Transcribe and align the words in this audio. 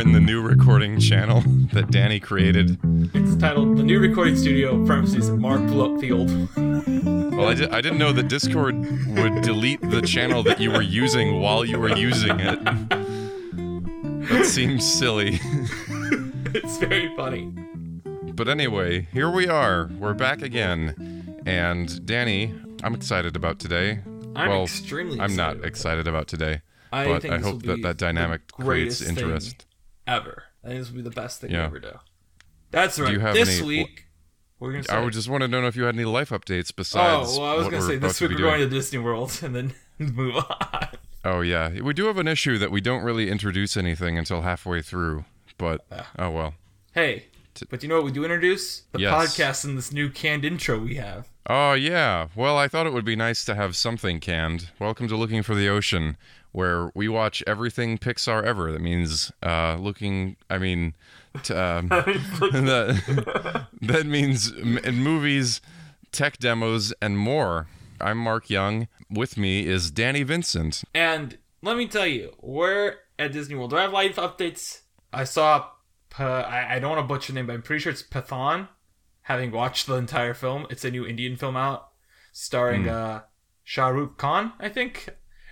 in 0.00 0.12
the 0.12 0.20
new 0.20 0.40
recording 0.40 0.98
channel 0.98 1.42
that 1.72 1.90
Danny 1.90 2.18
created. 2.18 2.78
It's 3.12 3.36
titled 3.36 3.76
The 3.76 3.82
New 3.82 4.00
Recording 4.00 4.34
Studio, 4.34 4.86
parentheses, 4.86 5.28
Mark 5.28 5.60
Field. 6.00 6.30
Well, 6.56 7.48
I, 7.48 7.54
di- 7.54 7.68
I 7.68 7.82
didn't 7.82 7.98
know 7.98 8.10
that 8.12 8.28
Discord 8.28 8.76
would 9.08 9.42
delete 9.42 9.82
the 9.82 10.00
channel 10.00 10.42
that 10.44 10.58
you 10.58 10.70
were 10.70 10.80
using 10.80 11.42
while 11.42 11.66
you 11.66 11.78
were 11.78 11.94
using 11.94 12.40
it. 12.40 12.64
That 14.28 14.46
seems 14.46 14.90
silly. 14.90 15.38
it's 16.54 16.78
very 16.78 17.14
funny. 17.14 17.52
But 18.32 18.48
anyway, 18.48 19.02
here 19.12 19.30
we 19.30 19.48
are. 19.48 19.90
We're 19.98 20.14
back 20.14 20.40
again. 20.40 21.42
And 21.44 22.06
Danny, 22.06 22.54
I'm 22.82 22.94
excited 22.94 23.36
about 23.36 23.58
today. 23.58 24.00
I'm 24.34 24.48
well, 24.48 24.62
extremely 24.62 25.20
I'm 25.20 25.36
not 25.36 25.62
excited 25.62 26.08
about 26.08 26.26
today, 26.26 26.62
I 26.90 27.06
but 27.06 27.24
I 27.26 27.38
hope 27.38 27.64
that 27.64 27.82
that 27.82 27.98
dynamic 27.98 28.50
creates 28.50 29.02
interest. 29.02 29.66
Ever. 30.06 30.44
I 30.64 30.68
think 30.68 30.80
this 30.80 30.88
will 30.90 30.96
be 30.96 31.02
the 31.02 31.10
best 31.10 31.40
thing 31.40 31.50
Yeah. 31.50 31.60
we 31.60 31.64
ever 31.64 31.78
do. 31.80 31.98
That's 32.70 32.98
right. 32.98 33.20
have 33.20 33.34
this 33.34 33.58
any- 33.58 33.66
week, 33.66 34.06
we're 34.58 34.72
gonna. 34.72 34.84
I 34.90 35.02
would 35.02 35.12
just 35.12 35.28
want 35.28 35.42
to 35.42 35.48
know 35.48 35.66
if 35.66 35.74
you 35.76 35.84
had 35.84 35.94
any 35.94 36.04
life 36.04 36.30
updates 36.30 36.74
besides. 36.74 37.30
oh, 37.36 37.40
well, 37.40 37.50
I 37.50 37.54
was 37.54 37.66
gonna 37.68 37.82
say 37.82 37.96
this 37.96 38.20
week 38.20 38.30
we're 38.30 38.36
doing. 38.36 38.50
going 38.50 38.60
to 38.60 38.68
Disney 38.68 38.98
World 38.98 39.38
and 39.42 39.54
then 39.54 39.74
move 39.98 40.36
on. 40.36 40.88
Oh 41.24 41.40
yeah, 41.40 41.80
we 41.80 41.92
do 41.94 42.06
have 42.06 42.18
an 42.18 42.28
issue 42.28 42.58
that 42.58 42.70
we 42.70 42.80
don't 42.80 43.02
really 43.02 43.30
introduce 43.30 43.76
anything 43.76 44.16
until 44.18 44.42
halfway 44.42 44.82
through. 44.82 45.24
But 45.58 45.84
Yeah. 45.90 46.04
oh 46.18 46.30
well. 46.30 46.54
Hey, 46.92 47.24
but 47.68 47.82
you 47.82 47.88
know 47.88 47.96
what 47.96 48.04
we 48.04 48.12
do 48.12 48.24
introduce? 48.24 48.82
The 48.92 49.00
Yes. 49.00 49.36
podcast 49.36 49.64
and 49.64 49.76
this 49.76 49.92
new 49.92 50.08
canned 50.10 50.44
intro 50.44 50.78
we 50.78 50.94
have. 50.96 51.28
Oh 51.46 51.72
yeah. 51.72 52.28
Well, 52.36 52.56
I 52.56 52.68
thought 52.68 52.86
it 52.86 52.92
would 52.92 53.04
be 53.04 53.16
nice 53.16 53.44
to 53.46 53.54
have 53.54 53.74
something 53.76 54.20
canned. 54.20 54.70
Welcome 54.78 55.08
to 55.08 55.16
Looking 55.16 55.42
for 55.42 55.54
the 55.54 55.68
Ocean, 55.68 56.16
where 56.52 56.90
we 56.94 57.08
watch 57.08 57.42
everything 57.46 57.98
Pixar 57.98 58.42
ever. 58.44 58.72
That 58.72 58.80
means 58.80 59.32
uh, 59.42 59.76
looking. 59.80 60.36
I 60.48 60.58
mean, 60.58 60.94
t- 61.42 61.54
um, 61.54 61.88
that 61.88 63.66
that 63.82 64.06
means 64.06 64.52
m- 64.52 64.78
in 64.78 64.96
movies, 64.96 65.60
tech 66.12 66.38
demos, 66.38 66.92
and 67.00 67.18
more. 67.18 67.68
I'm 68.00 68.18
Mark 68.18 68.48
Young. 68.48 68.88
With 69.10 69.36
me 69.36 69.66
is 69.66 69.90
Danny 69.90 70.22
Vincent. 70.22 70.84
And 70.94 71.36
let 71.62 71.76
me 71.76 71.86
tell 71.86 72.06
you, 72.06 72.32
we're 72.40 72.94
at 73.18 73.32
Disney 73.32 73.56
World. 73.56 73.70
Do 73.70 73.76
I 73.76 73.82
have 73.82 73.92
live 73.92 74.14
updates? 74.16 74.80
I 75.12 75.24
saw, 75.24 75.66
P- 76.16 76.22
I, 76.22 76.76
I 76.76 76.78
don't 76.78 76.90
want 76.90 77.02
to 77.02 77.06
butcher 77.12 77.32
the 77.32 77.36
name, 77.40 77.46
but 77.46 77.54
I'm 77.54 77.62
pretty 77.62 77.82
sure 77.82 77.92
it's 77.92 78.02
Pathan. 78.02 78.68
Having 79.22 79.50
watched 79.52 79.86
the 79.86 79.94
entire 79.96 80.32
film, 80.34 80.66
it's 80.70 80.84
a 80.84 80.90
new 80.90 81.04
Indian 81.04 81.36
film 81.36 81.56
out, 81.56 81.88
starring 82.32 82.88
uh, 82.88 83.22
Shah 83.64 83.88
Rukh 83.88 84.16
Khan. 84.16 84.52
I 84.58 84.68
think 84.68 85.08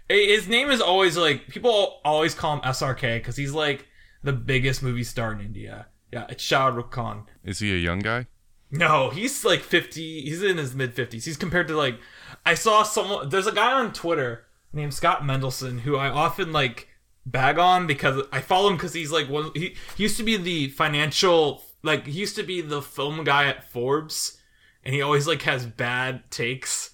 his 0.09 0.49
name 0.49 0.71
is 0.71 0.81
always 0.81 1.17
like 1.17 1.49
people 1.49 2.01
always 2.05 2.35
call 2.35 2.55
him 2.55 2.61
SRK 2.61 3.19
because 3.19 3.37
he's 3.37 3.53
like 3.53 3.87
the 4.23 4.33
biggest 4.33 4.83
movie 4.83 5.05
star 5.05 5.33
in 5.33 5.41
India. 5.41 5.87
Yeah, 6.13 6.27
it's 6.29 6.43
Shah 6.43 6.69
Rukh 6.69 6.91
Khan. 6.91 7.27
Is 7.45 7.59
he 7.59 7.73
a 7.73 7.77
young 7.77 8.01
guy? 8.01 8.27
No, 8.71 9.11
he's 9.11 9.45
like 9.45 9.61
50. 9.61 10.23
He's 10.23 10.43
in 10.43 10.59
his 10.59 10.75
mid 10.75 10.95
50s. 10.95 11.25
He's 11.25 11.37
compared 11.37 11.69
to 11.69 11.77
like 11.77 11.99
I 12.45 12.55
saw 12.55 12.83
someone 12.83 13.29
there's 13.29 13.47
a 13.47 13.53
guy 13.53 13.73
on 13.73 13.93
Twitter 13.93 14.47
named 14.73 14.95
Scott 14.95 15.23
Mendelson 15.23 15.81
who 15.81 15.97
I 15.97 16.09
often 16.09 16.53
like 16.53 16.89
bag 17.27 17.59
on 17.59 17.87
because 17.87 18.23
I 18.33 18.41
follow 18.41 18.71
him 18.71 18.79
cuz 18.79 18.95
he's 18.95 19.13
like 19.13 19.29
one 19.29 19.51
he, 19.55 19.77
he 19.97 20.03
used 20.03 20.17
to 20.17 20.23
be 20.23 20.37
the 20.37 20.69
financial 20.69 21.63
like 21.83 22.07
he 22.07 22.21
used 22.21 22.37
to 22.37 22.43
be 22.43 22.61
the 22.61 22.81
film 22.81 23.25
guy 23.25 23.47
at 23.47 23.71
Forbes 23.71 24.39
and 24.83 24.95
he 24.95 25.03
always 25.03 25.27
like 25.27 25.43
has 25.43 25.67
bad 25.67 26.31
takes 26.31 26.91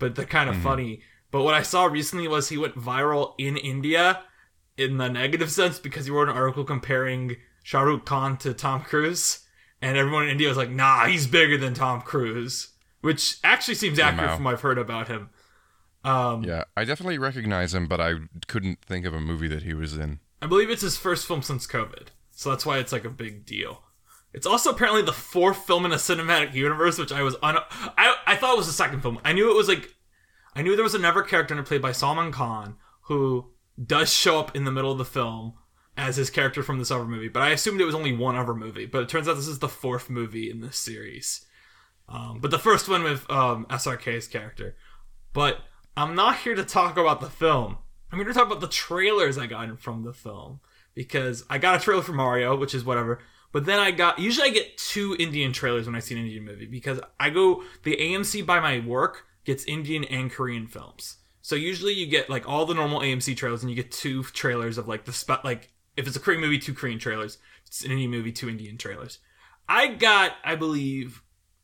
but 0.00 0.16
they're 0.16 0.24
kind 0.24 0.48
of 0.48 0.56
mm-hmm. 0.56 0.64
funny. 0.64 1.02
But 1.30 1.42
what 1.42 1.54
I 1.54 1.62
saw 1.62 1.84
recently 1.84 2.28
was 2.28 2.48
he 2.48 2.58
went 2.58 2.74
viral 2.74 3.34
in 3.38 3.56
India 3.56 4.22
in 4.76 4.96
the 4.96 5.08
negative 5.08 5.50
sense 5.50 5.78
because 5.78 6.06
he 6.06 6.10
wrote 6.10 6.28
an 6.28 6.36
article 6.36 6.64
comparing 6.64 7.36
Shah 7.62 7.82
Rukh 7.82 8.04
Khan 8.04 8.36
to 8.38 8.54
Tom 8.54 8.82
Cruise, 8.82 9.40
and 9.82 9.96
everyone 9.96 10.24
in 10.24 10.30
India 10.30 10.48
was 10.48 10.56
like, 10.56 10.70
"Nah, 10.70 11.06
he's 11.06 11.26
bigger 11.26 11.58
than 11.58 11.74
Tom 11.74 12.00
Cruise," 12.00 12.68
which 13.00 13.38
actually 13.44 13.74
seems 13.74 13.98
accurate 13.98 14.30
wow. 14.30 14.36
from 14.36 14.44
what 14.44 14.54
I've 14.54 14.60
heard 14.62 14.78
about 14.78 15.08
him. 15.08 15.30
Um, 16.02 16.42
Yeah, 16.44 16.64
I 16.76 16.84
definitely 16.84 17.18
recognize 17.18 17.74
him, 17.74 17.86
but 17.86 18.00
I 18.00 18.14
couldn't 18.48 18.82
think 18.82 19.04
of 19.04 19.14
a 19.14 19.20
movie 19.20 19.48
that 19.48 19.62
he 19.62 19.74
was 19.74 19.96
in. 19.96 20.20
I 20.40 20.46
believe 20.46 20.70
it's 20.70 20.82
his 20.82 20.96
first 20.96 21.26
film 21.26 21.42
since 21.42 21.66
COVID, 21.66 22.08
so 22.30 22.50
that's 22.50 22.64
why 22.64 22.78
it's 22.78 22.92
like 22.92 23.04
a 23.04 23.10
big 23.10 23.44
deal. 23.44 23.82
It's 24.32 24.46
also 24.46 24.70
apparently 24.70 25.02
the 25.02 25.12
fourth 25.12 25.66
film 25.66 25.84
in 25.84 25.92
a 25.92 25.96
cinematic 25.96 26.54
universe, 26.54 26.98
which 26.98 27.12
I 27.12 27.22
was 27.22 27.36
un. 27.42 27.58
I 27.98 28.16
I 28.26 28.36
thought 28.36 28.54
it 28.54 28.58
was 28.58 28.66
the 28.66 28.72
second 28.72 29.02
film. 29.02 29.18
I 29.24 29.32
knew 29.32 29.50
it 29.50 29.56
was 29.56 29.68
like, 29.68 29.94
I 30.60 30.62
knew 30.62 30.76
there 30.76 30.84
was 30.84 30.94
another 30.94 31.22
character 31.22 31.62
played 31.62 31.80
by 31.80 31.92
Salman 31.92 32.32
Khan 32.32 32.76
who 33.04 33.46
does 33.82 34.12
show 34.12 34.38
up 34.38 34.54
in 34.54 34.64
the 34.64 34.70
middle 34.70 34.92
of 34.92 34.98
the 34.98 35.06
film 35.06 35.54
as 35.96 36.16
his 36.16 36.28
character 36.28 36.62
from 36.62 36.78
this 36.78 36.90
other 36.90 37.06
movie, 37.06 37.28
but 37.28 37.40
I 37.40 37.48
assumed 37.48 37.80
it 37.80 37.86
was 37.86 37.94
only 37.94 38.14
one 38.14 38.36
other 38.36 38.52
movie. 38.52 38.84
But 38.84 39.04
it 39.04 39.08
turns 39.08 39.26
out 39.26 39.36
this 39.36 39.48
is 39.48 39.60
the 39.60 39.70
fourth 39.70 40.10
movie 40.10 40.50
in 40.50 40.60
this 40.60 40.76
series. 40.76 41.46
Um, 42.10 42.40
but 42.42 42.50
the 42.50 42.58
first 42.58 42.90
one 42.90 43.02
with 43.02 43.24
um, 43.30 43.64
SRK's 43.70 44.28
character. 44.28 44.76
But 45.32 45.60
I'm 45.96 46.14
not 46.14 46.36
here 46.36 46.54
to 46.54 46.62
talk 46.62 46.98
about 46.98 47.22
the 47.22 47.30
film. 47.30 47.78
I'm 48.12 48.18
here 48.18 48.28
to 48.28 48.34
talk 48.34 48.48
about 48.48 48.60
the 48.60 48.68
trailers 48.68 49.38
I 49.38 49.46
got 49.46 49.80
from 49.80 50.02
the 50.02 50.12
film 50.12 50.60
because 50.94 51.42
I 51.48 51.56
got 51.56 51.80
a 51.80 51.82
trailer 51.82 52.02
for 52.02 52.12
Mario, 52.12 52.54
which 52.54 52.74
is 52.74 52.84
whatever. 52.84 53.20
But 53.50 53.64
then 53.64 53.80
I 53.80 53.92
got 53.92 54.18
usually 54.18 54.50
I 54.50 54.52
get 54.52 54.76
two 54.76 55.16
Indian 55.18 55.54
trailers 55.54 55.86
when 55.86 55.94
I 55.94 56.00
see 56.00 56.16
an 56.16 56.20
Indian 56.20 56.44
movie 56.44 56.66
because 56.66 57.00
I 57.18 57.30
go 57.30 57.62
the 57.82 57.96
AMC 57.96 58.44
by 58.44 58.60
my 58.60 58.80
work 58.80 59.24
gets 59.44 59.64
Indian 59.64 60.04
and 60.04 60.30
Korean 60.30 60.66
films. 60.66 61.16
So 61.42 61.56
usually 61.56 61.94
you 61.94 62.06
get 62.06 62.28
like 62.28 62.48
all 62.48 62.66
the 62.66 62.74
normal 62.74 63.00
AMC 63.00 63.36
trailers 63.36 63.62
and 63.62 63.70
you 63.70 63.76
get 63.76 63.90
two 63.90 64.22
trailers 64.24 64.78
of 64.78 64.88
like 64.88 65.04
the 65.04 65.12
spot 65.12 65.44
like 65.44 65.70
if 65.96 66.06
it's 66.06 66.16
a 66.16 66.20
Korean 66.20 66.40
movie, 66.40 66.58
two 66.58 66.74
Korean 66.74 66.98
trailers. 66.98 67.38
If 67.62 67.68
it's 67.68 67.84
an 67.84 67.90
Indian 67.92 68.10
movie, 68.10 68.32
two 68.32 68.48
Indian 68.48 68.78
trailers. 68.78 69.18
I 69.68 69.88
got, 69.88 70.32
I 70.42 70.56
believe, 70.56 71.22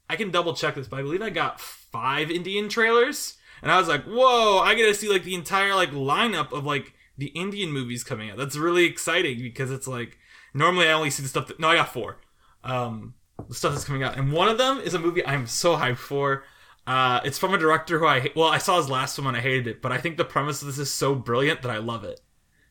I 0.08 0.16
can 0.16 0.30
double 0.30 0.54
check 0.54 0.76
this, 0.76 0.86
but 0.86 1.00
I 1.00 1.02
believe 1.02 1.22
I 1.22 1.30
got 1.30 1.60
five 1.60 2.30
Indian 2.30 2.68
trailers, 2.68 3.36
and 3.62 3.72
I 3.72 3.78
was 3.78 3.88
like, 3.88 4.04
"Whoa!" 4.04 4.58
I 4.58 4.74
get 4.74 4.86
to 4.86 4.94
see 4.94 5.08
like 5.08 5.24
the 5.24 5.34
entire 5.34 5.74
like 5.74 5.90
lineup 5.90 6.52
of 6.52 6.64
like 6.64 6.94
the 7.18 7.28
Indian 7.28 7.72
movies 7.72 8.04
coming 8.04 8.30
out. 8.30 8.36
That's 8.36 8.56
really 8.56 8.84
exciting 8.84 9.40
because 9.40 9.72
it's 9.72 9.88
like 9.88 10.18
normally 10.54 10.86
I 10.86 10.92
only 10.92 11.10
see 11.10 11.22
the 11.22 11.28
stuff 11.28 11.48
that 11.48 11.58
no, 11.58 11.68
I 11.68 11.76
got 11.76 11.92
four. 11.92 12.18
Um, 12.62 13.14
the 13.48 13.54
stuff 13.54 13.72
that's 13.72 13.84
coming 13.84 14.04
out, 14.04 14.16
and 14.16 14.32
one 14.32 14.48
of 14.48 14.58
them 14.58 14.78
is 14.78 14.94
a 14.94 14.98
movie 14.98 15.26
I'm 15.26 15.46
so 15.46 15.76
hyped 15.76 15.96
for. 15.96 16.44
Uh, 16.86 17.20
it's 17.24 17.38
from 17.38 17.52
a 17.52 17.58
director 17.58 17.98
who 17.98 18.06
I 18.06 18.30
well, 18.36 18.48
I 18.48 18.58
saw 18.58 18.76
his 18.78 18.88
last 18.88 19.18
one 19.18 19.26
and 19.26 19.36
I 19.36 19.40
hated 19.40 19.66
it, 19.66 19.82
but 19.82 19.90
I 19.92 19.98
think 19.98 20.16
the 20.16 20.24
premise 20.24 20.62
of 20.62 20.68
this 20.68 20.78
is 20.78 20.92
so 20.92 21.14
brilliant 21.14 21.62
that 21.62 21.70
I 21.70 21.78
love 21.78 22.04
it. 22.04 22.20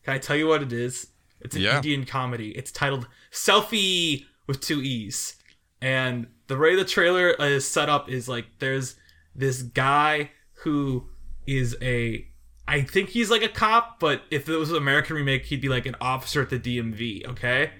Can 0.04 0.14
I 0.14 0.18
tell 0.18 0.36
you 0.36 0.46
what 0.48 0.62
it 0.62 0.72
is? 0.72 1.08
It's 1.40 1.54
an 1.54 1.62
Yeah. 1.62 1.76
Indian 1.76 2.06
comedy. 2.06 2.50
It's 2.56 2.72
titled 2.72 3.06
Selfie 3.30 4.24
with 4.46 4.60
two 4.60 4.80
E's. 4.80 5.36
And 5.82 6.28
the 6.46 6.56
way 6.56 6.74
the 6.74 6.84
trailer 6.84 7.30
is 7.32 7.66
set 7.68 7.88
up 7.90 8.08
is 8.08 8.28
like 8.28 8.46
there's 8.58 8.96
this 9.34 9.62
guy 9.62 10.30
who 10.62 11.08
is 11.46 11.76
a 11.82 12.26
I 12.68 12.82
think 12.82 13.10
he's 13.10 13.30
like 13.30 13.42
a 13.42 13.48
cop, 13.48 14.00
but 14.00 14.22
if 14.30 14.48
it 14.48 14.56
was 14.56 14.70
an 14.70 14.76
American 14.76 15.14
remake, 15.16 15.44
he'd 15.44 15.60
be 15.60 15.68
like 15.68 15.86
an 15.86 15.94
officer 16.00 16.42
at 16.42 16.50
the 16.50 16.58
DMV, 16.58 17.26
okay? 17.28 17.70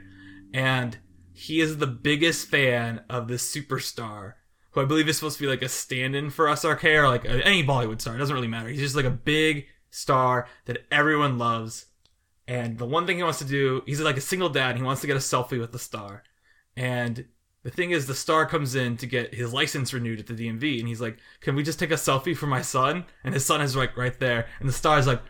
And 0.55 0.99
he 1.33 1.61
is 1.61 1.79
the 1.79 1.89
biggest 1.89 2.49
fan 2.49 3.03
of 3.11 3.27
this 3.27 3.53
superstar 3.53 4.35
who 4.77 4.83
I 4.83 4.85
believe 4.85 5.09
is 5.09 5.17
supposed 5.17 5.39
to 5.39 5.43
be 5.43 5.49
like 5.49 5.63
a 5.63 5.69
stand-in 5.69 6.29
for 6.29 6.47
SRK 6.47 7.03
or 7.03 7.09
like 7.09 7.25
any 7.25 7.65
Bollywood 7.65 8.01
star. 8.01 8.15
It 8.15 8.19
doesn't 8.19 8.35
really 8.35 8.47
matter. 8.47 8.69
He's 8.69 8.81
just 8.81 8.95
like 8.95 9.07
a 9.07 9.11
big 9.11 9.67
star 9.91 10.47
that 10.67 10.85
everyone 10.93 11.39
loves. 11.39 11.87
And 12.47 12.79
the 12.79 12.85
one 12.85 13.07
thing 13.07 13.17
he 13.17 13.23
wants 13.23 13.39
to 13.39 13.47
do, 13.47 13.83
he's 13.87 14.01
like 14.01 14.19
a 14.19 14.21
single 14.21 14.51
dad. 14.51 14.71
And 14.71 14.79
he 14.79 14.85
wants 14.85 15.01
to 15.01 15.07
get 15.07 15.17
a 15.17 15.21
selfie 15.21 15.59
with 15.59 15.73
the 15.73 15.79
star. 15.79 16.25
And 16.77 17.25
the 17.63 17.71
thing 17.71 17.91
is, 17.91 18.07
the 18.07 18.15
star 18.15 18.45
comes 18.45 18.75
in 18.75 18.99
to 18.99 19.07
get 19.07 19.35
his 19.35 19.55
license 19.55 19.95
renewed 19.95 20.21
at 20.21 20.27
the 20.27 20.35
DMV, 20.35 20.79
and 20.79 20.87
he's 20.87 21.01
like, 21.01 21.19
"Can 21.41 21.57
we 21.57 21.65
just 21.65 21.81
take 21.81 21.91
a 21.91 21.95
selfie 21.95 22.37
for 22.37 22.47
my 22.47 22.63
son?" 22.63 23.07
And 23.25 23.35
his 23.35 23.45
son 23.45 23.61
is 23.61 23.75
like 23.75 23.97
right 23.97 24.17
there, 24.21 24.47
and 24.61 24.69
the 24.69 24.73
star 24.73 25.01
is 25.01 25.07
like, 25.09 25.21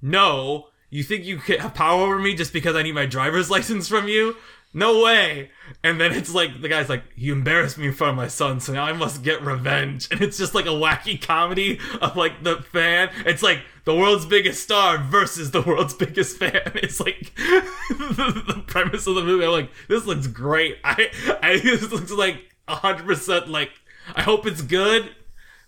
"No, 0.00 0.68
you 0.88 1.02
think 1.02 1.24
you 1.24 1.38
have 1.38 1.74
power 1.74 2.04
over 2.04 2.18
me 2.18 2.36
just 2.36 2.54
because 2.54 2.74
I 2.74 2.82
need 2.82 2.94
my 2.94 3.04
driver's 3.04 3.50
license 3.56 3.86
from 3.86 4.08
you? 4.08 4.36
No 4.74 5.02
way!" 5.02 5.50
And 5.82 6.00
then 6.00 6.12
it's 6.12 6.34
like 6.34 6.60
the 6.60 6.68
guy's 6.68 6.88
like, 6.88 7.04
"You 7.14 7.32
embarrassed 7.32 7.78
me 7.78 7.86
in 7.86 7.92
front 7.92 8.10
of 8.10 8.16
my 8.16 8.28
son, 8.28 8.60
so 8.60 8.72
now 8.72 8.84
I 8.84 8.92
must 8.92 9.22
get 9.22 9.42
revenge." 9.42 10.08
And 10.12 10.20
it's 10.20 10.36
just 10.36 10.54
like 10.54 10.66
a 10.66 10.70
wacky 10.70 11.20
comedy 11.20 11.78
of 12.00 12.16
like 12.16 12.42
the 12.42 12.56
fan. 12.56 13.10
It's 13.24 13.42
like 13.42 13.60
the 13.84 13.94
world's 13.94 14.26
biggest 14.26 14.62
star 14.62 14.98
versus 14.98 15.52
the 15.52 15.62
world's 15.62 15.94
biggest 16.04 16.36
fan. 16.38 16.72
It's 16.74 17.00
like 17.00 17.32
the, 17.36 18.64
premise 18.66 19.06
of 19.06 19.14
the 19.14 19.22
movie. 19.22 19.44
I'm 19.44 19.52
like, 19.52 19.70
this 19.88 20.04
looks 20.04 20.26
great. 20.26 20.78
I, 20.82 21.10
I 21.40 21.58
this 21.58 21.90
looks 21.90 22.10
like 22.10 22.52
hundred 22.68 23.06
percent. 23.06 23.48
Like, 23.48 23.70
I 24.14 24.22
hope 24.22 24.46
it's 24.46 24.62
good 24.62 25.14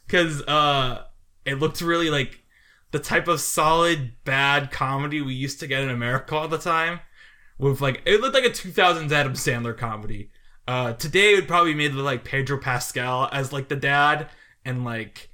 because 0.06 0.42
uh, 0.42 1.04
it 1.44 1.54
looks 1.54 1.80
really 1.80 2.10
like 2.10 2.42
the 2.90 2.98
type 2.98 3.28
of 3.28 3.40
solid 3.40 4.12
bad 4.24 4.70
comedy 4.70 5.20
we 5.20 5.34
used 5.34 5.60
to 5.60 5.66
get 5.66 5.82
in 5.82 5.90
America 5.90 6.34
all 6.34 6.48
the 6.48 6.58
time. 6.58 7.00
With 7.58 7.80
like, 7.80 8.02
it 8.04 8.20
looked 8.20 8.34
like 8.34 8.44
a 8.44 8.50
2000s 8.50 9.10
Adam 9.12 9.32
Sandler 9.32 9.76
comedy. 9.76 10.30
Uh, 10.68 10.92
today 10.94 11.32
it 11.32 11.36
would 11.36 11.48
probably 11.48 11.72
be 11.72 11.78
made 11.78 11.94
with 11.94 12.04
like 12.04 12.24
Pedro 12.24 12.58
Pascal 12.58 13.28
as 13.32 13.52
like 13.52 13.68
the 13.68 13.76
dad 13.76 14.28
and 14.64 14.84
like 14.84 15.30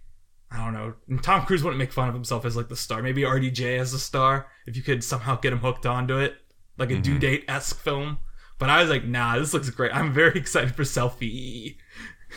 I 0.50 0.62
don't 0.62 0.74
know. 0.74 0.94
And 1.08 1.22
Tom 1.22 1.46
Cruise 1.46 1.62
wouldn't 1.64 1.78
make 1.78 1.92
fun 1.92 2.08
of 2.08 2.14
himself 2.14 2.44
as 2.44 2.56
like 2.56 2.68
the 2.68 2.76
star. 2.76 3.02
Maybe 3.02 3.22
RDJ 3.22 3.78
as 3.78 3.92
the 3.92 3.98
star 3.98 4.48
if 4.66 4.76
you 4.76 4.82
could 4.82 5.02
somehow 5.02 5.36
get 5.36 5.52
him 5.52 5.60
hooked 5.60 5.86
onto 5.86 6.18
it. 6.18 6.36
like 6.76 6.90
a 6.90 6.98
due 6.98 7.18
date 7.18 7.44
esque 7.48 7.78
film. 7.78 8.18
But 8.58 8.68
I 8.70 8.80
was 8.82 8.90
like, 8.90 9.04
nah, 9.04 9.38
this 9.38 9.54
looks 9.54 9.70
great. 9.70 9.94
I'm 9.94 10.12
very 10.12 10.38
excited 10.38 10.74
for 10.74 10.82
Selfie. 10.82 11.76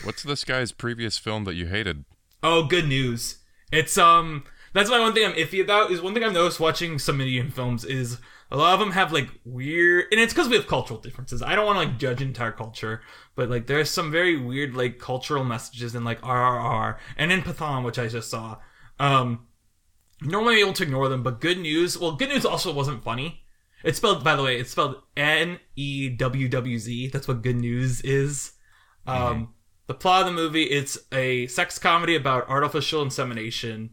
What's 0.02 0.22
this 0.22 0.44
guy's 0.44 0.72
previous 0.72 1.18
film 1.18 1.44
that 1.44 1.54
you 1.54 1.66
hated? 1.66 2.04
Oh, 2.42 2.64
good 2.64 2.88
news. 2.88 3.38
It's 3.70 3.98
um 3.98 4.44
that's 4.72 4.90
my 4.90 4.98
one 5.00 5.12
thing 5.12 5.26
I'm 5.26 5.32
iffy 5.32 5.62
about 5.62 5.90
is 5.90 6.00
one 6.00 6.14
thing 6.14 6.24
I've 6.24 6.32
noticed 6.32 6.60
watching 6.60 6.98
some 6.98 7.20
Indian 7.20 7.50
films 7.50 7.84
is 7.84 8.18
a 8.50 8.56
lot 8.56 8.74
of 8.74 8.80
them 8.80 8.92
have 8.92 9.12
like 9.12 9.28
weird 9.44 10.06
and 10.10 10.20
it's 10.20 10.32
because 10.32 10.48
we 10.48 10.56
have 10.56 10.66
cultural 10.66 11.00
differences. 11.00 11.42
I 11.42 11.54
don't 11.54 11.66
want 11.66 11.78
to 11.80 11.86
like 11.86 11.98
judge 11.98 12.22
entire 12.22 12.52
culture, 12.52 13.02
but 13.34 13.50
like 13.50 13.66
there's 13.66 13.90
some 13.90 14.10
very 14.10 14.36
weird 14.36 14.74
like 14.74 14.98
cultural 14.98 15.44
messages 15.44 15.94
in 15.94 16.04
like 16.04 16.20
RRR 16.20 16.96
and 17.16 17.32
in 17.32 17.42
Pathan, 17.42 17.84
which 17.84 17.98
I 17.98 18.08
just 18.08 18.30
saw. 18.30 18.58
Um 18.98 19.46
normally 20.22 20.60
able 20.60 20.72
to 20.74 20.82
ignore 20.84 21.08
them, 21.08 21.22
but 21.22 21.40
good 21.40 21.58
news 21.58 21.98
well 21.98 22.12
good 22.12 22.28
news 22.28 22.44
also 22.46 22.72
wasn't 22.72 23.02
funny. 23.02 23.42
It's 23.82 23.98
spelled 23.98 24.22
by 24.22 24.36
the 24.36 24.42
way, 24.42 24.58
it's 24.58 24.70
spelled 24.70 25.02
N 25.16 25.58
E 25.74 26.08
W 26.08 26.48
W 26.48 26.78
Z. 26.78 27.08
That's 27.08 27.28
what 27.28 27.42
good 27.42 27.56
news 27.56 28.00
is. 28.02 28.52
Um 29.06 29.54
the 29.88 29.94
plot 29.94 30.20
of 30.20 30.26
the 30.26 30.32
movie 30.32 30.64
it's 30.64 30.98
a 31.12 31.46
sex 31.48 31.78
comedy 31.78 32.16
about 32.16 32.48
artificial 32.48 33.02
insemination 33.02 33.90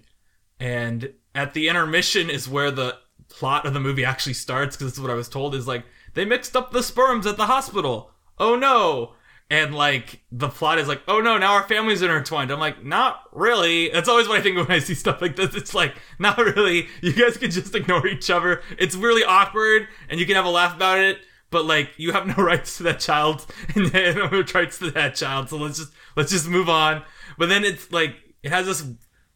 and 0.60 1.14
at 1.36 1.54
the 1.54 1.68
intermission 1.68 2.30
is 2.30 2.48
where 2.48 2.72
the 2.72 2.98
plot 3.34 3.66
of 3.66 3.74
the 3.74 3.80
movie 3.80 4.06
actually 4.06 4.34
starts 4.34 4.76
because 4.76 4.92
this 4.92 4.98
is 4.98 5.02
what 5.02 5.12
i 5.12 5.16
was 5.16 5.28
told 5.28 5.56
is 5.56 5.68
like 5.68 5.84
they 6.14 6.26
mixed 6.26 6.56
up 6.56 6.72
the 6.72 6.84
sperms 6.84 7.26
at 7.26 7.38
the 7.38 7.48
hospital. 7.48 8.12
Oh 8.38 8.56
no. 8.56 9.14
And 9.50 9.76
like 9.76 10.22
the 10.32 10.50
plot 10.50 10.80
is 10.80 10.88
like 10.88 11.02
oh 11.08 11.20
no 11.20 11.38
now 11.38 11.54
our 11.54 11.64
families 11.64 12.02
are 12.02 12.06
intertwined. 12.08 12.52
I'm 12.52 12.60
like 12.60 12.84
not 12.84 13.24
really. 13.32 13.90
That's 13.90 14.10
always 14.10 14.28
what 14.28 14.40
i 14.40 14.42
think 14.42 14.58
when 14.68 14.72
i 14.72 14.80
see 14.80 14.94
stuff 14.94 15.22
like 15.22 15.36
this. 15.36 15.56
It's 15.56 15.74
like 15.74 15.96
not 16.20 16.38
really. 16.38 16.88
You 17.02 17.14
guys 17.14 17.38
can 17.38 17.52
just 17.52 17.76
ignore 17.76 18.08
each 18.08 18.30
other. 18.30 18.62
It's 18.78 18.96
really 18.96 19.24
awkward 19.24 19.88
and 20.10 20.20
you 20.20 20.26
can 20.26 20.36
have 20.36 20.46
a 20.46 20.50
laugh 20.50 20.76
about 20.76 21.00
it 21.00 21.20
but 21.50 21.66
like 21.66 21.92
you 21.98 22.12
have 22.12 22.26
no 22.26 22.34
rights 22.44 22.78
to 22.78 22.84
that 22.84 23.00
child. 23.00 23.46
And 23.76 23.94
no 23.94 24.44
rights 24.54 24.80
to 24.80 24.92
that 24.92 25.16
child. 25.16 25.50
So 25.50 25.58
let's 25.58 25.78
just 25.78 25.94
let's 26.16 26.32
just 26.32 26.48
move 26.48 26.70
on. 26.70 27.04
But 27.38 27.50
then 27.50 27.64
it's 27.64 27.92
like 27.92 28.16
it 28.44 28.52
has 28.52 28.66
this 28.66 28.84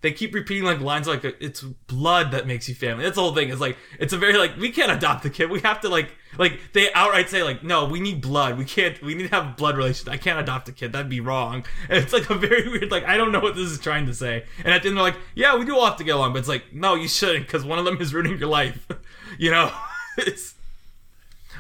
they 0.02 0.12
keep 0.12 0.34
repeating 0.36 0.64
like 0.64 0.80
lines 0.80 1.08
like 1.08 1.24
it's 1.24 1.62
blood 1.62 2.32
that 2.32 2.46
makes 2.46 2.70
you 2.70 2.76
family. 2.76 3.04
That's 3.04 3.16
the 3.16 3.22
whole 3.22 3.34
thing. 3.34 3.50
It's 3.50 3.60
like 3.60 3.78
it's 4.00 4.14
a 4.14 4.18
very 4.18 4.38
like 4.38 4.56
we 4.58 4.70
can't 4.70 4.92
adopt 4.92 5.24
the 5.24 5.30
kid. 5.30 5.50
We 5.50 5.60
have 5.62 5.82
to 5.82 5.90
like 5.90 6.12
like 6.38 6.60
they 6.74 6.94
outright 6.94 7.30
say 7.30 7.42
like 7.42 7.64
no 7.64 7.86
we 7.86 8.00
need 8.00 8.22
blood. 8.22 8.58
We 8.60 8.66
can't 8.66 9.02
we 9.02 9.16
need 9.16 9.30
to 9.30 9.36
have 9.36 9.58
blood 9.58 9.76
relations 9.76 10.08
i 10.08 10.18
can't 10.18 10.40
adopt 10.40 10.70
a 10.70 10.72
kid. 10.72 10.94
That'd 10.94 11.10
be 11.10 11.20
wrong. 11.20 11.66
And 11.90 11.98
it's 12.04 12.14
like 12.14 12.30
a 12.30 12.36
very 12.36 12.70
weird 12.70 12.92
like 12.92 13.06
i 13.06 13.18
don't 13.18 13.32
know 13.32 13.40
what 13.40 13.56
this 13.56 13.72
is 13.72 13.80
trying 13.80 14.06
to 14.06 14.14
say. 14.14 14.46
And 14.64 14.72
at 14.72 14.84
the 14.84 14.90
end 14.90 14.98
they're 14.98 15.04
like 15.04 15.18
yeah 15.34 15.56
we 15.56 15.66
do 15.66 15.76
all 15.76 15.86
have 15.86 15.98
to 15.98 16.04
get 16.04 16.16
along 16.16 16.34
but 16.34 16.40
it's 16.40 16.48
like 16.48 16.74
no 16.74 16.94
you 16.94 17.08
shouldn't 17.08 17.48
because 17.48 17.66
one 17.66 17.80
of 17.80 17.86
them 17.86 18.00
is 18.00 18.14
ruining 18.14 18.38
your 18.38 18.50
life. 18.50 18.88
You 19.40 19.52
know? 19.52 19.72
It's 20.18 20.56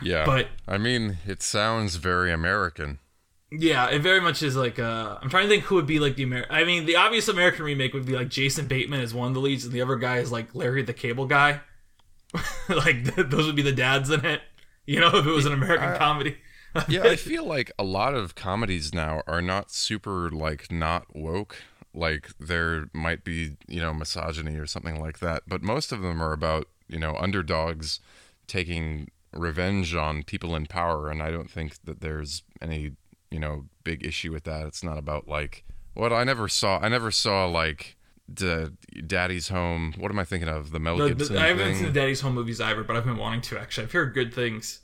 Yeah. 0.02 0.26
But- 0.26 0.48
I 0.68 0.78
mean, 0.78 1.18
it 1.28 1.44
sounds 1.44 1.96
very 1.98 2.32
American. 2.32 3.00
Yeah, 3.52 3.90
it 3.90 4.02
very 4.02 4.20
much 4.20 4.44
is 4.44 4.56
like 4.56 4.78
uh 4.78 5.18
I'm 5.22 5.30
trying 5.30 5.44
to 5.44 5.50
think 5.50 5.64
who 5.64 5.76
would 5.76 5.88
be 5.88 6.00
like 6.00 6.16
the 6.16 6.24
American 6.24 6.54
I 6.54 6.64
mean, 6.66 6.86
the 6.86 6.98
obvious 6.98 7.28
American 7.28 7.64
remake 7.64 7.94
would 7.94 8.06
be 8.06 8.14
like 8.14 8.30
Jason 8.30 8.68
Bateman 8.68 9.00
as 9.00 9.14
one 9.14 9.30
of 9.30 9.34
the 9.34 9.40
leads 9.40 9.64
and 9.64 9.74
the 9.74 9.82
other 9.82 9.96
guy 9.96 10.18
is 10.18 10.32
like 10.32 10.54
Larry 10.54 10.84
the 10.84 10.94
Cable 10.94 11.26
Guy. 11.26 11.62
like 12.70 13.16
th- 13.16 13.30
those 13.30 13.46
would 13.46 13.56
be 13.56 13.62
the 13.62 13.72
dads 13.72 14.10
in 14.10 14.26
it. 14.26 14.42
You 14.86 15.00
know, 15.00 15.16
if 15.16 15.26
it 15.26 15.32
was 15.32 15.46
an 15.46 15.54
American 15.54 15.90
I- 15.90 15.98
comedy. 15.98 16.38
Yeah, 16.88 17.04
I 17.04 17.16
feel 17.16 17.44
like 17.44 17.72
a 17.80 17.84
lot 17.84 18.14
of 18.14 18.36
comedies 18.36 18.94
now 18.94 19.24
are 19.26 19.42
not 19.42 19.72
super 19.72 20.30
like 20.30 20.72
not 20.72 21.06
woke. 21.16 21.64
Like 21.92 22.30
there 22.40 22.90
might 22.94 23.24
be, 23.24 23.58
you 23.68 23.80
know, 23.80 23.94
misogyny 23.96 24.58
or 24.58 24.68
something 24.68 25.00
like 25.02 25.18
that, 25.20 25.44
but 25.48 25.64
most 25.64 25.92
of 25.92 26.02
them 26.04 26.22
are 26.22 26.34
about, 26.34 26.68
you 26.88 27.00
know, 27.00 27.16
underdogs 27.16 28.00
taking 28.46 29.10
revenge 29.34 29.96
on 29.96 30.22
people 30.22 30.56
in 30.56 30.68
power 30.68 31.10
and 31.10 31.24
I 31.24 31.32
don't 31.32 31.50
think 31.50 31.84
that 31.86 32.02
there's 32.02 32.44
any, 32.62 32.92
you 33.32 33.40
know, 33.40 33.66
big 33.84 34.06
issue 34.06 34.32
with 34.32 34.44
that. 34.46 34.66
It's 34.66 34.84
not 34.84 34.98
about 34.98 35.28
like 35.28 35.64
what 35.94 36.14
I 36.14 36.24
never 36.24 36.48
saw 36.48 36.80
I 36.80 36.88
never 36.90 37.12
saw 37.12 37.46
like 37.46 37.96
the 38.30 38.74
Daddy's 39.06 39.50
Home. 39.50 39.94
What 39.98 40.12
am 40.12 40.20
I 40.20 40.24
thinking 40.26 40.50
of? 40.50 40.72
The 40.72 40.80
Mel 40.80 40.98
The- 40.98 41.04
the- 41.06 41.10
Gibson 41.16 41.38
I 41.38 41.48
haven't 41.48 41.66
thing. 41.66 41.76
seen 41.76 41.86
the 41.86 41.92
Daddy's 41.92 42.22
Home 42.22 42.34
movies 42.36 42.60
either, 42.62 42.84
but 42.84 42.96
I've 42.96 43.06
been 43.06 43.18
wanting 43.18 43.42
to 43.42 43.60
actually. 43.60 43.86
I've 43.86 43.92
heard 43.92 44.14
good 44.14 44.34
things. 44.34 44.82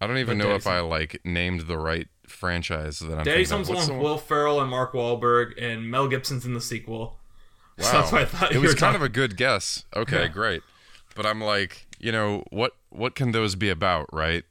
I 0.00 0.06
don't 0.06 0.18
even 0.18 0.36
know 0.38 0.46
Daddy's 0.48 0.62
if 0.62 0.72
I 0.72 0.80
like 0.80 1.20
named 1.24 1.62
the 1.62 1.78
right 1.78 2.08
franchise 2.26 2.98
that 2.98 3.18
I'm 3.18 3.24
Daddy's 3.24 3.50
thinking 3.50 3.66
Home's 3.66 3.68
of. 3.68 3.74
the 3.74 3.74
What's 3.78 3.88
one 3.88 3.98
with 3.98 4.04
Will 4.04 4.18
Ferrell 4.18 4.60
and 4.60 4.68
Mark 4.70 4.92
Wahlberg 4.94 5.52
and 5.62 5.90
Mel 5.90 6.08
Gibson's 6.08 6.44
in 6.44 6.54
the 6.54 6.60
sequel. 6.60 7.18
So 7.78 7.84
Wow. 7.86 7.92
that's 8.00 8.12
what 8.12 8.20
I 8.20 8.24
thought 8.26 8.52
it 8.54 8.58
was 8.58 8.72
kind 8.72 8.78
talking- 8.80 8.96
of 8.96 9.02
a 9.02 9.08
good 9.08 9.36
guess. 9.38 9.84
Okay, 9.96 10.22
Yeah. 10.22 10.28
great. 10.28 10.62
But 11.14 11.24
I'm 11.24 11.40
like, 11.40 11.86
you 11.98 12.12
know, 12.12 12.44
what 12.50 12.72
what 12.90 13.14
can 13.14 13.32
those 13.32 13.54
be 13.54 13.70
about, 13.70 14.12
right? 14.12 14.44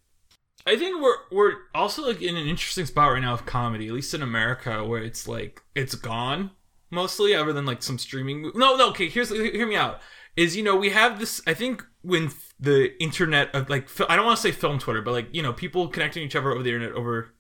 I 0.66 0.78
think 0.78 1.02
we're 1.02 1.18
we're 1.32 1.54
also 1.74 2.06
like 2.08 2.22
in 2.22 2.38
an 2.38 2.48
interesting 2.48 2.86
spot 2.86 3.14
right 3.14 3.22
now 3.22 3.34
of 3.34 3.46
comedy, 3.46 3.88
at 3.88 3.94
least 3.94 4.14
in 4.14 4.22
America, 4.22 4.84
where 4.84 5.02
it's 5.02 5.28
like 5.28 5.62
it's 5.76 5.96
gone 5.96 6.52
mostly, 6.90 7.34
other 7.34 7.54
than 7.54 7.66
like 7.66 7.82
some 7.82 7.98
streaming. 7.98 8.52
No, 8.56 8.76
no. 8.76 8.90
Okay, 8.90 9.10
here's 9.10 9.30
hear 9.30 9.68
me 9.68 9.76
out. 9.76 10.02
Is 10.36 10.56
you 10.56 10.64
know 10.64 10.76
we 10.76 10.92
have 10.92 11.20
this. 11.20 11.42
I 11.48 11.54
think 11.54 11.84
when 12.02 12.32
the 12.60 13.02
internet 13.02 13.54
of 13.56 13.70
like 13.70 13.90
I 14.10 14.16
don't 14.16 14.26
want 14.26 14.38
to 14.38 14.42
say 14.42 14.52
film 14.52 14.80
Twitter, 14.80 15.02
but 15.02 15.12
like 15.12 15.28
you 15.32 15.42
know 15.42 15.54
people 15.54 15.88
connecting 15.88 16.24
each 16.24 16.36
other 16.36 16.52
over 16.52 16.64
the 16.64 16.70
internet 16.70 16.96
over 16.96 17.34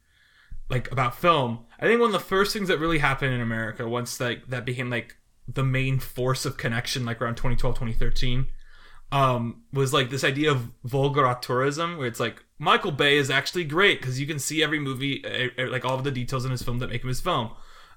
like 0.70 0.92
about 0.92 1.16
film. 1.16 1.66
I 1.80 1.86
think 1.86 2.00
one 2.00 2.10
of 2.10 2.14
the 2.14 2.20
first 2.20 2.54
things 2.54 2.70
that 2.70 2.80
really 2.80 3.00
happened 3.00 3.34
in 3.34 3.42
America 3.42 3.88
once 3.88 4.20
like 4.20 4.48
that 4.48 4.66
became 4.66 4.90
like 4.90 5.18
the 5.48 5.64
main 5.64 6.00
force 6.00 6.46
of 6.46 6.58
connection, 6.58 7.06
like 7.06 7.22
around 7.22 7.36
2012, 7.36 7.76
2013 7.76 8.48
um, 9.12 9.62
was 9.74 9.94
like 9.94 10.10
this 10.10 10.24
idea 10.24 10.52
of 10.52 10.72
vulgar 10.84 11.38
tourism, 11.42 11.98
where 11.98 12.08
it's 12.08 12.20
like 12.20 12.44
Michael 12.62 12.92
Bay 12.92 13.18
is 13.18 13.32
actually 13.32 13.64
great 13.64 14.00
because 14.00 14.20
you 14.20 14.28
can 14.28 14.38
see 14.38 14.62
every 14.62 14.78
movie, 14.78 15.26
like 15.58 15.84
all 15.84 15.96
of 15.96 16.04
the 16.04 16.12
details 16.12 16.46
in 16.46 16.52
his 16.52 16.62
film 16.62 16.78
that 16.78 16.92
make 16.92 17.02
him 17.02 17.08
his 17.08 17.20
film. 17.20 17.50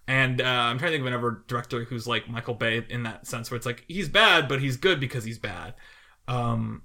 And 0.09 0.41
uh, 0.41 0.45
I'm 0.45 0.79
trying 0.79 0.93
to 0.93 0.97
think 0.97 1.03
of 1.03 1.07
another 1.07 1.43
director 1.47 1.85
who's 1.85 2.07
like 2.07 2.31
Michael 2.31 2.55
Bay 2.55 2.83
in 2.89 3.03
that 3.03 3.27
sense, 3.27 3.51
where 3.51 3.57
it's 3.57 3.67
like 3.67 3.85
he's 3.89 4.09
bad, 4.09 4.49
but 4.49 4.63
he's 4.63 4.79
good 4.79 5.01
because 5.01 5.25
he's 5.25 5.39
bad. 5.39 5.75
Um, 6.29 6.81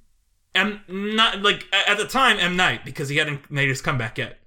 and 0.54 0.82
not 0.90 1.42
like 1.42 1.64
at 1.88 1.98
the 1.98 2.06
time 2.06 2.38
M 2.38 2.58
Night 2.58 2.84
because 2.84 3.08
he 3.08 3.16
hadn't 3.16 3.50
made 3.50 3.70
his 3.70 3.82
comeback 3.82 4.18
yet. 4.18 4.40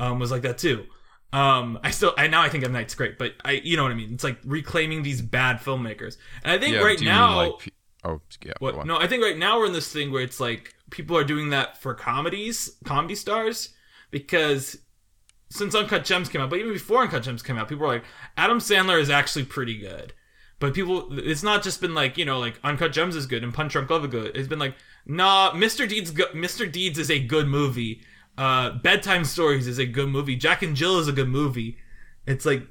Um, 0.00 0.18
was 0.18 0.30
like 0.30 0.42
that 0.42 0.56
too. 0.56 0.86
Um, 1.30 1.78
I 1.82 1.90
still, 1.90 2.14
I 2.16 2.26
now 2.26 2.40
I 2.40 2.48
think 2.48 2.64
M 2.64 2.72
Night's 2.72 2.94
great, 2.94 3.18
but 3.18 3.34
I, 3.44 3.60
you 3.64 3.76
know 3.76 3.82
what 3.82 3.92
I 3.92 3.96
mean. 3.96 4.14
It's 4.14 4.24
like 4.24 4.38
reclaiming 4.46 5.02
these 5.02 5.20
bad 5.20 5.58
filmmakers, 5.58 6.16
and 6.42 6.52
I 6.52 6.58
think 6.58 6.76
yeah, 6.76 6.80
right 6.80 7.00
now, 7.02 7.36
like 7.36 7.70
Oh, 8.04 8.20
yeah. 8.44 8.52
what? 8.60 8.86
No, 8.86 8.96
I 8.96 9.06
think 9.06 9.22
right 9.22 9.36
now 9.36 9.58
we're 9.58 9.66
in 9.66 9.72
this 9.72 9.92
thing 9.92 10.12
where 10.12 10.22
it's 10.22 10.40
like 10.40 10.74
people 10.90 11.16
are 11.16 11.24
doing 11.24 11.50
that 11.50 11.78
for 11.78 11.94
comedies, 11.94 12.76
comedy 12.84 13.14
stars, 13.14 13.70
because 14.10 14.78
since 15.50 15.74
Uncut 15.74 16.04
Gems 16.04 16.28
came 16.28 16.40
out, 16.40 16.50
but 16.50 16.58
even 16.58 16.72
before 16.72 17.02
Uncut 17.02 17.22
Gems 17.22 17.42
came 17.42 17.56
out, 17.56 17.68
people 17.68 17.86
were 17.86 17.94
like, 17.94 18.04
Adam 18.36 18.58
Sandler 18.58 19.00
is 19.00 19.10
actually 19.10 19.44
pretty 19.44 19.78
good. 19.78 20.12
But 20.60 20.74
people, 20.74 21.08
it's 21.12 21.42
not 21.42 21.62
just 21.62 21.80
been 21.80 21.94
like 21.94 22.18
you 22.18 22.24
know, 22.24 22.38
like 22.38 22.58
Uncut 22.64 22.92
Gems 22.92 23.14
is 23.14 23.26
good 23.26 23.44
and 23.44 23.54
Punch 23.54 23.72
Drunk 23.72 23.90
Love 23.90 24.04
is 24.04 24.10
good. 24.10 24.36
It's 24.36 24.48
been 24.48 24.58
like, 24.58 24.74
nah, 25.06 25.52
Mr. 25.52 25.88
Deeds, 25.88 26.12
Mr. 26.12 26.70
Deeds 26.70 26.98
is 26.98 27.10
a 27.10 27.20
good 27.20 27.46
movie. 27.46 28.02
Uh, 28.36 28.70
Bedtime 28.70 29.24
Stories 29.24 29.66
is 29.66 29.78
a 29.78 29.86
good 29.86 30.08
movie. 30.08 30.36
Jack 30.36 30.62
and 30.62 30.74
Jill 30.74 30.98
is 30.98 31.08
a 31.08 31.12
good 31.12 31.28
movie. 31.28 31.78
It's 32.26 32.44
like 32.44 32.66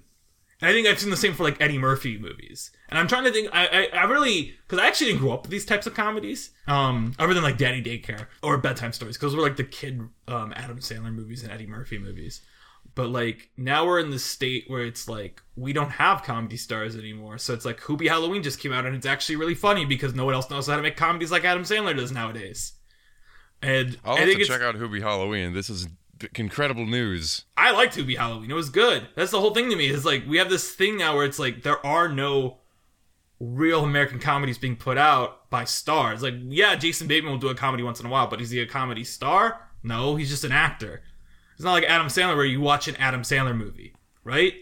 I 0.62 0.72
think 0.72 0.88
I've 0.88 1.00
seen 1.00 1.12
the 1.12 1.18
same 1.18 1.34
for 1.34 1.44
like 1.44 1.62
Eddie 1.62 1.78
Murphy 1.78 2.18
movies, 2.18 2.72
and 2.90 2.98
I'm 2.98 3.08
trying 3.08 3.26
to 3.26 3.32
think. 3.32 3.50
I 3.54 3.68
I, 3.68 3.98
I 3.98 4.04
really 4.06 4.56
because 4.68 4.80
I 4.80 4.88
actually 4.88 5.08
didn't 5.08 5.22
grow 5.22 5.34
up 5.34 5.44
with 5.44 5.52
these 5.52 5.66
types 5.66 5.86
of 5.86 5.94
comedies, 5.94 6.50
um, 6.68 7.14
other 7.20 7.34
than 7.34 7.44
like 7.44 7.58
Daddy 7.58 7.84
Daycare 7.84 8.26
or 8.42 8.58
Bedtime 8.58 8.92
Stories, 8.92 9.18
because 9.18 9.36
we're 9.36 9.44
like 9.44 9.58
the 9.58 9.64
kid 9.64 10.02
um, 10.28 10.54
Adam 10.56 10.80
Sandler 10.80 11.14
movies 11.14 11.44
and 11.44 11.52
Eddie 11.52 11.68
Murphy 11.68 12.00
movies. 12.00 12.42
But 12.96 13.10
like 13.10 13.52
now 13.56 13.86
we're 13.86 14.00
in 14.00 14.10
the 14.10 14.18
state 14.18 14.64
where 14.68 14.84
it's 14.84 15.08
like 15.08 15.44
we 15.56 15.74
don't 15.74 15.92
have 15.92 16.24
comedy 16.24 16.58
stars 16.58 16.96
anymore. 16.96 17.38
So 17.38 17.54
it's 17.54 17.66
like 17.66 17.80
Hubie 17.82 18.08
Halloween 18.08 18.42
just 18.42 18.60
came 18.60 18.74
out 18.74 18.88
and 18.88 18.96
it's 18.96 19.06
actually 19.06 19.36
really 19.36 19.54
funny 19.54 19.86
because 19.86 20.16
no 20.16 20.26
one 20.26 20.34
else 20.34 20.50
knows 20.50 20.66
how 20.66 20.76
to 20.76 20.82
make 20.82 20.98
comedies 20.98 21.30
like 21.30 21.46
Adam 21.46 21.62
Sandler 21.62 21.96
does 21.96 22.12
nowadays. 22.12 22.74
And 23.62 24.00
I'll 24.04 24.16
I 24.16 24.22
have 24.22 24.30
think 24.30 24.40
to 24.40 24.46
check 24.46 24.62
out 24.62 24.76
Hubie 24.76 25.02
Halloween. 25.02 25.54
This 25.54 25.70
is 25.70 25.88
incredible 26.36 26.86
news. 26.86 27.46
I 27.56 27.72
liked 27.72 27.96
Hubie 27.98 28.18
Halloween. 28.18 28.52
It 28.52 28.56
was 28.56 28.70
good. 28.70 29.08
That's 29.16 29.32
the 29.32 29.40
whole 29.40 29.54
thing 29.54 29.70
to 29.70 29.76
me. 29.76 29.88
Is 29.88 30.06
like 30.06 30.26
we 30.28 30.38
have 30.38 30.50
this 30.50 30.72
thing 30.74 30.98
now 30.98 31.16
where 31.16 31.26
it's 31.26 31.40
like 31.40 31.64
there 31.64 31.84
are 31.86 32.08
no 32.10 32.58
real 33.40 33.84
American 33.84 34.20
comedies 34.20 34.58
being 34.58 34.76
put 34.76 34.98
out 34.98 35.50
by 35.50 35.64
stars. 35.64 36.22
Like, 36.24 36.34
yeah, 36.48 36.76
Jason 36.76 37.08
Bateman 37.08 37.32
will 37.34 37.40
do 37.40 37.50
a 37.50 37.56
comedy 37.56 37.84
once 37.84 38.00
in 38.00 38.06
a 38.06 38.10
while, 38.10 38.28
but 38.28 38.42
is 38.42 38.50
he 38.50 38.60
a 38.60 38.66
comedy 38.66 39.04
star? 39.04 39.62
No, 39.84 40.16
he's 40.16 40.30
just 40.30 40.44
an 40.44 40.52
actor. 40.52 41.04
It's 41.54 41.64
not 41.64 41.74
like 41.74 41.84
Adam 41.84 42.08
Sandler 42.08 42.36
where 42.36 42.46
you 42.46 42.62
watch 42.62 42.88
an 42.88 42.96
Adam 42.98 43.22
Sandler 43.22 43.56
movie, 43.56 43.94
right? 44.24 44.54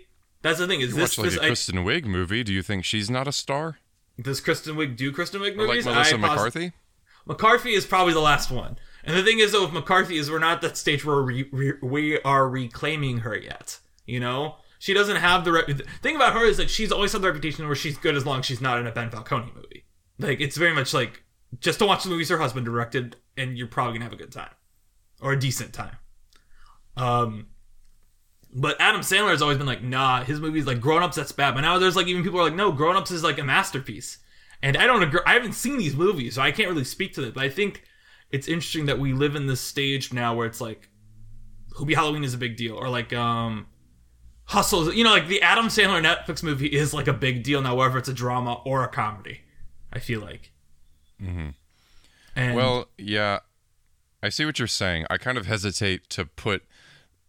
That's 0.41 0.59
the 0.59 0.67
thing. 0.67 0.81
Is 0.81 0.89
You 0.89 0.95
this, 0.95 1.17
watch 1.17 1.25
like 1.25 1.31
this 1.33 1.39
a 1.39 1.43
I- 1.43 1.47
Kristen 1.47 1.75
Wiig 1.77 2.05
movie. 2.05 2.43
Do 2.43 2.53
you 2.53 2.61
think 2.61 2.83
she's 2.85 3.09
not 3.09 3.27
a 3.27 3.31
star? 3.31 3.79
does 4.21 4.39
Kristen 4.39 4.75
Wiig 4.77 4.95
do 4.95 5.11
Kristen 5.11 5.41
Wiig 5.41 5.55
Or 5.57 5.67
like 5.67 5.67
movies? 5.67 5.85
Melissa 5.85 6.15
I 6.15 6.19
pos- 6.19 6.29
McCarthy? 6.29 6.71
McCarthy 7.25 7.73
is 7.73 7.85
probably 7.85 8.13
the 8.13 8.19
last 8.21 8.51
one. 8.51 8.77
And 9.05 9.15
the 9.15 9.23
thing 9.23 9.39
is, 9.39 9.51
though, 9.51 9.63
with 9.63 9.73
McCarthy 9.73 10.17
is 10.17 10.31
we're 10.31 10.39
not 10.39 10.55
at 10.55 10.61
that 10.61 10.77
stage 10.77 11.05
where 11.05 11.21
we, 11.21 11.47
we, 11.51 11.73
we 11.81 12.21
are 12.21 12.49
reclaiming 12.49 13.19
her 13.19 13.37
yet. 13.37 13.79
You 14.05 14.19
know, 14.19 14.57
she 14.79 14.93
doesn't 14.93 15.17
have 15.17 15.45
the 15.45 15.51
re- 15.51 15.73
the 15.73 15.83
thing 16.01 16.15
about 16.15 16.33
her 16.33 16.45
is 16.45 16.59
like 16.59 16.69
she's 16.69 16.91
always 16.91 17.11
had 17.11 17.21
the 17.21 17.27
reputation 17.27 17.65
where 17.65 17.75
she's 17.75 17.97
good 17.97 18.15
as 18.15 18.25
long 18.25 18.39
as 18.39 18.45
she's 18.45 18.61
not 18.61 18.79
in 18.79 18.87
a 18.87 18.91
Ben 18.91 19.09
Falcone 19.09 19.51
movie. 19.55 19.85
Like 20.19 20.41
it's 20.41 20.57
very 20.57 20.73
much 20.73 20.93
like 20.93 21.23
just 21.59 21.79
to 21.79 21.85
watch 21.85 22.03
the 22.03 22.09
movies 22.09 22.29
her 22.29 22.37
husband 22.37 22.65
directed, 22.65 23.15
and 23.37 23.57
you're 23.57 23.67
probably 23.67 23.93
gonna 23.93 24.05
have 24.05 24.13
a 24.13 24.17
good 24.17 24.31
time, 24.31 24.51
or 25.21 25.33
a 25.33 25.39
decent 25.39 25.73
time. 25.73 25.97
Um, 26.97 27.47
but 28.53 28.79
Adam 28.79 29.01
Sandler 29.01 29.31
has 29.31 29.41
always 29.41 29.57
been 29.57 29.67
like, 29.67 29.83
nah, 29.83 30.23
his 30.23 30.39
movies 30.39 30.65
like 30.65 30.79
Grown 30.79 31.03
Ups 31.03 31.15
that's 31.15 31.31
bad. 31.31 31.55
But 31.55 31.61
now 31.61 31.77
there's 31.77 31.95
like 31.95 32.07
even 32.07 32.23
people 32.23 32.39
are 32.39 32.43
like, 32.43 32.55
no, 32.55 32.71
Grown 32.71 32.95
Ups 32.95 33.11
is 33.11 33.23
like 33.23 33.39
a 33.39 33.43
masterpiece. 33.43 34.19
And 34.61 34.77
I 34.77 34.87
don't 34.87 35.03
agree. 35.03 35.19
I 35.25 35.33
haven't 35.33 35.53
seen 35.53 35.77
these 35.77 35.95
movies, 35.95 36.35
so 36.35 36.41
I 36.41 36.51
can't 36.51 36.69
really 36.69 36.83
speak 36.85 37.13
to 37.15 37.21
that. 37.21 37.33
But 37.33 37.43
I 37.43 37.49
think 37.49 37.83
it's 38.31 38.47
interesting 38.47 38.85
that 38.87 38.99
we 38.99 39.13
live 39.13 39.35
in 39.35 39.47
this 39.47 39.61
stage 39.61 40.13
now 40.13 40.35
where 40.35 40.47
it's 40.47 40.61
like, 40.61 40.89
Hubie 41.75 41.95
Halloween 41.95 42.23
is 42.23 42.33
a 42.33 42.37
big 42.37 42.55
deal, 42.55 42.75
or 42.75 42.89
like 42.89 43.13
um, 43.13 43.67
Hustle. 44.45 44.93
You 44.93 45.03
know, 45.03 45.11
like 45.11 45.27
the 45.27 45.41
Adam 45.41 45.65
Sandler 45.67 46.03
Netflix 46.03 46.41
movie 46.41 46.67
is 46.67 46.93
like 46.93 47.07
a 47.07 47.13
big 47.13 47.43
deal 47.43 47.61
now, 47.61 47.75
whether 47.75 47.97
it's 47.97 48.09
a 48.09 48.13
drama 48.13 48.61
or 48.65 48.83
a 48.83 48.87
comedy. 48.87 49.41
I 49.91 49.99
feel 49.99 50.21
like. 50.21 50.51
Mm-hmm. 51.21 51.49
And 52.35 52.55
Well, 52.55 52.87
yeah, 52.97 53.39
I 54.21 54.29
see 54.29 54.45
what 54.45 54.59
you're 54.59 54.67
saying. 54.67 55.05
I 55.09 55.17
kind 55.17 55.37
of 55.37 55.45
hesitate 55.45 56.09
to 56.11 56.25
put 56.25 56.63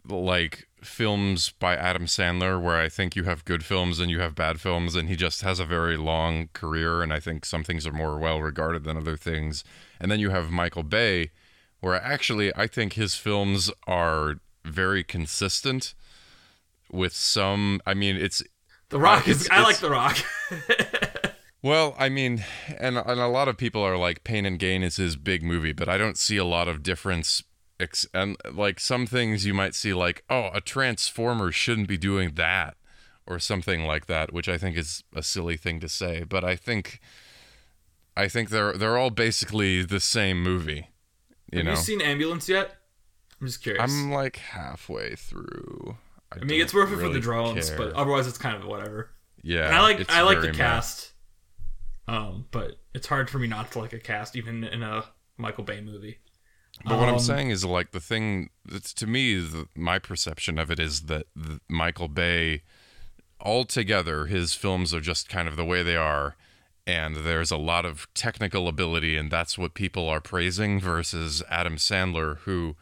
like 0.08 0.66
films 0.82 1.50
by 1.50 1.74
Adam 1.74 2.06
Sandler 2.06 2.60
where 2.62 2.76
I 2.76 2.88
think 2.88 3.16
you 3.16 3.24
have 3.24 3.44
good 3.44 3.64
films 3.64 3.98
and 3.98 4.10
you 4.10 4.20
have 4.20 4.34
bad 4.34 4.60
films 4.60 4.94
and 4.94 5.08
he 5.08 5.16
just 5.16 5.42
has 5.42 5.58
a 5.58 5.64
very 5.64 5.96
long 5.96 6.48
career 6.52 7.02
and 7.02 7.12
I 7.12 7.18
think 7.18 7.44
some 7.44 7.64
things 7.64 7.86
are 7.86 7.92
more 7.92 8.18
well 8.18 8.40
regarded 8.40 8.84
than 8.84 8.96
other 8.96 9.16
things. 9.16 9.64
And 10.00 10.10
then 10.10 10.20
you 10.20 10.30
have 10.30 10.50
Michael 10.50 10.82
Bay 10.82 11.30
where 11.80 11.94
actually 11.94 12.54
I 12.56 12.66
think 12.66 12.94
his 12.94 13.14
films 13.14 13.70
are 13.86 14.36
very 14.64 15.04
consistent 15.04 15.94
with 16.90 17.12
some 17.14 17.80
I 17.86 17.94
mean 17.94 18.16
it's 18.16 18.42
The 18.88 18.98
Rock 18.98 19.26
uh, 19.28 19.30
is. 19.32 19.46
it's- 19.46 19.58
I 19.58 19.62
like 19.62 19.78
The 19.78 19.90
Rock. 19.90 20.16
Well, 21.62 21.96
I 21.98 22.08
mean, 22.10 22.44
and 22.78 22.96
and 22.96 23.18
a 23.18 23.26
lot 23.26 23.48
of 23.48 23.56
people 23.56 23.82
are 23.82 23.96
like 23.96 24.22
Pain 24.22 24.46
and 24.46 24.56
Gain 24.56 24.84
is 24.84 24.96
his 24.98 25.16
big 25.16 25.42
movie, 25.42 25.72
but 25.72 25.88
I 25.88 25.98
don't 25.98 26.16
see 26.18 26.36
a 26.36 26.44
lot 26.44 26.68
of 26.68 26.82
difference. 26.84 27.42
Ex- 27.80 28.06
and 28.14 28.36
like 28.52 28.78
some 28.78 29.04
things 29.04 29.44
you 29.44 29.52
might 29.52 29.74
see, 29.74 29.92
like 29.92 30.22
oh, 30.30 30.50
a 30.54 30.60
transformer 30.60 31.50
shouldn't 31.50 31.88
be 31.88 31.96
doing 31.98 32.34
that, 32.34 32.76
or 33.26 33.40
something 33.40 33.82
like 33.84 34.06
that, 34.06 34.32
which 34.32 34.48
I 34.48 34.58
think 34.58 34.76
is 34.76 35.02
a 35.12 35.24
silly 35.24 35.56
thing 35.56 35.80
to 35.80 35.88
say. 35.88 36.22
But 36.22 36.44
I 36.44 36.54
think, 36.54 37.00
I 38.16 38.28
think 38.28 38.50
they're 38.50 38.73
they're 38.73 38.96
all 38.99 39.11
basically 39.11 39.82
the 39.85 40.00
same 40.00 40.42
movie. 40.42 40.88
You 41.52 41.58
Have 41.58 41.64
know, 41.66 41.70
you 41.73 41.76
seen 41.76 42.00
Ambulance 42.00 42.49
yet? 42.49 42.76
I'm 43.40 43.46
just 43.46 43.62
curious. 43.62 43.82
I'm 43.82 44.11
like 44.11 44.37
halfway 44.37 45.14
through. 45.16 45.96
I 46.32 46.44
mean, 46.44 46.61
it's 46.61 46.75
worth 46.75 46.90
it 46.90 46.96
for 46.96 47.08
the 47.08 47.20
drones, 47.20 47.68
care. 47.68 47.78
but 47.78 47.92
otherwise, 47.92 48.26
it's 48.26 48.38
kind 48.38 48.56
of 48.56 48.64
whatever. 48.64 49.11
yeah, 49.42 49.66
And 49.66 49.75
I 49.76 49.80
like 49.82 50.11
I 50.11 50.23
like 50.23 50.40
the 50.40 50.50
cast, 50.52 51.12
um, 52.08 52.46
but 52.50 52.80
it's 52.94 53.06
hard 53.06 53.30
for 53.30 53.38
me 53.38 53.46
not 53.46 53.70
to 53.73 53.78
like 53.78 53.92
a 53.92 53.99
cast, 54.00 54.35
even 54.37 54.64
in 54.64 54.82
a 54.82 55.04
Michael 55.37 55.64
Bay 55.64 55.80
movie. 55.80 56.18
But 56.85 56.99
what 56.99 57.08
I'm 57.08 57.14
Um, 57.14 57.20
saying 57.20 57.50
is, 57.50 57.64
like, 57.64 57.92
the 57.92 58.00
thing 58.00 58.50
that's 58.64 58.92
to 58.94 59.06
me, 59.06 59.37
the, 59.37 59.66
my 59.75 59.99
perception 59.99 60.58
of 60.58 60.70
it 60.70 60.78
is 60.78 61.02
that 61.02 61.26
the, 61.35 61.61
Michael 61.68 62.08
Bay, 62.08 62.62
altogether, 63.40 64.26
his 64.26 64.54
films 64.54 64.92
are 64.92 65.00
just 65.00 65.28
kind 65.28 65.49
of 65.49 65.56
the 65.56 65.64
way 65.64 65.82
they 65.82 65.96
are. 65.96 66.37
And 66.87 67.16
there's 67.16 67.50
a 67.50 67.57
lot 67.57 67.85
of 67.85 68.07
technical 68.14 68.69
ability, 68.69 69.16
and 69.16 69.31
that's 69.31 69.59
what 69.59 69.75
people 69.75 70.09
are 70.09 70.21
praising, 70.21 70.78
versus 70.78 71.43
Adam 71.50 71.76
Sandler, 71.76 72.38
who 72.38 72.76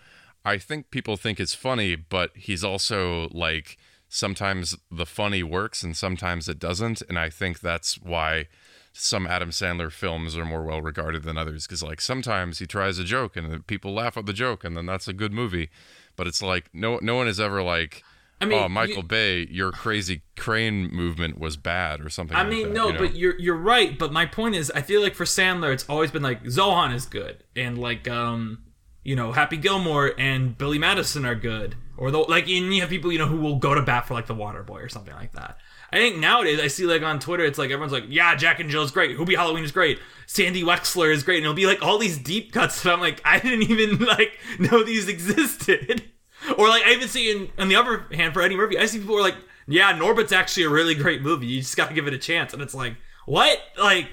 I 0.44 0.58
think 0.58 0.90
people 0.90 1.16
think 1.16 1.40
is 1.40 1.54
funny, 1.54 1.96
but 1.96 2.30
he's 2.34 2.62
also 2.62 3.28
like 3.30 3.78
sometimes 4.08 4.76
the 4.90 5.06
funny 5.06 5.42
works 5.42 5.82
and 5.82 5.96
sometimes 5.96 6.48
it 6.48 6.58
doesn't. 6.58 7.02
And 7.08 7.18
I 7.18 7.30
think 7.30 7.60
that's 7.60 7.98
why 8.00 8.46
some 8.92 9.26
Adam 9.26 9.50
Sandler 9.50 9.90
films 9.90 10.36
are 10.36 10.44
more 10.44 10.62
well 10.62 10.80
regarded 10.80 11.24
than 11.24 11.36
others 11.36 11.66
because 11.66 11.82
like 11.82 12.00
sometimes 12.00 12.60
he 12.60 12.66
tries 12.66 12.98
a 12.98 13.04
joke 13.04 13.36
and 13.36 13.66
people 13.66 13.92
laugh 13.92 14.16
at 14.16 14.24
the 14.24 14.32
joke 14.32 14.62
and 14.62 14.76
then 14.76 14.86
that's 14.86 15.08
a 15.08 15.12
good 15.12 15.32
movie 15.32 15.68
but 16.14 16.28
it's 16.28 16.40
like 16.40 16.70
no 16.72 17.00
no 17.02 17.16
one 17.16 17.26
is 17.26 17.40
ever 17.40 17.60
like 17.60 18.04
I 18.40 18.46
mean, 18.46 18.62
oh 18.62 18.68
Michael 18.68 18.96
you- 18.96 19.02
Bay 19.02 19.46
your 19.50 19.72
crazy 19.72 20.22
crane 20.36 20.88
movement 20.92 21.38
was 21.38 21.56
bad 21.56 22.00
or 22.00 22.10
something 22.10 22.36
I 22.36 22.40
like 22.42 22.50
mean, 22.50 22.68
that, 22.68 22.74
no, 22.74 22.86
you 22.88 22.92
know? 22.94 22.98
but 22.98 23.14
you're 23.16 23.38
you're 23.38 23.56
right. 23.56 23.98
But 23.98 24.12
my 24.12 24.26
point 24.26 24.54
is, 24.54 24.70
I 24.74 24.82
feel 24.82 25.00
like 25.00 25.14
for 25.14 25.24
Sandler, 25.24 25.72
it's 25.72 25.88
always 25.88 26.10
been 26.10 26.22
like 26.22 26.42
Zohan 26.44 26.94
is 26.94 27.06
good, 27.06 27.44
and 27.56 27.78
like 27.78 28.08
um, 28.08 28.64
you 29.02 29.16
know, 29.16 29.32
Happy 29.32 29.56
Gilmore 29.56 30.12
and 30.18 30.56
Billy 30.58 30.78
Madison 30.78 31.24
are 31.24 31.34
good, 31.34 31.76
or 31.96 32.10
the 32.10 32.18
like. 32.18 32.48
And 32.48 32.74
you 32.74 32.80
have 32.80 32.90
people 32.90 33.12
you 33.12 33.18
know 33.18 33.26
who 33.26 33.38
will 33.40 33.56
go 33.56 33.74
to 33.74 33.82
bat 33.82 34.06
for 34.06 34.14
like 34.14 34.26
the 34.26 34.34
Water 34.34 34.62
Boy 34.62 34.80
or 34.80 34.88
something 34.88 35.14
like 35.14 35.32
that. 35.32 35.58
I 35.92 35.98
think 35.98 36.18
nowadays 36.18 36.58
I 36.58 36.66
see 36.66 36.86
like 36.86 37.02
on 37.02 37.20
Twitter, 37.20 37.44
it's 37.44 37.56
like 37.58 37.70
everyone's 37.70 37.92
like, 37.92 38.06
yeah, 38.08 38.34
Jack 38.34 38.58
and 38.58 38.68
Jill's 38.68 38.90
great, 38.90 39.16
Hubie 39.16 39.36
Halloween 39.36 39.62
is 39.62 39.70
great, 39.70 40.00
Sandy 40.26 40.64
Wexler 40.64 41.12
is 41.12 41.22
great, 41.22 41.36
and 41.36 41.44
it'll 41.44 41.54
be 41.54 41.66
like 41.66 41.82
all 41.82 41.98
these 41.98 42.18
deep 42.18 42.52
cuts 42.52 42.82
that 42.82 42.92
I'm 42.92 42.98
like, 42.98 43.20
I 43.24 43.38
didn't 43.38 43.70
even 43.70 43.98
like 44.04 44.36
know 44.58 44.82
these 44.82 45.08
existed. 45.08 46.02
Or 46.58 46.68
like 46.68 46.84
I 46.84 46.92
even 46.92 47.08
see 47.08 47.30
in 47.30 47.48
on 47.58 47.68
the 47.68 47.76
other 47.76 48.06
hand 48.12 48.34
for 48.34 48.42
Eddie 48.42 48.56
Murphy, 48.56 48.78
I 48.78 48.86
see 48.86 48.98
people 48.98 49.16
are 49.16 49.22
like, 49.22 49.36
yeah, 49.66 49.92
Norbit's 49.96 50.32
actually 50.32 50.64
a 50.64 50.70
really 50.70 50.94
great 50.94 51.22
movie. 51.22 51.46
You 51.46 51.60
just 51.60 51.76
got 51.76 51.88
to 51.88 51.94
give 51.94 52.06
it 52.06 52.12
a 52.12 52.18
chance, 52.18 52.52
and 52.52 52.60
it's 52.60 52.74
like, 52.74 52.96
what? 53.26 53.58
Like, 53.78 54.08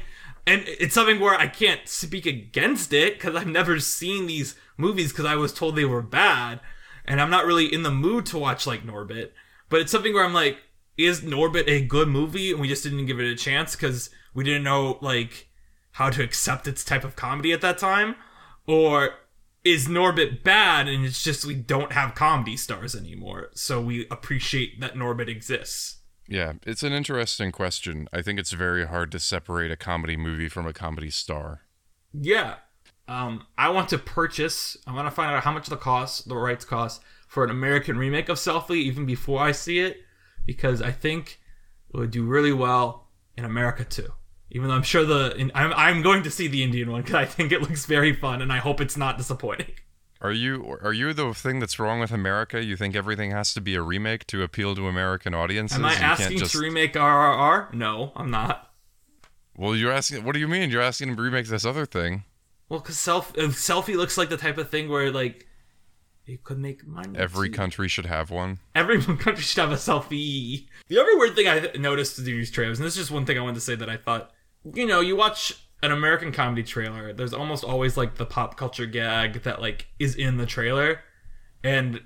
and 0.47 0.63
it's 0.65 0.95
something 0.95 1.19
where 1.19 1.35
I 1.35 1.47
can't 1.47 1.87
speak 1.87 2.25
against 2.25 2.93
it 2.93 3.15
because 3.15 3.35
I've 3.35 3.47
never 3.47 3.79
seen 3.79 4.27
these 4.27 4.55
movies 4.77 5.11
because 5.11 5.25
I 5.25 5.35
was 5.35 5.53
told 5.53 5.75
they 5.75 5.85
were 5.85 6.01
bad, 6.01 6.61
and 7.05 7.19
I'm 7.19 7.29
not 7.29 7.45
really 7.45 7.71
in 7.71 7.83
the 7.83 7.91
mood 7.91 8.25
to 8.27 8.37
watch 8.37 8.65
like 8.65 8.85
Norbit. 8.85 9.31
But 9.69 9.81
it's 9.81 9.91
something 9.91 10.13
where 10.13 10.25
I'm 10.25 10.33
like, 10.33 10.57
is 10.97 11.21
Norbit 11.21 11.67
a 11.67 11.85
good 11.85 12.07
movie? 12.07 12.51
And 12.51 12.59
we 12.59 12.67
just 12.67 12.83
didn't 12.83 13.05
give 13.05 13.19
it 13.19 13.31
a 13.31 13.35
chance 13.35 13.75
because 13.75 14.09
we 14.33 14.43
didn't 14.43 14.63
know 14.63 14.97
like 15.01 15.49
how 15.93 16.09
to 16.09 16.23
accept 16.23 16.67
its 16.67 16.83
type 16.83 17.03
of 17.03 17.15
comedy 17.15 17.51
at 17.51 17.61
that 17.61 17.77
time, 17.77 18.15
or 18.67 19.15
is 19.63 19.87
Norbit 19.87 20.43
bad 20.43 20.87
and 20.87 21.05
it's 21.05 21.23
just 21.23 21.45
we 21.45 21.53
don't 21.55 21.91
have 21.91 22.15
comedy 22.15 22.57
stars 22.57 22.95
anymore, 22.95 23.49
so 23.53 23.79
we 23.81 24.07
appreciate 24.09 24.79
that 24.81 24.95
Norbit 24.95 25.27
exists. 25.27 25.99
yeah 26.27 26.53
it's 26.65 26.83
an 26.83 26.93
interesting 26.93 27.51
question 27.51 28.07
I 28.13 28.21
think 28.21 28.39
it's 28.39 28.51
very 28.53 28.85
hard 28.87 29.11
to 29.11 29.19
separate 29.19 29.71
a 29.71 29.75
comedy 29.75 30.15
movie 30.17 30.47
from 30.47 30.65
a 30.65 30.73
comedy 30.73 31.09
star 31.09 31.61
Yeah. 32.13 32.55
Um, 33.07 33.45
I 33.57 33.69
want 33.69 33.89
to 33.89 33.97
purchase. 33.97 34.77
I 34.87 34.93
want 34.93 35.07
to 35.07 35.11
find 35.11 35.35
out 35.35 35.43
how 35.43 35.51
much 35.51 35.67
the 35.67 35.75
cost, 35.75 36.29
the 36.29 36.35
rights 36.37 36.63
cost 36.63 37.01
for 37.27 37.43
an 37.43 37.49
American 37.49 37.97
remake 37.97 38.29
of 38.29 38.37
Selfie, 38.37 38.77
even 38.77 39.05
before 39.05 39.41
I 39.41 39.51
see 39.51 39.79
it, 39.79 39.97
because 40.45 40.81
I 40.81 40.91
think 40.91 41.39
it 41.93 41.97
would 41.97 42.11
do 42.11 42.23
really 42.23 42.53
well 42.53 43.09
in 43.35 43.43
America 43.43 43.83
too. 43.83 44.13
Even 44.53 44.67
though 44.67 44.75
I'm 44.75 44.83
sure 44.83 45.05
the 45.05 45.35
in, 45.35 45.51
I'm 45.55 45.73
I'm 45.73 46.01
going 46.01 46.23
to 46.23 46.31
see 46.31 46.47
the 46.47 46.63
Indian 46.63 46.91
one 46.91 47.01
because 47.01 47.15
I 47.15 47.25
think 47.25 47.51
it 47.51 47.61
looks 47.61 47.85
very 47.85 48.13
fun 48.13 48.41
and 48.41 48.51
I 48.51 48.57
hope 48.57 48.81
it's 48.81 48.97
not 48.97 49.17
disappointing. 49.17 49.71
Are 50.19 50.31
you 50.31 50.77
are 50.83 50.93
you 50.93 51.13
the 51.13 51.33
thing 51.33 51.59
that's 51.59 51.79
wrong 51.79 51.99
with 51.99 52.11
America? 52.11 52.63
You 52.63 52.75
think 52.77 52.95
everything 52.95 53.31
has 53.31 53.53
to 53.55 53.61
be 53.61 53.75
a 53.75 53.81
remake 53.81 54.27
to 54.27 54.43
appeal 54.43 54.75
to 54.75 54.87
American 54.87 55.33
audiences? 55.33 55.77
Am 55.77 55.85
I 55.85 55.93
asking 55.93 56.37
just- 56.37 56.51
to 56.51 56.59
remake 56.59 56.93
RRR? 56.93 57.73
No, 57.73 58.11
I'm 58.15 58.29
not. 58.29 58.67
Well, 59.57 59.75
you're 59.75 59.91
asking. 59.91 60.23
What 60.23 60.33
do 60.33 60.39
you 60.39 60.47
mean? 60.47 60.69
You're 60.69 60.81
asking 60.81 61.09
him 61.09 61.15
to 61.17 61.21
remake 61.21 61.47
this 61.47 61.65
other 61.65 61.85
thing? 61.85 62.23
Well, 62.69 62.79
because 62.79 62.97
self 62.97 63.37
uh, 63.37 63.43
selfie 63.49 63.95
looks 63.95 64.17
like 64.17 64.29
the 64.29 64.37
type 64.37 64.57
of 64.57 64.69
thing 64.69 64.89
where 64.89 65.11
like 65.11 65.47
it 66.25 66.43
could 66.43 66.59
make 66.59 66.85
money. 66.85 67.17
Every 67.17 67.49
country 67.49 67.87
should 67.87 68.05
have 68.05 68.29
one. 68.31 68.59
Every 68.75 69.01
country 69.01 69.43
should 69.43 69.59
have 69.59 69.71
a 69.71 69.75
selfie. 69.75 70.67
The 70.87 70.99
other 70.99 71.17
weird 71.17 71.35
thing 71.35 71.47
I 71.47 71.71
noticed 71.77 72.17
in 72.19 72.25
these 72.25 72.51
trailers, 72.51 72.79
and 72.79 72.85
this 72.85 72.93
is 72.93 72.99
just 73.01 73.11
one 73.11 73.25
thing 73.25 73.37
I 73.37 73.41
wanted 73.41 73.55
to 73.55 73.61
say 73.61 73.75
that 73.75 73.89
I 73.89 73.97
thought, 73.97 74.31
you 74.73 74.85
know, 74.85 75.01
you 75.01 75.15
watch 75.15 75.53
an 75.83 75.91
American 75.91 76.31
comedy 76.31 76.63
trailer, 76.63 77.13
there's 77.13 77.33
almost 77.33 77.63
always 77.63 77.97
like 77.97 78.15
the 78.15 78.25
pop 78.25 78.57
culture 78.57 78.85
gag 78.85 79.43
that 79.43 79.61
like 79.61 79.87
is 79.99 80.15
in 80.15 80.37
the 80.37 80.45
trailer, 80.45 81.01
and 81.63 82.01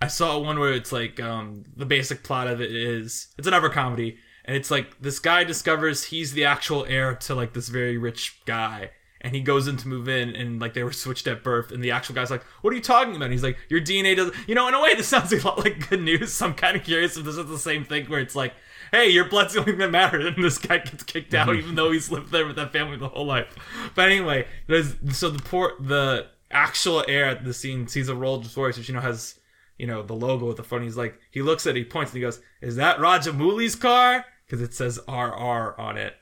I 0.00 0.08
saw 0.08 0.38
one 0.38 0.58
where 0.58 0.72
it's 0.72 0.92
like 0.92 1.20
um, 1.20 1.64
the 1.76 1.86
basic 1.86 2.22
plot 2.22 2.48
of 2.48 2.60
it 2.60 2.74
is 2.74 3.28
it's 3.38 3.46
another 3.46 3.68
comedy, 3.68 4.18
and 4.44 4.56
it's 4.56 4.70
like 4.70 5.00
this 5.00 5.18
guy 5.18 5.44
discovers 5.44 6.04
he's 6.04 6.32
the 6.32 6.44
actual 6.44 6.84
heir 6.86 7.14
to 7.16 7.34
like 7.34 7.52
this 7.52 7.68
very 7.68 7.98
rich 7.98 8.40
guy, 8.46 8.90
and 9.22 9.34
he 9.34 9.40
goes 9.40 9.68
in 9.68 9.76
to 9.78 9.88
move 9.88 10.08
in, 10.08 10.36
and 10.36 10.60
like 10.60 10.74
they 10.74 10.84
were 10.84 10.92
switched 10.92 11.26
at 11.26 11.42
birth, 11.42 11.72
and 11.72 11.82
the 11.82 11.90
actual 11.90 12.14
guy's 12.14 12.30
like, 12.30 12.44
"What 12.60 12.72
are 12.72 12.76
you 12.76 12.82
talking 12.82 13.16
about?" 13.16 13.26
And 13.26 13.32
he's 13.32 13.42
like, 13.42 13.56
"Your 13.68 13.80
DNA 13.80 14.14
doesn't." 14.16 14.34
You 14.46 14.54
know, 14.54 14.68
in 14.68 14.74
a 14.74 14.82
way, 14.82 14.94
this 14.94 15.08
sounds 15.08 15.32
a 15.32 15.46
lot 15.46 15.58
like 15.58 15.88
good 15.88 16.02
news. 16.02 16.32
So 16.32 16.46
I'm 16.46 16.54
kind 16.54 16.76
of 16.76 16.84
curious 16.84 17.16
if 17.16 17.24
this 17.24 17.36
is 17.36 17.48
the 17.48 17.58
same 17.58 17.84
thing 17.84 18.06
where 18.06 18.20
it's 18.20 18.36
like. 18.36 18.52
Hey, 18.90 19.08
your 19.08 19.24
blood's 19.24 19.54
the 19.54 19.60
only 19.60 19.72
thing 19.72 19.78
that 19.78 19.90
matters, 19.90 20.26
and 20.36 20.44
this 20.44 20.58
guy 20.58 20.76
gets 20.76 21.02
kicked 21.02 21.32
out 21.32 21.48
mm-hmm. 21.48 21.60
even 21.60 21.74
though 21.76 21.92
he's 21.92 22.10
lived 22.10 22.30
there 22.30 22.46
with 22.46 22.56
that 22.56 22.74
family 22.74 22.98
the 22.98 23.08
whole 23.08 23.24
life. 23.24 23.56
But 23.94 24.10
anyway, 24.10 24.46
so 24.68 25.30
the 25.30 25.42
poor 25.42 25.72
the 25.80 26.26
actual 26.50 27.02
heir 27.08 27.24
at 27.24 27.42
the 27.42 27.54
scene 27.54 27.88
sees 27.88 28.10
a 28.10 28.14
Rolls 28.14 28.54
Royce, 28.54 28.76
which 28.76 28.90
you 28.90 28.94
know 28.94 29.00
has 29.00 29.40
you 29.78 29.86
know, 29.86 30.02
the 30.02 30.12
logo 30.12 30.50
at 30.50 30.56
the 30.56 30.62
front. 30.62 30.84
He's 30.84 30.98
like, 30.98 31.18
he 31.30 31.40
looks 31.40 31.66
at 31.66 31.74
it, 31.74 31.78
he 31.78 31.84
points, 31.84 32.12
and 32.12 32.18
he 32.18 32.22
goes, 32.22 32.40
"Is 32.60 32.76
that 32.76 32.98
Rajamouli's 32.98 33.76
car?" 33.76 34.26
Because 34.44 34.60
it 34.60 34.74
says 34.74 35.00
RR 35.08 35.80
on 35.80 35.96
it, 35.96 36.14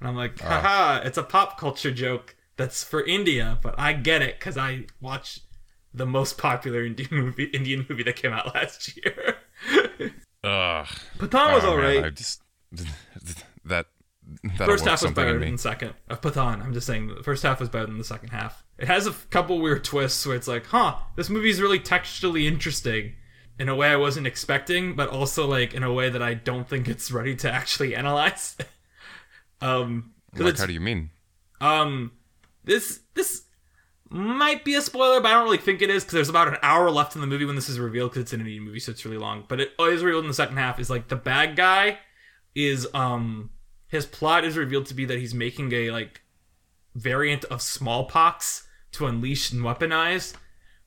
and 0.00 0.08
I'm 0.08 0.16
like, 0.16 0.38
ah. 0.44 0.60
haha, 0.60 1.06
it's 1.06 1.18
a 1.18 1.22
pop 1.22 1.58
culture 1.58 1.90
joke 1.90 2.33
that's 2.56 2.84
for 2.84 3.04
India, 3.04 3.58
but 3.62 3.74
I 3.78 3.92
get 3.92 4.22
it 4.22 4.38
because 4.38 4.56
I 4.56 4.86
watch 5.00 5.40
the 5.92 6.06
most 6.06 6.38
popular 6.38 6.84
Indian 6.84 7.08
movie 7.12 7.44
Indian 7.44 7.86
movie 7.88 8.02
that 8.04 8.16
came 8.16 8.32
out 8.32 8.54
last 8.54 8.96
year. 8.96 9.36
Ugh. 10.44 10.86
Pathan 11.18 11.54
was 11.54 11.64
Oh, 11.64 11.76
man, 11.76 11.86
alright. 11.86 12.04
I 12.04 12.10
just 12.10 12.42
that 13.64 13.86
that 14.58 14.66
First 14.66 14.84
half 14.86 15.02
was 15.02 15.12
better 15.12 15.38
than 15.38 15.52
the 15.52 15.58
second. 15.58 15.94
Of 16.08 16.20
Pathan, 16.20 16.62
I'm 16.64 16.72
just 16.72 16.86
saying, 16.86 17.08
the 17.08 17.22
first 17.22 17.42
half 17.42 17.60
was 17.60 17.68
better 17.68 17.86
than 17.86 17.98
the 17.98 18.04
second 18.04 18.30
half. 18.30 18.64
it 18.78 18.86
has 18.86 19.06
a 19.06 19.12
couple 19.30 19.60
weird 19.60 19.84
twists 19.84 20.24
where 20.26 20.34
it's 20.34 20.48
like, 20.48 20.66
huh, 20.66 20.96
this 21.16 21.28
movie 21.28 21.50
is 21.50 21.60
really 21.60 21.78
textually 21.78 22.46
interesting 22.46 23.12
in 23.58 23.68
a 23.68 23.74
way 23.74 23.88
I 23.88 23.96
wasn't 23.96 24.26
expecting, 24.26 24.96
but 24.96 25.10
also 25.10 25.46
like 25.46 25.74
in 25.74 25.82
a 25.82 25.92
way 25.92 26.08
that 26.10 26.22
I 26.22 26.34
don't 26.34 26.68
think 26.68 26.88
it's 26.88 27.10
ready 27.12 27.36
to 27.36 27.52
actually 27.52 27.94
analyze. 28.02 28.56
um, 29.60 30.12
Like, 30.36 30.58
how 30.58 30.66
do 30.66 30.72
you 30.72 30.80
mean? 30.80 31.10
um, 31.60 32.12
this 32.64 33.00
this 33.14 33.42
might 34.10 34.64
be 34.64 34.74
a 34.74 34.80
spoiler, 34.80 35.20
but 35.20 35.30
I 35.30 35.34
don't 35.34 35.44
really 35.44 35.58
think 35.58 35.82
it 35.82 35.90
is 35.90 36.04
because 36.04 36.14
there's 36.14 36.28
about 36.28 36.48
an 36.48 36.58
hour 36.62 36.90
left 36.90 37.14
in 37.14 37.20
the 37.20 37.26
movie 37.26 37.44
when 37.44 37.56
this 37.56 37.68
is 37.68 37.78
revealed 37.78 38.10
because 38.10 38.22
it's 38.22 38.32
an 38.32 38.40
Indian 38.40 38.62
movie, 38.62 38.80
so 38.80 38.92
it's 38.92 39.04
really 39.04 39.18
long. 39.18 39.44
But 39.48 39.60
it 39.60 39.72
is 39.80 40.02
revealed 40.02 40.24
in 40.24 40.28
the 40.28 40.34
second 40.34 40.56
half. 40.56 40.78
Is 40.78 40.90
like 40.90 41.08
the 41.08 41.16
bad 41.16 41.56
guy 41.56 41.98
is 42.54 42.86
um 42.94 43.50
his 43.88 44.06
plot 44.06 44.44
is 44.44 44.56
revealed 44.56 44.86
to 44.86 44.94
be 44.94 45.04
that 45.04 45.18
he's 45.18 45.34
making 45.34 45.72
a 45.72 45.90
like 45.90 46.22
variant 46.94 47.44
of 47.46 47.60
smallpox 47.60 48.66
to 48.92 49.06
unleash 49.06 49.52
and 49.52 49.62
weaponize. 49.62 50.34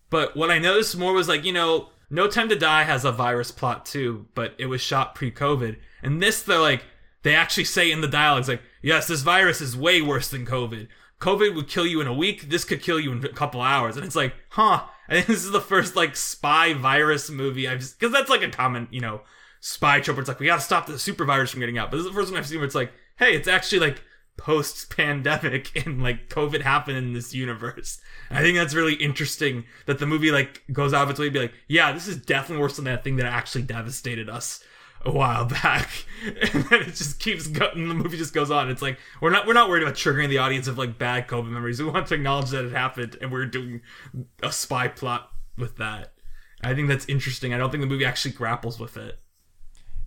But 0.10 0.36
what 0.36 0.51
I 0.51 0.60
noticed 0.60 0.98
more 0.98 1.13
was 1.13 1.27
like, 1.27 1.43
you 1.43 1.51
know, 1.51 1.89
No 2.10 2.27
Time 2.27 2.50
to 2.50 2.55
Die 2.55 2.84
has 2.84 3.05
a 3.05 3.12
virus 3.12 3.51
plot 3.51 3.86
too, 3.86 4.27
but 4.34 4.55
it 4.57 4.67
was 4.67 4.81
shot 4.81 5.15
pre-COVID. 5.15 5.77
And 6.01 6.22
this, 6.22 6.41
they're 6.41 6.60
like, 6.60 6.84
they 7.24 7.36
actually 7.36 7.65
say 7.65 7.91
in 7.91 8.01
the 8.01 8.07
dialogues, 8.07 8.48
like, 8.48 8.62
yes, 8.81 9.07
this 9.07 9.22
virus 9.22 9.60
is 9.60 9.75
way 9.75 10.01
worse 10.01 10.29
than 10.29 10.46
COVID. 10.46 10.88
COVID 11.20 11.56
would 11.56 11.68
kill 11.68 11.86
you 11.86 12.02
in 12.02 12.08
a 12.08 12.14
week. 12.14 12.50
This 12.50 12.64
could 12.64 12.82
kill 12.82 13.00
you 13.00 13.12
in 13.12 13.24
a 13.26 13.30
couple 13.30 13.62
hours. 13.62 13.96
And 13.96 14.06
it's 14.06 14.16
like, 14.16 14.34
huh. 14.50 14.84
I 15.10 15.14
think 15.14 15.28
this 15.28 15.46
is 15.46 15.52
the 15.52 15.62
first 15.62 15.96
like 15.96 16.16
spy 16.18 16.74
virus 16.74 17.30
movie 17.30 17.68
I've, 17.68 17.80
because 17.80 18.12
that's 18.12 18.30
like 18.30 18.42
a 18.42 18.50
common, 18.50 18.90
you 18.92 19.00
know, 19.00 19.22
spy 19.62 20.02
trope. 20.02 20.18
It's 20.18 20.28
like 20.28 20.40
we 20.40 20.46
gotta 20.46 20.62
stop 20.62 20.86
the 20.86 21.00
super 21.00 21.24
virus 21.24 21.52
from 21.52 21.62
getting 21.62 21.78
out. 21.78 21.90
But 21.90 21.98
this 21.98 22.06
is 22.06 22.12
the 22.12 22.18
first 22.18 22.32
one 22.32 22.40
I've 22.40 22.48
seen 22.48 22.58
where 22.58 22.66
it's 22.66 22.76
like, 22.76 22.92
hey, 23.18 23.34
it's 23.34 23.48
actually 23.48 23.80
like 23.80 24.04
post 24.38 24.96
pandemic 24.96 25.72
and 25.86 26.02
like 26.02 26.30
COVID 26.30 26.62
happened 26.62 26.98
in 26.98 27.14
this 27.14 27.34
universe. 27.34 28.00
And 28.30 28.38
I 28.38 28.42
think 28.42 28.58
that's 28.58 28.76
really 28.76 28.96
interesting 28.96 29.64
that 29.86 30.00
the 30.00 30.06
movie 30.06 30.32
like 30.32 30.64
goes 30.72 30.94
out 30.94 31.04
of 31.04 31.10
its 31.10 31.20
way 31.20 31.28
to 31.28 31.32
be 31.32 31.40
like, 31.40 31.54
yeah, 31.68 31.92
this 31.94 32.08
is 32.08 32.18
definitely 32.18 32.62
worse 32.62 32.76
than 32.76 32.86
that 32.86 33.04
thing 33.04 33.16
that 33.16 33.26
actually 33.26 33.64
devastated 33.64 34.30
us 34.30 34.64
a 35.06 35.12
while 35.12 35.46
back. 35.46 35.89
And 36.25 36.63
then 36.66 36.82
it 36.82 36.96
just 36.96 37.20
keeps 37.20 37.46
going. 37.46 37.88
The 37.88 37.94
movie 37.94 38.18
just 38.18 38.34
goes 38.34 38.50
on. 38.50 38.72
It's 38.72 38.82
like 38.82 38.98
we're 39.22 39.30
not 39.30 39.46
we're 39.46 39.54
not 39.54 39.70
worried 39.70 39.84
about 39.84 39.94
triggering 39.94 40.30
the 40.30 40.39
audience 40.39 40.68
of 40.68 40.75
like 40.75 40.98
bad 40.98 41.27
COVID 41.27 41.48
memories. 41.48 41.80
We 41.80 41.88
want 41.88 42.08
to 42.08 42.16
acknowledge 42.16 42.50
that 42.50 42.66
it 42.66 42.72
happened, 42.72 43.18
and 43.22 43.32
we're 43.32 43.46
doing 43.46 43.82
a 44.42 44.51
spy 44.51 44.88
plot 44.88 45.30
with 45.60 45.77
that. 45.77 46.13
I 46.63 46.74
think 46.74 46.88
that's 46.88 47.06
interesting. 47.06 47.54
I 47.54 47.60
don't 47.60 47.70
think 47.70 47.82
the 47.82 47.88
movie 47.88 48.04
actually 48.04 48.32
grapples 48.32 48.80
with 48.80 48.98
it. 48.98 49.20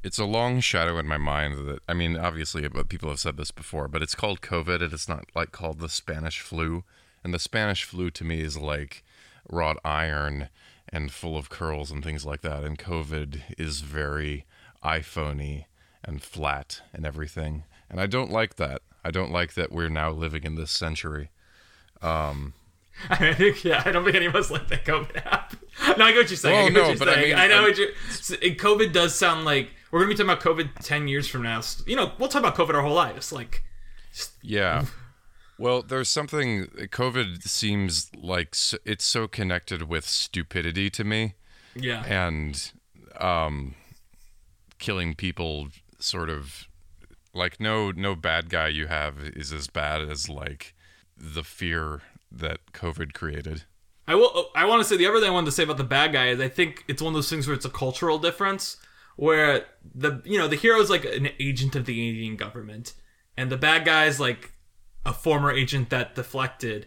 It's 0.02 0.18
a 0.18 0.24
long 0.24 0.58
shadow 0.58 0.98
in 0.98 1.06
my 1.06 1.16
mind 1.16 1.68
that 1.68 1.78
I 1.88 1.94
mean, 1.94 2.16
obviously, 2.16 2.66
but 2.68 2.88
people 2.88 3.08
have 3.08 3.20
said 3.20 3.36
this 3.36 3.52
before, 3.52 3.86
but 3.86 4.02
it's 4.02 4.16
called 4.16 4.40
COVID, 4.40 4.82
and 4.82 4.92
it's 4.92 5.08
not 5.08 5.26
like 5.34 5.52
called 5.52 5.78
the 5.78 5.88
Spanish 5.88 6.40
flu. 6.40 6.82
And 7.22 7.32
the 7.32 7.38
Spanish 7.38 7.84
flu 7.84 8.10
to 8.10 8.24
me 8.24 8.40
is 8.40 8.58
like 8.58 9.04
wrought 9.48 9.78
iron 9.84 10.48
and 10.88 11.12
full 11.12 11.36
of 11.36 11.50
curls 11.50 11.90
and 11.90 12.02
things 12.02 12.26
like 12.26 12.40
that. 12.42 12.64
And 12.64 12.78
COVID 12.78 13.42
is 13.58 13.80
very 13.80 14.44
iPhoney 14.84 15.64
and 16.04 16.22
flat 16.22 16.80
and 16.92 17.04
everything. 17.06 17.64
And 17.90 18.00
I 18.00 18.06
don't 18.06 18.30
like 18.30 18.56
that. 18.56 18.82
I 19.04 19.10
don't 19.10 19.32
like 19.32 19.54
that 19.54 19.72
we're 19.72 19.88
now 19.88 20.10
living 20.10 20.44
in 20.44 20.54
this 20.56 20.70
century. 20.70 21.30
Um, 22.02 22.54
I 23.10 23.32
think, 23.34 23.64
yeah, 23.64 23.82
I 23.84 23.92
don't 23.92 24.04
think 24.04 24.16
any 24.16 24.26
of 24.26 24.34
us 24.36 24.50
like 24.50 24.68
that 24.68 24.84
COVID 24.84 25.24
app. 25.26 25.54
No, 25.96 26.04
I 26.04 26.12
get 26.12 26.18
what 26.18 26.30
you're 26.30 26.36
saying. 26.36 26.54
Well, 26.56 26.66
I 26.66 26.68
no, 26.68 26.80
what 26.82 26.88
you're 26.88 26.98
but 26.98 27.08
I 27.08 27.14
saying. 27.14 27.28
mean, 27.30 27.38
I 27.38 27.46
know 27.46 27.54
I'm- 27.56 27.62
what 27.64 27.78
you're. 27.78 27.88
s- 28.08 28.30
COVID 28.30 28.92
does 28.92 29.14
sound 29.14 29.44
like 29.44 29.70
we're 29.90 30.00
gonna 30.00 30.10
be 30.10 30.14
talking 30.14 30.30
about 30.30 30.40
COVID 30.42 30.84
ten 30.84 31.08
years 31.08 31.26
from 31.26 31.42
now. 31.42 31.62
You 31.86 31.96
know, 31.96 32.12
we'll 32.18 32.28
talk 32.28 32.40
about 32.40 32.56
COVID 32.56 32.74
our 32.74 32.82
whole 32.82 32.94
lives. 32.94 33.32
Like, 33.32 33.62
Yeah. 34.42 34.86
Well, 35.58 35.82
there's 35.82 36.08
something. 36.08 36.68
COVID 36.68 37.42
seems 37.42 38.10
like 38.16 38.56
it's 38.86 39.04
so 39.04 39.28
connected 39.28 39.82
with 39.82 40.06
stupidity 40.08 40.88
to 40.88 41.04
me. 41.04 41.34
yeah, 41.74 42.02
and 42.06 42.72
um 43.20 43.74
killing 44.80 45.14
people 45.14 45.68
sort 46.00 46.28
of 46.28 46.66
like 47.32 47.60
no 47.60 47.92
no 47.92 48.16
bad 48.16 48.50
guy 48.50 48.66
you 48.66 48.88
have 48.88 49.18
is 49.22 49.52
as 49.52 49.68
bad 49.68 50.02
as 50.02 50.28
like 50.28 50.74
the 51.16 51.44
fear 51.44 52.02
that 52.32 52.58
covid 52.72 53.12
created 53.12 53.64
I 54.08 54.16
will. 54.16 54.50
I 54.56 54.64
want 54.64 54.82
to 54.82 54.88
say 54.88 54.96
the 54.96 55.06
other 55.06 55.20
thing 55.20 55.28
I 55.28 55.32
wanted 55.32 55.46
to 55.46 55.52
say 55.52 55.62
about 55.62 55.76
the 55.76 55.84
bad 55.84 56.12
guy 56.12 56.30
is 56.30 56.40
I 56.40 56.48
think 56.48 56.84
it's 56.88 57.00
one 57.00 57.12
of 57.12 57.14
those 57.14 57.30
things 57.30 57.46
where 57.46 57.54
it's 57.54 57.64
a 57.64 57.70
cultural 57.70 58.18
difference 58.18 58.76
where 59.14 59.66
the 59.94 60.20
you 60.24 60.36
know 60.36 60.48
the 60.48 60.56
hero 60.56 60.80
is 60.80 60.90
like 60.90 61.04
an 61.04 61.28
agent 61.38 61.76
of 61.76 61.86
the 61.86 62.08
Indian 62.08 62.34
government 62.34 62.94
and 63.36 63.52
the 63.52 63.56
bad 63.56 63.84
guy 63.84 64.06
is 64.06 64.18
like 64.18 64.52
a 65.06 65.12
former 65.12 65.52
agent 65.52 65.90
that 65.90 66.16
deflected 66.16 66.86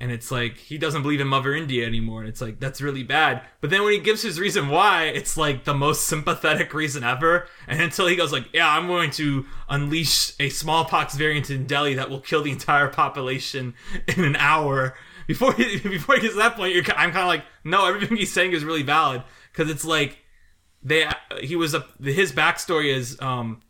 and 0.00 0.12
it's 0.12 0.30
like 0.30 0.56
he 0.56 0.78
doesn't 0.78 1.02
believe 1.02 1.20
in 1.20 1.26
Mother 1.26 1.54
India 1.54 1.84
anymore. 1.86 2.20
And 2.20 2.28
it's 2.28 2.40
like 2.40 2.60
that's 2.60 2.80
really 2.80 3.02
bad. 3.02 3.42
But 3.60 3.70
then 3.70 3.82
when 3.82 3.92
he 3.92 3.98
gives 3.98 4.22
his 4.22 4.38
reason 4.38 4.68
why 4.68 5.04
it's 5.04 5.36
like 5.36 5.64
the 5.64 5.74
most 5.74 6.04
sympathetic 6.04 6.72
reason 6.72 7.02
ever. 7.02 7.48
And 7.66 7.80
until 7.82 8.06
he 8.06 8.16
goes 8.16 8.32
like 8.32 8.48
yeah 8.52 8.68
I'm 8.68 8.86
going 8.86 9.10
to 9.12 9.46
unleash 9.68 10.34
a 10.38 10.50
smallpox 10.50 11.14
variant 11.14 11.50
in 11.50 11.66
Delhi 11.66 11.94
that 11.94 12.10
will 12.10 12.20
kill 12.20 12.42
the 12.42 12.52
entire 12.52 12.88
population 12.88 13.74
in 14.06 14.24
an 14.24 14.36
hour. 14.36 14.94
Before 15.26 15.52
he, 15.52 15.78
before 15.88 16.14
he 16.14 16.22
gets 16.22 16.34
to 16.34 16.38
that 16.40 16.56
point 16.56 16.76
I'm 16.96 17.10
kind 17.10 17.16
of 17.16 17.26
like 17.26 17.44
no 17.64 17.86
everything 17.86 18.16
he's 18.16 18.32
saying 18.32 18.52
is 18.52 18.64
really 18.64 18.84
valid. 18.84 19.24
Because 19.52 19.68
it's 19.70 19.84
like 19.84 20.18
they 20.82 21.08
he 21.40 21.56
was 21.56 21.74
a 21.74 21.84
his 22.00 22.30
backstory 22.32 22.94
is 22.94 23.20
um 23.20 23.62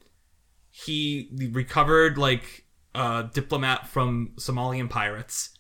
he 0.70 1.30
recovered 1.52 2.18
like 2.18 2.66
a 2.94 3.28
diplomat 3.32 3.88
from 3.88 4.32
Somalian 4.36 4.90
pirates 4.90 5.57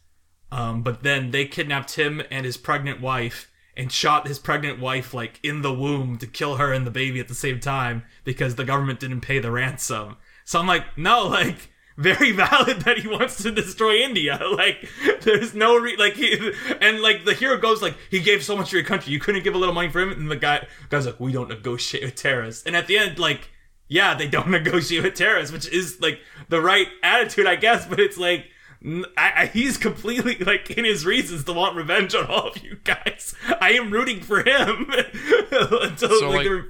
um, 0.50 0.82
but 0.82 1.02
then 1.02 1.30
they 1.30 1.46
kidnapped 1.46 1.96
him 1.96 2.22
and 2.30 2.44
his 2.46 2.56
pregnant 2.56 3.00
wife 3.00 3.50
and 3.76 3.92
shot 3.92 4.26
his 4.26 4.38
pregnant 4.38 4.80
wife 4.80 5.14
like 5.14 5.38
in 5.42 5.62
the 5.62 5.72
womb 5.72 6.18
to 6.18 6.26
kill 6.26 6.56
her 6.56 6.72
and 6.72 6.86
the 6.86 6.90
baby 6.90 7.20
at 7.20 7.28
the 7.28 7.34
same 7.34 7.60
time 7.60 8.02
because 8.24 8.56
the 8.56 8.64
government 8.64 8.98
didn't 8.98 9.20
pay 9.20 9.38
the 9.38 9.52
ransom. 9.52 10.16
So 10.44 10.58
I'm 10.58 10.66
like, 10.66 10.98
no, 10.98 11.26
like 11.28 11.70
very 11.98 12.30
valid 12.32 12.80
that 12.82 12.98
he 12.98 13.08
wants 13.08 13.42
to 13.42 13.50
destroy 13.50 13.96
India. 13.96 14.40
Like 14.58 14.88
there's 15.22 15.54
no 15.54 15.76
re- 15.76 15.96
like 15.96 16.14
he 16.14 16.52
and 16.80 17.00
like 17.00 17.24
the 17.24 17.34
hero 17.34 17.58
goes 17.58 17.80
like 17.80 17.94
he 18.10 18.18
gave 18.18 18.42
so 18.42 18.56
much 18.56 18.70
to 18.70 18.76
your 18.76 18.84
country, 18.84 19.12
you 19.12 19.20
couldn't 19.20 19.44
give 19.44 19.54
a 19.54 19.58
little 19.58 19.74
money 19.74 19.88
for 19.88 20.00
him, 20.00 20.10
and 20.10 20.28
the 20.28 20.36
guy 20.36 20.66
guy's 20.88 21.06
like, 21.06 21.20
we 21.20 21.32
don't 21.32 21.48
negotiate 21.48 22.02
with 22.02 22.16
terrorists. 22.16 22.66
And 22.66 22.74
at 22.74 22.88
the 22.88 22.98
end, 22.98 23.18
like, 23.20 23.50
yeah, 23.86 24.14
they 24.14 24.26
don't 24.26 24.48
negotiate 24.50 25.04
with 25.04 25.14
terrorists, 25.14 25.52
which 25.52 25.68
is 25.68 26.00
like 26.00 26.18
the 26.48 26.60
right 26.60 26.88
attitude, 27.02 27.46
I 27.46 27.56
guess. 27.56 27.86
But 27.86 28.00
it's 28.00 28.18
like. 28.18 28.46
I, 28.84 29.32
I, 29.36 29.46
he's 29.46 29.76
completely 29.76 30.36
like 30.38 30.70
in 30.70 30.84
his 30.84 31.04
reasons 31.04 31.44
to 31.44 31.52
want 31.52 31.76
revenge 31.76 32.14
on 32.14 32.26
all 32.26 32.48
of 32.48 32.62
you 32.62 32.78
guys. 32.84 33.34
I 33.60 33.72
am 33.72 33.90
rooting 33.90 34.20
for 34.20 34.40
him. 34.40 34.90
Until, 35.50 36.20
So, 36.20 36.30
like, 36.30 36.46
like- 36.48 36.64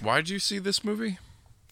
why'd 0.00 0.28
you 0.28 0.38
see 0.38 0.58
this 0.58 0.84
movie 0.84 1.18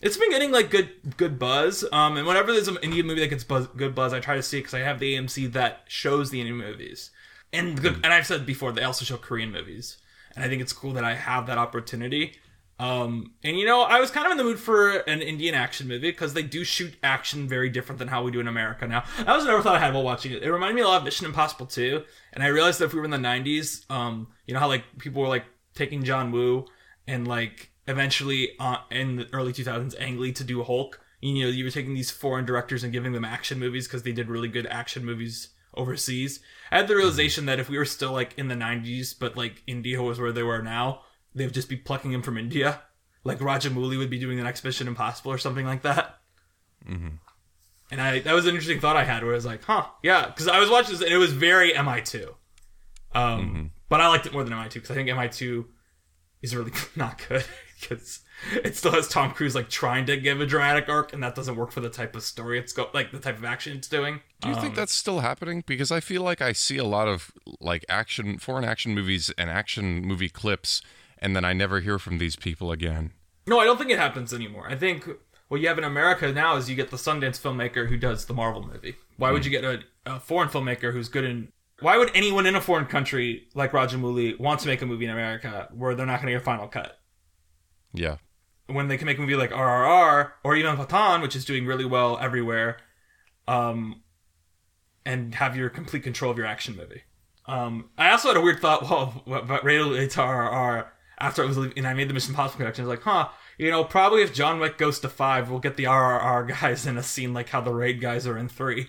it's 0.01 0.17
been 0.17 0.31
getting 0.31 0.53
like 0.53 0.71
good 0.71 0.91
good 1.17 1.38
buzz. 1.38 1.85
Um, 1.93 2.17
and 2.17 2.27
whenever 2.27 2.53
there's 2.53 2.69
an 2.69 2.79
Indian 2.83 3.07
movie 3.07 3.21
that 3.21 3.29
gets 3.29 3.45
buzz, 3.45 3.67
good 3.69 3.95
buzz, 3.95 4.12
I 4.12 4.21
try 4.21 4.37
to 4.37 4.43
see 4.43 4.59
it 4.59 4.61
because 4.62 4.75
I 4.75 4.81
have 4.81 5.01
the 5.01 5.14
AMC 5.14 5.53
that 5.53 5.83
shows 5.88 6.31
the 6.31 6.41
Indian 6.41 6.59
movies, 6.59 7.11
and 7.53 7.85
and 7.85 8.07
I've 8.07 8.27
said 8.27 8.47
before 8.47 8.73
they 8.73 8.83
also 8.85 9.05
show 9.05 9.17
Korean 9.17 9.51
movies, 9.51 9.97
and 10.37 10.45
I 10.45 10.49
think 10.49 10.62
it's 10.62 10.73
cool 10.73 10.93
that 10.93 11.05
I 11.05 11.14
have 11.14 11.47
that 11.47 11.59
opportunity. 11.59 12.37
Um, 12.79 13.33
and 13.43 13.59
you 13.59 13.67
know, 13.67 13.83
I 13.83 13.99
was 13.99 14.11
kind 14.11 14.27
of 14.27 14.33
in 14.33 14.38
the 14.38 14.45
mood 14.45 14.61
for 14.61 14.99
an 14.99 15.21
Indian 15.21 15.55
action 15.55 15.88
movie 15.88 16.11
because 16.11 16.35
they 16.35 16.45
do 16.45 16.62
shoot 16.62 16.95
action 17.03 17.49
very 17.49 17.69
different 17.69 17.99
than 17.99 18.09
how 18.09 18.23
we 18.23 18.31
do 18.31 18.38
in 18.38 18.47
America 18.47 18.87
now. 18.87 19.05
That 19.19 19.35
was 19.35 19.45
another 19.45 19.62
thought 19.62 19.77
I 19.77 19.81
had 19.81 19.95
while 19.95 20.05
watching 20.05 20.33
it. 20.33 20.43
It 20.43 20.53
reminded 20.53 20.77
me 20.77 20.83
a 20.83 20.87
lot 20.87 20.99
of 20.99 21.05
Mission 21.05 21.27
Impossible 21.27 21.67
2, 21.67 22.05
and 22.35 22.45
I 22.45 22.49
realized 22.49 22.79
that 22.79 22.87
if 22.87 22.93
we 22.93 23.01
were 23.01 23.05
in 23.05 23.11
the 23.11 23.17
90s, 23.17 23.91
um, 23.91 24.29
you 24.47 24.55
know 24.55 24.61
how 24.61 24.69
like 24.69 24.85
people 24.99 25.23
were 25.23 25.29
like 25.29 25.45
taking 25.75 26.05
John 26.05 26.31
Woo 26.31 26.67
and 27.07 27.27
like 27.27 27.71
eventually 27.88 28.51
uh, 28.61 28.79
in 28.91 29.17
the 29.17 29.29
early 29.33 29.53
2000s 29.53 29.95
Ang 30.01 30.19
Lee 30.19 30.33
to 30.33 30.45
do 30.45 30.62
Hulk. 30.62 31.01
You 31.21 31.45
know, 31.45 31.51
you 31.51 31.64
were 31.64 31.71
taking 31.71 31.95
these 31.95 32.12
foreign 32.12 32.45
directors 32.45 32.85
and 32.85 32.93
giving 32.93 33.12
them 33.12 33.25
action 33.25 33.59
movies 33.59 33.88
because 33.88 34.05
they 34.05 34.12
did 34.12 34.29
really 34.29 34.49
good 34.49 34.67
action 34.67 35.05
movies 35.05 35.49
overseas. 35.75 36.38
I 36.71 36.77
had 36.77 36.88
the 36.88 36.95
realization 36.97 37.47
that 37.47 37.59
if 37.59 37.69
we 37.69 37.79
were 37.79 37.85
still 37.85 38.12
like 38.12 38.38
in 38.38 38.47
the 38.47 38.55
90s, 38.55 39.19
but 39.19 39.37
like 39.37 39.62
India 39.67 40.01
was 40.01 40.21
where 40.21 40.33
they 40.33 40.45
were 40.45 40.62
now, 40.62 41.03
they 41.38 41.44
would 41.44 41.55
just 41.55 41.68
be 41.68 41.77
plucking 41.77 42.12
him 42.12 42.22
from 42.22 42.37
India. 42.37 42.83
Like 43.24 43.38
Rajamouli 43.38 43.98
would 43.98 44.11
be 44.11 44.18
doing 44.18 44.37
the 44.37 44.44
next 44.44 44.64
Mission 44.64 44.88
Impossible 44.88 45.33
or 45.33 45.38
something 45.38 45.66
like 45.66 45.83
that. 45.83 46.18
Mm-hmm. 46.88 47.16
And 47.90 48.01
I 48.01 48.20
that 48.20 48.35
was 48.35 48.44
an 48.44 48.51
interesting 48.51 48.81
thought 48.81 48.96
I 48.96 49.05
had 49.05 49.22
where 49.22 49.33
I 49.33 49.37
was 49.37 49.46
like, 49.46 49.64
huh, 49.64 49.87
yeah, 50.03 50.27
because 50.27 50.48
I 50.48 50.61
was 50.61 50.70
watching 50.70 50.92
this 50.92 51.03
and 51.03 51.12
it 51.12 51.18
was 51.18 51.33
very 51.33 51.72
MI2. 51.72 52.29
Um, 53.14 53.40
mm-hmm. 53.40 53.66
But 53.88 54.01
I 54.01 54.09
liked 54.09 54.27
it 54.27 54.33
more 54.33 54.44
than 54.44 54.53
MI2 54.53 54.74
because 54.74 54.90
I 54.90 54.94
think 54.94 55.09
MI2 55.09 55.64
is 56.42 56.55
really 56.55 56.72
not 56.96 57.20
good 57.29 57.44
because 57.81 58.20
it 58.62 58.77
still 58.77 58.92
has 58.92 59.09
Tom 59.09 59.33
Cruise 59.33 59.55
like 59.55 59.68
trying 59.68 60.07
to 60.07 60.16
give 60.16 60.40
a 60.40 60.46
dramatic 60.46 60.88
arc 60.88 61.12
and 61.12 61.22
that 61.22 61.35
doesn't 61.35 61.57
work 61.57 61.70
for 61.72 61.81
the 61.81 61.90
type 61.90 62.14
of 62.14 62.22
story 62.22 62.59
it's 62.59 62.72
go 62.72 62.88
like 62.92 63.11
the 63.11 63.18
type 63.18 63.37
of 63.37 63.44
action 63.44 63.77
it's 63.77 63.88
doing. 63.88 64.20
do 64.40 64.48
you 64.48 64.55
think 64.55 64.68
um, 64.68 64.74
that's 64.74 64.94
still 64.94 65.20
happening 65.20 65.62
because 65.66 65.90
i 65.90 66.01
feel 66.01 66.22
like 66.22 66.40
i 66.40 66.53
see 66.53 66.79
a 66.79 66.85
lot 66.85 67.09
of 67.09 67.33
like 67.61 67.85
action 67.88 68.38
foreign 68.38 68.64
action 68.64 68.94
movies 68.94 69.33
and 69.37 69.51
action 69.51 70.03
movie 70.03 70.29
clips 70.29 70.83
and 71.20 71.35
then 71.37 71.44
i 71.44 71.52
never 71.52 71.81
hear 71.81 71.98
from 71.98 72.18
these 72.18 72.37
people 72.37 72.70
again 72.72 73.12
No, 73.46 73.59
I 73.59 73.64
don't 73.64 73.78
think 73.78 73.90
it 73.90 73.98
happens 73.98 74.35
anymore. 74.35 74.66
I 74.68 74.76
think 74.76 75.09
what 75.48 75.61
you 75.62 75.68
have 75.68 75.78
in 75.78 75.85
America 75.85 76.31
now 76.33 76.57
is 76.57 76.68
you 76.68 76.76
get 76.76 76.90
the 76.90 76.98
Sundance 76.98 77.40
filmmaker 77.40 77.88
who 77.88 77.96
does 77.96 78.26
the 78.26 78.35
Marvel 78.35 78.62
movie. 78.62 78.96
Why 79.16 79.31
would 79.33 79.46
you 79.46 79.50
get 79.50 79.64
a, 79.64 79.81
a 80.04 80.20
foreign 80.20 80.50
filmmaker 80.50 80.92
who's 80.92 81.09
good 81.09 81.24
in 81.24 81.48
why 81.81 81.96
would 81.96 82.11
anyone 82.14 82.44
in 82.44 82.57
a 82.57 82.61
foreign 82.61 82.87
country 82.87 83.48
like 83.54 83.72
Rajamouli 83.72 84.38
want 84.38 84.61
to 84.61 84.66
make 84.66 84.83
a 84.83 84.87
movie 84.87 85.07
in 85.07 85.11
America 85.11 85.68
where 85.72 85.94
they're 85.94 86.04
not 86.07 86.20
going 86.20 86.26
to 86.26 86.33
get 86.33 86.42
a 86.42 86.44
final 86.44 86.68
cut? 86.68 86.98
Yeah. 87.94 88.16
When 88.66 88.88
they 88.88 88.98
can 88.98 89.07
make 89.07 89.16
a 89.16 89.20
movie 89.20 89.37
like 89.37 89.50
RRR 89.50 90.33
or 90.44 90.57
even 90.57 90.76
Pathan, 90.76 91.22
which 91.22 91.35
is 91.35 91.44
doing 91.44 91.64
really 91.64 91.87
well 91.87 92.18
everywhere, 92.20 92.78
um, 93.46 94.02
and 95.07 95.35
have 95.37 95.57
your 95.57 95.70
complete 95.70 96.02
control 96.02 96.31
of 96.31 96.37
your 96.37 96.46
action 96.46 96.76
movie. 96.76 97.02
Um, 97.46 97.88
I 97.96 98.11
also 98.11 98.28
had 98.28 98.37
a 98.37 98.42
weird 98.42 98.61
thought 98.61 98.83
well, 98.90 99.22
about 99.26 99.64
related 99.64 100.11
to 100.11 100.18
RRR 100.20 100.88
after 101.20 101.42
I 101.42 101.46
was 101.46 101.57
leaving, 101.59 101.78
and 101.78 101.87
I 101.87 101.94
made 101.94 102.09
the 102.09 102.14
Mission 102.14 102.31
Impossible 102.33 102.59
connection. 102.59 102.85
I 102.85 102.88
was 102.88 102.96
like, 102.98 103.04
huh, 103.04 103.28
you 103.59 103.70
know, 103.70 103.85
probably 103.85 104.22
if 104.22 104.33
John 104.35 104.61
Wick 104.61 104.78
goes 104.78 105.00
to 105.00 105.09
five, 105.09 105.50
we'll 105.50 105.59
get 105.61 105.76
the 105.76 105.85
RRR 105.85 106.48
guys 106.61 106.87
in 106.87 106.96
a 106.98 107.02
scene 107.02 107.35
like 107.35 107.48
how 107.48 107.61
the 107.61 107.72
Raid 107.72 108.00
guys 108.00 108.26
are 108.26 108.38
in 108.38 108.48
three. 108.48 108.88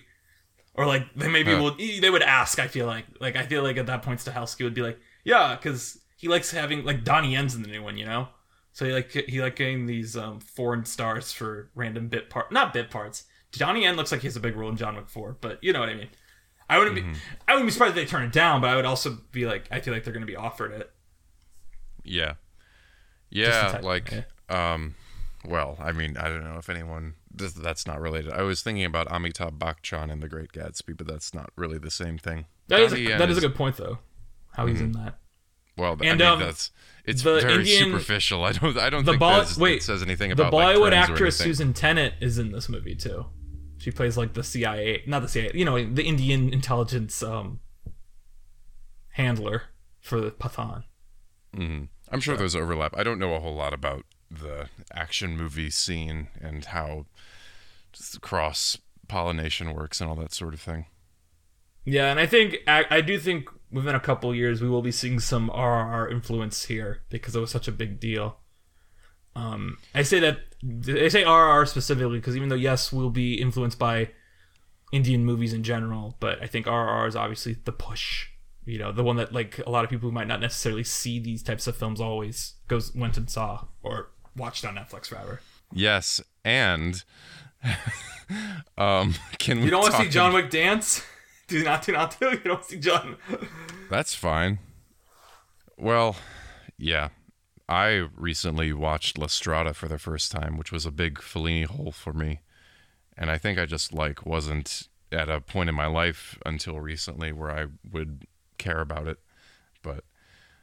Or 0.75 0.85
like 0.85 1.13
they 1.15 1.27
maybe 1.27 1.51
Huh. 1.53 1.61
will 1.61 1.75
they 1.75 2.09
would 2.09 2.21
ask. 2.21 2.57
I 2.59 2.67
feel 2.67 2.85
like 2.87 3.05
like 3.19 3.35
I 3.35 3.43
feel 3.45 3.63
like 3.63 3.77
at 3.77 3.87
that 3.87 4.01
point 4.03 4.19
Stahelski 4.21 4.63
would 4.63 4.73
be 4.73 4.81
like, 4.81 4.99
yeah, 5.25 5.55
because 5.55 5.99
he 6.15 6.27
likes 6.27 6.51
having 6.51 6.85
like 6.85 7.03
Donnie 7.03 7.33
Yen's 7.33 7.55
in 7.55 7.63
the 7.63 7.67
new 7.69 7.83
one, 7.83 7.97
you 7.97 8.05
know. 8.05 8.29
So 8.71 8.85
he 8.85 8.91
like 8.93 9.11
he 9.11 9.41
like 9.41 9.55
getting 9.57 9.87
these 9.87 10.15
um, 10.15 10.39
foreign 10.39 10.85
stars 10.85 11.33
for 11.33 11.69
random 11.75 12.07
bit 12.07 12.29
part, 12.29 12.51
not 12.51 12.71
bit 12.71 12.89
parts. 12.91 13.25
Donnie 13.51 13.81
Yen 13.81 13.95
looks 13.97 14.11
like 14.11 14.21
he 14.21 14.27
has 14.27 14.35
a 14.37 14.39
big 14.39 14.55
role 14.55 14.69
in 14.69 14.77
John 14.77 14.95
Wick 14.95 15.09
Four, 15.09 15.35
but 15.41 15.61
you 15.61 15.73
know 15.73 15.79
what 15.81 15.89
I 15.89 15.95
mean. 15.95 16.09
I 16.69 16.77
wouldn't 16.77 16.95
be 16.95 17.01
I 17.47 17.53
wouldn't 17.53 17.67
be 17.67 17.71
surprised 17.73 17.97
if 17.97 18.05
they 18.05 18.05
turn 18.05 18.23
it 18.23 18.31
down, 18.31 18.61
but 18.61 18.69
I 18.69 18.75
would 18.75 18.85
also 18.85 19.17
be 19.31 19.45
like 19.47 19.67
I 19.71 19.79
feel 19.81 19.93
like 19.93 20.03
they're 20.05 20.13
going 20.13 20.21
to 20.25 20.27
be 20.31 20.35
offered 20.37 20.71
it. 20.71 20.89
Yeah. 22.09 22.33
Yeah, 23.29 23.79
like 23.83 24.25
um 24.49 24.95
well, 25.45 25.77
I 25.79 25.91
mean, 25.93 26.17
I 26.17 26.27
don't 26.27 26.43
know 26.43 26.57
if 26.57 26.69
anyone 26.69 27.13
that's 27.33 27.87
not 27.87 28.01
related. 28.01 28.33
I 28.33 28.41
was 28.41 28.61
thinking 28.61 28.83
about 28.83 29.07
Amitabh 29.07 29.57
Bachchan 29.57 30.11
in 30.11 30.19
The 30.19 30.27
Great 30.27 30.51
Gatsby, 30.51 30.97
but 30.97 31.07
that's 31.07 31.33
not 31.33 31.51
really 31.55 31.77
the 31.77 31.91
same 31.91 32.17
thing. 32.17 32.45
That 32.67 32.81
is 32.81 32.93
a, 32.93 33.05
that 33.17 33.29
is 33.29 33.37
a 33.37 33.41
good 33.41 33.55
point 33.55 33.77
though. 33.77 33.99
How 34.53 34.65
he's 34.65 34.81
in 34.81 34.91
that. 34.93 35.19
Well, 35.77 35.91
I 36.01 36.07
And, 36.07 36.19
mean, 36.19 36.27
um, 36.27 36.39
that's 36.39 36.71
it's 37.05 37.21
very 37.21 37.41
Indian- 37.43 37.85
superficial. 37.91 38.43
I 38.49 38.51
don't 38.51 38.77
I 38.77 38.89
don't 38.89 39.05
The 39.05 39.11
think 39.13 39.19
Bolly- 39.21 39.45
wait, 39.57 39.77
it 39.77 39.83
says 39.83 40.01
anything 40.01 40.31
about 40.31 40.51
the 40.51 40.57
Bollywood 40.57 40.91
or 40.91 40.95
actress. 40.95 41.37
Susan 41.37 41.73
Tennant 41.73 42.15
is 42.19 42.37
in 42.37 42.51
this 42.51 42.67
movie 42.67 42.95
too. 42.95 43.27
She 43.77 43.91
plays 43.91 44.17
like 44.17 44.33
the 44.33 44.43
CIA, 44.43 45.03
not 45.07 45.21
the 45.21 45.29
CIA, 45.29 45.51
you 45.53 45.63
know, 45.63 45.81
the 45.81 46.03
Indian 46.03 46.51
intelligence 46.51 47.21
um 47.23 47.59
handler 49.11 49.63
for 50.01 50.19
the 50.19 50.31
Pathan. 50.31 50.83
Mhm. 51.55 51.87
I'm 52.11 52.19
sure 52.19 52.35
there's 52.35 52.55
overlap. 52.55 52.95
I 52.97 53.03
don't 53.03 53.19
know 53.19 53.33
a 53.35 53.39
whole 53.39 53.55
lot 53.55 53.73
about 53.73 54.05
the 54.31 54.69
action 54.93 55.37
movie 55.37 55.69
scene 55.69 56.27
and 56.39 56.65
how 56.65 57.05
cross 58.21 58.77
pollination 59.07 59.73
works 59.73 59.99
and 59.99 60.09
all 60.09 60.15
that 60.17 60.33
sort 60.33 60.53
of 60.53 60.61
thing. 60.61 60.85
Yeah, 61.85 62.11
and 62.11 62.19
I 62.19 62.25
think 62.25 62.57
I, 62.67 62.85
I 62.89 63.01
do 63.01 63.17
think 63.19 63.49
within 63.71 63.95
a 63.95 63.99
couple 63.99 64.33
years 64.35 64.61
we 64.61 64.69
will 64.69 64.81
be 64.81 64.91
seeing 64.91 65.19
some 65.19 65.49
RRR 65.49 66.11
influence 66.11 66.65
here 66.65 67.01
because 67.09 67.35
it 67.35 67.39
was 67.39 67.51
such 67.51 67.67
a 67.67 67.71
big 67.71 67.99
deal. 67.99 68.37
Um, 69.35 69.77
I 69.95 70.03
say 70.03 70.19
that 70.19 70.39
I 70.87 71.07
say 71.07 71.23
RRR 71.23 71.67
specifically 71.67 72.19
because 72.19 72.35
even 72.35 72.49
though 72.49 72.55
yes, 72.55 72.91
we'll 72.91 73.09
be 73.09 73.41
influenced 73.41 73.79
by 73.79 74.09
Indian 74.91 75.25
movies 75.25 75.53
in 75.53 75.63
general, 75.63 76.17
but 76.19 76.41
I 76.41 76.47
think 76.47 76.65
RRR 76.65 77.07
is 77.07 77.15
obviously 77.15 77.57
the 77.63 77.71
push. 77.71 78.27
You 78.69 78.77
know, 78.77 78.91
the 78.91 79.03
one 79.03 79.15
that 79.15 79.33
like 79.33 79.59
a 79.65 79.69
lot 79.69 79.83
of 79.83 79.89
people 79.89 80.09
who 80.09 80.13
might 80.13 80.27
not 80.27 80.39
necessarily 80.39 80.83
see 80.83 81.19
these 81.19 81.41
types 81.41 81.65
of 81.65 81.75
films 81.75 81.99
always 81.99 82.53
goes 82.67 82.93
went 82.93 83.17
and 83.17 83.29
saw 83.29 83.65
or 83.81 84.11
watched 84.37 84.63
on 84.63 84.75
Netflix 84.75 85.11
rather. 85.11 85.41
Yes, 85.73 86.21
and 86.45 87.03
um, 88.77 89.15
can 89.39 89.57
we? 89.59 89.65
You 89.65 89.71
don't 89.71 89.81
want 89.81 89.95
to 89.95 90.03
see 90.03 90.09
John 90.09 90.33
Wick 90.33 90.49
dance? 90.49 91.03
Do 91.47 91.63
not, 91.63 91.81
do 91.81 91.93
not 91.93 92.15
do. 92.19 92.29
You 92.29 92.37
don't 92.37 92.63
see 92.63 92.77
John. 92.77 93.15
That's 93.89 94.13
fine. 94.13 94.59
Well, 95.79 96.15
yeah. 96.77 97.09
I 97.67 98.07
recently 98.15 98.71
watched 98.71 99.17
La 99.17 99.25
Strada 99.25 99.73
for 99.73 99.87
the 99.87 99.97
first 99.97 100.31
time, 100.31 100.59
which 100.59 100.71
was 100.71 100.85
a 100.85 100.91
big 100.91 101.15
Fellini 101.15 101.65
hole 101.65 101.91
for 101.91 102.13
me. 102.13 102.41
And 103.17 103.31
I 103.31 103.39
think 103.39 103.57
I 103.57 103.65
just 103.65 103.91
like 103.91 104.27
wasn't 104.27 104.89
at 105.11 105.27
a 105.27 105.41
point 105.41 105.69
in 105.69 105.75
my 105.75 105.87
life 105.87 106.37
until 106.45 106.79
recently 106.79 107.31
where 107.31 107.49
I 107.49 107.65
would 107.91 108.27
care 108.59 108.79
about 108.81 109.07
it. 109.07 109.17
But 109.81 110.03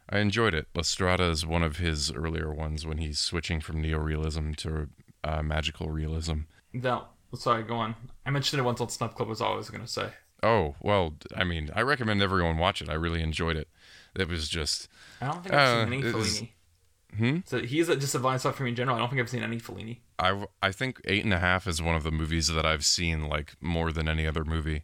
I 0.09 0.19
enjoyed 0.21 0.55
it. 0.55 0.69
La 0.75 0.83
Strada 0.83 1.25
is 1.25 1.45
one 1.45 1.63
of 1.65 1.79
his 1.79 2.13
earlier 2.13 2.53
ones 2.55 2.87
when 2.87 2.99
he's 2.99 3.19
switching 3.19 3.61
from 3.61 3.83
neorealism 3.83 4.55
to 4.57 4.89
uh, 5.25 5.43
magical 5.43 5.91
realism. 5.91 6.41
No, 6.73 7.07
sorry, 7.35 7.65
go 7.65 7.75
on. 7.77 7.97
I 8.25 8.31
mentioned 8.31 8.61
it 8.61 8.63
once 8.65 8.81
on 8.81 8.89
Snub 8.91 9.15
Club. 9.17 9.29
Was 9.29 9.41
all 9.41 9.55
I 9.55 9.57
was 9.57 9.71
gonna 9.71 9.89
say. 9.89 10.11
Oh, 10.43 10.77
well, 10.81 11.15
I 11.35 11.43
mean, 11.45 11.71
I 11.75 11.81
recommend 11.83 12.23
everyone 12.23 12.59
watch 12.59 12.81
it. 12.83 12.89
I 12.91 12.95
really 12.95 13.23
enjoyed 13.23 13.57
it. 13.57 13.69
It 14.15 14.29
was 14.29 14.49
just 14.49 14.89
I 15.21 15.27
don't 15.27 15.43
think 15.43 15.55
I've 15.55 15.61
Uh, 15.69 15.85
seen 15.85 15.93
any 15.95 15.99
it 16.01 16.15
is- 16.15 16.15
Fellini. 16.41 16.51
Hmm? 17.17 17.39
So 17.47 17.61
he's 17.63 17.89
a, 17.89 17.97
just 17.97 18.15
a 18.15 18.19
blind 18.19 18.41
spot 18.41 18.57
for 18.57 18.65
me 18.65 18.71
in 18.71 18.77
general. 18.77 18.97
I 18.97 19.01
don't 19.01 19.09
think 19.09 19.23
I've 19.23 19.31
seen 19.31 19.43
any 19.43 19.59
Fellini. 19.59 20.01
I 20.19 20.45
I 20.63 20.71
think 20.73 21.01
eight 21.07 21.25
and 21.25 21.33
a 21.33 21.39
half 21.39 21.67
is 21.67 21.81
one 21.81 21.97
of 21.97 22.03
the 22.05 22.11
movies 22.11 22.49
that 22.49 22.67
I've 22.67 22.85
seen 22.85 23.27
like 23.29 23.55
more 23.61 23.91
than 23.91 24.07
any 24.09 24.27
other 24.27 24.45
movie. 24.45 24.83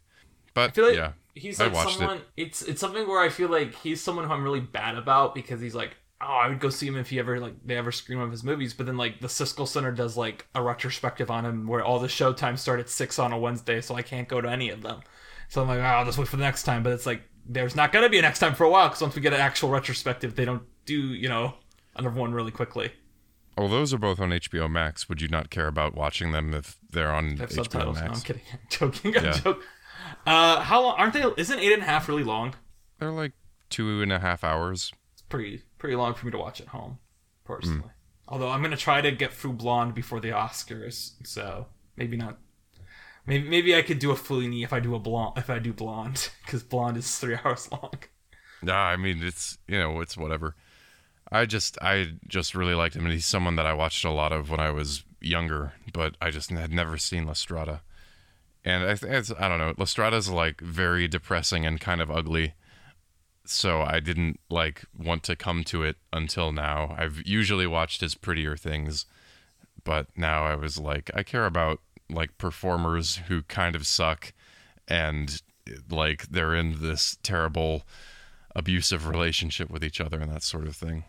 But 0.55 0.71
I 0.71 0.73
feel 0.73 0.87
like 0.87 0.97
yeah, 0.97 1.13
he's 1.35 1.59
like 1.61 1.73
watched 1.73 1.97
it. 1.97 1.99
someone. 1.99 2.21
It's 2.37 2.63
it's 2.63 2.81
something 2.81 3.07
where 3.09 3.21
I 3.21 3.29
feel 3.29 3.49
like 3.49 3.75
he's 3.75 4.01
someone 4.03 4.27
who 4.27 4.33
I'm 4.33 4.45
really 4.45 4.61
bad 4.61 4.97
about 4.97 5.35
because 5.35 5.61
he's 5.61 5.75
like, 5.75 5.97
oh, 6.21 6.27
I 6.27 6.49
would 6.49 6.61
go 6.61 6.69
see 6.71 6.87
him 6.87 6.97
if 6.97 7.11
he 7.11 7.19
ever 7.19 7.41
like 7.41 7.55
they 7.65 7.77
ever 7.77 7.93
screen 7.93 8.19
one 8.19 8.27
of 8.27 8.33
his 8.33 8.45
movies. 8.45 8.75
But 8.75 8.87
then 8.87 8.97
like 8.97 9.21
the 9.21 9.29
Siskel 9.29 9.67
Center 9.69 9.93
does 9.93 10.17
like 10.17 10.47
a 10.55 10.63
retrospective 10.63 11.31
on 11.31 11.45
him 11.45 11.67
where 11.67 11.85
all 11.85 11.99
the 11.99 12.09
showtimes 12.09 12.59
start 12.59 12.81
at 12.81 12.89
six 12.89 13.19
on 13.19 13.33
a 13.33 13.39
Wednesday, 13.39 13.81
so 13.81 13.95
I 13.95 14.03
can't 14.03 14.29
go 14.29 14.41
to 14.41 14.51
any 14.51 14.71
of 14.71 14.83
them. 14.83 15.01
So 15.49 15.63
I'm 15.63 15.69
like, 15.69 15.79
oh, 15.81 15.83
I'll 15.83 16.05
just 16.05 16.19
wait 16.19 16.29
for 16.29 16.37
the 16.37 16.43
next 16.45 16.63
time. 16.65 16.83
But 16.83 16.93
it's 16.93 17.07
like 17.07 17.23
there's 17.47 17.75
not 17.77 17.93
gonna 17.93 18.09
be 18.09 18.19
a 18.19 18.23
next 18.23 18.39
time 18.39 18.55
for 18.55 18.65
a 18.65 18.71
while 18.71 18.89
because 18.89 19.03
once 19.03 19.15
we 19.15 19.21
get 19.23 19.33
an 19.33 19.41
actual 19.41 19.69
retrospective, 19.71 20.37
they 20.37 20.45
don't 20.45 20.63
do 20.87 20.95
you 20.95 21.29
know 21.29 21.55
another 21.97 22.15
one 22.19 22.33
really 22.33 22.51
quickly. 22.53 22.93
Oh, 23.59 23.69
those 23.69 23.93
are 23.93 23.99
both 23.99 24.19
on 24.19 24.31
HBO 24.31 24.71
Max. 24.71 25.11
Would 25.11 25.21
you 25.21 25.29
not 25.29 25.51
care 25.51 25.67
about 25.67 25.95
watching 25.95 26.33
them 26.33 26.55
if 26.55 26.79
they're 26.91 27.13
on 27.13 27.37
HBO 27.37 27.53
subtitles. 27.53 27.97
No, 27.99 28.03
I'm 28.05 28.09
Max? 28.13 28.23
kidding. 28.23 28.43
I'm 28.53 28.59
joking. 28.71 29.17
I'm 29.19 29.25
Yeah. 29.25 29.33
joking. 29.33 29.63
Uh, 30.27 30.61
how 30.61 30.83
long 30.83 30.95
aren't 30.99 31.15
they? 31.15 31.25
Isn't 31.37 31.59
eight 31.59 31.73
and 31.73 31.83
a 31.83 31.87
half 31.87 32.09
really 32.09 32.25
long? 32.25 32.55
They're 32.99 33.11
like 33.11 33.33
two 33.71 34.03
and 34.03 34.13
a 34.13 34.19
half 34.19 34.45
hours. 34.45 34.93
It's 35.13 35.23
pretty 35.23 35.63
pretty 35.79 35.97
long 35.97 36.15
for 36.15 36.27
me 36.27 36.33
to 36.33 36.39
watch 36.39 36.61
at 36.61 36.69
home, 36.69 36.99
personally. 37.45 37.81
Hmm. 37.81 37.89
Although 38.29 38.51
I'm 38.51 38.63
gonna 38.63 38.77
try 38.77 39.01
to 39.01 39.11
get 39.11 39.33
through 39.33 39.55
Blonde 39.55 39.95
before 39.95 40.21
the 40.21 40.31
Oscars, 40.31 41.13
so 41.25 41.67
maybe 41.97 42.17
not. 42.17 42.39
Maybe 43.27 43.49
maybe 43.49 43.77
I 43.77 43.83
could 43.83 43.99
do 43.99 44.11
a 44.11 44.15
Fellini 44.15 44.65
if 44.65 44.73
I 44.73 44.81
do 44.81 44.95
a 44.95 44.99
blonde 44.99 45.35
if 45.37 45.49
I 45.49 45.59
do 45.59 45.73
Blonde 45.73 46.31
because 46.45 46.63
Blonde 46.63 46.97
is 46.97 47.17
three 47.19 47.37
hours 47.45 47.71
long. 47.71 47.95
Nah, 48.63 48.87
I 48.89 48.97
mean 48.97 49.23
it's 49.23 49.59
you 49.69 49.79
know 49.79 50.01
it's 50.01 50.17
whatever. 50.17 50.55
I 51.31 51.47
just 51.47 51.79
I 51.81 52.13
just 52.29 52.55
really 52.55 52.75
liked 52.75 52.95
him, 52.95 53.05
and 53.05 53.13
he's 53.13 53.27
someone 53.27 53.57
that 53.57 53.67
I 53.67 53.73
watched 53.73 54.05
a 54.05 54.11
lot 54.11 54.33
of 54.33 54.51
when 54.51 54.61
I 54.61 54.71
was 54.71 55.05
younger, 55.21 55.73
but 55.93 56.17
I 56.21 56.31
just 56.31 56.51
had 56.51 56.73
never 56.73 56.99
seen 56.99 57.27
La 57.27 57.33
Strada. 57.33 57.83
And 58.65 58.85
I 58.85 58.97
it's 59.03 59.33
I 59.39 59.49
don't 59.49 59.59
know. 59.59 59.75
La 59.77 59.85
Strada's 59.85 60.29
like 60.29 60.61
very 60.61 61.09
depressing 61.09 61.67
and 61.67 61.81
kind 61.81 62.01
of 62.01 62.11
ugly. 62.11 62.55
So 63.45 63.83
I 63.83 63.99
didn't 63.99 64.39
like 64.49 64.85
want 64.97 65.25
to 65.25 65.37
come 65.37 65.65
to 65.65 65.83
it 65.83 65.97
until 66.13 66.53
now. 66.53 66.95
I've 66.97 67.23
usually 67.27 67.67
watched 67.67 68.01
his 68.01 68.15
prettier 68.15 68.57
things, 68.57 69.05
but 69.83 70.07
now 70.17 70.45
I 70.45 70.55
was 70.55 70.79
like 70.79 71.11
I 71.15 71.23
care 71.23 71.47
about 71.47 71.81
like 72.09 72.39
performers 72.39 73.17
who 73.29 73.43
kind 73.43 73.75
of 73.75 73.87
suck 73.87 74.33
and 74.87 75.43
like 75.91 76.29
they're 76.29 76.55
in 76.55 76.81
this 76.81 77.17
terrible 77.23 77.85
abusive 78.55 79.07
relationship 79.07 79.71
with 79.71 79.83
each 79.83 80.01
other 80.01 80.21
and 80.21 80.31
that 80.31 80.43
sort 80.43 80.67
of 80.67 80.77
thing. 80.77 81.05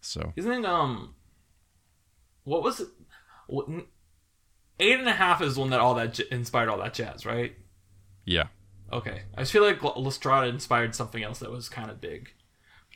So 0.00 0.32
Isn't 0.36 0.66
um? 0.66 1.14
What 2.44 2.62
was 2.62 2.80
it? 2.80 2.88
Eight 4.80 4.98
and 4.98 5.08
a 5.08 5.12
half 5.12 5.40
is 5.40 5.56
one 5.56 5.70
that 5.70 5.80
all 5.80 5.94
that 5.94 6.14
j- 6.14 6.24
inspired 6.30 6.68
all 6.68 6.78
that 6.78 6.94
jazz, 6.94 7.24
right? 7.24 7.54
yeah, 8.24 8.44
Okay, 8.92 9.22
I 9.36 9.40
just 9.40 9.52
feel 9.52 9.62
like 9.64 9.82
La 9.82 10.10
Strada 10.10 10.46
inspired 10.46 10.94
something 10.94 11.22
else 11.22 11.38
that 11.40 11.50
was 11.50 11.68
kind 11.68 11.90
of 11.90 12.00
big. 12.00 12.32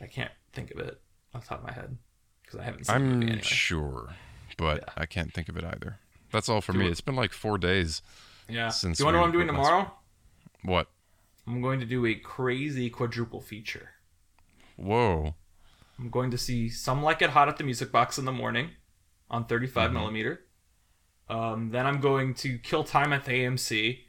I 0.01 0.07
can't 0.07 0.31
think 0.53 0.71
of 0.71 0.79
it 0.79 1.01
off 1.35 1.43
the 1.43 1.49
top 1.49 1.59
of 1.59 1.65
my 1.67 1.73
head 1.73 1.97
because 2.43 2.61
I 2.61 2.65
haven't 2.65 2.85
seen 2.85 2.95
I'm 2.97 3.23
anyway. 3.23 3.41
sure, 3.43 4.15
but 4.57 4.79
Yeah. 4.87 4.93
I 4.97 5.07
can't 5.07 5.33
think 5.33 5.49
of 5.49 5.57
it 5.57 5.65
either. 5.65 5.99
That's 6.31 6.49
all 6.49 6.61
for 6.61 6.73
Do 6.73 6.79
me. 6.79 6.85
you- 6.87 6.91
It's 6.91 7.01
been 7.01 7.17
like 7.17 7.33
four 7.33 7.59
days. 7.59 8.03
Yeah. 8.49 8.69
since 8.69 8.99
Do 8.99 9.03
you 9.03 9.07
want 9.07 9.15
to 9.15 9.17
know 9.19 9.21
what 9.23 9.27
I'm 9.29 9.33
doing 9.33 9.47
tomorrow? 9.47 9.91
What? 10.63 10.89
I'm 11.47 11.61
going 11.63 11.81
to 11.81 11.87
do 11.87 12.05
a 12.07 12.15
crazy 12.15 12.91
quadruple 12.91 13.41
feature. 13.41 13.91
Whoa. 14.77 15.35
I'm 15.99 16.11
going 16.11 16.31
to 16.31 16.39
see 16.39 16.69
Some 16.69 17.03
Like 17.03 17.23
It 17.23 17.31
Hot 17.31 17.49
at 17.49 17.57
the 17.57 17.65
Music 17.65 17.91
Box 17.91 18.19
in 18.19 18.25
the 18.25 18.33
morning 18.33 18.71
on 19.31 19.47
35 19.47 19.87
mm-hmm. 19.91 19.95
millimeter. 19.99 20.45
Um, 21.29 21.71
then 21.71 21.87
I'm 21.87 22.01
going 22.01 22.35
to 22.35 22.59
kill 22.59 22.85
time 22.85 23.13
at 23.13 23.25
the 23.25 23.33
AMC 23.33 24.01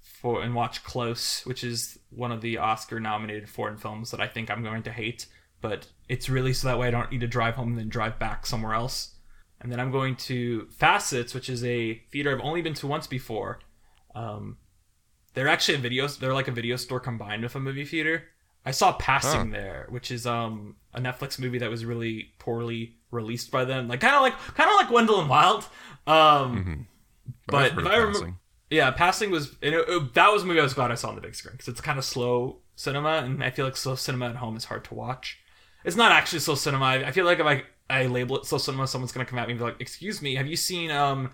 for 0.00 0.42
and 0.42 0.54
watch 0.54 0.82
Close, 0.84 1.44
which 1.46 1.64
is 1.64 1.98
one 2.10 2.32
of 2.32 2.40
the 2.40 2.58
Oscar-nominated 2.58 3.48
foreign 3.48 3.76
films 3.76 4.10
that 4.10 4.20
I 4.20 4.26
think 4.26 4.50
I'm 4.50 4.62
going 4.62 4.82
to 4.84 4.92
hate. 4.92 5.26
But 5.60 5.88
it's 6.08 6.28
really 6.28 6.52
so 6.52 6.68
that 6.68 6.78
way 6.78 6.88
I 6.88 6.90
don't 6.90 7.10
need 7.10 7.20
to 7.20 7.26
drive 7.26 7.54
home 7.54 7.68
and 7.68 7.78
then 7.78 7.88
drive 7.88 8.18
back 8.18 8.46
somewhere 8.46 8.74
else. 8.74 9.14
And 9.60 9.72
then 9.72 9.80
I'm 9.80 9.90
going 9.90 10.16
to 10.16 10.68
Facets, 10.70 11.34
which 11.34 11.48
is 11.48 11.64
a 11.64 11.94
theater 12.12 12.32
I've 12.32 12.44
only 12.44 12.62
been 12.62 12.74
to 12.74 12.86
once 12.86 13.06
before. 13.06 13.60
Um, 14.14 14.58
they're 15.34 15.48
actually 15.48 15.74
a 15.76 15.78
video. 15.78 16.06
They're 16.06 16.34
like 16.34 16.48
a 16.48 16.52
video 16.52 16.76
store 16.76 17.00
combined 17.00 17.42
with 17.42 17.54
a 17.54 17.60
movie 17.60 17.84
theater. 17.84 18.24
I 18.68 18.72
saw 18.72 18.92
Passing 18.92 19.50
there, 19.50 19.86
which 19.88 20.10
is 20.10 20.26
um 20.26 20.76
a 20.94 21.00
Netflix 21.00 21.38
movie 21.38 21.58
that 21.58 21.70
was 21.70 21.84
really 21.84 22.32
poorly 22.38 22.96
released 23.10 23.50
by 23.50 23.64
them. 23.64 23.88
Like 23.88 24.00
kind 24.00 24.14
of 24.14 24.22
like 24.22 24.34
kind 24.58 24.68
of 24.70 24.76
like 24.76 24.88
Gwendolyn 24.88 25.28
Wild. 25.28 25.64
Um, 26.06 26.86
But, 27.46 27.74
But 27.74 27.86
I 27.86 27.96
remember- 27.96 28.18
yeah, 28.70 28.90
Passing 28.90 29.30
was 29.30 29.56
and 29.62 29.74
it, 29.74 29.88
it- 29.88 30.14
that 30.14 30.32
was 30.32 30.42
a 30.42 30.46
movie 30.46 30.60
I 30.60 30.62
was 30.62 30.74
glad 30.74 30.90
I 30.90 30.94
saw 30.96 31.08
on 31.08 31.14
the 31.14 31.20
big 31.20 31.34
screen 31.34 31.52
because 31.52 31.68
it's 31.68 31.80
kind 31.80 31.98
of 31.98 32.04
slow 32.04 32.58
cinema, 32.76 33.14
and 33.24 33.42
I 33.42 33.50
feel 33.50 33.64
like 33.64 33.76
slow 33.76 33.94
cinema 33.94 34.28
at 34.30 34.36
home 34.36 34.56
is 34.56 34.64
hard 34.66 34.84
to 34.86 34.94
watch. 34.94 35.38
It's 35.84 35.96
not 35.96 36.12
actually 36.12 36.40
slow 36.40 36.54
cinema. 36.54 36.84
I 36.84 37.08
I 37.08 37.12
feel 37.12 37.24
like 37.24 37.38
if 37.40 37.46
I 37.46 37.64
I 37.90 38.06
label 38.06 38.36
it 38.38 38.44
slow 38.46 38.58
cinema, 38.58 38.86
someone's 38.86 39.12
gonna 39.12 39.24
come 39.24 39.38
at 39.38 39.46
me 39.48 39.52
and 39.52 39.58
be 39.60 39.64
like, 39.64 39.80
"Excuse 39.80 40.20
me, 40.20 40.34
have 40.34 40.46
you 40.46 40.56
seen 40.56 40.90
um 40.90 41.30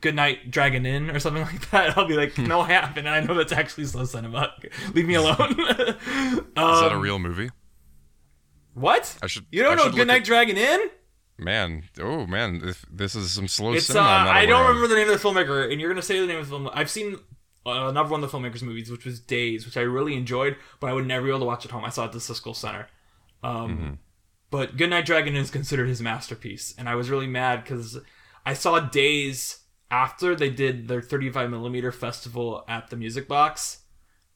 Goodnight 0.00 0.50
Dragon 0.50 0.84
Inn 0.86 1.10
or 1.10 1.18
something 1.18 1.42
like 1.42 1.70
that?" 1.72 1.96
I'll 1.96 2.06
be 2.06 2.14
like, 2.16 2.36
"No, 2.38 2.62
haven't." 2.62 3.06
And 3.06 3.08
I 3.08 3.20
know 3.20 3.34
that's 3.34 3.52
actually 3.52 3.84
slow 3.84 4.04
cinema. 4.04 4.52
Leave 4.94 5.06
me 5.06 5.14
alone. 5.14 5.58
Is 5.58 5.76
that 5.76 6.46
a 6.56 6.56
Um, 6.96 7.00
real 7.00 7.18
movie? 7.18 7.50
What? 8.74 9.16
I 9.22 9.26
should. 9.26 9.46
You 9.50 9.62
don't 9.62 9.78
I 9.80 9.84
know 9.84 9.90
Goodnight 9.90 10.20
at- 10.22 10.26
Dragon 10.26 10.56
Inn? 10.56 10.80
Man, 11.38 11.82
oh 12.00 12.26
man, 12.26 12.62
if 12.64 12.84
this 12.90 13.14
is 13.14 13.30
some 13.32 13.46
slow 13.48 13.74
It's 13.74 13.90
uh, 13.90 13.92
cinema. 13.94 14.08
Not 14.08 14.28
I 14.28 14.46
don't 14.46 14.54
aware 14.60 14.70
of. 14.70 14.76
remember 14.76 14.88
the 14.88 14.94
name 15.00 15.10
of 15.10 15.20
the 15.22 15.28
filmmaker, 15.28 15.70
and 15.70 15.80
you're 15.80 15.90
gonna 15.90 16.00
say 16.02 16.18
the 16.18 16.26
name 16.26 16.38
of 16.38 16.46
the 16.46 16.50
film. 16.50 16.70
I've 16.72 16.88
seen 16.90 17.16
uh, 17.66 17.88
another 17.88 18.08
one 18.08 18.24
of 18.24 18.30
the 18.30 18.38
filmmakers' 18.38 18.62
movies, 18.62 18.90
which 18.90 19.04
was 19.04 19.20
Days, 19.20 19.66
which 19.66 19.76
I 19.76 19.82
really 19.82 20.14
enjoyed, 20.14 20.56
but 20.80 20.88
I 20.88 20.94
would 20.94 21.06
never 21.06 21.24
be 21.24 21.30
able 21.30 21.40
to 21.40 21.44
watch 21.44 21.66
at 21.66 21.70
home. 21.72 21.84
I 21.84 21.90
saw 21.90 22.04
it 22.04 22.06
at 22.06 22.12
the 22.12 22.18
Siskel 22.20 22.54
Center. 22.56 22.88
Um, 23.42 23.70
Mm-hmm. 23.76 23.92
But 24.48 24.76
Goodnight 24.76 25.04
Dragon 25.06 25.34
Inn 25.34 25.42
is 25.42 25.50
considered 25.50 25.88
his 25.88 26.00
masterpiece, 26.00 26.72
and 26.78 26.88
I 26.88 26.94
was 26.94 27.10
really 27.10 27.26
mad 27.26 27.64
because 27.64 27.98
I 28.46 28.54
saw 28.54 28.78
Days 28.80 29.58
after 29.90 30.34
they 30.34 30.50
did 30.50 30.88
their 30.88 31.00
35 31.02 31.50
millimeter 31.50 31.92
festival 31.92 32.64
at 32.68 32.90
the 32.90 32.96
Music 32.96 33.28
Box. 33.28 33.82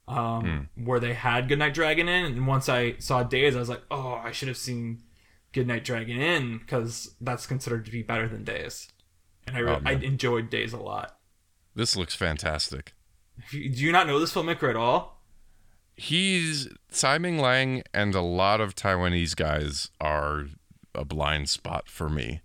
Um, 0.08 0.68
Hmm. 0.76 0.84
where 0.86 0.98
they 0.98 1.14
had 1.14 1.48
Goodnight 1.48 1.72
Dragon 1.72 2.08
Inn, 2.08 2.24
and 2.24 2.44
once 2.46 2.68
I 2.68 2.96
saw 2.98 3.22
Days, 3.22 3.54
I 3.54 3.60
was 3.60 3.68
like, 3.68 3.82
"Oh, 3.92 4.14
I 4.14 4.32
should 4.32 4.48
have 4.48 4.56
seen 4.56 5.04
Goodnight 5.52 5.84
Dragon 5.84 6.20
Inn 6.20 6.58
because 6.58 7.14
that's 7.20 7.46
considered 7.46 7.84
to 7.84 7.92
be 7.92 8.02
better 8.02 8.26
than 8.26 8.42
Days." 8.42 8.88
And 9.46 9.56
I, 9.56 9.60
re- 9.60 9.72
Oh, 9.76 9.80
I 9.84 9.92
enjoyed 9.92 10.50
Days 10.50 10.72
a 10.72 10.78
lot. 10.80 11.16
This 11.76 11.94
looks 11.94 12.16
fantastic. 12.16 12.92
Do 13.52 13.58
you 13.60 13.92
not 13.92 14.08
know 14.08 14.18
this 14.18 14.34
filmmaker 14.34 14.68
at 14.68 14.74
all? 14.74 15.22
He's 15.96 16.68
Tsai 16.90 17.18
Ming-liang 17.18 17.82
and 17.94 18.14
a 18.14 18.20
lot 18.20 18.60
of 18.60 18.74
Taiwanese 18.74 19.36
guys 19.36 19.90
are 20.00 20.46
a 20.94 21.04
blind 21.04 21.48
spot 21.48 21.88
for 21.88 22.08
me. 22.08 22.40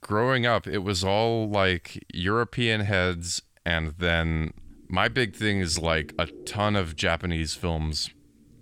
Growing 0.00 0.46
up, 0.46 0.66
it 0.66 0.78
was 0.78 1.02
all 1.02 1.48
like 1.48 2.04
European 2.12 2.82
heads, 2.82 3.42
and 3.64 3.94
then 3.98 4.52
my 4.88 5.08
big 5.08 5.34
thing 5.34 5.60
is 5.60 5.78
like 5.78 6.12
a 6.18 6.26
ton 6.26 6.76
of 6.76 6.96
Japanese 6.96 7.54
films 7.54 8.10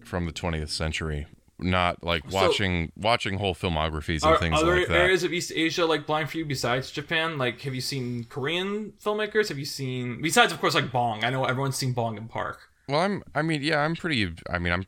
from 0.04 0.26
the 0.26 0.32
20th 0.32 0.70
century. 0.70 1.26
Not 1.60 2.04
like 2.04 2.22
So- 2.30 2.36
watching 2.36 2.92
watching 2.96 3.38
whole 3.38 3.54
filmographies 3.54 4.22
and 4.22 4.32
Are 4.34 4.38
things 4.38 4.54
like 4.54 4.64
that. 4.64 4.68
Are 4.70 4.86
there 4.86 5.02
areas 5.02 5.24
of 5.24 5.32
East 5.32 5.52
Asia 5.54 5.84
like 5.84 6.06
blind 6.06 6.30
for 6.30 6.38
you 6.38 6.44
besides 6.44 6.90
Japan? 6.92 7.36
Like, 7.36 7.60
have 7.62 7.74
you 7.74 7.80
seen 7.80 8.24
Korean 8.24 8.92
filmmakers? 9.04 9.48
Have 9.48 9.58
you 9.58 9.64
seen 9.64 10.22
besides, 10.22 10.52
of 10.52 10.60
course, 10.60 10.74
like 10.74 10.92
Bong? 10.92 11.24
I 11.24 11.30
know 11.30 11.44
everyone's 11.44 11.76
seen 11.76 11.92
Bong 11.94 12.16
and 12.16 12.30
Park. 12.30 12.60
Well, 12.88 13.00
I'm. 13.00 13.24
I 13.34 13.42
mean, 13.42 13.62
yeah, 13.62 13.80
I'm 13.80 13.96
pretty. 13.96 14.32
I 14.48 14.58
mean, 14.60 14.72
I'm. 14.72 14.86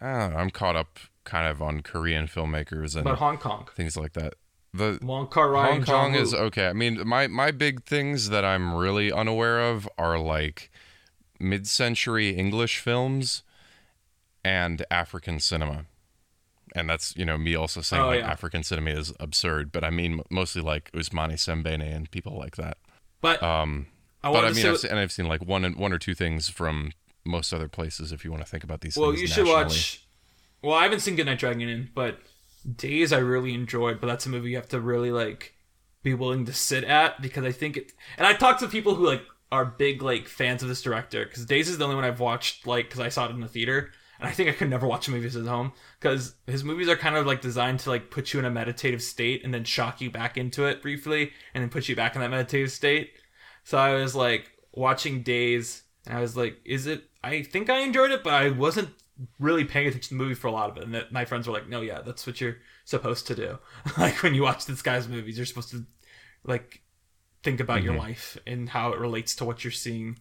I 0.00 0.18
don't 0.18 0.30
know, 0.32 0.36
I'm 0.38 0.50
caught 0.50 0.76
up 0.76 0.98
kind 1.24 1.46
of 1.46 1.60
on 1.60 1.82
Korean 1.82 2.26
filmmakers 2.26 2.94
and 2.94 3.04
But 3.04 3.18
Hong 3.18 3.36
Kong, 3.36 3.68
things 3.76 3.94
like 3.96 4.14
that. 4.14 4.34
The 4.74 4.98
Wong 5.02 5.28
Kar 5.28 5.50
Wai, 5.52 5.70
Hong 5.70 5.84
Kong 5.84 6.14
is 6.14 6.34
okay. 6.34 6.68
I 6.68 6.72
mean, 6.72 7.06
my 7.06 7.26
my 7.26 7.50
big 7.50 7.84
things 7.84 8.28
that 8.28 8.44
I'm 8.44 8.74
really 8.74 9.10
unaware 9.10 9.60
of 9.60 9.88
are 9.98 10.18
like 10.18 10.70
mid-century 11.40 12.30
English 12.30 12.78
films 12.78 13.42
and 14.44 14.84
African 14.90 15.40
cinema. 15.40 15.86
And 16.74 16.88
that's 16.90 17.16
you 17.16 17.24
know 17.24 17.38
me 17.38 17.54
also 17.54 17.80
saying 17.80 18.02
Oh, 18.02 18.06
like 18.08 18.20
yeah. 18.20 18.30
African 18.30 18.62
cinema 18.62 18.90
is 18.90 19.12
absurd, 19.18 19.72
but 19.72 19.84
I 19.84 19.90
mean 19.90 20.20
mostly 20.30 20.60
like 20.60 20.92
Ousmane 20.92 21.32
Sembene 21.34 21.82
and 21.82 22.10
people 22.10 22.36
like 22.38 22.56
that. 22.56 22.76
But 23.22 23.42
Um, 23.42 23.86
I 24.22 24.30
but 24.32 24.44
I 24.44 24.50
mean, 24.52 24.66
I've 24.66 24.78
seen, 24.78 24.90
and 24.90 25.00
I've 25.00 25.12
seen 25.12 25.26
like 25.26 25.44
one 25.44 25.64
one 25.78 25.92
or 25.92 25.98
two 25.98 26.14
things 26.14 26.48
from 26.50 26.92
most 27.24 27.52
other 27.54 27.68
places. 27.68 28.12
If 28.12 28.24
you 28.24 28.30
want 28.30 28.44
to 28.44 28.48
think 28.50 28.64
about 28.64 28.82
these 28.82 28.96
well, 28.98 29.12
you 29.12 29.26
should 29.26 29.46
nationally. 29.46 29.64
watch. 29.64 30.04
Well, 30.60 30.74
I 30.74 30.82
haven't 30.82 31.00
seen 31.00 31.16
Goodnight 31.16 31.38
Dragon 31.38 31.68
Inn, 31.68 31.88
but 31.94 32.20
Days 32.76 33.12
I 33.12 33.18
really 33.18 33.54
enjoyed. 33.54 34.00
But 34.00 34.06
that's 34.08 34.26
a 34.26 34.30
movie 34.30 34.50
you 34.50 34.56
have 34.56 34.68
to 34.68 34.80
really 34.80 35.10
like 35.10 35.54
be 36.02 36.14
willing 36.14 36.46
to 36.46 36.52
sit 36.52 36.84
at 36.84 37.20
because 37.20 37.44
I 37.44 37.52
think 37.52 37.76
it. 37.76 37.92
And 38.16 38.26
I 38.26 38.34
talked 38.34 38.60
to 38.60 38.68
people 38.68 38.94
who 38.94 39.06
like 39.06 39.22
are 39.50 39.64
big 39.64 40.02
like 40.02 40.28
fans 40.28 40.62
of 40.62 40.68
this 40.68 40.82
director 40.82 41.24
because 41.24 41.46
Days 41.46 41.68
is 41.68 41.78
the 41.78 41.84
only 41.84 41.96
one 41.96 42.04
I've 42.04 42.20
watched 42.20 42.66
like 42.66 42.86
because 42.86 43.00
I 43.00 43.08
saw 43.08 43.26
it 43.26 43.30
in 43.30 43.40
the 43.40 43.48
theater. 43.48 43.90
And 44.20 44.28
I 44.28 44.32
think 44.32 44.48
I 44.48 44.52
could 44.52 44.68
never 44.68 44.86
watch 44.86 45.08
movies 45.08 45.36
at 45.36 45.46
home 45.46 45.72
because 46.00 46.34
his 46.48 46.64
movies 46.64 46.88
are 46.88 46.96
kind 46.96 47.14
of 47.14 47.24
like 47.24 47.40
designed 47.40 47.78
to 47.80 47.90
like 47.90 48.10
put 48.10 48.32
you 48.32 48.40
in 48.40 48.46
a 48.46 48.50
meditative 48.50 49.00
state 49.00 49.44
and 49.44 49.54
then 49.54 49.62
shock 49.62 50.00
you 50.00 50.10
back 50.10 50.36
into 50.36 50.64
it 50.64 50.82
briefly 50.82 51.30
and 51.54 51.62
then 51.62 51.70
put 51.70 51.88
you 51.88 51.94
back 51.94 52.16
in 52.16 52.20
that 52.20 52.30
meditative 52.30 52.72
state. 52.72 53.12
So 53.62 53.78
I 53.78 53.94
was 53.94 54.16
like 54.16 54.50
watching 54.72 55.22
Days, 55.22 55.82
and 56.06 56.16
I 56.16 56.20
was 56.20 56.36
like, 56.36 56.58
"Is 56.64 56.86
it?" 56.86 57.04
I 57.22 57.42
think 57.42 57.68
I 57.68 57.80
enjoyed 57.80 58.10
it, 58.10 58.24
but 58.24 58.32
I 58.32 58.48
wasn't 58.48 58.90
really 59.38 59.64
paying 59.64 59.86
attention 59.88 60.08
to 60.10 60.14
the 60.14 60.22
movie 60.22 60.34
for 60.34 60.46
a 60.48 60.52
lot 60.52 60.70
of 60.70 60.76
it. 60.76 60.84
And 60.84 60.94
that 60.94 61.12
my 61.12 61.24
friends 61.24 61.46
were 61.46 61.52
like, 61.52 61.68
"No, 61.68 61.80
yeah, 61.80 62.00
that's 62.02 62.26
what 62.26 62.40
you're 62.40 62.58
supposed 62.84 63.26
to 63.28 63.34
do. 63.34 63.58
like 63.98 64.22
when 64.22 64.34
you 64.34 64.42
watch 64.42 64.66
this 64.66 64.82
guy's 64.82 65.08
movies, 65.08 65.36
you're 65.36 65.46
supposed 65.46 65.70
to 65.70 65.84
like 66.44 66.82
think 67.42 67.60
about 67.60 67.82
your 67.82 67.94
Mhm. 67.94 67.98
life 67.98 68.38
and 68.46 68.68
how 68.68 68.92
it 68.92 68.98
relates 68.98 69.34
to 69.36 69.44
what 69.44 69.64
you're 69.64 69.70
seeing." 69.70 70.18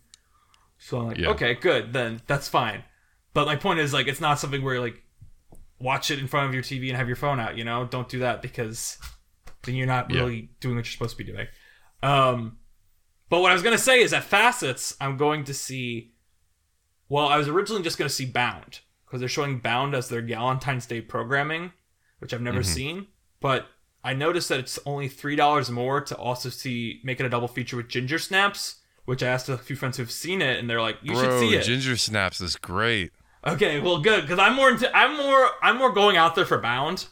So 0.79 0.99
I'm 0.99 1.07
like, 1.07 1.17
Yeah. 1.17 1.29
"Okay, 1.29 1.53
good, 1.55 1.93
then 1.93 2.21
that's 2.27 2.47
fine." 2.47 2.83
But 3.33 3.45
my 3.45 3.55
point 3.55 3.79
is, 3.79 3.93
like, 3.93 4.07
it's 4.07 4.21
not 4.21 4.39
something 4.39 4.63
where 4.63 4.75
you 4.75 4.81
like 4.81 5.03
watch 5.79 6.09
it 6.09 6.17
in 6.17 6.27
front 6.27 6.47
of 6.47 6.53
your 6.55 6.63
TV 6.63 6.87
and 6.89 6.97
have 6.97 7.07
your 7.07 7.15
phone 7.15 7.39
out. 7.39 7.55
You 7.55 7.63
know, 7.63 7.85
don't 7.85 8.09
do 8.09 8.19
that 8.19 8.41
because 8.41 8.97
then 9.63 9.75
you're 9.75 9.85
not 9.85 10.09
Yeah. 10.09 10.21
really 10.21 10.49
doing 10.59 10.75
what 10.75 10.85
you're 10.85 10.91
supposed 10.91 11.17
to 11.17 11.23
be 11.23 11.31
doing. 11.31 11.47
Um, 12.01 12.57
but 13.29 13.41
what 13.41 13.51
I 13.51 13.53
was 13.53 13.61
gonna 13.61 13.77
say 13.77 14.01
is 14.01 14.11
at 14.13 14.23
Facets, 14.23 14.95
I'm 14.99 15.17
going 15.17 15.43
to 15.43 15.53
see. 15.53 16.13
Well, 17.09 17.27
I 17.27 17.37
was 17.37 17.47
originally 17.47 17.83
just 17.83 17.97
gonna 17.97 18.09
see 18.09 18.25
Bound 18.25 18.79
because 19.07 19.19
they're 19.21 19.29
showing 19.29 19.59
Bound 19.59 19.95
as 19.95 20.09
their 20.09 20.21
Valentine's 20.21 20.85
Day 20.85 21.01
programming, 21.01 21.71
which 22.19 22.33
I've 22.33 22.41
never 22.41 22.59
Mhm. 22.59 22.65
seen. 22.65 23.07
But 23.39 23.67
I 24.03 24.13
noticed 24.13 24.49
that 24.49 24.59
it's 24.59 24.77
only 24.85 25.07
three 25.07 25.35
dollars 25.35 25.69
more 25.71 26.01
to 26.01 26.15
also 26.15 26.49
see 26.49 26.99
make 27.03 27.19
it 27.19 27.25
a 27.25 27.29
double 27.29 27.47
feature 27.47 27.77
with 27.77 27.87
Ginger 27.89 28.19
Snaps, 28.19 28.75
which 29.05 29.23
I 29.23 29.27
asked 29.27 29.49
a 29.49 29.57
few 29.57 29.75
friends 29.75 29.97
who've 29.97 30.11
seen 30.11 30.41
it, 30.41 30.59
and 30.59 30.69
they're 30.69 30.81
like, 30.81 30.97
"You 31.01 31.13
Bro, 31.13 31.21
should 31.23 31.39
see 31.39 31.55
it." 31.55 31.63
Ginger 31.63 31.97
Snaps 31.97 32.39
is 32.41 32.55
great. 32.55 33.11
Okay, 33.45 33.79
well, 33.79 33.99
good 33.99 34.21
because 34.21 34.39
I'm 34.39 34.55
more 34.55 34.69
into 34.69 34.95
I'm 34.95 35.15
more 35.17 35.51
I'm 35.61 35.77
more 35.77 35.91
going 35.91 36.17
out 36.17 36.35
there 36.35 36.45
for 36.45 36.57
Bound 36.59 37.05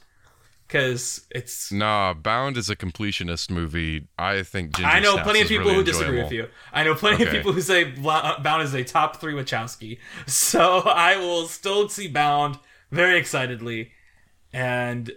because 0.67 1.25
it's 1.31 1.71
Nah, 1.71 2.13
Bound 2.13 2.57
is 2.57 2.69
a 2.69 2.75
completionist 2.75 3.49
movie. 3.49 4.07
I 4.17 4.43
think 4.43 4.75
Ginger 4.75 4.89
I 4.89 4.99
know 4.99 5.13
Snaps 5.13 5.23
plenty 5.25 5.41
of 5.41 5.47
people 5.47 5.65
really 5.65 5.75
who 5.77 5.83
disagree 5.83 6.19
enjoyable. 6.19 6.23
with 6.23 6.33
you. 6.33 6.47
I 6.73 6.83
know 6.83 6.95
plenty 6.95 7.23
of 7.23 7.29
people 7.31 7.51
who 7.53 7.61
say 7.61 7.83
Bound 7.91 8.61
is 8.63 8.73
a 8.73 8.83
top 8.83 9.17
three 9.17 9.33
Wachowski. 9.33 9.99
So 10.27 10.79
I 10.79 11.17
will 11.17 11.47
still 11.47 11.87
see 11.89 12.07
Bound 12.07 12.57
very 12.91 13.17
excitedly, 13.17 13.91
and 14.53 15.11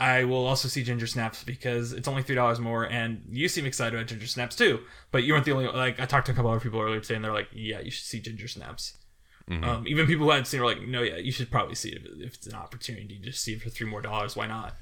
I 0.00 0.24
will 0.24 0.46
also 0.46 0.68
see 0.68 0.82
Ginger 0.82 1.06
Snaps 1.06 1.44
because 1.44 1.92
it's 1.92 2.08
only 2.08 2.22
three 2.22 2.34
dollars 2.34 2.58
more, 2.60 2.84
and 2.84 3.24
you 3.30 3.48
seem 3.48 3.66
excited 3.66 3.94
about 3.94 4.06
Ginger 4.08 4.26
Snaps 4.26 4.56
too. 4.56 4.80
But 5.12 5.24
you 5.24 5.32
weren't 5.32 5.44
the 5.44 5.52
only 5.52 5.66
like 5.68 6.00
I 6.00 6.06
talked 6.06 6.26
to 6.26 6.32
a 6.32 6.34
couple 6.34 6.50
other 6.50 6.60
people 6.60 6.80
earlier 6.80 7.00
today, 7.00 7.16
and 7.16 7.24
they're 7.24 7.32
like, 7.32 7.48
"Yeah, 7.52 7.80
you 7.80 7.90
should 7.90 8.04
see 8.06 8.20
Ginger 8.20 8.48
Snaps." 8.48 8.96
Mhm. 9.50 9.62
Um, 9.64 9.86
even 9.86 10.06
people 10.06 10.24
who 10.24 10.30
hadn't 10.30 10.46
seen 10.46 10.60
it 10.60 10.62
were 10.62 10.70
like, 10.74 10.82
"No, 10.88 11.02
yeah, 11.02 11.16
you 11.16 11.30
should 11.30 11.50
probably 11.50 11.74
see 11.74 11.90
it 11.90 12.02
if, 12.06 12.26
if 12.28 12.34
it's 12.34 12.46
an 12.46 12.54
opportunity. 12.54 13.18
Just 13.22 13.42
see 13.42 13.52
it 13.52 13.62
for 13.62 13.68
three 13.70 13.86
more 13.86 14.00
dollars. 14.02 14.34
Why 14.36 14.46
not?" 14.46 14.74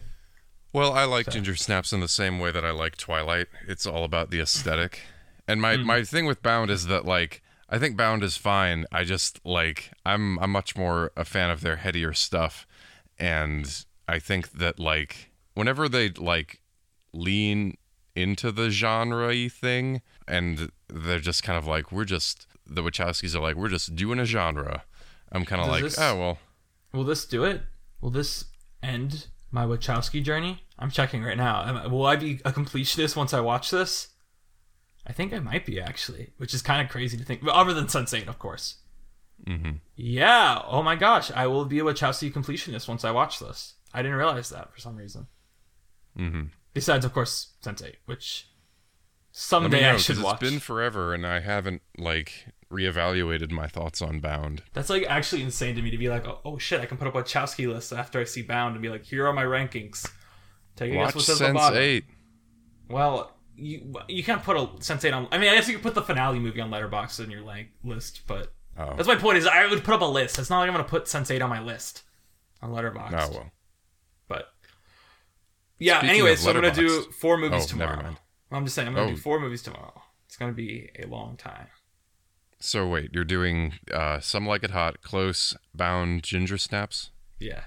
Well, 0.72 0.92
I 0.92 1.04
like 1.04 1.28
Ginger 1.30 1.54
Snaps 1.56 1.92
in 1.92 2.00
the 2.00 2.08
same 2.08 2.38
way 2.38 2.50
that 2.50 2.64
I 2.64 2.70
like 2.70 2.96
Twilight. 2.96 3.48
It's 3.68 3.85
all 3.87 4.04
about 4.04 4.30
the 4.30 4.40
aesthetic. 4.40 5.00
And 5.46 5.61
my, 5.61 5.76
Hmm. 5.76 5.82
my 5.87 6.02
thing 6.04 6.24
with 6.26 6.42
Bound 6.42 6.70
is 6.70 6.87
that 6.87 7.04
like 7.04 7.42
I 7.68 7.78
think 7.78 7.96
Bound 7.96 8.22
is 8.22 8.37
fine. 8.37 8.87
I 8.92 9.04
just 9.04 9.40
like 9.44 9.90
I'm 10.06 10.38
I'm 10.38 10.50
much 10.50 10.76
more 10.76 11.11
a 11.16 11.24
fan 11.24 11.50
of 11.50 11.61
their 11.62 11.76
headier 11.76 12.12
stuff. 12.12 12.66
And 13.18 13.85
I 14.08 14.18
think 14.18 14.52
that 14.52 14.78
like 14.78 15.30
whenever 15.54 15.88
they 15.88 16.11
like 16.11 16.61
lean 17.12 17.76
into 18.14 18.52
the 18.52 18.70
genre 18.70 19.48
thing 19.48 20.02
and 20.28 20.70
they're 20.88 21.18
just 21.18 21.42
kind 21.42 21.56
of 21.58 21.66
like 21.66 21.90
we're 21.92 22.04
just 22.04 22.46
the 22.66 22.82
Wachowskis 22.82 23.35
are 23.35 23.40
like 23.40 23.56
we're 23.56 23.68
just 23.68 23.94
doing 23.96 24.18
a 24.18 24.24
genre. 24.26 24.85
I'm 25.30 25.44
kind 25.46 25.62
of 25.62 25.68
like, 25.68 25.82
this- 25.82 25.98
oh 25.98 26.16
well, 26.18 26.38
Will 26.92 27.04
this 27.04 27.24
do 27.24 27.42
it? 27.44 27.62
Will 28.02 28.11
this 28.11 28.44
end 28.82 29.28
my 29.52 29.64
Wachowski 29.64 30.22
journey? 30.22 30.64
I'm 30.78 30.90
checking 30.90 31.22
right 31.22 31.36
now. 31.36 31.88
Will 31.88 32.06
I 32.06 32.16
be 32.16 32.40
a 32.44 32.50
completionist 32.52 33.14
once 33.14 33.32
I 33.32 33.40
watch 33.40 33.70
this? 33.70 34.08
I 35.06 35.12
think 35.12 35.32
I 35.32 35.38
might 35.38 35.66
be 35.66 35.80
actually, 35.80 36.30
which 36.38 36.54
is 36.54 36.62
kind 36.62 36.80
of 36.84 36.88
crazy 36.90 37.16
to 37.16 37.24
think. 37.24 37.42
Other 37.48 37.74
than 37.74 37.86
Sense8, 37.86 38.28
of 38.28 38.38
course. 38.38 38.76
hmm 39.46 39.72
Yeah. 39.96 40.62
Oh 40.66 40.82
my 40.82 40.96
gosh, 40.96 41.30
I 41.32 41.46
will 41.46 41.64
be 41.64 41.78
a 41.78 41.84
Wachowski 41.84 42.32
completionist 42.32 42.88
once 42.88 43.04
I 43.04 43.10
watch 43.10 43.38
this. 43.38 43.74
I 43.92 44.02
didn't 44.02 44.16
realize 44.16 44.48
that 44.50 44.72
for 44.72 44.80
some 44.80 44.96
reason. 44.96 45.26
hmm 46.16 46.44
Besides, 46.74 47.04
of 47.04 47.12
course, 47.12 47.52
Sense8, 47.62 47.96
which 48.06 48.48
someday 49.30 49.82
know, 49.82 49.92
I 49.94 49.96
should 49.98 50.22
watch. 50.22 50.40
It's 50.42 50.50
been 50.50 50.60
forever, 50.60 51.12
and 51.12 51.26
I 51.26 51.40
haven't 51.40 51.82
like 51.98 52.46
reevaluated 52.72 53.50
my 53.52 53.66
thoughts 53.68 54.02
on 54.02 54.18
Bound. 54.20 54.62
That's 54.72 54.90
like 54.90 55.04
actually 55.08 55.42
insane 55.42 55.76
to 55.76 55.82
me 55.82 55.90
to 55.90 55.98
be 55.98 56.08
like, 56.08 56.26
oh, 56.26 56.40
oh 56.44 56.58
shit, 56.58 56.80
I 56.80 56.87
can 56.87 56.96
put 56.96 57.06
up 57.06 57.14
a 57.14 57.22
Wachowski 57.22 57.72
list 57.72 57.92
after 57.92 58.18
I 58.20 58.24
see 58.24 58.42
Bound 58.42 58.74
and 58.74 58.82
be 58.82 58.88
like, 58.88 59.04
here 59.04 59.26
are 59.26 59.32
my 59.32 59.44
rankings. 59.44 60.11
Take 60.76 60.90
a 60.90 60.94
guess 60.94 61.06
Watch 61.06 61.14
what's 61.16 61.28
at 61.28 61.32
the 61.35 61.37
Sense 61.44 61.54
bottom. 61.54 61.78
Eight. 61.78 62.04
Well, 62.88 63.37
you 63.56 63.94
you 64.08 64.24
can't 64.24 64.42
put 64.42 64.56
a 64.56 64.82
Sense 64.82 65.04
Eight 65.04 65.12
on. 65.12 65.28
I 65.30 65.38
mean, 65.38 65.50
I 65.50 65.54
guess 65.54 65.68
you 65.68 65.74
could 65.74 65.82
put 65.82 65.94
the 65.94 66.02
finale 66.02 66.38
movie 66.38 66.61
on 66.61 66.70
Letterboxd 66.70 67.22
in 67.24 67.30
your 67.30 67.42
like 67.42 67.68
list, 67.85 68.22
but 68.26 68.52
Oh, 68.78 68.94
that's 68.96 69.06
my 69.06 69.16
point. 69.16 69.37
Is 69.37 69.46
I 69.46 69.66
would 69.66 69.85
put 69.85 69.92
up 69.94 70.00
a 70.00 70.06
list. 70.06 70.38
It's 70.38 70.48
not 70.48 70.61
like 70.61 70.68
I'm 70.68 70.72
gonna 70.74 70.85
put 70.85 71.06
Sense 71.06 71.30
Eight 71.30 71.42
on 71.42 71.50
my 71.50 71.61
list 71.61 72.02
on 72.62 72.70
Letterboxd. 72.70 73.12
oh 73.12 73.30
well. 73.32 73.50
But 74.28 74.46
yeah. 75.78 75.98
Speaking 75.98 76.11
anyway, 76.11 76.37
so 76.37 76.48
I'm 76.50 76.54
gonna 76.56 76.72
do 76.72 77.02
four 77.20 77.37
movies 77.37 77.64
Oh, 77.64 77.68
tomorrow. 77.68 78.16
I'm 78.50 78.64
just 78.64 78.74
saying 78.74 78.88
I'm 78.88 78.94
gonna 78.94 79.08
Oh. 79.08 79.11
do 79.14 79.16
four 79.16 79.38
movies 79.40 79.62
tomorrow. 79.62 80.00
It's 80.26 80.37
gonna 80.38 80.52
be 80.52 80.88
a 80.98 81.06
long 81.06 81.37
time. 81.37 81.66
So 82.62 82.87
wait, 82.87 83.11
you're 83.12 83.25
doing 83.25 83.75
uh, 83.92 84.20
some 84.20 84.46
like 84.46 84.62
it 84.62 84.70
hot, 84.70 85.03
close, 85.03 85.57
bound, 85.75 86.22
ginger 86.22 86.57
snaps. 86.57 87.11
Yeah. 87.40 87.64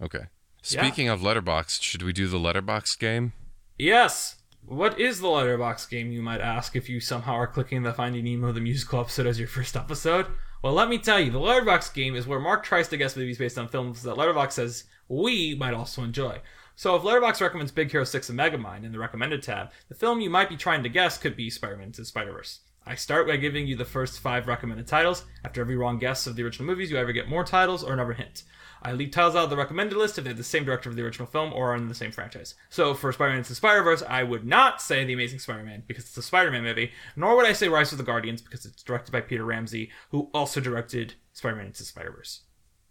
Okay. 0.00 0.26
Yeah. 0.64 0.82
Speaking 0.82 1.08
of 1.08 1.20
Letterboxd, 1.20 1.82
should 1.82 2.02
we 2.02 2.12
do 2.12 2.28
the 2.28 2.38
Letterboxd 2.38 3.00
game? 3.00 3.32
Yes. 3.78 4.36
What 4.64 5.00
is 5.00 5.20
the 5.20 5.26
Letterboxd 5.26 5.90
game, 5.90 6.12
you 6.12 6.22
might 6.22 6.40
ask, 6.40 6.76
if 6.76 6.88
you 6.88 7.00
somehow 7.00 7.32
are 7.32 7.48
clicking 7.48 7.82
the 7.82 7.92
Finding 7.92 8.24
Nemo 8.24 8.52
the 8.52 8.60
musical 8.60 9.00
episode 9.00 9.26
as 9.26 9.40
your 9.40 9.48
first 9.48 9.76
episode? 9.76 10.26
Well, 10.62 10.72
let 10.72 10.88
me 10.88 10.98
tell 10.98 11.18
you, 11.18 11.32
the 11.32 11.40
Letterboxd 11.40 11.92
game 11.94 12.14
is 12.14 12.26
where 12.26 12.38
Mark 12.38 12.62
tries 12.62 12.86
to 12.88 12.96
guess 12.96 13.16
movies 13.16 13.38
based 13.38 13.58
on 13.58 13.66
films 13.66 14.02
that 14.02 14.16
Letterboxd 14.16 14.52
says 14.52 14.84
we 15.08 15.56
might 15.56 15.74
also 15.74 16.04
enjoy. 16.04 16.40
So 16.76 16.94
if 16.94 17.02
Letterboxd 17.02 17.40
recommends 17.40 17.72
Big 17.72 17.90
Hero 17.90 18.04
6 18.04 18.28
and 18.28 18.38
Megamind 18.38 18.84
in 18.84 18.92
the 18.92 19.00
recommended 19.00 19.42
tab, 19.42 19.70
the 19.88 19.96
film 19.96 20.20
you 20.20 20.30
might 20.30 20.48
be 20.48 20.56
trying 20.56 20.84
to 20.84 20.88
guess 20.88 21.18
could 21.18 21.34
be 21.34 21.50
Spider-Man 21.50 21.88
Into 21.88 22.02
the 22.02 22.06
Spider-Verse. 22.06 22.60
I 22.88 22.94
start 22.94 23.26
by 23.26 23.36
giving 23.36 23.66
you 23.66 23.76
the 23.76 23.84
first 23.84 24.18
five 24.18 24.48
recommended 24.48 24.86
titles. 24.86 25.26
After 25.44 25.60
every 25.60 25.76
wrong 25.76 25.98
guess 25.98 26.26
of 26.26 26.36
the 26.36 26.42
original 26.42 26.66
movies, 26.66 26.90
you 26.90 26.98
either 26.98 27.12
get 27.12 27.28
more 27.28 27.44
titles 27.44 27.84
or 27.84 27.92
another 27.92 28.14
hint. 28.14 28.44
I 28.82 28.92
leave 28.92 29.10
titles 29.10 29.36
out 29.36 29.44
of 29.44 29.50
the 29.50 29.58
recommended 29.58 29.98
list 29.98 30.16
if 30.16 30.24
they're 30.24 30.32
the 30.32 30.42
same 30.42 30.64
director 30.64 30.88
of 30.88 30.96
the 30.96 31.02
original 31.02 31.26
film 31.26 31.52
or 31.52 31.72
are 31.72 31.76
in 31.76 31.88
the 31.88 31.94
same 31.94 32.12
franchise. 32.12 32.54
So 32.70 32.94
for 32.94 33.12
Spider-Man 33.12 33.40
Into 33.40 33.50
the 33.50 33.56
Spider-Verse, 33.56 34.04
I 34.08 34.22
would 34.22 34.46
not 34.46 34.80
say 34.80 35.04
The 35.04 35.12
Amazing 35.12 35.40
Spider-Man 35.40 35.82
because 35.86 36.04
it's 36.04 36.16
a 36.16 36.22
Spider-Man 36.22 36.62
movie, 36.62 36.92
nor 37.14 37.36
would 37.36 37.44
I 37.44 37.52
say 37.52 37.68
Rise 37.68 37.92
of 37.92 37.98
the 37.98 38.04
Guardians 38.04 38.40
because 38.40 38.64
it's 38.64 38.82
directed 38.82 39.12
by 39.12 39.20
Peter 39.20 39.44
Ramsey, 39.44 39.90
who 40.10 40.30
also 40.32 40.58
directed 40.58 41.12
Spider-Man 41.34 41.66
Into 41.66 41.80
the 41.80 41.84
Spider-Verse. 41.84 42.44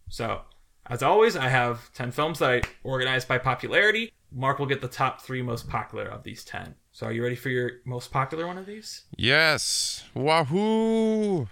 So, 0.10 0.42
as 0.86 1.02
always, 1.02 1.36
I 1.36 1.48
have 1.48 1.92
10 1.94 2.12
films 2.12 2.38
that 2.38 2.52
I 2.52 2.62
organized 2.84 3.28
by 3.28 3.40
popularity. 3.40 4.14
Mark 4.32 4.60
will 4.60 4.68
get 4.68 4.82
the 4.82 4.88
top 4.88 5.22
three 5.22 5.42
most 5.42 5.68
popular 5.68 6.06
of 6.06 6.22
these 6.22 6.44
10. 6.44 6.76
So 6.98 7.06
are 7.06 7.12
you 7.12 7.22
ready 7.22 7.36
for 7.36 7.50
your 7.50 7.74
most 7.86 8.10
popular 8.10 8.48
one 8.48 8.58
of 8.58 8.66
these? 8.66 9.04
Yes. 9.16 10.04
Wahoo! 10.16 11.48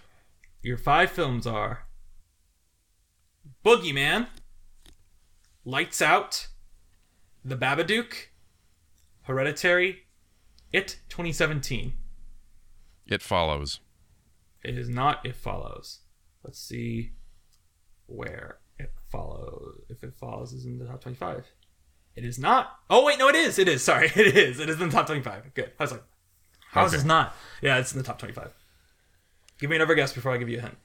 Your 0.64 0.80
five 0.80 1.12
films 1.12 1.46
are 1.46 1.86
Boogeyman, 3.64 4.26
Lights 5.64 6.02
Out, 6.02 6.48
The 7.44 7.56
Babadook, 7.56 8.30
Hereditary, 9.26 10.08
It 10.74 10.98
2017. 11.10 11.94
It 13.06 13.22
follows. 13.22 13.82
It 14.64 14.76
is 14.76 14.90
not 14.90 15.24
It 15.24 15.36
Follows. 15.36 16.00
Let's 16.44 16.60
see 16.60 17.12
where 18.08 18.58
It 18.80 18.94
Follows. 19.12 19.82
If 19.90 20.04
It 20.04 20.16
Follows 20.16 20.54
is 20.54 20.66
in 20.66 20.80
the 20.80 20.86
top 20.86 21.02
25. 21.02 21.46
It 22.16 22.24
is 22.26 22.40
not. 22.40 22.80
Oh, 22.90 23.06
wait, 23.06 23.20
no, 23.20 23.28
it 23.28 23.36
is. 23.36 23.60
It 23.60 23.68
is. 23.68 23.84
Sorry, 23.84 24.08
it 24.16 24.36
is. 24.38 24.60
It 24.60 24.70
is 24.70 24.80
in 24.80 24.90
the 24.90 24.94
top 24.96 25.06
25. 25.08 25.54
Good. 25.54 25.72
I 25.80 25.84
was 25.84 25.92
like, 25.92 26.04
how 26.72 26.86
is 26.86 26.92
Okay. 26.92 26.98
this 26.98 27.06
not? 27.06 27.36
Yeah, 27.62 27.78
it's 27.78 27.92
in 27.92 27.98
the 27.98 28.04
top 28.06 28.20
25. 28.20 28.54
Give 29.60 29.70
me 29.70 29.76
another 29.76 29.96
guess 29.96 30.14
before 30.14 30.32
I 30.34 30.38
give 30.38 30.50
you 30.50 30.58
a 30.60 30.62
hint. 30.62 30.78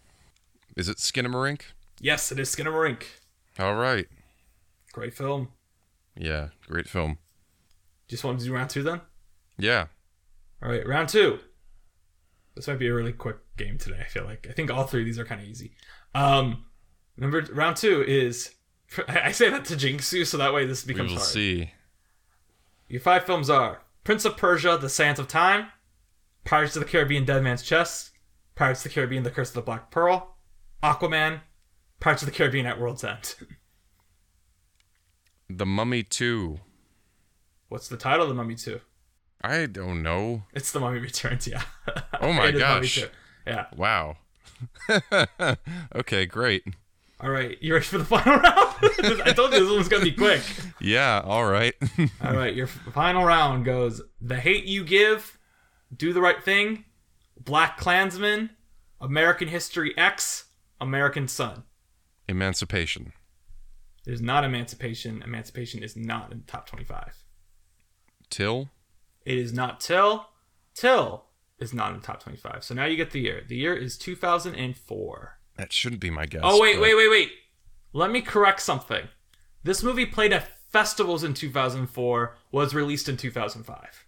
Is 0.77 0.89
it 0.89 0.99
Skinamarink? 0.99 1.63
Yes, 2.01 2.31
it 2.33 2.39
is 2.39 2.55
Skinamarink. 2.55 3.03
All 3.59 3.75
right. 3.75 4.07
Great 4.93 5.15
film. 5.15 5.49
Yeah, 6.17 6.49
great 6.67 6.89
film. 6.89 7.19
Just 8.09 8.25
want 8.25 8.39
to 8.41 8.45
do 8.45 8.53
round 8.53 8.71
two 8.71 8.83
then? 8.83 9.01
Yeah. 9.59 9.87
All 10.63 10.69
right, 10.71 10.87
round 10.87 11.09
two. 11.09 11.39
This 12.57 12.67
might 12.67 12.79
be 12.79 12.89
a 12.89 12.95
really 12.95 13.13
quick 13.13 13.37
game 13.57 13.79
today. 13.79 13.99
I 14.01 14.05
feel 14.09 14.25
like 14.25 14.47
I 14.49 14.53
think 14.53 14.71
all 14.71 14.85
three 14.85 15.01
of 15.03 15.07
these 15.07 15.19
are 15.19 15.25
kind 15.25 15.41
of 15.41 15.47
easy. 15.47 15.73
Um, 16.15 16.65
number 17.17 17.41
round 17.53 17.77
two 17.77 18.03
is 18.07 18.51
I 19.09 19.33
say 19.33 19.51
that 19.51 19.65
to 19.67 19.77
jinx 19.77 20.13
you, 20.13 20.25
so 20.25 20.37
that 20.39 20.53
way 20.53 20.67
this 20.67 20.85
becomes. 20.85 21.11
We 21.11 21.15
will 21.15 21.21
hard. 21.21 21.33
see. 21.33 21.73
Your 22.89 23.01
five 23.01 23.25
films 23.25 23.49
are 23.49 23.83
Prince 24.05 24.25
of 24.25 24.37
Persia: 24.37 24.79
The 24.81 24.89
Sands 24.89 25.21
of 25.21 25.29
Time, 25.29 25.69
Pirates 26.45 26.77
of 26.77 26.83
the 26.83 26.89
Caribbean: 26.89 27.25
Dead 27.25 27.43
Man's 27.43 27.63
Chest, 27.63 28.11
Pirates 28.55 28.81
of 28.81 28.91
the 28.91 28.95
Caribbean: 28.95 29.23
The 29.23 29.31
Curse 29.31 29.51
of 29.51 29.55
the 29.55 29.63
Black 29.63 29.91
Pearl, 29.91 30.37
Aquaman, 30.83 31.41
Pirates 32.01 32.23
of 32.23 32.27
the 32.27 32.35
Caribbean: 32.35 32.67
At 32.67 32.81
World's 32.81 33.05
End. 33.05 33.35
The 35.53 35.67
Mummy 35.67 36.05
2. 36.05 36.61
What's 37.69 37.89
the 37.89 37.97
title 37.97 38.23
of 38.23 38.29
the 38.29 38.35
Mummy 38.37 38.55
Two? 38.55 38.81
I 39.43 39.67
don't 39.67 40.03
know. 40.03 40.45
It's 40.53 40.71
The 40.71 40.79
Mummy 40.79 41.01
Returns. 41.01 41.47
Yeah. 41.49 41.63
Oh 42.21 42.33
my 42.33 42.47
It 42.49 42.55
is 42.55 42.61
Mummy 42.61 42.81
gosh. 42.83 43.05
Yeah. 43.47 43.67
Wow. 43.77 44.17
okay, 45.95 46.27
great. 46.27 46.63
All 47.23 47.31
right, 47.31 47.59
you 47.61 47.75
ready 47.75 47.85
for 47.85 47.99
the 47.99 48.05
final 48.07 48.37
round? 48.39 48.43
I 49.25 49.33
told 49.35 49.53
you 49.53 49.61
this 49.61 49.71
one's 49.71 49.89
gonna 49.89 50.05
be 50.05 50.13
quick. 50.13 50.43
Yeah, 50.81 51.21
all 51.23 51.45
right. 51.45 51.75
All 52.25 52.33
right, 52.35 52.55
your 52.55 52.67
final 52.67 53.25
round 53.25 53.67
goes: 53.67 54.01
The 54.23 54.37
Hate 54.37 54.65
You 54.65 54.85
Give, 54.85 55.39
Do 55.95 56.15
the 56.15 56.23
Right 56.23 56.43
Thing, 56.43 56.85
BlacKkKlansman, 57.43 58.51
American 59.01 59.49
History 59.49 59.97
X, 59.99 60.47
American 60.81 61.29
Son. 61.29 61.65
Emancipation. 62.27 63.13
It 64.07 64.15
is 64.15 64.23
not 64.23 64.45
Emancipation. 64.45 65.23
Emancipation 65.23 65.83
is 65.83 65.97
not 65.97 66.33
in 66.33 66.39
the 66.39 66.47
top 66.47 66.67
twenty-five. 66.67 67.23
Till. 68.31 68.71
It 69.27 69.37
is 69.37 69.53
not 69.53 69.81
Till. 69.81 70.27
Till 70.75 71.27
is 71.59 71.75
not 71.75 71.91
in 71.93 72.01
the 72.01 72.07
top 72.07 72.23
twenty-five. 72.23 72.65
So 72.65 72.75
now 72.75 72.87
you 72.87 72.97
get 72.97 73.11
the 73.11 73.21
year. 73.21 73.43
The 73.47 73.57
year 73.57 73.75
is 73.77 73.99
two 73.99 74.17
thousand 74.17 74.55
and 74.55 74.75
four. 74.75 75.40
That 75.61 75.75
shouldn't 75.75 76.01
be 76.01 76.09
my 76.09 76.25
guess. 76.25 76.41
Oh 76.43 76.59
wait, 76.59 76.77
but- 76.77 76.83
wait, 76.83 76.95
wait, 76.95 77.11
wait. 77.11 77.33
Let 77.93 78.11
me 78.11 78.23
correct 78.23 78.63
something. 78.63 79.09
This 79.63 79.83
movie 79.83 80.07
played 80.07 80.33
at 80.33 80.49
festivals 80.71 81.23
in 81.23 81.35
2004, 81.35 82.35
was 82.51 82.75
released 82.75 83.11
in 83.11 83.19
2005. 83.19 84.07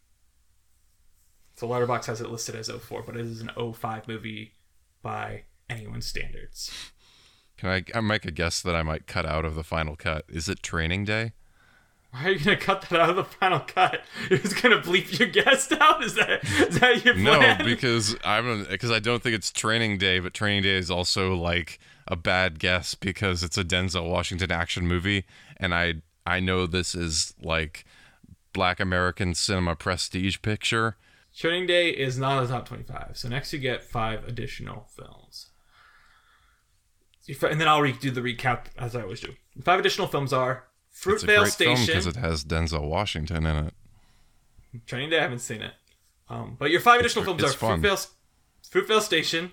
So 1.56 1.68
Letterboxd 1.68 2.06
has 2.06 2.20
it 2.22 2.30
listed 2.30 2.54
as 2.54 2.70
04, 2.70 3.02
but 3.02 3.16
it 3.16 3.26
is 3.26 3.42
an 3.42 3.50
05 3.74 4.08
movie 4.08 4.54
by 5.02 5.42
anyone's 5.68 6.06
standards. 6.06 6.72
Can 7.58 7.68
I, 7.68 7.84
I 7.94 8.00
make 8.00 8.24
a 8.24 8.30
guess 8.30 8.62
that 8.62 8.74
I 8.74 8.82
might 8.82 9.06
cut 9.06 9.26
out 9.26 9.44
of 9.44 9.54
the 9.54 9.62
final 9.62 9.94
cut? 9.94 10.24
Is 10.30 10.48
it 10.48 10.62
training 10.62 11.04
day? 11.04 11.32
Why 12.12 12.24
are 12.24 12.30
you 12.30 12.44
gonna 12.44 12.58
cut 12.58 12.82
that 12.82 13.00
out 13.00 13.10
of 13.10 13.16
the 13.16 13.24
final 13.24 13.60
cut? 13.60 14.02
You're 14.28 14.38
just 14.38 14.62
gonna 14.62 14.80
bleep 14.80 15.18
your 15.18 15.28
guest 15.28 15.72
out? 15.72 16.04
Is 16.04 16.14
that 16.14 16.44
is 16.44 16.78
that 16.78 17.04
your 17.04 17.14
plan? 17.14 17.58
No, 17.58 17.64
because 17.64 18.14
I'm 18.22 18.64
because 18.64 18.90
I 18.90 18.98
don't 18.98 19.22
think 19.22 19.34
it's 19.34 19.50
training 19.50 19.96
day, 19.96 20.18
but 20.18 20.34
training 20.34 20.62
day 20.62 20.76
is 20.76 20.90
also 20.90 21.34
like 21.34 21.80
a 22.06 22.16
bad 22.16 22.58
guess 22.58 22.94
because 22.94 23.42
it's 23.42 23.56
a 23.56 23.64
Denzel 23.64 24.10
Washington 24.10 24.52
action 24.52 24.86
movie, 24.86 25.24
and 25.56 25.74
I 25.74 26.02
I 26.26 26.40
know 26.40 26.66
this 26.66 26.94
is 26.94 27.34
like 27.42 27.86
Black 28.52 28.78
American 28.78 29.34
cinema 29.34 29.74
prestige 29.74 30.42
picture. 30.42 30.96
Training 31.34 31.66
Day 31.66 31.88
is 31.88 32.18
not 32.18 32.44
a 32.44 32.46
top 32.46 32.68
25. 32.68 33.12
So 33.14 33.26
next 33.28 33.54
you 33.54 33.58
get 33.58 33.82
five 33.82 34.28
additional 34.28 34.86
films. 34.94 35.48
And 37.48 37.58
then 37.58 37.68
I'll 37.68 37.80
re- 37.80 37.92
do 37.92 38.10
the 38.10 38.20
recap 38.20 38.66
as 38.76 38.94
I 38.94 39.00
always 39.00 39.20
do. 39.20 39.34
Five 39.62 39.80
additional 39.80 40.08
films 40.08 40.32
are 40.32 40.64
It's 41.04 41.22
a 41.22 41.26
Fruitvale 41.26 41.38
great 41.40 41.52
Station. 41.52 41.86
because 41.86 42.06
it 42.06 42.16
has 42.16 42.44
Denzel 42.44 42.88
Washington 42.88 43.46
in 43.46 43.56
it. 43.66 43.74
Training 44.86 45.10
Day, 45.10 45.18
I 45.18 45.22
haven't 45.22 45.40
seen 45.40 45.62
it. 45.62 45.72
Um, 46.28 46.56
but 46.58 46.70
your 46.70 46.80
five 46.80 47.00
additional 47.00 47.24
films 47.24 47.42
it's 47.42 47.54
are 47.54 47.56
fun. 47.58 47.82
Fruitvale, 47.82 48.08
Fruitvale 48.70 49.00
Station, 49.02 49.52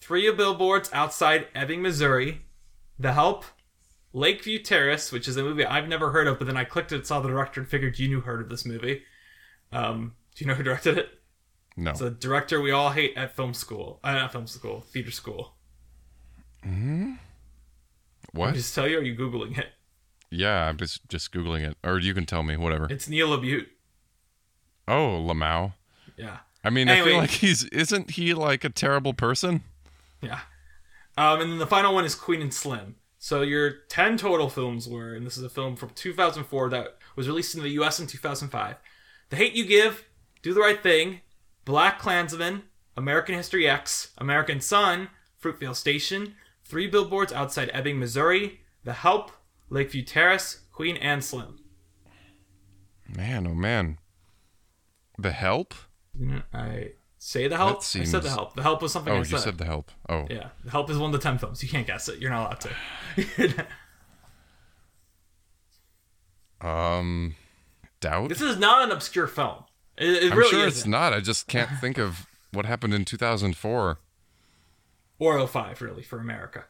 Three 0.00 0.26
of 0.26 0.36
Billboards 0.36 0.90
Outside 0.92 1.46
Ebbing, 1.54 1.80
Missouri, 1.80 2.42
The 2.98 3.12
Help, 3.12 3.44
Lakeview 4.12 4.58
Terrace, 4.58 5.10
which 5.12 5.26
is 5.28 5.36
a 5.36 5.42
movie 5.42 5.64
I've 5.64 5.88
never 5.88 6.10
heard 6.10 6.26
of, 6.26 6.38
but 6.38 6.46
then 6.46 6.56
I 6.56 6.64
clicked 6.64 6.92
it, 6.92 7.06
saw 7.06 7.20
the 7.20 7.28
director, 7.28 7.60
and 7.60 7.70
figured 7.70 7.98
you 7.98 8.08
knew 8.08 8.20
heard 8.20 8.42
of 8.42 8.48
this 8.50 8.66
movie. 8.66 9.02
Um, 9.72 10.14
do 10.34 10.44
you 10.44 10.48
know 10.48 10.54
who 10.54 10.62
directed 10.62 10.98
it? 10.98 11.08
No, 11.76 11.92
It's 11.92 12.02
a 12.02 12.10
director 12.10 12.60
we 12.60 12.72
all 12.72 12.90
hate 12.90 13.16
at 13.16 13.34
film 13.34 13.54
school. 13.54 14.00
Uh, 14.04 14.12
not 14.12 14.32
film 14.32 14.46
school, 14.46 14.82
theater 14.82 15.10
school. 15.10 15.54
Hmm. 16.62 17.14
what? 18.32 18.52
Just 18.54 18.74
tell 18.74 18.86
you, 18.86 18.98
or 18.98 19.00
are 19.00 19.04
you 19.04 19.16
googling 19.16 19.56
it? 19.56 19.68
Yeah, 20.32 20.68
I'm 20.68 20.78
just 20.78 21.08
just 21.08 21.32
googling 21.32 21.68
it, 21.68 21.76
or 21.84 21.98
you 21.98 22.14
can 22.14 22.26
tell 22.26 22.42
me 22.42 22.56
whatever. 22.56 22.86
It's 22.90 23.08
Neil 23.08 23.28
LaBute. 23.28 23.66
Oh, 24.88 25.24
Lamau. 25.26 25.74
Yeah, 26.16 26.38
I 26.64 26.70
mean, 26.70 26.88
I 26.88 27.02
feel 27.02 27.18
like 27.18 27.30
he's 27.30 27.64
isn't 27.64 28.12
he 28.12 28.34
like 28.34 28.64
a 28.64 28.70
terrible 28.70 29.12
person? 29.14 29.62
yeah. 30.20 30.40
Um, 31.18 31.42
and 31.42 31.52
then 31.52 31.58
the 31.58 31.66
final 31.66 31.92
one 31.94 32.06
is 32.06 32.14
Queen 32.14 32.40
and 32.40 32.52
Slim. 32.54 32.96
So 33.18 33.42
your 33.42 33.70
ten 33.88 34.16
total 34.16 34.48
films 34.48 34.88
were, 34.88 35.14
and 35.14 35.26
this 35.26 35.36
is 35.36 35.44
a 35.44 35.50
film 35.50 35.76
from 35.76 35.90
2004 35.90 36.70
that 36.70 36.96
was 37.14 37.28
released 37.28 37.54
in 37.54 37.62
the 37.62 37.68
U.S. 37.70 38.00
in 38.00 38.06
2005. 38.06 38.76
The 39.28 39.36
Hate 39.36 39.52
You 39.52 39.66
Give, 39.66 40.04
Do 40.40 40.54
the 40.54 40.60
Right 40.60 40.82
Thing, 40.82 41.20
BlacKkKlansman, 41.66 42.62
American 42.96 43.34
History 43.34 43.68
X, 43.68 44.12
American 44.18 44.60
Son, 44.60 45.08
Fruitvale 45.42 45.76
Station, 45.76 46.34
Three 46.64 46.86
Billboards 46.86 47.32
Outside 47.32 47.70
Ebbing, 47.74 47.98
Missouri, 47.98 48.60
The 48.84 48.94
Help, 48.94 49.32
Lakeview 49.72 50.02
Terrace, 50.02 50.60
Queen 50.70 50.96
and 50.98 51.24
Slim. 51.24 51.58
Man, 53.08 53.46
oh 53.46 53.54
man. 53.54 53.98
The 55.18 55.32
help? 55.32 55.74
I 56.52 56.92
say 57.18 57.48
The 57.48 57.56
Help. 57.56 57.82
That 57.82 58.00
I 58.00 58.04
said 58.04 58.22
The 58.22 58.30
Help. 58.30 58.54
The 58.54 58.62
Help 58.62 58.82
was 58.82 58.92
something 58.92 59.12
Oh, 59.12 59.16
I 59.16 59.18
you 59.20 59.24
said. 59.24 59.40
said 59.40 59.58
the 59.58 59.64
help. 59.64 59.90
Oh. 60.08 60.26
Yeah, 60.28 60.48
The 60.64 60.70
Help 60.70 60.90
is 60.90 60.98
one 60.98 61.14
of 61.14 61.20
the 61.20 61.26
ten 61.26 61.38
films. 61.38 61.62
You 61.62 61.68
can't 61.68 61.86
guess 61.86 62.08
it. 62.08 62.18
You're 62.18 62.30
not 62.30 62.46
allowed 62.46 62.60
to. 62.60 63.66
Um 66.60 67.34
doubt? 68.00 68.28
this 68.28 68.40
is 68.40 68.56
not 68.56 68.84
an 68.84 68.92
obscure 68.92 69.26
film. 69.26 69.64
It, 69.98 70.22
it 70.24 70.32
I'm 70.32 70.38
really 70.38 70.50
sure 70.50 70.60
isn't. 70.66 70.78
it's 70.78 70.86
not. 70.86 71.12
I 71.12 71.18
just 71.20 71.48
can't 71.48 71.70
think 71.80 71.98
of 71.98 72.26
what 72.52 72.66
happened 72.66 72.94
in 72.94 73.04
2004. 73.04 73.98
Or 75.18 75.46
05, 75.46 75.82
really, 75.82 76.02
for 76.04 76.20
America. 76.20 76.64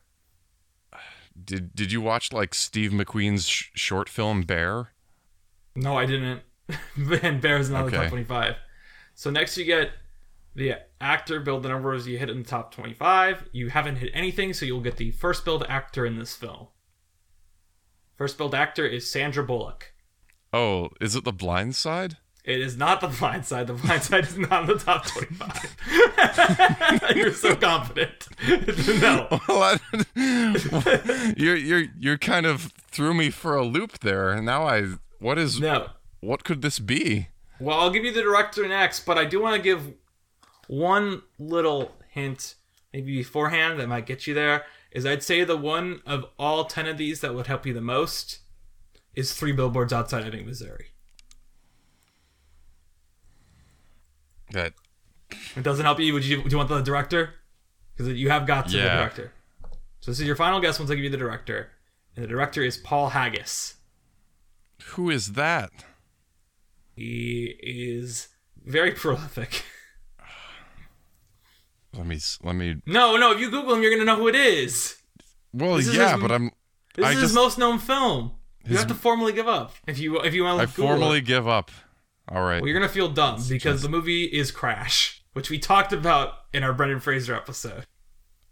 Did 1.45 1.75
did 1.75 1.93
you 1.93 2.01
watch 2.01 2.33
like 2.33 2.55
Steve 2.55 2.91
McQueen's 2.91 3.49
sh- 3.49 3.71
short 3.75 4.09
film 4.09 4.43
Bear? 4.43 4.93
No, 5.75 5.97
I 5.97 6.07
didn't. 6.07 6.43
and 7.23 7.41
Bear's 7.41 7.71
not 7.71 7.87
in 7.87 7.91
the 7.91 7.97
top 7.97 8.09
25. 8.09 8.57
So 9.15 9.31
next 9.31 9.57
you 9.57 9.65
get 9.65 9.91
the 10.55 10.75
actor 11.01 11.41
billed 11.41 11.63
the 11.63 11.69
numbers 11.69 12.07
you 12.07 12.19
hit 12.19 12.31
in 12.31 12.43
the 12.43 12.49
top 12.49 12.75
25. 12.75 13.49
You 13.53 13.71
haven't 13.71 13.97
hit 13.97 14.11
anything, 14.15 14.53
so 14.53 14.67
you'll 14.67 14.81
get 14.81 14.97
the 14.97 15.11
first 15.13 15.45
billed 15.45 15.65
actor 15.69 16.05
in 16.05 16.19
this 16.19 16.35
film. 16.35 16.69
First 18.17 18.39
billed 18.39 18.55
actor 18.55 18.87
is 18.87 19.11
Sandra 19.11 19.43
Bullock. 19.43 19.95
Oh, 20.53 20.91
is 21.01 21.17
it 21.17 21.25
The 21.25 21.33
Blind 21.33 21.75
Side? 21.75 22.19
It 22.45 22.61
is 22.61 22.77
not 22.77 23.01
the 23.01 23.07
blind 23.07 23.47
side. 23.47 23.69
The 23.69 23.75
blind 23.75 24.03
side 24.03 24.25
is 24.25 24.37
not 24.37 24.63
in 24.63 24.67
the 24.69 24.75
top 24.79 25.07
25. 25.07 25.77
You're 27.17 27.33
so 27.33 27.55
confident. 27.55 28.27
no. 29.01 29.29
Well, 29.49 29.63
I, 29.63 29.79
you're 31.37 31.57
you're 31.57 31.85
you're 31.99 32.19
kind 32.19 32.47
of 32.47 32.73
threw 32.91 33.15
me 33.15 33.31
for 33.31 33.55
a 33.55 33.65
loop 33.65 34.01
there. 34.01 34.41
Now 34.43 34.67
I 34.67 34.95
what 35.21 35.39
is 35.39 35.61
No. 35.61 35.91
what 36.21 36.43
could 36.43 36.63
this 36.63 36.81
be? 36.81 37.29
Well, 37.61 37.79
I'll 37.79 37.91
give 37.91 38.05
you 38.05 38.13
the 38.13 38.23
director 38.23 38.67
next, 38.67 39.07
but 39.07 39.17
I 39.19 39.25
do 39.25 39.41
want 39.41 39.55
to 39.57 39.63
give 39.63 39.93
one 40.67 41.23
little 41.39 41.93
hint, 42.11 42.57
maybe 42.93 43.17
beforehand, 43.19 43.79
that 43.79 43.87
might 43.89 44.07
get 44.07 44.27
you 44.27 44.35
there. 44.35 44.65
Is 44.91 45.07
I'd 45.07 45.23
say 45.23 45.45
the 45.45 45.57
one 45.57 46.03
of 46.05 46.27
all 46.41 46.65
10 46.65 46.87
of 46.89 46.99
these 46.99 47.21
that 47.21 47.35
would 47.37 47.47
help 47.47 47.65
you 47.67 47.73
the 47.73 47.81
most 47.81 48.41
is 49.15 49.33
Three 49.33 49.53
Billboards 49.53 49.93
Outside 49.93 50.25
Ebbing, 50.27 50.45
Missouri. 50.47 50.89
That 54.53 54.73
It 55.57 55.63
doesn't 55.63 55.85
help 55.85 55.99
you. 56.01 56.13
Would 56.15 56.25
you, 56.25 56.43
do 56.43 56.49
you 56.51 56.57
want 56.57 56.69
the 56.69 56.81
director? 56.83 57.35
Because 57.97 58.13
you 58.15 58.31
have 58.31 58.47
got 58.47 58.69
to 58.69 58.77
the 58.77 58.83
director. 58.83 59.33
So 60.01 60.11
this 60.11 60.21
is 60.21 60.27
your 60.27 60.37
final 60.37 60.61
guess 60.61 60.79
once 60.79 60.91
I 60.91 60.95
give 60.95 61.05
you 61.05 61.11
the 61.11 61.17
director. 61.17 61.71
And 62.17 62.25
the 62.25 62.29
director 62.29 62.63
is 62.63 62.77
Paul 62.77 63.11
Haggis. 63.11 63.75
who 64.95 65.11
is 65.11 65.33
that? 65.33 65.71
He 66.95 67.57
is 67.63 68.29
very 68.65 68.91
prolific. 69.03 69.65
Let 71.97 72.07
me 72.07 72.19
let 72.43 72.55
me. 72.55 72.77
No, 72.87 73.17
no, 73.17 73.33
if 73.33 73.41
you 73.41 73.51
Google 73.51 73.75
him, 73.75 73.83
you're 73.83 73.91
going 73.91 74.01
to 74.01 74.07
know 74.07 74.17
who 74.17 74.29
it 74.29 74.35
is. 74.35 74.97
Well, 75.53 75.77
This 75.77 75.89
is 75.89 75.97
yeah, 75.97 76.13
his- 76.15 76.23
but 76.23 76.33
I'm. 76.33 76.51
This 76.95 77.07
I 77.07 77.13
is 77.13 77.21
his 77.21 77.35
most 77.35 77.59
known 77.59 77.79
film. 77.79 78.33
You 78.65 78.71
His- 78.71 78.79
have 78.81 78.89
to 78.89 78.95
formally 78.95 79.33
give 79.33 79.49
up 79.49 79.75
if 79.87 79.99
you 79.99 80.21
if 80.21 80.35
you 80.35 80.45
want 80.45 80.59
to. 80.59 80.63
I 80.63 80.67
formally 80.67 81.21
give 81.21 81.47
up. 81.49 81.71
All 82.29 82.43
right. 82.43 82.61
Well, 82.61 82.69
you're 82.69 82.79
gonna 82.79 82.93
feel 82.93 83.09
dumb 83.09 83.43
because 83.49 83.83
the 83.83 83.89
movie 83.89 84.25
is 84.25 84.51
Crash, 84.51 85.23
which 85.33 85.51
we 85.51 85.59
talked 85.59 85.93
about 85.93 86.35
in 86.53 86.63
our 86.63 86.73
Brendan 86.73 87.01
Fraser 87.01 87.35
episode. 87.35 87.87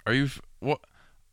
Are 0.07 0.13
you? 0.13 0.29
What? 0.61 0.81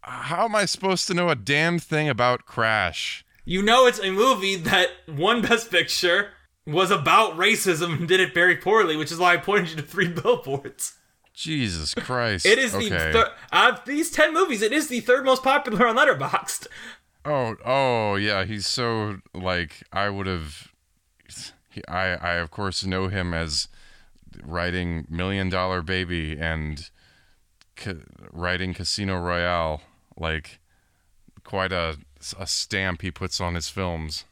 How 0.01 0.45
am 0.45 0.55
I 0.55 0.65
supposed 0.65 1.07
to 1.07 1.13
know 1.13 1.29
a 1.29 1.35
damn 1.35 1.79
thing 1.79 2.07
about 2.07 2.45
Crash? 2.45 3.25
You 3.43 3.61
know, 3.61 3.85
it's 3.87 3.99
a 3.99 4.11
movie 4.11 4.55
that 4.55 4.89
won 5.07 5.41
Best 5.41 5.71
Picture, 5.71 6.29
was 6.65 6.91
about 6.91 7.37
racism, 7.37 7.97
and 7.97 8.07
did 8.07 8.19
it 8.19 8.33
very 8.33 8.57
poorly, 8.57 8.95
which 8.95 9.11
is 9.11 9.17
why 9.17 9.33
I 9.33 9.37
pointed 9.37 9.69
you 9.71 9.75
to 9.77 9.81
Three 9.81 10.07
Billboards. 10.21 10.93
Jesus 11.33 11.93
Christ! 11.93 12.45
It 12.45 12.57
is 12.57 12.71
the 12.71 12.87
okay. 12.87 13.11
thir- 13.11 13.33
out 13.51 13.79
of 13.79 13.85
these 13.85 14.09
ten 14.09 14.33
movies, 14.33 14.61
it 14.61 14.71
is 14.71 14.87
the 14.87 15.01
third 15.01 15.23
most 15.25 15.43
popular 15.43 15.87
on 15.87 15.95
Letterboxd. 15.95 16.67
Oh, 17.25 17.55
oh, 17.65 18.15
yeah. 18.15 18.45
He's 18.45 18.65
so 18.65 19.17
like 19.33 19.83
I 19.91 20.09
would 20.09 20.27
have. 20.27 20.71
He, 21.77 21.87
I, 21.87 22.15
I 22.15 22.33
of 22.35 22.51
course 22.51 22.85
know 22.85 23.07
him 23.07 23.33
as 23.33 23.67
writing 24.43 25.05
Million 25.09 25.49
Dollar 25.49 25.81
Baby 25.81 26.37
and 26.39 26.89
ca- 27.75 28.03
writing 28.31 28.73
Casino 28.73 29.19
Royale. 29.19 29.81
Like 30.17 30.59
quite 31.43 31.71
a 31.71 31.97
a 32.39 32.47
stamp 32.47 33.01
he 33.03 33.11
puts 33.11 33.39
on 33.39 33.55
his 33.55 33.69
films. 33.69 34.25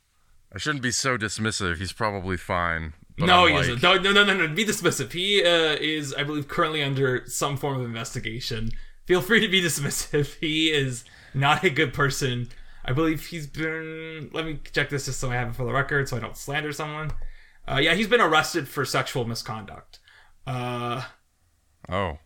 I 0.53 0.57
shouldn't 0.57 0.81
be 0.83 0.91
so 0.91 1.17
dismissive. 1.17 1.77
He's 1.77 1.91
probably 1.93 2.37
fine. 2.37 2.93
but 3.17 3.25
no, 3.27 3.43
I'm 3.43 3.49
he 3.49 3.53
like- 3.55 3.61
isn't. 3.63 3.83
No, 3.83 3.97
no, 3.97 4.11
no, 4.11 4.23
no, 4.23 4.47
no. 4.47 4.53
Be 4.53 4.65
dismissive. 4.65 5.11
He 5.11 5.43
uh, 5.43 5.75
is, 5.79 6.13
I 6.13 6.23
believe, 6.23 6.47
currently 6.47 6.81
under 6.81 7.23
some 7.27 7.57
form 7.57 7.79
of 7.79 7.85
investigation. 7.85 8.71
Feel 9.05 9.21
free 9.21 9.39
to 9.41 9.47
be 9.47 9.61
dismissive. 9.67 10.35
He 10.39 10.69
is 10.71 11.03
not 11.33 11.63
a 11.63 11.69
good 11.69 11.93
person. 11.93 12.47
I 12.85 12.93
believe 12.93 13.25
he's 13.27 13.47
been. 13.47 14.29
Let 14.33 14.45
me 14.45 14.59
check 14.71 14.89
this 14.89 15.05
just 15.05 15.19
so 15.19 15.29
I 15.29 15.35
have 15.35 15.49
it 15.49 15.55
for 15.55 15.65
the 15.65 15.73
record, 15.73 16.07
so 16.09 16.17
I 16.17 16.19
don't 16.21 16.37
slander 16.37 16.71
someone. 16.71 17.11
Uh, 17.67 17.79
yeah, 17.81 17.93
he's 17.93 18.07
been 18.07 18.21
arrested 18.21 18.67
for 18.67 18.85
sexual 18.85 19.25
misconduct. 19.25 19.99
Uh, 20.45 21.03
Oh, 21.89 22.17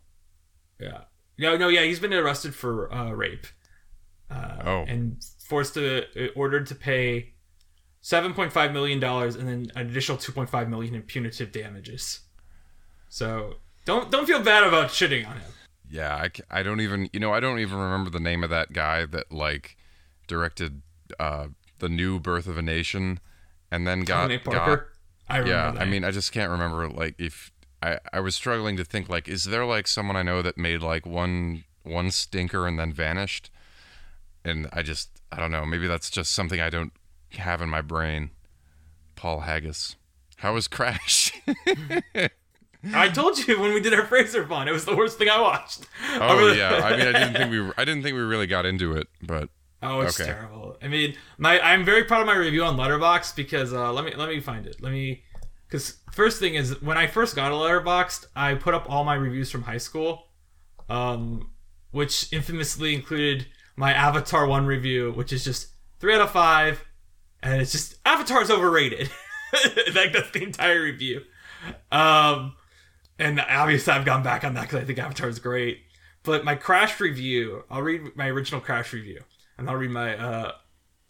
yeah. 0.80 1.02
No, 1.38 1.58
no, 1.58 1.68
yeah, 1.68 1.84
he's 1.84 2.00
been 2.00 2.14
arrested 2.14 2.56
for 2.56 2.94
uh, 2.94 3.12
rape 3.12 3.48
oh, 4.32 4.86
and 4.88 5.24
forced 5.40 5.74
to 5.76 6.06
uh, 6.18 6.28
ordered 6.36 6.68
to 6.68 6.76
pay 6.76 7.34
seven 8.02 8.34
point 8.34 8.52
five 8.52 8.72
million 8.72 9.00
dollars 9.00 9.36
and 9.36 9.48
then 9.48 9.68
an 9.76 9.88
additional 9.90 10.18
two 10.18 10.32
point 10.32 10.50
five 10.50 10.70
million 10.70 10.96
in 10.96 11.02
punitive 11.02 11.52
damages. 11.52 12.22
So 13.10 13.56
don't 13.86 14.12
don't 14.12 14.26
feel 14.26 14.42
bad 14.42 14.64
about 14.64 14.90
shitting 14.90 15.28
on 15.28 15.38
him. 15.38 15.52
yeah. 15.90 16.16
I, 16.16 16.60
I 16.60 16.64
don't 16.64 16.82
even 16.82 17.10
you 17.14 17.20
know 17.20 17.34
I 17.34 17.40
don't 17.40 17.60
even 17.60 17.78
remember 17.78 18.10
the 18.10 18.20
name 18.20 18.44
of 18.44 18.50
that 18.50 18.74
guy 18.74 19.06
that 19.06 19.32
like 19.32 19.78
directed 20.28 20.82
uh 21.20 21.48
the 21.80 21.90
new 21.90 22.20
Birth 22.20 22.48
of 22.48 22.58
a 22.58 22.62
Nation, 22.62 23.20
and 23.72 23.88
then 23.88 24.02
got 24.02 24.28
Nate 24.28 24.44
got. 24.44 24.84
I 25.30 25.40
yeah 25.44 25.72
that. 25.72 25.82
i 25.82 25.86
mean 25.86 26.04
i 26.04 26.12
just 26.12 26.32
can't 26.32 26.50
remember 26.52 26.90
like 26.90 27.16
if 27.18 27.52
i 27.84 28.00
i 28.12 28.20
was 28.20 28.36
struggling 28.36 28.78
to 28.78 28.84
think 28.84 29.10
like 29.10 29.28
is 29.28 29.46
there 29.46 29.66
like 29.66 29.88
someone 29.88 30.16
i 30.16 30.24
know 30.24 30.42
that 30.42 30.58
made 30.58 30.82
like 30.82 31.06
one 31.06 31.64
one 31.84 32.12
stinker 32.12 32.68
and 32.68 32.80
then 32.80 32.92
vanished 32.92 33.50
and 34.44 34.68
i 34.74 34.82
just 34.82 35.10
i 35.32 35.40
don't 35.40 35.52
know 35.52 35.66
maybe 35.66 35.88
that's 35.88 36.10
just 36.10 36.32
something 36.34 36.60
i 36.60 36.70
don't 36.70 36.94
have 37.34 37.62
in 37.62 37.70
my 37.70 37.82
brain 37.82 38.32
paul 39.16 39.42
haggis 39.42 39.96
how 40.38 40.54
was 40.54 40.68
crash 40.68 41.32
I 42.94 43.10
told 43.10 43.38
you 43.46 43.60
when 43.60 43.74
we 43.74 43.82
did 43.82 43.94
our 43.94 44.06
Fraser 44.06 44.48
Fun, 44.48 44.70
it 44.70 44.72
was 44.72 44.86
the 44.86 44.96
worst 44.96 45.18
thing 45.18 45.28
I 45.30 45.42
watched. 45.42 45.86
oh 46.14 46.54
yeah 46.58 46.76
i 46.76 46.96
mean 46.96 47.08
i 47.08 47.12
didn't 47.12 47.34
think 47.34 47.52
we 47.52 47.72
i 47.78 47.84
didn't 47.84 48.04
think 48.04 48.16
we 48.16 48.22
really 48.22 48.48
got 48.48 48.66
into 48.66 48.94
it 48.94 49.08
but 49.22 49.50
Oh, 49.82 50.02
it's 50.02 50.20
Okay. 50.20 50.30
terrible. 50.30 50.78
I 50.82 50.88
mean, 50.88 51.16
my 51.38 51.60
I'm 51.60 51.86
very 51.86 52.04
proud 52.04 52.22
of 52.22 52.28
my 52.28 52.36
review 52.36 52.64
on 52.64 52.76
Letterboxd 52.78 53.36
because 53.36 53.74
uh, 53.74 53.92
let 53.94 54.04
me 54.06 54.14
let 54.16 54.30
me 54.30 54.40
find 54.40 54.66
it. 54.66 54.78
Let 54.82 54.92
me 54.92 55.24
because 55.68 55.98
first 56.12 56.40
thing 56.40 56.56
is 56.56 56.82
when 56.82 56.98
I 56.98 57.08
first 57.08 57.36
got 57.36 57.52
a 57.52 57.56
Letterboxd, 57.56 58.26
I 58.36 58.56
put 58.56 58.74
up 58.74 58.86
all 58.90 59.04
my 59.04 59.14
reviews 59.16 59.50
from 59.52 59.64
high 59.64 59.78
school, 59.78 60.26
um, 60.90 61.52
which 61.92 62.32
infamously 62.34 62.94
included 62.94 63.48
my 63.76 63.94
Avatar 63.94 64.46
one 64.48 64.66
review, 64.66 65.12
which 65.14 65.32
is 65.32 65.44
just 65.46 65.70
three 66.00 66.14
out 66.14 66.22
of 66.22 66.32
five, 66.32 66.84
and 67.42 67.62
it's 67.62 67.72
just 67.72 67.96
Avatar's 68.06 68.50
overrated. 68.52 69.10
like 69.96 70.12
that's 70.12 70.32
the 70.32 70.44
entire 70.44 70.82
review. 70.84 71.22
Um, 71.92 72.56
and 73.18 73.40
obviously 73.40 73.94
I've 73.94 74.06
gone 74.06 74.24
back 74.24 74.44
on 74.44 74.54
that 74.56 74.62
because 74.64 74.82
I 74.82 74.86
think 74.86 75.00
Avatar 75.00 75.30
is 75.30 75.40
great. 75.40 75.80
But 76.24 76.44
my 76.44 76.56
Crash 76.56 77.00
review, 77.00 77.64
I'll 77.70 77.82
read 77.82 78.16
my 78.16 78.28
original 78.28 78.60
Crash 78.62 78.92
review, 78.94 79.22
and 79.60 79.70
I'll 79.70 79.76
read 79.76 79.92
my 79.92 80.18
uh 80.18 80.52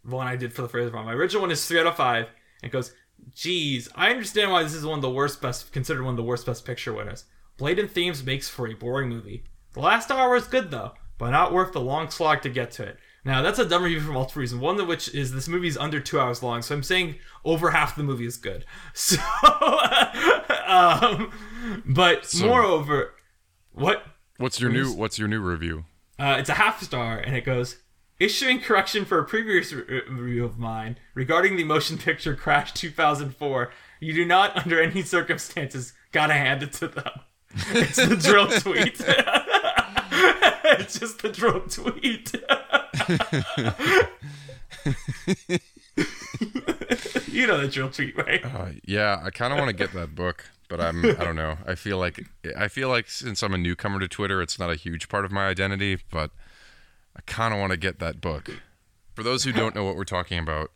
one 0.04 0.28
I 0.28 0.36
did 0.36 0.54
for 0.54 0.62
the 0.62 0.70
Fraser 0.70 0.92
one. 0.92 1.06
My 1.06 1.14
original 1.14 1.42
one 1.42 1.52
is 1.52 1.66
three 1.66 1.80
out 1.80 1.88
of 1.88 1.96
five. 1.96 2.26
And 2.62 2.70
it 2.70 2.74
goes, 2.74 2.94
"Geez, 3.34 3.90
I 3.96 4.10
understand 4.10 4.52
why 4.52 4.64
this 4.64 4.74
is 4.74 4.86
one 4.86 5.00
of 5.00 5.02
the 5.02 5.10
worst 5.10 5.42
best 5.42 5.72
considered 5.72 6.04
one 6.04 6.14
of 6.14 6.18
the 6.18 6.24
worst 6.24 6.46
best 6.46 6.66
picture 6.66 6.94
winners. 6.94 7.26
Blatant 7.58 7.92
themes 7.92 8.24
makes 8.24 8.50
for 8.50 8.68
a 8.68 8.74
boring 8.74 9.10
movie. 9.10 9.44
The 9.74 9.82
last 9.82 10.12
hour 10.12 10.36
is 10.36 10.48
good 10.48 10.72
though, 10.72 10.94
but 11.18 11.30
not 11.32 11.54
worth 11.54 11.74
the 11.74 11.82
long 11.82 12.10
slog 12.10 12.42
to 12.42 12.50
get 12.50 12.72
to 12.72 12.84
it." 12.84 12.98
Now 13.26 13.42
that's 13.42 13.60
a 13.60 13.66
dumb 13.66 13.84
review 13.84 14.00
for 14.00 14.14
multiple 14.14 14.40
reasons. 14.40 14.62
One 14.62 14.80
of 14.80 14.88
which 14.88 15.14
is 15.14 15.34
this 15.34 15.48
movie 15.48 15.68
is 15.68 15.78
under 15.78 16.00
two 16.00 16.20
hours 16.20 16.42
long, 16.42 16.62
so 16.62 16.74
I'm 16.74 16.84
saying 16.84 17.16
over 17.44 17.72
half 17.72 17.96
the 17.96 18.04
movie 18.04 18.26
is 18.26 18.38
good. 18.38 18.66
So, 18.94 19.18
um, 20.66 21.32
but 21.86 22.34
moreover, 22.40 23.14
what 23.74 24.04
what's 24.38 24.60
your 24.60 24.72
new 24.72 24.94
what's 24.94 25.20
your 25.20 25.28
new 25.28 25.42
review 25.42 25.86
uh, 26.18 26.38
it's 26.40 26.50
a 26.50 26.56
half 26.56 26.82
star, 26.82 27.18
and 27.18 27.36
it 27.36 27.46
goes 27.46 27.78
issuing 28.20 28.60
correction 28.60 29.06
for 29.06 29.20
a 29.20 29.26
previous 29.26 29.74
re- 29.74 30.02
review 30.10 30.46
of 30.46 30.60
mine 30.60 30.98
regarding 31.14 31.56
the 31.56 31.64
motion 31.64 31.98
picture 31.98 32.36
Crash 32.36 32.74
2004. 32.74 33.72
You 34.00 34.14
do 34.14 34.26
not, 34.26 34.58
under 34.58 34.82
any 34.82 35.04
circumstances, 35.04 35.94
gotta 36.12 36.34
hand 36.34 36.64
it 36.64 36.74
to 36.74 36.88
them. 36.88 37.12
It's 37.72 37.96
the 37.96 38.16
drill 38.16 38.48
tweet. 38.60 39.00
it's 40.80 41.00
just 41.00 41.22
the 41.22 41.30
drill 41.30 41.62
tweet. 41.62 42.34
you 47.28 47.48
know 47.48 47.60
the 47.60 47.68
drill 47.68 47.90
tweet, 47.90 48.16
right? 48.18 48.46
Uh, 48.46 48.70
yeah, 48.86 49.22
I 49.24 49.30
kind 49.32 49.54
of 49.54 49.60
want 49.60 49.70
to 49.70 49.76
get 49.76 49.94
that 49.94 50.16
book, 50.16 50.46
but 50.68 50.80
I'm 50.80 51.04
I 51.06 51.24
don't 51.24 51.36
know. 51.36 51.58
I 51.66 51.76
feel 51.76 51.98
like 51.98 52.26
I 52.56 52.68
feel 52.68 52.90
like 52.90 53.10
since 53.10 53.42
I'm 53.42 53.54
a 53.54 53.58
newcomer 53.58 54.00
to 54.00 54.08
Twitter, 54.08 54.42
it's 54.42 54.60
not 54.60 54.70
a 54.70 54.76
huge 54.76 55.10
part 55.10 55.26
of 55.26 55.32
my 55.32 55.48
identity, 55.48 56.00
but 56.12 56.32
I 57.16 57.22
kind 57.26 57.54
of 57.54 57.60
want 57.60 57.72
to 57.72 57.78
get 57.78 58.00
that 58.00 58.22
book. 58.22 58.50
For 59.14 59.24
those 59.24 59.44
who 59.44 59.52
don't 59.52 59.76
know 59.76 59.84
what 59.84 59.96
we're 59.96 60.06
talking 60.06 60.40
about, 60.40 60.72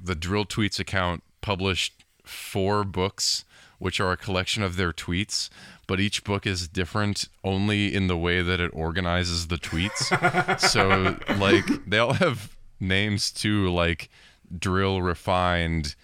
the 0.00 0.14
Drill 0.14 0.44
Tweets 0.44 0.78
account 0.78 1.22
published 1.40 2.04
four 2.24 2.84
books 2.84 3.44
which 3.78 4.00
are 4.00 4.12
a 4.12 4.16
collection 4.16 4.62
of 4.62 4.76
their 4.76 4.92
tweets, 4.92 5.48
but 5.86 6.00
each 6.00 6.24
book 6.24 6.46
is 6.46 6.68
different 6.68 7.28
only 7.44 7.94
in 7.94 8.08
the 8.08 8.16
way 8.16 8.42
that 8.42 8.60
it 8.60 8.70
organizes 8.74 9.46
the 9.46 9.56
tweets. 9.56 10.60
so 10.60 11.16
like 11.36 11.64
they 11.86 11.98
all 11.98 12.14
have 12.14 12.56
names 12.80 13.30
too 13.30 13.68
like 13.68 14.08
drill 14.56 15.02
refined 15.02 15.94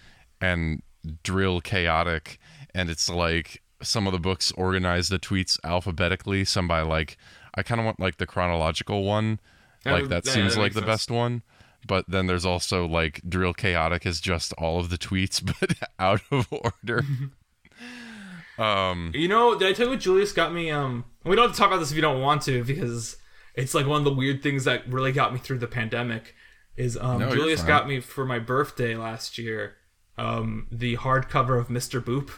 and 0.41 0.81
drill 1.23 1.61
chaotic 1.61 2.37
and 2.73 2.89
it's 2.89 3.09
like 3.09 3.61
some 3.81 4.07
of 4.07 4.13
the 4.13 4.19
books 4.19 4.51
organize 4.53 5.07
the 5.07 5.19
tweets 5.19 5.57
alphabetically 5.63 6.43
some 6.43 6.67
by 6.67 6.81
like 6.81 7.17
i 7.55 7.63
kind 7.63 7.79
of 7.79 7.85
want 7.85 7.99
like 7.99 8.17
the 8.17 8.27
chronological 8.27 9.03
one 9.03 9.39
like 9.85 10.01
would- 10.03 10.11
that 10.11 10.25
seems 10.25 10.55
that 10.55 10.61
like 10.61 10.73
the 10.73 10.79
sense. 10.79 10.87
best 10.87 11.11
one 11.11 11.43
but 11.87 12.03
then 12.07 12.25
there's 12.25 12.45
also 12.45 12.87
like 12.87 13.21
drill 13.27 13.53
chaotic 13.53 14.05
is 14.05 14.19
just 14.19 14.53
all 14.53 14.79
of 14.79 14.89
the 14.89 14.97
tweets 14.97 15.43
but 15.59 15.77
out 15.99 16.21
of 16.31 16.47
order 16.51 17.03
um 18.57 19.11
You 19.13 19.27
know, 19.27 19.57
did 19.57 19.67
I 19.67 19.73
tell 19.73 19.85
you 19.87 19.91
what 19.91 19.99
Julius 19.99 20.31
got 20.31 20.53
me? 20.53 20.71
Um, 20.71 21.05
we 21.23 21.35
don't 21.35 21.47
have 21.47 21.51
to 21.55 21.57
talk 21.57 21.67
about 21.67 21.79
this 21.79 21.91
if 21.91 21.95
you 21.95 22.01
don't 22.01 22.21
want 22.21 22.41
to, 22.43 22.63
because 22.63 23.17
it's 23.53 23.73
like 23.73 23.85
one 23.85 23.99
of 23.99 24.05
the 24.05 24.13
weird 24.13 24.41
things 24.41 24.63
that 24.63 24.87
really 24.87 25.11
got 25.11 25.33
me 25.33 25.39
through 25.39 25.59
the 25.59 25.67
pandemic. 25.67 26.33
Is 26.77 26.97
um, 26.97 27.19
No, 27.19 27.33
Julius 27.33 27.63
got 27.63 27.87
me 27.87 27.99
for 27.99 28.25
my 28.25 28.39
birthday 28.39 28.95
last 28.95 29.37
year, 29.37 29.75
um, 30.17 30.67
the 30.71 30.97
hardcover 30.97 31.59
of 31.59 31.67
Mr. 31.67 32.01
Boop, 32.01 32.29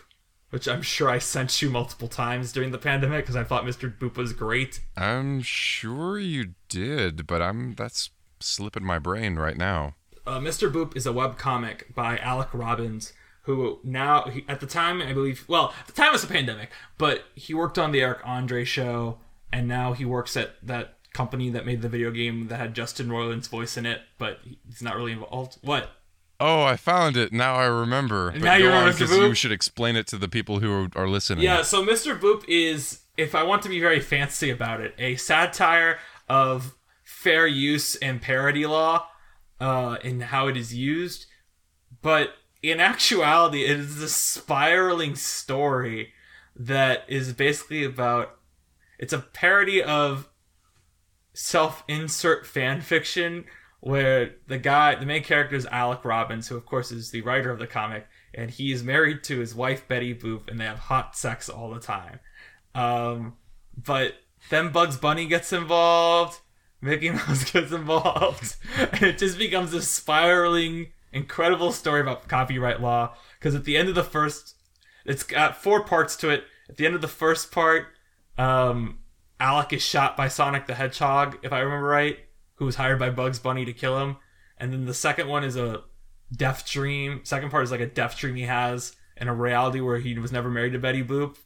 which 0.49 0.67
I'm 0.67 0.81
sure 0.81 1.09
I 1.09 1.19
sent 1.19 1.61
you 1.61 1.69
multiple 1.69 2.07
times 2.07 2.51
during 2.51 2.71
the 2.71 2.77
pandemic 2.77 3.23
because 3.23 3.35
I 3.35 3.43
thought 3.43 3.65
Mr. 3.65 3.95
Boop 3.97 4.15
was 4.17 4.33
great. 4.33 4.79
i'm 4.95 5.41
sure 5.41 6.17
you 6.19 6.53
did 6.69 7.27
but 7.27 7.41
i'm 7.41 7.73
that's 7.75 8.09
slipping 8.39 8.83
my 8.83 8.99
brain 8.99 9.35
right 9.35 9.57
now 9.57 9.95
uh, 10.25 10.39
Mr. 10.39 10.69
Boop 10.71 10.95
is 10.97 11.05
a 11.05 11.13
web 11.13 11.37
comic 11.37 11.95
by 11.95 12.17
Alec 12.17 12.49
Robbins, 12.53 13.13
who 13.43 13.79
now, 13.81 14.23
he, 14.23 14.43
at 14.49 14.59
the 14.59 14.65
time, 14.67 15.01
I 15.01 15.13
believe, 15.13 15.45
well, 15.47 15.73
at 15.79 15.87
the 15.87 15.93
time 15.93 16.09
it 16.09 16.11
was 16.11 16.25
a 16.25 16.27
pandemic, 16.27 16.69
but 16.97 17.23
he 17.33 17.53
worked 17.53 17.77
on 17.79 17.93
the 17.93 18.01
Eric 18.01 18.19
Andre 18.25 18.65
show, 18.65 19.19
and 19.53 19.69
now 19.69 19.93
he 19.93 20.03
works 20.03 20.35
at 20.35 20.55
that 20.61 20.95
company 21.13 21.49
that 21.51 21.65
made 21.65 21.81
the 21.81 21.87
video 21.87 22.11
game 22.11 22.49
that 22.49 22.57
had 22.57 22.73
Justin 22.75 23.07
Roiland's 23.07 23.47
voice 23.47 23.77
in 23.77 23.85
it, 23.85 24.01
but 24.17 24.39
he's 24.67 24.81
not 24.81 24.97
really 24.97 25.13
involved. 25.13 25.59
What? 25.61 25.91
Oh, 26.39 26.63
I 26.63 26.77
found 26.77 27.17
it. 27.17 27.33
Now 27.33 27.55
I 27.55 27.65
remember. 27.65 28.31
But 28.31 28.41
now 28.41 28.55
you 28.55 28.67
remember 28.67 28.89
on, 28.89 28.93
Boop? 28.93 29.27
you 29.29 29.33
should 29.33 29.51
explain 29.51 29.95
it 29.95 30.07
to 30.07 30.17
the 30.17 30.27
people 30.27 30.59
who 30.59 30.71
are, 30.71 30.89
are 30.95 31.07
listening. 31.07 31.43
Yeah, 31.43 31.63
so 31.63 31.83
Mr. 31.83 32.17
Boop 32.19 32.43
is, 32.47 33.01
if 33.17 33.33
I 33.33 33.43
want 33.43 33.63
to 33.63 33.69
be 33.69 33.79
very 33.79 33.99
fancy 33.99 34.49
about 34.49 34.81
it, 34.81 34.93
a 34.99 35.15
satire 35.15 35.99
of 36.29 36.75
fair 37.03 37.47
use 37.47 37.95
and 37.95 38.21
parody 38.21 38.65
law 38.65 39.07
uh, 39.59 39.97
and 40.03 40.23
how 40.23 40.47
it 40.47 40.57
is 40.57 40.75
used. 40.75 41.25
But 42.01 42.33
in 42.61 42.79
actuality, 42.79 43.65
it 43.65 43.79
is 43.79 44.01
a 44.01 44.09
spiraling 44.09 45.15
story 45.15 46.13
that 46.55 47.03
is 47.07 47.33
basically 47.33 47.83
about. 47.83 48.37
It's 48.99 49.13
a 49.13 49.19
parody 49.19 49.81
of 49.81 50.29
self 51.33 51.83
insert 51.87 52.45
fan 52.45 52.81
fiction 52.81 53.45
where 53.87 54.35
the 54.47 54.57
guy, 54.57 54.95
the 54.95 55.05
main 55.05 55.23
character 55.23 55.55
is 55.55 55.65
Alec 55.67 56.03
Robbins, 56.03 56.49
who 56.49 56.57
of 56.57 56.65
course 56.65 56.91
is 56.91 57.11
the 57.11 57.21
writer 57.21 57.51
of 57.51 57.57
the 57.57 57.67
comic, 57.67 58.05
and 58.33 58.51
he 58.51 58.73
is 58.73 58.83
married 58.83 59.23
to 59.23 59.39
his 59.39 59.55
wife 59.55 59.87
Betty 59.87 60.13
Boop, 60.13 60.49
and 60.49 60.59
they 60.59 60.65
have 60.65 60.77
hot 60.77 61.15
sex 61.15 61.47
all 61.47 61.73
the 61.73 61.79
time. 61.79 62.19
Um, 62.75 63.37
but 63.81 64.15
then 64.49 64.73
Bugs 64.73 64.97
Bunny 64.97 65.25
gets 65.25 65.53
involved, 65.53 66.41
Mickey 66.81 67.09
Mouse 67.11 67.49
gets 67.49 67.71
involved, 67.71 68.57
and 68.77 69.03
it 69.03 69.17
just 69.17 69.37
becomes 69.37 69.73
a 69.73 69.81
spiraling, 69.81 70.87
incredible 71.13 71.71
story 71.71 72.01
about 72.01 72.27
copyright 72.27 72.81
law. 72.81 73.15
Because 73.39 73.55
at 73.55 73.63
the 73.63 73.77
end 73.77 73.87
of 73.87 73.95
the 73.95 74.03
first, 74.03 74.55
it's 75.05 75.23
got 75.23 75.63
four 75.63 75.85
parts 75.85 76.17
to 76.17 76.29
it. 76.29 76.43
At 76.67 76.75
the 76.75 76.85
end 76.85 76.95
of 76.95 77.01
the 77.01 77.07
first 77.07 77.53
part, 77.53 77.87
um, 78.37 78.99
Alec 79.39 79.71
is 79.71 79.81
shot 79.81 80.17
by 80.17 80.27
Sonic 80.27 80.67
the 80.67 80.75
Hedgehog, 80.75 81.37
if 81.41 81.53
I 81.53 81.59
remember 81.59 81.87
right, 81.87 82.19
who 82.57 82.65
was 82.65 82.75
hired 82.75 82.99
by 82.99 83.09
Bugs 83.09 83.39
Bunny 83.39 83.65
to 83.65 83.73
kill 83.73 83.99
him. 83.99 84.17
And 84.57 84.73
then 84.73 84.85
the 84.85 84.93
second 84.93 85.27
one 85.27 85.43
is 85.43 85.55
a 85.55 85.83
death 86.35 86.69
dream. 86.69 87.21
Second 87.23 87.49
part 87.49 87.63
is 87.63 87.71
like 87.71 87.79
a 87.79 87.87
death 87.87 88.17
dream 88.17 88.35
he 88.35 88.43
has 88.43 88.95
in 89.15 89.27
a 89.27 89.33
reality 89.33 89.79
where 89.79 89.99
he 89.99 90.17
was 90.17 90.31
never 90.31 90.49
married 90.49 90.73
to 90.73 90.79
Betty 90.79 91.03
Boop. 91.03 91.37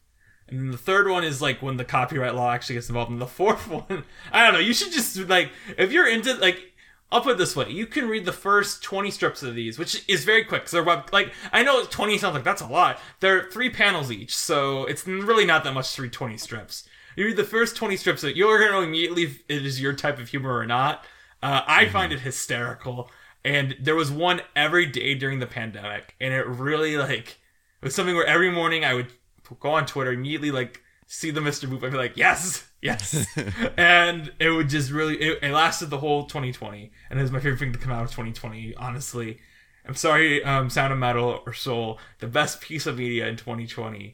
And 0.48 0.60
then 0.60 0.72
the 0.72 0.78
third 0.78 1.08
one 1.08 1.24
is 1.24 1.42
like 1.42 1.62
when 1.62 1.78
the 1.78 1.86
copyright 1.86 2.36
law 2.36 2.52
actually 2.52 2.76
gets 2.76 2.90
involved. 2.90 3.12
And 3.12 3.22
the 3.22 3.28
fourth 3.28 3.68
one, 3.90 4.04
I 4.32 4.44
don't 4.44 4.54
know. 4.54 4.60
You 4.60 4.74
should 4.74 4.92
just 4.92 5.18
like 5.30 5.52
if 5.78 5.92
you're 5.92 6.08
into 6.08 6.34
like. 6.36 6.68
I'll 7.14 7.20
put 7.20 7.34
it 7.34 7.38
this 7.40 7.58
way: 7.58 7.70
you 7.70 7.88
can 7.88 8.08
read 8.08 8.24
the 8.24 8.32
first 8.32 8.82
twenty 8.82 9.12
strips 9.12 9.44
of 9.44 9.54
these, 9.54 9.78
which 9.78 10.08
is 10.08 10.24
very 10.24 10.46
quick. 10.46 10.62
Because 10.62 10.72
they're 10.72 10.84
web, 10.84 11.10
like 11.12 11.34
I 11.52 11.62
know 11.62 11.84
twenty 11.84 12.18
sounds 12.18 12.36
like 12.36 12.46
that's 12.46 12.62
a 12.62 12.68
lot. 12.68 13.00
They're 13.20 13.50
three 13.50 13.70
panels 13.70 14.10
each, 14.10 14.34
so 14.34 14.86
it's 14.86 15.06
really 15.06 15.46
not 15.46 15.66
that 15.66 15.74
much 15.74 15.94
to 15.96 16.04
read 16.04 16.14
twenty 16.14 16.38
strips. 16.38 16.88
You 17.16 17.26
read 17.26 17.38
the 17.38 17.44
first 17.44 17.76
twenty 17.76 17.98
strips, 17.98 18.22
that 18.22 18.36
you're 18.36 18.60
gonna 18.60 18.72
know 18.72 18.82
immediately 18.82 19.24
if 19.24 19.44
it 19.48 19.66
is 19.66 19.82
your 19.82 19.94
type 19.94 20.20
of 20.20 20.30
humor 20.30 20.56
or 20.56 20.66
not. 20.66 21.06
Uh, 21.44 21.62
I 21.66 21.88
find 21.88 22.14
it 22.14 22.20
hysterical, 22.20 23.10
and 23.44 23.76
there 23.80 23.96
was 23.96 24.12
one 24.12 24.42
every 24.56 24.86
day 24.86 25.16
during 25.16 25.40
the 25.40 25.48
pandemic, 25.48 26.16
and 26.22 26.34
it 26.34 26.46
really 26.46 26.98
like 26.98 27.40
it 27.82 27.86
was 27.86 27.96
something 27.96 28.16
where 28.16 28.26
every 28.26 28.52
morning 28.52 28.86
I 28.86 28.94
would 28.94 29.12
go 29.60 29.72
on 29.72 29.86
Twitter 29.86 30.14
immediately 30.14 30.52
like 30.52 30.82
see 31.08 31.32
the 31.32 31.42
Mr. 31.42 31.68
Boop. 31.68 31.84
I'd 31.84 31.92
be 31.92 31.98
like, 31.98 32.16
yes, 32.16 32.68
yes, 32.82 33.26
and 33.78 34.32
it 34.40 34.50
would 34.50 34.70
just 34.70 34.92
really 34.92 35.16
it, 35.20 35.40
it 35.42 35.52
lasted 35.52 35.90
the 35.90 35.98
whole 35.98 36.26
2020, 36.26 36.92
and 37.10 37.20
it 37.20 37.22
was 37.22 37.32
my 37.32 37.40
favorite 37.40 37.60
thing 37.60 37.74
to 37.74 37.80
come 37.80 37.92
out 37.92 38.04
of 38.04 38.12
2020. 38.12 38.76
Honestly, 38.76 39.40
I'm 39.86 39.96
sorry, 39.96 40.44
um, 40.44 40.70
Sound 40.70 40.94
of 40.94 41.00
Metal 41.00 41.42
or 41.46 41.54
Soul. 41.54 42.00
The 42.20 42.28
best 42.28 42.62
piece 42.62 42.86
of 42.86 42.98
media 42.98 43.28
in 43.28 43.36
2020 43.36 44.14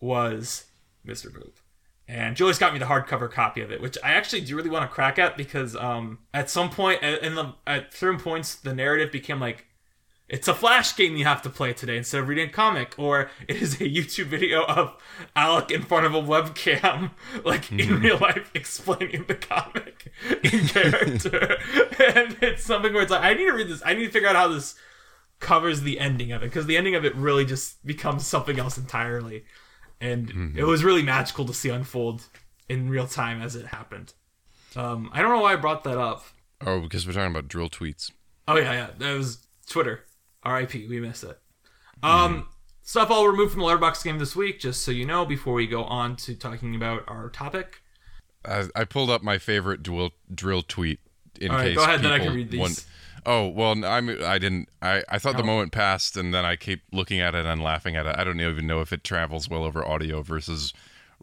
was 0.00 0.64
Mr. 1.06 1.30
Boop. 1.30 1.52
And 2.08 2.36
Julius 2.36 2.58
got 2.58 2.72
me 2.72 2.78
the 2.78 2.86
hardcover 2.86 3.30
copy 3.30 3.60
of 3.60 3.70
it, 3.70 3.82
which 3.82 3.98
I 4.02 4.12
actually 4.12 4.40
do 4.40 4.56
really 4.56 4.70
want 4.70 4.88
to 4.88 4.94
crack 4.94 5.18
at 5.18 5.36
because 5.36 5.76
um, 5.76 6.20
at 6.32 6.48
some 6.48 6.70
point, 6.70 7.02
in 7.02 7.34
the 7.34 7.52
at 7.66 7.92
certain 7.92 8.18
points, 8.18 8.54
the 8.54 8.74
narrative 8.74 9.12
became 9.12 9.38
like 9.38 9.66
it's 10.28 10.46
a 10.46 10.54
flash 10.54 10.94
game 10.94 11.16
you 11.16 11.24
have 11.24 11.40
to 11.42 11.50
play 11.50 11.72
today 11.72 11.96
instead 11.96 12.20
of 12.20 12.28
reading 12.28 12.48
a 12.48 12.52
comic, 12.52 12.94
or 12.98 13.30
it 13.46 13.56
is 13.56 13.74
a 13.74 13.84
YouTube 13.84 14.26
video 14.26 14.64
of 14.64 14.96
Alec 15.34 15.70
in 15.70 15.82
front 15.82 16.06
of 16.06 16.14
a 16.14 16.20
webcam, 16.20 17.10
like 17.44 17.70
in 17.72 18.00
real 18.00 18.18
life, 18.18 18.50
explaining 18.54 19.24
the 19.26 19.34
comic 19.34 20.12
in 20.42 20.60
character. 20.68 21.58
and 21.98 22.36
it's 22.42 22.64
something 22.64 22.92
where 22.92 23.02
it's 23.02 23.10
like, 23.10 23.22
I 23.22 23.34
need 23.34 23.46
to 23.46 23.52
read 23.52 23.68
this. 23.68 23.82
I 23.84 23.94
need 23.94 24.06
to 24.06 24.10
figure 24.10 24.28
out 24.28 24.36
how 24.36 24.48
this 24.48 24.74
covers 25.40 25.82
the 25.82 26.00
ending 26.00 26.32
of 26.32 26.42
it 26.42 26.46
because 26.46 26.66
the 26.66 26.76
ending 26.76 26.94
of 26.94 27.04
it 27.04 27.14
really 27.14 27.44
just 27.44 27.84
becomes 27.86 28.26
something 28.26 28.58
else 28.58 28.76
entirely. 28.76 29.44
And 30.00 30.56
it 30.56 30.64
was 30.64 30.84
really 30.84 31.02
magical 31.02 31.44
to 31.46 31.52
see 31.54 31.68
unfold 31.70 32.22
in 32.68 32.88
real 32.88 33.06
time 33.06 33.42
as 33.42 33.56
it 33.56 33.66
happened. 33.66 34.12
Um, 34.76 35.10
I 35.12 35.22
don't 35.22 35.30
know 35.34 35.40
why 35.42 35.54
I 35.54 35.56
brought 35.56 35.82
that 35.84 35.98
up. 35.98 36.24
Oh, 36.64 36.80
because 36.80 37.06
we're 37.06 37.12
talking 37.14 37.30
about 37.32 37.48
drill 37.48 37.68
tweets. 37.68 38.10
Oh 38.46 38.56
yeah, 38.56 38.72
yeah. 38.72 38.90
That 38.98 39.14
was 39.14 39.46
Twitter. 39.68 40.04
R.I.P. 40.44 40.86
We 40.86 41.00
missed 41.00 41.24
it. 41.24 41.38
Um, 42.02 42.46
stuff 42.82 43.10
all 43.10 43.26
removed 43.26 43.52
from 43.52 43.60
the 43.62 43.66
Letterboxd 43.66 44.04
game 44.04 44.18
this 44.18 44.36
week, 44.36 44.60
just 44.60 44.82
so 44.82 44.90
you 44.90 45.04
know, 45.04 45.26
before 45.26 45.54
we 45.54 45.66
go 45.66 45.82
on 45.84 46.16
to 46.16 46.34
talking 46.36 46.74
about 46.76 47.02
our 47.08 47.28
topic. 47.28 47.82
I, 48.44 48.68
I 48.76 48.84
pulled 48.84 49.10
up 49.10 49.22
my 49.22 49.38
favorite 49.38 49.82
drill 49.82 50.10
drill 50.32 50.62
tweet 50.62 51.00
in 51.40 51.50
All 51.50 51.56
right, 51.56 51.64
case 51.68 51.76
go 51.76 51.82
ahead, 51.82 52.02
then 52.02 52.12
I 52.12 52.18
can 52.20 52.34
read 52.34 52.50
these. 52.50 52.60
want- 52.60 52.84
Oh 53.30 53.46
well, 53.48 53.84
I'm 53.84 54.08
I 54.24 54.38
didn't 54.38 54.70
I 54.80 55.04
I 55.08 55.18
thought 55.18 55.36
the 55.36 55.42
Oh. 55.42 55.46
moment 55.46 55.70
passed 55.70 56.16
and 56.16 56.32
then 56.32 56.46
I 56.46 56.56
keep 56.56 56.80
looking 56.92 57.20
at 57.20 57.34
it 57.34 57.44
and 57.44 57.62
laughing 57.62 57.94
at 57.94 58.06
it. 58.06 58.16
I 58.18 58.24
don't 58.24 58.40
even 58.40 58.66
know 58.66 58.80
if 58.80 58.90
it 58.92 59.04
travels 59.04 59.50
well 59.50 59.64
over 59.64 59.86
audio 59.86 60.22
versus 60.22 60.72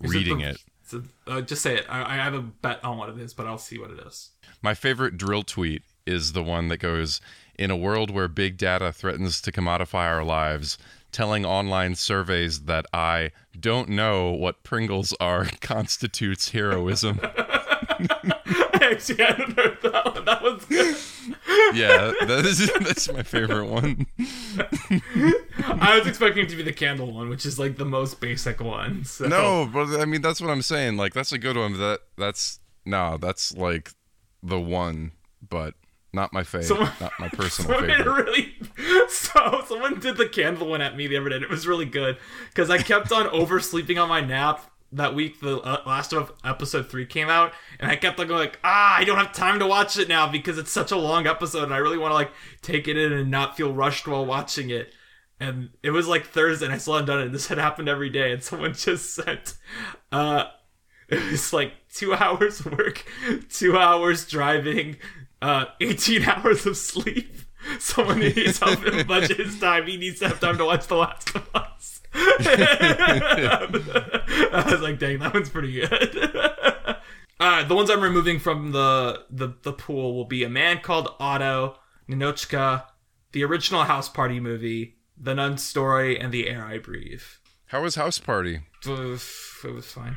Is 0.03 0.13
reading 0.13 0.37
the- 0.37 0.49
it. 0.51 0.57
So, 0.87 1.01
uh, 1.25 1.41
just 1.41 1.63
say 1.63 1.77
it. 1.77 1.85
I, 1.89 2.13
I 2.13 2.15
have 2.17 2.35
a 2.35 2.41
bet 2.43 2.83
on 2.85 2.99
what 2.99 3.09
it 3.09 3.17
is, 3.17 3.33
but 3.33 3.47
I'll 3.47 3.57
see 3.57 3.79
what 3.79 3.89
it 3.89 3.97
is. 4.05 4.29
My 4.61 4.75
favorite 4.75 5.17
drill 5.17 5.41
tweet 5.41 5.81
is 6.05 6.33
the 6.33 6.43
one 6.43 6.67
that 6.67 6.77
goes 6.77 7.21
In 7.57 7.71
a 7.71 7.75
world 7.75 8.11
where 8.11 8.27
big 8.27 8.57
data 8.57 8.91
threatens 8.93 9.41
to 9.41 9.51
commodify 9.51 10.05
our 10.05 10.23
lives, 10.23 10.77
telling 11.11 11.43
online 11.43 11.95
surveys 11.95 12.65
that 12.65 12.85
I 12.93 13.31
don't 13.59 13.89
know 13.89 14.29
what 14.29 14.61
Pringles 14.61 15.11
are 15.19 15.45
constitutes 15.61 16.51
heroism. 16.51 17.19
actually 18.91 19.23
hadn't 19.23 19.57
heard 19.57 19.77
that 19.83 20.05
one. 20.15 20.25
That 20.25 20.41
was 20.41 20.65
good. 20.65 20.95
Yeah, 21.75 22.11
that 22.25 22.45
is 22.45 22.71
that's 22.81 23.11
my 23.11 23.23
favorite 23.23 23.65
one. 23.67 24.05
I 25.67 25.97
was 25.97 26.07
expecting 26.07 26.45
it 26.45 26.49
to 26.49 26.55
be 26.55 26.63
the 26.63 26.73
candle 26.73 27.11
one, 27.13 27.29
which 27.29 27.45
is 27.45 27.57
like 27.59 27.77
the 27.77 27.85
most 27.85 28.19
basic 28.19 28.61
one. 28.61 29.05
So. 29.05 29.25
No, 29.27 29.69
but 29.71 29.99
I 29.99 30.05
mean 30.05 30.21
that's 30.21 30.41
what 30.41 30.49
I'm 30.49 30.61
saying. 30.61 30.97
Like 30.97 31.13
that's 31.13 31.31
a 31.31 31.37
good 31.37 31.57
one. 31.57 31.73
That 31.79 31.99
that's 32.17 32.59
no, 32.85 33.17
that's 33.17 33.55
like 33.57 33.91
the 34.43 34.59
one, 34.59 35.11
but 35.47 35.73
not 36.13 36.31
my 36.31 36.43
favorite. 36.43 36.67
Someone- 36.67 36.91
not 37.01 37.11
my 37.19 37.27
personal 37.33 37.79
favorite. 37.79 38.05
really 38.05 38.55
so 39.09 39.63
someone 39.67 39.99
did 39.99 40.17
the 40.17 40.27
candle 40.29 40.67
one 40.67 40.81
at 40.81 40.95
me 40.95 41.07
the 41.07 41.17
other 41.17 41.29
day. 41.29 41.35
and 41.35 41.43
It 41.43 41.49
was 41.49 41.67
really 41.67 41.85
good 41.85 42.17
because 42.49 42.69
I 42.69 42.77
kept 42.77 43.11
on 43.11 43.27
oversleeping 43.27 43.97
on 43.97 44.07
my 44.09 44.21
nap 44.21 44.71
that 44.97 45.15
week. 45.15 45.39
The 45.39 45.59
uh, 45.59 45.81
last 45.85 46.13
of 46.13 46.31
episode 46.43 46.89
three 46.89 47.05
came 47.05 47.29
out, 47.29 47.53
and 47.79 47.89
I 47.89 47.95
kept 47.95 48.19
on 48.19 48.27
going 48.27 48.39
like, 48.39 48.59
ah, 48.63 48.95
I 48.95 49.03
don't 49.03 49.17
have 49.17 49.33
time 49.33 49.59
to 49.59 49.67
watch 49.67 49.97
it 49.97 50.07
now 50.07 50.29
because 50.31 50.57
it's 50.57 50.71
such 50.71 50.91
a 50.91 50.97
long 50.97 51.27
episode, 51.27 51.63
and 51.63 51.73
I 51.73 51.77
really 51.77 51.97
want 51.97 52.11
to 52.11 52.15
like 52.15 52.31
take 52.61 52.87
it 52.87 52.97
in 52.97 53.11
and 53.11 53.31
not 53.31 53.57
feel 53.57 53.73
rushed 53.73 54.07
while 54.07 54.25
watching 54.25 54.69
it. 54.69 54.93
And 55.39 55.69
it 55.83 55.91
was 55.91 56.07
like 56.07 56.27
Thursday, 56.27 56.65
and 56.65 56.73
I 56.73 56.77
still 56.77 56.93
hadn't 56.93 57.07
done 57.07 57.21
it. 57.21 57.31
This 57.31 57.47
had 57.47 57.57
happened 57.57 57.89
every 57.89 58.09
day, 58.09 58.31
and 58.31 58.43
someone 58.43 58.73
just 58.73 59.13
sent, 59.13 59.55
uh, 60.11 60.45
it 61.09 61.31
was 61.31 61.53
like 61.53 61.73
two 61.93 62.13
hours 62.15 62.65
work, 62.65 63.05
two 63.49 63.77
hours 63.77 64.27
driving, 64.27 64.97
uh, 65.41 65.65
18 65.81 66.23
hours 66.23 66.65
of 66.65 66.77
sleep. 66.77 67.35
Someone 67.79 68.19
needs 68.19 68.59
help 68.59 68.85
him 68.85 69.07
budget 69.07 69.37
his 69.37 69.59
time. 69.59 69.87
He 69.87 69.97
needs 69.97 70.19
to 70.19 70.27
have 70.27 70.39
time 70.39 70.57
to 70.59 70.65
watch 70.65 70.85
The 70.85 70.95
Last 70.95 71.35
of 71.35 71.49
Us. 71.55 71.94
I 74.53 74.63
was 74.71 74.81
like, 74.81 74.99
dang, 74.99 75.19
that 75.19 75.33
one's 75.33 75.49
pretty 75.49 75.73
good. 75.73 75.87
uh, 77.39 77.63
the 77.65 77.75
ones 77.75 77.89
I'm 77.89 78.01
removing 78.01 78.39
from 78.39 78.71
the, 78.71 79.23
the, 79.29 79.53
the 79.63 79.73
pool 79.73 80.15
will 80.15 80.25
be 80.25 80.43
A 80.43 80.49
Man 80.49 80.79
Called 80.79 81.13
Otto, 81.19 81.77
Ninotchka, 82.09 82.83
the 83.31 83.43
original 83.43 83.83
House 83.83 84.07
Party 84.07 84.39
movie, 84.39 84.95
The 85.17 85.35
Nun 85.35 85.57
Story, 85.57 86.19
and 86.19 86.31
The 86.31 86.47
Air 86.47 86.65
I 86.65 86.77
Breathe. 86.77 87.23
How 87.67 87.81
was 87.81 87.95
House 87.95 88.17
Party? 88.19 88.61
It 88.85 88.89
was, 88.89 89.29
it 89.63 89.73
was 89.73 89.85
fine. 89.91 90.15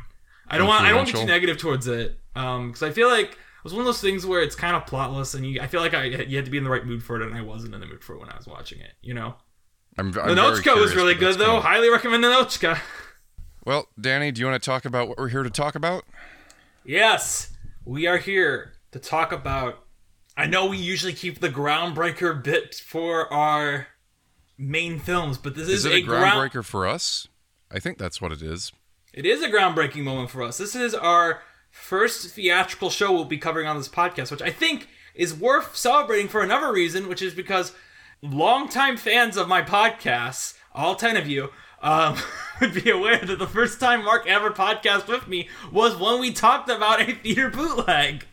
I 0.50 0.58
don't 0.58 0.68
want. 0.68 0.84
I 0.84 0.88
don't 0.88 0.98
want 0.98 1.08
to 1.08 1.14
be 1.14 1.20
too 1.20 1.26
negative 1.26 1.58
towards 1.58 1.86
it, 1.86 2.18
um, 2.34 2.68
because 2.68 2.82
I 2.82 2.90
feel 2.90 3.08
like 3.08 3.32
it 3.32 3.64
was 3.64 3.72
one 3.72 3.80
of 3.80 3.86
those 3.86 4.00
things 4.00 4.24
where 4.24 4.40
it's 4.40 4.56
kind 4.56 4.76
of 4.76 4.86
plotless, 4.86 5.34
and 5.34 5.44
you. 5.44 5.60
I 5.60 5.66
feel 5.66 5.80
like 5.80 5.94
I 5.94 6.04
you 6.04 6.36
had 6.36 6.46
to 6.46 6.50
be 6.50 6.58
in 6.58 6.64
the 6.64 6.70
right 6.70 6.84
mood 6.84 7.02
for 7.02 7.20
it, 7.20 7.26
and 7.26 7.34
I 7.34 7.42
wasn't 7.42 7.74
in 7.74 7.80
the 7.80 7.86
mood 7.86 8.02
for 8.02 8.14
it 8.14 8.20
when 8.20 8.30
I 8.30 8.36
was 8.36 8.46
watching 8.46 8.80
it. 8.80 8.92
You 9.02 9.14
know, 9.14 9.34
I'm, 9.98 10.06
I'm 10.06 10.12
the 10.12 10.20
very 10.34 10.36
Notchka 10.36 10.80
was 10.80 10.94
really 10.94 11.14
good 11.14 11.38
though. 11.38 11.60
Highly 11.60 11.90
recommend 11.90 12.22
the 12.22 12.28
Notchka. 12.28 12.78
Well, 13.64 13.88
Danny, 14.00 14.30
do 14.30 14.40
you 14.40 14.46
want 14.46 14.62
to 14.62 14.64
talk 14.64 14.84
about 14.84 15.08
what 15.08 15.18
we're 15.18 15.28
here 15.28 15.42
to 15.42 15.50
talk 15.50 15.74
about? 15.74 16.04
Yes, 16.84 17.50
we 17.84 18.06
are 18.06 18.18
here 18.18 18.72
to 18.92 18.98
talk 18.98 19.32
about. 19.32 19.84
I 20.36 20.46
know 20.46 20.66
we 20.66 20.78
usually 20.78 21.12
keep 21.12 21.40
the 21.40 21.48
groundbreaker 21.48 22.42
bit 22.42 22.76
for 22.76 23.30
our 23.32 23.88
main 24.56 25.00
films, 25.00 25.36
but 25.36 25.54
this 25.56 25.68
is, 25.68 25.84
Is 25.84 25.86
it 25.86 25.92
a 25.94 26.00
ground. 26.02 26.24
groundbreaker 26.52 26.64
for 26.64 26.86
us? 26.86 27.26
I 27.70 27.80
think 27.80 27.98
that's 27.98 28.20
what 28.20 28.32
it 28.32 28.40
is. 28.40 28.72
It 29.12 29.26
is 29.26 29.42
a 29.42 29.48
groundbreaking 29.48 30.04
moment 30.04 30.30
for 30.30 30.42
us. 30.42 30.58
This 30.58 30.76
is 30.76 30.94
our 30.94 31.42
first 31.70 32.28
theatrical 32.34 32.88
show 32.90 33.12
we'll 33.12 33.24
be 33.24 33.36
covering 33.36 33.66
on 33.66 33.76
this 33.76 33.88
podcast, 33.88 34.30
which 34.30 34.42
I 34.42 34.50
think 34.50 34.88
is 35.14 35.34
worth 35.34 35.76
celebrating 35.76 36.28
for 36.28 36.40
another 36.40 36.72
reason, 36.72 37.08
which 37.08 37.20
is 37.20 37.34
because 37.34 37.72
longtime 38.22 38.96
fans 38.96 39.36
of 39.36 39.48
my 39.48 39.62
podcasts, 39.62 40.54
all 40.74 40.94
10 40.94 41.16
of 41.16 41.26
you, 41.26 41.50
um, 41.82 42.16
would 42.60 42.74
be 42.74 42.90
aware 42.90 43.18
that 43.18 43.38
the 43.38 43.46
first 43.46 43.80
time 43.80 44.04
Mark 44.04 44.26
ever 44.26 44.50
podcast 44.50 45.08
with 45.08 45.28
me 45.28 45.48
was 45.72 45.96
when 45.96 46.20
we 46.20 46.32
talked 46.32 46.68
about 46.68 47.00
a 47.00 47.14
theater 47.14 47.50
bootleg. 47.50 48.24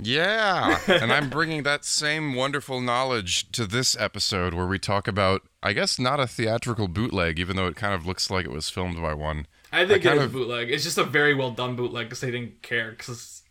Yeah, 0.00 0.78
and 0.86 1.12
I'm 1.12 1.28
bringing 1.30 1.64
that 1.64 1.84
same 1.84 2.34
wonderful 2.34 2.80
knowledge 2.80 3.50
to 3.52 3.66
this 3.66 3.96
episode 3.98 4.54
where 4.54 4.66
we 4.66 4.78
talk 4.78 5.08
about, 5.08 5.42
I 5.60 5.72
guess, 5.72 5.98
not 5.98 6.20
a 6.20 6.26
theatrical 6.26 6.86
bootleg, 6.86 7.38
even 7.40 7.56
though 7.56 7.66
it 7.66 7.74
kind 7.74 7.94
of 7.94 8.06
looks 8.06 8.30
like 8.30 8.44
it 8.44 8.52
was 8.52 8.70
filmed 8.70 9.00
by 9.02 9.12
one. 9.14 9.46
I 9.72 9.84
think 9.86 10.06
I 10.06 10.12
it 10.12 10.18
a 10.18 10.24
of- 10.24 10.32
bootleg. 10.32 10.70
It's 10.70 10.84
just 10.84 10.98
a 10.98 11.04
very 11.04 11.34
well 11.34 11.50
done 11.50 11.74
bootleg 11.74 12.06
because 12.06 12.20
they 12.20 12.30
didn't 12.30 12.62
care. 12.62 12.92
Because 12.92 13.42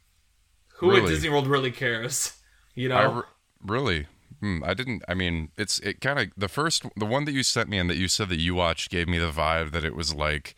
who 0.78 0.96
at 0.96 1.06
Disney 1.06 1.30
World 1.30 1.48
really 1.48 1.72
cares? 1.72 2.34
You 2.76 2.90
know? 2.90 3.12
Re- 3.14 3.22
really, 3.62 4.08
hmm, 4.40 4.64
I 4.64 4.74
didn't. 4.74 5.04
I 5.08 5.14
mean, 5.14 5.52
it's 5.58 5.80
it 5.80 6.02
kind 6.02 6.20
of 6.20 6.28
the 6.38 6.48
first, 6.48 6.86
the 6.96 7.06
one 7.06 7.26
that 7.26 7.34
you 7.34 7.44
sent 7.44 7.70
me 7.70 7.78
and 7.78 7.90
that 7.90 7.98
you 7.98 8.08
said 8.08 8.30
that 8.30 8.40
you 8.40 8.56
watched 8.56 8.92
gave 8.92 9.08
me 9.08 9.18
the 9.18 9.32
vibe 9.32 9.72
that 9.72 9.86
it 9.86 9.96
was 9.96 10.14
like, 10.14 10.56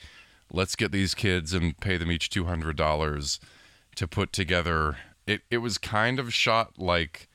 let's 0.52 0.76
get 0.76 0.92
these 0.92 1.14
kids 1.14 1.54
and 1.54 1.78
pay 1.80 1.98
them 1.98 2.12
each 2.12 2.30
two 2.30 2.46
hundred 2.46 2.76
dollars 2.76 3.40
to 3.96 4.08
put 4.08 4.34
together. 4.34 4.98
It 5.28 5.42
it 5.50 5.58
was 5.60 5.78
kind 5.78 6.20
of 6.20 6.34
shot 6.34 6.78
like 6.78 7.28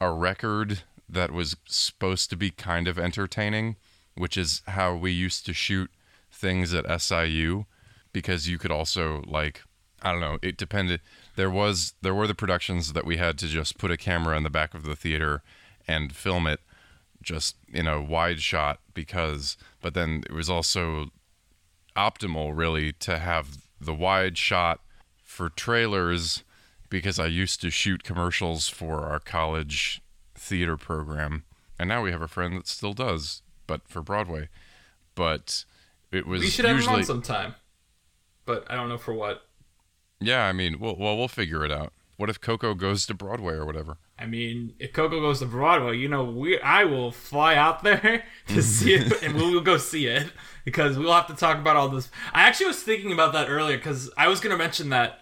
a 0.00 0.10
record 0.10 0.82
that 1.08 1.30
was 1.30 1.56
supposed 1.66 2.30
to 2.30 2.36
be 2.36 2.50
kind 2.50 2.88
of 2.88 2.98
entertaining, 2.98 3.76
which 4.16 4.36
is 4.36 4.62
how 4.66 4.94
we 4.94 5.12
used 5.12 5.46
to 5.46 5.52
shoot 5.52 5.90
things 6.30 6.74
at 6.74 7.00
SIU 7.00 7.66
because 8.12 8.48
you 8.48 8.58
could 8.58 8.70
also 8.70 9.22
like 9.26 9.62
I 10.02 10.12
don't 10.12 10.20
know, 10.20 10.38
it 10.42 10.56
depended 10.56 11.00
there 11.36 11.50
was 11.50 11.94
there 12.02 12.14
were 12.14 12.26
the 12.26 12.34
productions 12.34 12.92
that 12.92 13.06
we 13.06 13.16
had 13.16 13.38
to 13.38 13.48
just 13.48 13.78
put 13.78 13.90
a 13.90 13.96
camera 13.96 14.36
in 14.36 14.42
the 14.42 14.50
back 14.50 14.74
of 14.74 14.84
the 14.84 14.96
theater 14.96 15.42
and 15.86 16.14
film 16.14 16.46
it 16.46 16.60
just 17.22 17.56
in 17.72 17.86
a 17.86 18.00
wide 18.00 18.40
shot 18.40 18.78
because 18.92 19.56
but 19.80 19.94
then 19.94 20.22
it 20.28 20.32
was 20.32 20.50
also 20.50 21.08
optimal 21.96 22.56
really 22.56 22.92
to 22.92 23.18
have 23.18 23.64
the 23.80 23.94
wide 23.94 24.36
shot 24.36 24.80
for 25.22 25.48
trailers 25.48 26.44
because 26.90 27.18
I 27.18 27.26
used 27.26 27.60
to 27.62 27.70
shoot 27.70 28.04
commercials 28.04 28.68
for 28.68 29.00
our 29.00 29.18
college 29.18 30.02
theater 30.34 30.76
program 30.76 31.44
and 31.78 31.88
now 31.88 32.02
we 32.02 32.12
have 32.12 32.22
a 32.22 32.28
friend 32.28 32.58
that 32.58 32.68
still 32.68 32.92
does 32.92 33.42
but 33.66 33.88
for 33.88 34.02
Broadway 34.02 34.48
but 35.14 35.64
it 36.12 36.26
was 36.26 36.42
we 36.42 36.48
should 36.50 36.64
have 36.64 36.72
him 36.72 36.78
usually 36.78 36.96
on 36.98 37.04
sometime. 37.04 37.54
But 38.46 38.70
I 38.70 38.76
don't 38.76 38.90
know 38.90 38.98
for 38.98 39.14
what. 39.14 39.46
yeah 40.20 40.44
I 40.44 40.52
mean 40.52 40.78
well, 40.78 40.96
well 40.98 41.16
we'll 41.16 41.28
figure 41.28 41.64
it 41.64 41.72
out 41.72 41.92
what 42.16 42.28
if 42.28 42.40
Coco 42.40 42.74
goes 42.74 43.06
to 43.06 43.14
Broadway 43.14 43.54
or 43.54 43.64
whatever 43.64 43.96
I 44.18 44.26
mean, 44.26 44.74
if 44.78 44.92
Coco 44.92 45.20
goes 45.20 45.40
to 45.40 45.46
Broadway, 45.46 45.96
you 45.96 46.08
know, 46.08 46.24
we 46.24 46.60
I 46.60 46.84
will 46.84 47.10
fly 47.10 47.56
out 47.56 47.82
there 47.82 48.24
to 48.48 48.62
see 48.62 48.94
it, 48.94 49.22
and 49.22 49.34
we 49.34 49.54
will 49.54 49.60
go 49.60 49.76
see 49.76 50.06
it 50.06 50.30
because 50.64 50.96
we'll 50.96 51.12
have 51.12 51.26
to 51.26 51.34
talk 51.34 51.58
about 51.58 51.76
all 51.76 51.88
this. 51.88 52.10
I 52.32 52.42
actually 52.42 52.66
was 52.66 52.82
thinking 52.82 53.12
about 53.12 53.32
that 53.32 53.48
earlier 53.48 53.76
because 53.76 54.10
I 54.16 54.28
was 54.28 54.40
going 54.40 54.52
to 54.52 54.62
mention 54.62 54.90
that. 54.90 55.20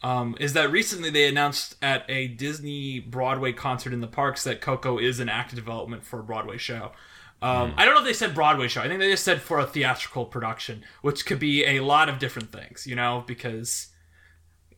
Um, 0.00 0.36
is 0.38 0.52
that 0.52 0.70
recently 0.70 1.10
they 1.10 1.26
announced 1.26 1.74
at 1.82 2.08
a 2.08 2.28
Disney 2.28 3.00
Broadway 3.00 3.52
concert 3.52 3.92
in 3.92 4.00
the 4.00 4.06
parks 4.06 4.44
that 4.44 4.60
Coco 4.60 4.96
is 4.96 5.18
in 5.18 5.28
active 5.28 5.56
development 5.56 6.04
for 6.04 6.20
a 6.20 6.22
Broadway 6.22 6.56
show. 6.56 6.92
Um, 7.40 7.74
I 7.76 7.84
don't 7.84 7.94
know 7.94 8.00
if 8.00 8.06
they 8.06 8.12
said 8.12 8.34
Broadway 8.34 8.68
show. 8.68 8.80
I 8.80 8.88
think 8.88 9.00
they 9.00 9.10
just 9.10 9.24
said 9.24 9.40
for 9.40 9.58
a 9.58 9.66
theatrical 9.66 10.24
production, 10.24 10.84
which 11.02 11.26
could 11.26 11.38
be 11.38 11.64
a 11.64 11.80
lot 11.80 12.08
of 12.08 12.20
different 12.20 12.52
things, 12.52 12.86
you 12.86 12.96
know, 12.96 13.24
because 13.26 13.88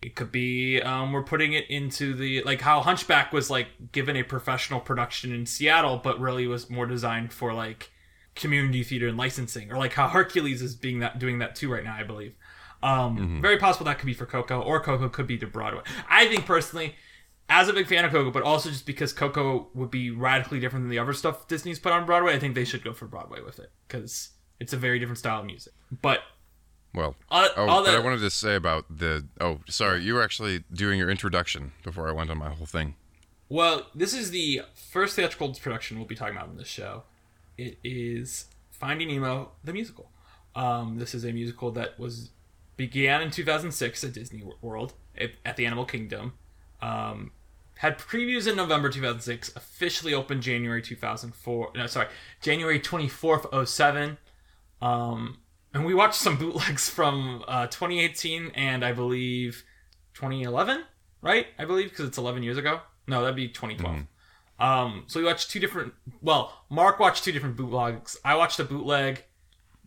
it 0.02 0.16
could 0.16 0.32
be 0.32 0.80
um, 0.80 1.12
we're 1.12 1.22
putting 1.22 1.52
it 1.52 1.68
into 1.68 2.14
the 2.14 2.42
like 2.44 2.60
how 2.62 2.80
Hunchback 2.80 3.32
was 3.32 3.50
like 3.50 3.68
given 3.92 4.16
a 4.16 4.22
professional 4.22 4.80
production 4.80 5.32
in 5.32 5.46
Seattle, 5.46 5.98
but 5.98 6.18
really 6.18 6.46
was 6.46 6.70
more 6.70 6.86
designed 6.86 7.32
for 7.32 7.52
like 7.52 7.90
community 8.34 8.82
theater 8.82 9.08
and 9.08 9.18
licensing, 9.18 9.70
or 9.70 9.78
like 9.78 9.92
how 9.92 10.08
Hercules 10.08 10.62
is 10.62 10.74
being 10.74 11.00
that 11.00 11.18
doing 11.18 11.38
that 11.40 11.54
too 11.54 11.70
right 11.70 11.84
now, 11.84 11.94
I 11.94 12.04
believe. 12.04 12.34
Um, 12.82 13.40
Very 13.42 13.58
possible 13.58 13.84
that 13.86 13.98
could 13.98 14.06
be 14.06 14.14
for 14.14 14.24
Coco, 14.24 14.60
or 14.60 14.80
Coco 14.80 15.08
could 15.10 15.26
be 15.26 15.36
to 15.38 15.46
Broadway. 15.46 15.82
I 16.08 16.26
think 16.28 16.46
personally, 16.46 16.94
as 17.50 17.68
a 17.68 17.74
big 17.74 17.86
fan 17.86 18.06
of 18.06 18.12
Coco, 18.12 18.30
but 18.30 18.42
also 18.42 18.70
just 18.70 18.86
because 18.86 19.12
Coco 19.12 19.68
would 19.74 19.90
be 19.90 20.10
radically 20.10 20.60
different 20.60 20.84
than 20.84 20.90
the 20.90 20.98
other 20.98 21.12
stuff 21.12 21.46
Disney's 21.46 21.78
put 21.78 21.92
on 21.92 22.06
Broadway, 22.06 22.34
I 22.34 22.38
think 22.38 22.54
they 22.54 22.64
should 22.64 22.82
go 22.82 22.94
for 22.94 23.06
Broadway 23.06 23.42
with 23.42 23.58
it 23.58 23.70
because 23.86 24.30
it's 24.58 24.72
a 24.72 24.78
very 24.78 24.98
different 24.98 25.18
style 25.18 25.40
of 25.40 25.46
music. 25.46 25.74
But 26.00 26.20
well 26.94 27.14
all, 27.30 27.48
Oh, 27.56 27.84
that 27.84 27.94
I 27.94 27.98
wanted 27.98 28.20
to 28.20 28.30
say 28.30 28.54
about 28.54 28.84
the. 28.88 29.26
Oh, 29.40 29.60
sorry, 29.68 30.02
you 30.02 30.14
were 30.14 30.22
actually 30.22 30.64
doing 30.72 30.98
your 30.98 31.10
introduction 31.10 31.72
before 31.82 32.08
I 32.08 32.12
went 32.12 32.30
on 32.30 32.38
my 32.38 32.50
whole 32.50 32.66
thing. 32.66 32.94
Well, 33.48 33.86
this 33.94 34.14
is 34.14 34.30
the 34.30 34.62
first 34.74 35.16
theatrical 35.16 35.54
production 35.54 35.98
we'll 35.98 36.06
be 36.06 36.14
talking 36.14 36.36
about 36.36 36.48
in 36.48 36.56
this 36.56 36.68
show. 36.68 37.02
It 37.58 37.78
is 37.82 38.46
Finding 38.70 39.08
Nemo, 39.08 39.52
the 39.64 39.72
musical. 39.72 40.10
Um, 40.54 40.98
this 40.98 41.14
is 41.14 41.24
a 41.24 41.32
musical 41.32 41.70
that 41.72 41.98
was 41.98 42.30
began 42.76 43.20
in 43.22 43.30
2006 43.30 44.04
at 44.04 44.12
Disney 44.12 44.42
World 44.62 44.94
at, 45.18 45.30
at 45.44 45.56
the 45.56 45.66
Animal 45.66 45.84
Kingdom. 45.84 46.32
Um, 46.80 47.32
had 47.78 47.98
previews 47.98 48.46
in 48.48 48.56
November 48.56 48.88
2006. 48.88 49.54
Officially 49.56 50.14
opened 50.14 50.42
January 50.42 50.80
2004. 50.82 51.72
No, 51.76 51.86
sorry, 51.86 52.08
January 52.40 52.80
24th, 52.80 53.66
07. 53.68 54.16
Um, 54.80 55.38
and 55.74 55.84
we 55.84 55.94
watched 55.94 56.20
some 56.20 56.36
bootlegs 56.38 56.88
from 56.88 57.44
uh, 57.48 57.66
2018 57.66 58.52
and 58.54 58.84
I 58.84 58.92
believe 58.92 59.64
2011, 60.14 60.84
right? 61.22 61.46
I 61.58 61.64
believe 61.64 61.90
because 61.90 62.06
it's 62.06 62.18
11 62.18 62.42
years 62.42 62.56
ago. 62.56 62.80
No, 63.06 63.22
that'd 63.22 63.36
be 63.36 63.48
2012. 63.48 64.06
Um, 64.60 65.04
so 65.06 65.18
we 65.18 65.26
watched 65.26 65.50
two 65.50 65.58
different. 65.58 65.94
Well, 66.20 66.64
Mark 66.68 67.00
watched 67.00 67.24
two 67.24 67.32
different 67.32 67.56
bootlegs. 67.56 68.16
I 68.24 68.34
watched 68.36 68.60
a 68.60 68.64
bootleg, 68.64 69.24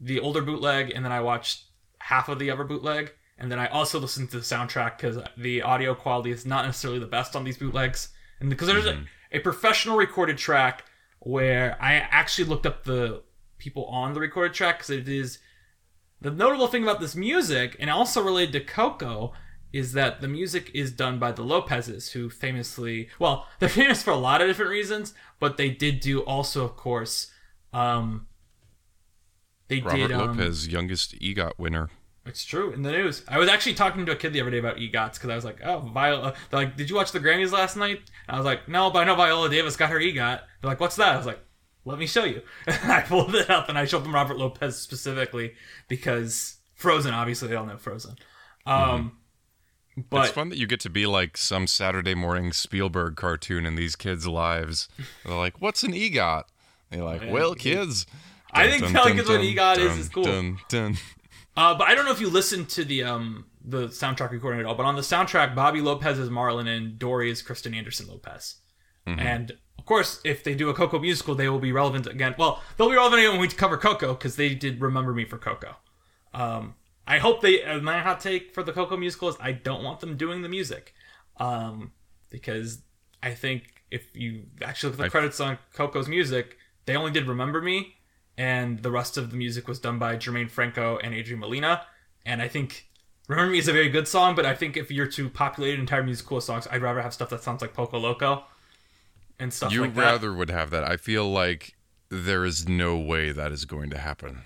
the 0.01 0.19
older 0.19 0.41
bootleg, 0.41 0.91
and 0.93 1.05
then 1.05 1.11
I 1.11 1.21
watched 1.21 1.65
half 1.99 2.27
of 2.27 2.39
the 2.39 2.49
other 2.49 2.63
bootleg. 2.63 3.13
And 3.38 3.51
then 3.51 3.59
I 3.59 3.67
also 3.67 3.99
listened 3.99 4.31
to 4.31 4.38
the 4.38 4.43
soundtrack 4.43 4.97
because 4.97 5.17
the 5.38 5.61
audio 5.61 5.93
quality 5.95 6.31
is 6.31 6.45
not 6.45 6.65
necessarily 6.65 6.99
the 6.99 7.07
best 7.07 7.36
on 7.36 7.43
these 7.43 7.57
bootlegs, 7.57 8.09
and 8.39 8.49
because 8.49 8.67
there's 8.67 8.86
a, 8.86 9.03
a 9.31 9.39
professional 9.39 9.97
recorded 9.97 10.38
track 10.38 10.86
where 11.19 11.77
I 11.81 11.95
actually 11.95 12.45
looked 12.45 12.65
up 12.65 12.84
the 12.84 13.23
people 13.57 13.86
on 13.86 14.13
the 14.13 14.19
recorded 14.19 14.53
track 14.53 14.79
because 14.79 14.89
it 14.91 15.07
is 15.07 15.39
the 16.24 16.32
notable 16.32 16.67
thing 16.67 16.84
about 16.84 16.99
this 16.99 17.15
music, 17.15 17.76
and 17.80 17.89
also 17.89 18.24
related 18.24 18.53
to 18.53 18.59
Coco, 18.61 19.34
is 19.71 19.93
that 19.93 20.21
the 20.21 20.28
music 20.28 20.71
is 20.74 20.91
done 20.91 21.19
by 21.19 21.32
the 21.32 21.43
Lopez's, 21.43 22.11
who 22.13 22.30
famously, 22.30 23.09
well, 23.19 23.47
they're 23.59 23.69
famous 23.69 24.01
for 24.01 24.11
a 24.11 24.17
lot 24.17 24.41
of 24.41 24.47
different 24.47 24.71
reasons, 24.71 25.13
but 25.39 25.57
they 25.57 25.69
did 25.69 25.99
do 25.99 26.21
also, 26.21 26.63
of 26.63 26.76
course, 26.76 27.32
um, 27.74 28.28
they 29.67 29.82
Robert 29.82 29.95
did. 29.95 30.11
Um, 30.11 30.38
Lopez, 30.38 30.67
youngest 30.67 31.19
EGOT 31.19 31.53
winner. 31.57 31.89
It's 32.26 32.45
true 32.45 32.71
in 32.71 32.84
the 32.84 32.91
news. 32.91 33.24
I 33.28 33.38
was 33.38 33.49
actually 33.49 33.74
talking 33.74 34.05
to 34.05 34.13
a 34.13 34.15
kid 34.15 34.32
the 34.32 34.39
other 34.39 34.51
day 34.51 34.59
about 34.59 34.78
EGOTs 34.78 35.15
because 35.15 35.30
I 35.30 35.36
was 35.36 35.43
like, 35.43 35.59
"Oh, 35.61 35.80
Viola." 35.80 36.34
They're 36.49 36.59
like, 36.59 36.78
"Did 36.78 36.89
you 36.89 36.95
watch 36.95 37.11
the 37.11 37.19
Grammys 37.19 37.51
last 37.51 37.76
night?" 37.76 37.99
And 38.28 38.36
I 38.36 38.38
was 38.38 38.45
like, 38.45 38.69
"No, 38.69 38.89
but 38.91 38.99
I 38.99 39.03
know 39.03 39.15
Viola 39.15 39.49
Davis 39.49 39.76
got 39.76 39.89
her 39.89 39.99
EGOT." 39.99 40.39
They're 40.39 40.69
like, 40.69 40.80
"What's 40.80 40.95
that?" 40.95 41.13
I 41.13 41.17
was 41.17 41.26
like, 41.26 41.39
"Let 41.86 41.99
me 41.99 42.07
show 42.07 42.23
you." 42.23 42.41
And 42.67 42.91
I 42.91 43.01
pulled 43.01 43.36
it 43.36 43.49
up 43.49 43.69
and 43.69 43.77
I 43.77 43.86
showed 43.86 44.03
them 44.03 44.13
Robert 44.13 44.38
Lopez 44.38 44.79
specifically 44.79 45.53
because 45.88 46.57
Frozen. 46.75 47.13
Obviously, 47.13 47.47
they 47.47 47.55
all 47.55 47.65
know 47.65 47.77
Frozen. 47.77 48.15
Um, 48.65 49.17
but 50.09 50.25
it's 50.25 50.34
fun 50.34 50.49
that 50.49 50.57
you 50.57 50.67
get 50.67 50.79
to 50.81 50.89
be 50.89 51.05
like 51.05 51.38
some 51.38 51.67
Saturday 51.67 52.15
morning 52.15 52.51
Spielberg 52.51 53.15
cartoon 53.15 53.65
in 53.65 53.75
these 53.75 53.95
kids' 53.95 54.27
lives. 54.27 54.88
They're 55.25 55.36
like, 55.36 55.61
"What's 55.61 55.84
an 55.84 55.93
EGOT?" 55.93 56.43
They're 56.89 57.03
like, 57.03 57.21
yeah, 57.21 57.31
"Well, 57.31 57.55
kids." 57.55 58.05
I 58.51 58.69
think 58.69 58.91
telling 58.91 59.15
kids 59.15 59.29
what 59.29 59.41
EGOT 59.41 59.77
is 59.77 59.97
is 59.97 60.09
cool. 60.09 60.23
Dun, 60.23 60.59
dun. 60.69 60.97
Uh, 61.55 61.75
but 61.75 61.88
I 61.88 61.95
don't 61.95 62.05
know 62.05 62.11
if 62.11 62.21
you 62.21 62.29
listened 62.29 62.69
to 62.69 62.84
the 62.84 63.03
um 63.03 63.45
the 63.63 63.88
soundtrack 63.88 64.31
recording 64.31 64.59
at 64.59 64.65
all. 64.65 64.75
But 64.75 64.86
on 64.86 64.95
the 64.95 65.01
soundtrack, 65.01 65.55
Bobby 65.55 65.81
Lopez 65.81 66.19
is 66.19 66.29
Marlin 66.29 66.67
and 66.67 66.97
Dory 66.97 67.29
is 67.29 67.41
Kristen 67.41 67.73
Anderson 67.73 68.07
Lopez. 68.07 68.55
And 69.05 69.51
of 69.84 69.88
course, 69.88 70.21
if 70.23 70.45
they 70.45 70.55
do 70.55 70.69
a 70.69 70.73
Coco 70.73 70.97
musical, 70.97 71.36
they 71.36 71.49
will 71.49 71.59
be 71.59 71.73
relevant 71.73 72.07
again. 72.07 72.36
Well, 72.38 72.63
they'll 72.77 72.89
be 72.89 72.95
relevant 72.95 73.19
again 73.19 73.31
when 73.34 73.41
we 73.41 73.49
cover 73.49 73.75
Coco 73.75 74.13
because 74.13 74.38
they 74.38 74.55
did 74.55 74.79
remember 74.79 75.13
me 75.13 75.25
for 75.25 75.38
Coco. 75.38 75.75
Um, 76.34 76.75
I 77.05 77.17
hope 77.17 77.41
they. 77.41 77.61
Uh, 77.61 77.81
my 77.81 77.99
hot 77.99 78.21
take 78.21 78.53
for 78.53 78.63
the 78.63 78.71
Coco 78.71 78.95
musical 78.95 79.27
is 79.27 79.36
I 79.41 79.51
don't 79.51 79.84
want 79.84 79.99
them 79.99 80.15
doing 80.15 80.41
the 80.41 80.47
music, 80.47 80.93
um, 81.36 81.91
because 82.29 82.81
I 83.21 83.31
think 83.31 83.84
if 83.91 84.05
you 84.15 84.43
actually 84.61 84.91
look 84.91 84.99
at 84.99 85.03
the 85.03 85.05
I- 85.07 85.09
credits 85.09 85.41
on 85.41 85.57
Coco's 85.73 86.07
music, 86.07 86.57
they 86.86 86.95
only 86.95 87.11
did 87.11 87.27
"Remember 87.27 87.61
Me," 87.61 87.95
and 88.38 88.81
the 88.84 88.89
rest 88.89 89.17
of 89.17 89.31
the 89.31 89.36
music 89.36 89.67
was 89.67 89.81
done 89.81 89.99
by 89.99 90.15
Germaine 90.15 90.47
Franco 90.47 90.97
and 91.03 91.13
Adrian 91.13 91.41
Molina. 91.41 91.86
And 92.25 92.41
I 92.41 92.47
think 92.47 92.88
"Remember 93.27 93.51
Me" 93.51 93.57
is 93.57 93.67
a 93.67 93.73
very 93.73 93.89
good 93.89 94.07
song, 94.07 94.34
but 94.34 94.45
I 94.45 94.55
think 94.55 94.77
if 94.77 94.89
you're 94.89 95.07
to 95.07 95.29
populate 95.29 95.73
an 95.73 95.81
entire 95.81 96.03
musical 96.03 96.36
with 96.36 96.45
songs, 96.45 96.69
I'd 96.71 96.81
rather 96.81 97.01
have 97.01 97.13
stuff 97.13 97.27
that 97.31 97.43
sounds 97.43 97.61
like 97.61 97.73
Poco 97.73 97.99
Loco 97.99 98.45
and 99.43 99.53
stuff 99.53 99.71
You 99.71 99.81
like 99.81 99.95
that. 99.95 100.01
rather 100.01 100.33
would 100.33 100.49
have 100.49 100.69
that. 100.71 100.83
I 100.83 100.97
feel 100.97 101.29
like 101.29 101.75
there 102.09 102.45
is 102.45 102.67
no 102.67 102.97
way 102.97 103.31
that 103.31 103.51
is 103.51 103.65
going 103.65 103.89
to 103.91 103.97
happen. 103.97 104.41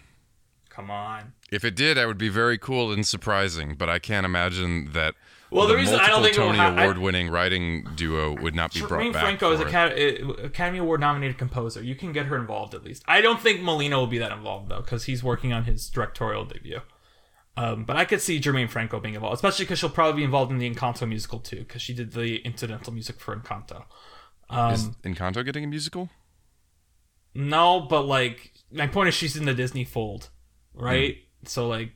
Come 0.69 0.91
on. 0.91 1.33
If 1.51 1.63
it 1.63 1.75
did, 1.75 1.97
I 1.97 2.05
would 2.05 2.17
be 2.17 2.29
very 2.29 2.57
cool 2.57 2.91
and 2.91 3.05
surprising. 3.05 3.75
But 3.75 3.89
I 3.89 3.99
can't 3.99 4.25
imagine 4.25 4.91
that. 4.93 5.15
Well, 5.49 5.65
the 5.65 5.73
the 5.73 5.79
reason 5.79 5.99
I 5.99 6.07
don't 6.07 6.21
think 6.21 6.35
Tony 6.35 6.57
ha- 6.57 6.75
Award-winning 6.77 7.29
writing 7.29 7.87
duo 7.95 8.35
would 8.41 8.53
not 8.53 8.73
be 8.73 8.81
brought 8.81 8.89
Germaine 8.89 9.13
back. 9.13 9.23
Franco 9.23 9.53
is. 9.53 9.61
Academy, 9.61 10.33
Academy 10.43 10.79
Award 10.79 10.99
nominated 10.99 11.37
composer. 11.37 11.81
You 11.81 11.95
can 11.95 12.11
get 12.11 12.25
her 12.25 12.35
involved 12.35 12.73
at 12.73 12.83
least. 12.83 13.03
I 13.07 13.21
don't 13.21 13.39
think 13.41 13.61
Molina 13.61 13.97
will 13.97 14.07
be 14.07 14.17
that 14.17 14.31
involved 14.33 14.69
though, 14.69 14.81
because 14.81 15.05
he's 15.05 15.23
working 15.23 15.53
on 15.53 15.63
his 15.63 15.89
directorial 15.89 16.43
debut. 16.45 16.81
Um, 17.55 17.85
but 17.85 17.95
I 17.95 18.05
could 18.05 18.21
see 18.21 18.39
Germaine 18.39 18.67
Franco 18.67 18.99
being 18.99 19.15
involved, 19.15 19.35
especially 19.35 19.65
because 19.65 19.79
she'll 19.79 19.89
probably 19.89 20.19
be 20.19 20.23
involved 20.23 20.51
in 20.51 20.59
the 20.59 20.69
Encanto 20.69 21.07
musical 21.07 21.39
too, 21.39 21.59
because 21.59 21.81
she 21.81 21.93
did 21.93 22.11
the 22.11 22.35
incidental 22.45 22.93
music 22.93 23.19
for 23.19 23.35
Encanto. 23.35 23.85
Um, 24.49 24.73
Is 24.73 24.89
Encanto 25.03 25.43
getting 25.43 25.63
a 25.63 25.67
musical? 25.67 26.09
No, 27.33 27.81
but 27.81 28.03
like 28.03 28.53
my 28.71 28.87
point 28.87 29.09
is 29.09 29.15
she's 29.15 29.35
in 29.37 29.45
the 29.45 29.53
Disney 29.53 29.83
fold, 29.85 30.29
right? 30.73 31.17
So 31.45 31.67
like 31.67 31.91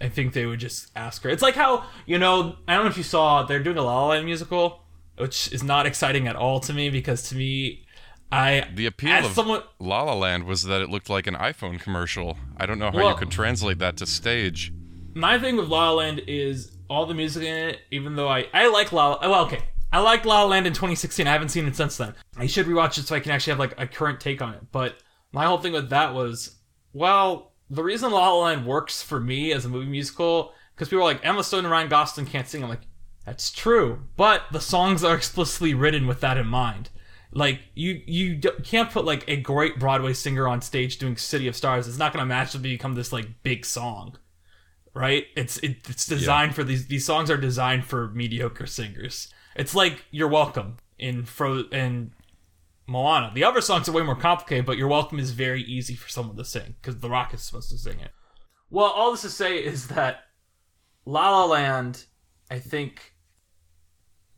I 0.00 0.08
think 0.08 0.32
they 0.32 0.46
would 0.46 0.60
just 0.60 0.90
ask 0.96 1.22
her. 1.24 1.30
It's 1.30 1.42
like 1.42 1.54
how, 1.54 1.84
you 2.06 2.18
know, 2.18 2.56
I 2.68 2.74
don't 2.74 2.84
know 2.84 2.90
if 2.90 2.96
you 2.96 3.02
saw 3.02 3.42
they're 3.44 3.62
doing 3.62 3.78
a 3.78 3.82
La 3.82 4.02
La 4.02 4.08
Land 4.08 4.24
musical, 4.24 4.82
which 5.18 5.52
is 5.52 5.62
not 5.62 5.86
exciting 5.86 6.26
at 6.28 6.36
all 6.36 6.60
to 6.60 6.72
me 6.72 6.88
because 6.90 7.28
to 7.30 7.34
me 7.36 7.84
I 8.32 8.68
The 8.74 8.86
appeal 8.86 9.24
of 9.24 9.32
someone 9.32 9.62
La 9.78 10.02
La 10.02 10.14
Land 10.14 10.44
was 10.44 10.64
that 10.64 10.80
it 10.80 10.88
looked 10.90 11.10
like 11.10 11.26
an 11.26 11.34
iPhone 11.34 11.78
commercial. 11.80 12.36
I 12.56 12.66
don't 12.66 12.78
know 12.78 12.90
how 12.90 12.96
Well- 12.96 13.10
you 13.10 13.16
could 13.16 13.30
translate 13.30 13.78
that 13.78 13.96
to 13.98 14.06
stage. 14.06 14.72
my 15.14 15.38
thing 15.38 15.56
with 15.56 15.68
La 15.68 15.90
La 15.90 15.96
Land 15.96 16.22
is 16.26 16.76
all 16.88 17.06
the 17.06 17.14
music 17.14 17.42
in 17.42 17.68
it, 17.70 17.80
even 17.90 18.16
though 18.16 18.28
I 18.28 18.46
I 18.54 18.68
like 18.68 18.92
La 18.92 19.08
La 19.14 19.28
well, 19.28 19.44
okay. 19.46 19.60
I 19.92 20.00
liked 20.00 20.26
La 20.26 20.42
La 20.42 20.48
Land 20.48 20.66
in 20.66 20.72
2016. 20.72 21.26
I 21.26 21.32
haven't 21.32 21.50
seen 21.50 21.66
it 21.66 21.76
since 21.76 21.96
then. 21.96 22.14
I 22.36 22.46
should 22.46 22.66
rewatch 22.66 22.98
it 22.98 23.06
so 23.06 23.14
I 23.14 23.20
can 23.20 23.32
actually 23.32 23.52
have 23.52 23.58
like 23.58 23.74
a 23.78 23.86
current 23.86 24.20
take 24.20 24.42
on 24.42 24.54
it. 24.54 24.62
But 24.72 24.98
my 25.32 25.46
whole 25.46 25.58
thing 25.58 25.72
with 25.72 25.90
that 25.90 26.14
was, 26.14 26.56
well, 26.92 27.52
the 27.70 27.82
reason 27.82 28.10
La 28.10 28.32
La 28.32 28.44
Land 28.44 28.66
works 28.66 29.02
for 29.02 29.20
me 29.20 29.52
as 29.52 29.64
a 29.64 29.68
movie 29.68 29.90
musical 29.90 30.52
because 30.74 30.88
people 30.88 31.02
are 31.02 31.12
like 31.12 31.24
Emma 31.24 31.42
Stone 31.42 31.64
and 31.64 31.72
Ryan 31.72 31.88
Gosling 31.88 32.26
can't 32.26 32.48
sing. 32.48 32.62
I'm 32.62 32.68
like, 32.68 32.86
that's 33.24 33.50
true, 33.50 34.02
but 34.16 34.42
the 34.52 34.60
songs 34.60 35.02
are 35.02 35.16
explicitly 35.16 35.74
written 35.74 36.06
with 36.06 36.20
that 36.20 36.36
in 36.36 36.46
mind. 36.46 36.90
Like 37.32 37.60
you, 37.74 38.00
you 38.06 38.38
can't 38.62 38.90
put 38.90 39.04
like 39.04 39.24
a 39.28 39.36
great 39.36 39.80
Broadway 39.80 40.12
singer 40.12 40.46
on 40.46 40.62
stage 40.62 40.98
doing 40.98 41.16
"City 41.16 41.48
of 41.48 41.56
Stars." 41.56 41.88
It's 41.88 41.98
not 41.98 42.12
going 42.12 42.22
to 42.22 42.26
magically 42.26 42.70
become 42.70 42.94
this 42.94 43.12
like 43.12 43.42
big 43.42 43.64
song 43.64 44.16
right? 44.96 45.26
It's 45.36 45.58
it, 45.58 45.76
it's 45.88 46.06
designed 46.06 46.54
for 46.54 46.64
these 46.64 46.86
these 46.86 47.04
songs 47.04 47.30
are 47.30 47.36
designed 47.36 47.84
for 47.84 48.08
mediocre 48.08 48.66
singers. 48.66 49.28
It's 49.58 49.74
like 49.74 50.04
You're 50.10 50.28
Welcome 50.28 50.76
in 50.98 51.24
Fro 51.24 51.64
in 51.72 52.12
Moana. 52.86 53.32
The 53.34 53.44
other 53.44 53.60
songs 53.60 53.88
are 53.88 53.92
way 53.92 54.02
more 54.02 54.14
complicated, 54.14 54.66
but 54.66 54.76
You're 54.76 54.88
Welcome 54.88 55.18
is 55.18 55.30
very 55.30 55.62
easy 55.62 55.94
for 55.94 56.08
someone 56.08 56.36
to 56.36 56.44
sing 56.44 56.74
because 56.80 57.00
The 57.00 57.08
Rock 57.08 57.32
is 57.32 57.42
supposed 57.42 57.70
to 57.70 57.78
sing 57.78 57.98
it. 58.00 58.10
Well, 58.70 58.90
all 58.90 59.12
this 59.12 59.22
to 59.22 59.30
say 59.30 59.56
is 59.56 59.88
that 59.88 60.24
La 61.06 61.30
La 61.30 61.46
Land, 61.46 62.04
I 62.50 62.58
think. 62.58 63.14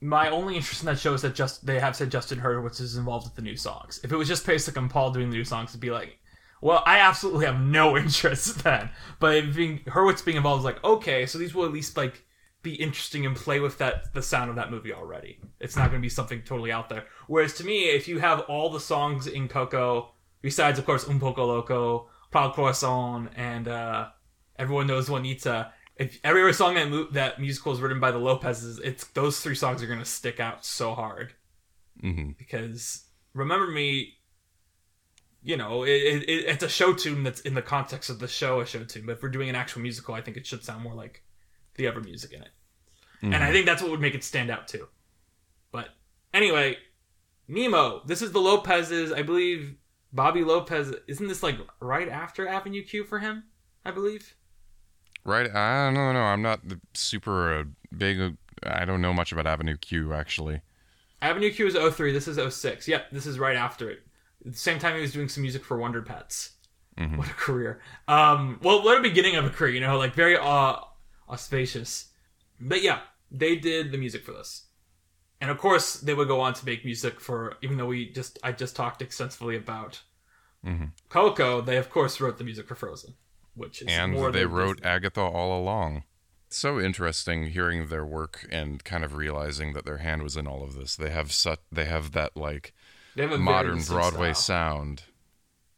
My 0.00 0.30
only 0.30 0.54
interest 0.54 0.82
in 0.82 0.86
that 0.86 1.00
show 1.00 1.14
is 1.14 1.22
that 1.22 1.34
just 1.34 1.66
they 1.66 1.80
have 1.80 1.96
said 1.96 2.12
Justin 2.12 2.38
Hurwitz 2.38 2.80
is 2.80 2.96
involved 2.96 3.26
with 3.26 3.34
the 3.34 3.42
new 3.42 3.56
songs. 3.56 3.98
If 4.04 4.12
it 4.12 4.16
was 4.16 4.28
just 4.28 4.46
Pasek 4.46 4.76
and 4.76 4.88
Paul 4.88 5.10
doing 5.10 5.28
the 5.28 5.36
new 5.36 5.44
songs, 5.44 5.70
it'd 5.70 5.80
be 5.80 5.90
like, 5.90 6.20
well, 6.62 6.84
I 6.86 7.00
absolutely 7.00 7.46
have 7.46 7.60
no 7.60 7.96
interest 7.98 8.62
then. 8.62 8.90
But 9.18 9.52
being 9.52 9.80
Hurwitz 9.80 10.24
being 10.24 10.36
involved 10.36 10.60
is 10.60 10.64
like, 10.64 10.84
okay, 10.84 11.26
so 11.26 11.36
these 11.36 11.52
will 11.52 11.64
at 11.64 11.72
least 11.72 11.96
like 11.96 12.24
be 12.62 12.74
interesting 12.74 13.24
and 13.24 13.36
play 13.36 13.60
with 13.60 13.78
that 13.78 14.12
the 14.14 14.22
sound 14.22 14.50
of 14.50 14.56
that 14.56 14.70
movie 14.70 14.92
already. 14.92 15.38
It's 15.60 15.76
not 15.76 15.90
going 15.90 16.00
to 16.02 16.04
be 16.06 16.08
something 16.08 16.42
totally 16.42 16.72
out 16.72 16.88
there. 16.88 17.04
Whereas 17.26 17.54
to 17.54 17.64
me, 17.64 17.84
if 17.90 18.08
you 18.08 18.18
have 18.18 18.40
all 18.40 18.70
the 18.70 18.80
songs 18.80 19.26
in 19.26 19.48
Coco, 19.48 20.12
besides 20.42 20.78
of 20.78 20.84
course 20.86 21.08
Un 21.08 21.20
Poco 21.20 21.46
Loco, 21.46 22.08
Proud 22.30 22.54
Corazon, 22.54 23.30
and 23.36 23.68
uh, 23.68 24.08
Everyone 24.58 24.86
Knows 24.88 25.08
Juanita, 25.08 25.72
if 25.96 26.18
every 26.24 26.42
other 26.42 26.52
song 26.52 26.74
that 26.74 26.90
mo- 26.90 27.08
that 27.12 27.40
musical 27.40 27.72
is 27.72 27.80
written 27.80 28.00
by 28.00 28.10
the 28.10 28.18
Lopez's, 28.18 28.78
it's 28.80 29.04
those 29.08 29.40
three 29.40 29.54
songs 29.54 29.82
are 29.82 29.86
going 29.86 29.98
to 29.98 30.04
stick 30.04 30.40
out 30.40 30.64
so 30.64 30.94
hard 30.94 31.34
hmm 32.00 32.30
because 32.38 33.04
remember 33.34 33.66
me 33.66 34.14
you 35.42 35.56
know 35.56 35.82
it, 35.84 35.90
it- 35.90 36.44
it's 36.46 36.62
a 36.62 36.68
show 36.68 36.92
tune 36.92 37.22
that's 37.24 37.40
in 37.40 37.54
the 37.54 37.62
context 37.62 38.10
of 38.10 38.18
the 38.20 38.28
show 38.28 38.60
a 38.60 38.66
show 38.66 38.84
tune 38.84 39.04
but 39.06 39.12
if 39.16 39.22
we're 39.22 39.28
doing 39.28 39.48
an 39.48 39.56
actual 39.56 39.82
musical 39.82 40.14
i 40.14 40.20
think 40.20 40.36
it 40.36 40.46
should 40.46 40.62
sound 40.62 40.82
more 40.82 40.94
like 40.94 41.24
the 41.78 41.86
other 41.86 42.00
music 42.00 42.32
in 42.32 42.42
it 42.42 42.50
and 43.22 43.34
i 43.36 43.50
think 43.50 43.64
that's 43.66 43.80
what 43.82 43.90
would 43.90 44.00
make 44.00 44.14
it 44.14 44.22
stand 44.22 44.50
out 44.50 44.68
too 44.68 44.86
but 45.72 45.88
anyway 46.34 46.76
nemo 47.48 48.02
this 48.06 48.20
is 48.22 48.30
the 48.32 48.38
lopez's 48.38 49.10
i 49.12 49.22
believe 49.22 49.74
bobby 50.12 50.44
lopez 50.44 50.92
isn't 51.06 51.26
this 51.28 51.42
like 51.42 51.56
right 51.80 52.08
after 52.08 52.46
avenue 52.46 52.82
q 52.84 53.02
for 53.04 53.18
him 53.20 53.44
i 53.84 53.90
believe 53.90 54.34
Right? 55.24 55.50
I 55.54 55.84
don't 55.86 55.94
know. 55.94 56.12
No, 56.12 56.20
I'm 56.20 56.40
not 56.40 56.66
the 56.66 56.80
super 56.94 57.58
uh, 57.58 57.64
big. 57.94 58.18
uh, 58.18 58.30
I 58.64 58.86
don't 58.86 59.02
know 59.02 59.12
much 59.12 59.30
about 59.30 59.46
Avenue 59.46 59.76
Q 59.76 60.14
actually. 60.14 60.62
avenue 61.20 61.52
q 61.52 61.66
is 61.66 61.74
03 61.74 62.12
this 62.12 62.26
is 62.28 62.54
06 62.54 62.88
yep 62.88 63.10
this 63.10 63.26
is 63.26 63.38
right 63.38 63.56
after 63.56 63.90
it 63.90 64.06
at 64.46 64.52
the 64.52 64.58
same 64.58 64.78
time 64.78 64.94
he 64.94 65.02
was 65.02 65.12
doing 65.12 65.28
some 65.28 65.42
music 65.42 65.64
for 65.64 65.76
wonder 65.76 66.00
pets 66.00 66.52
Mhm. 66.98 67.16
What 67.18 67.28
a 67.28 67.32
career. 67.34 67.80
Um, 68.08 68.58
well, 68.62 68.82
what 68.82 68.98
a 68.98 69.02
beginning 69.02 69.36
of 69.36 69.44
a 69.44 69.50
career, 69.50 69.72
you 69.74 69.80
know, 69.80 69.98
like 69.98 70.14
very 70.14 70.36
uh, 70.36 70.76
auspicious. 71.28 72.06
But 72.60 72.82
yeah, 72.82 73.00
they 73.30 73.56
did 73.56 73.92
the 73.92 73.98
music 73.98 74.24
for 74.24 74.32
this. 74.32 74.64
And 75.40 75.50
of 75.50 75.58
course, 75.58 75.94
they 76.00 76.14
would 76.14 76.28
go 76.28 76.40
on 76.40 76.54
to 76.54 76.66
make 76.66 76.84
music 76.84 77.20
for, 77.20 77.56
even 77.62 77.76
though 77.76 77.86
we 77.86 78.10
just, 78.10 78.38
I 78.42 78.52
just 78.52 78.74
talked 78.74 79.02
extensively 79.02 79.56
about 79.56 80.02
Mhm. 80.66 80.90
Coco, 81.08 81.60
they 81.60 81.76
of 81.76 81.88
course 81.88 82.20
wrote 82.20 82.36
the 82.38 82.42
music 82.44 82.66
for 82.66 82.74
Frozen, 82.74 83.14
which 83.54 83.80
is 83.80 83.86
and 83.88 84.14
they 84.34 84.44
wrote 84.44 84.78
Disney. 84.78 84.90
Agatha 84.90 85.20
all 85.20 85.56
along. 85.60 86.02
So 86.48 86.80
interesting 86.80 87.50
hearing 87.50 87.86
their 87.86 88.04
work 88.04 88.44
and 88.50 88.82
kind 88.82 89.04
of 89.04 89.14
realizing 89.14 89.74
that 89.74 89.84
their 89.84 89.98
hand 89.98 90.24
was 90.24 90.36
in 90.36 90.48
all 90.48 90.64
of 90.64 90.74
this. 90.74 90.96
They 90.96 91.10
have 91.10 91.30
such 91.30 91.60
they 91.70 91.84
have 91.84 92.10
that 92.12 92.36
like 92.36 92.74
have 93.16 93.38
modern 93.38 93.82
Broadway 93.82 94.32
style. 94.32 94.34
sound. 94.34 95.02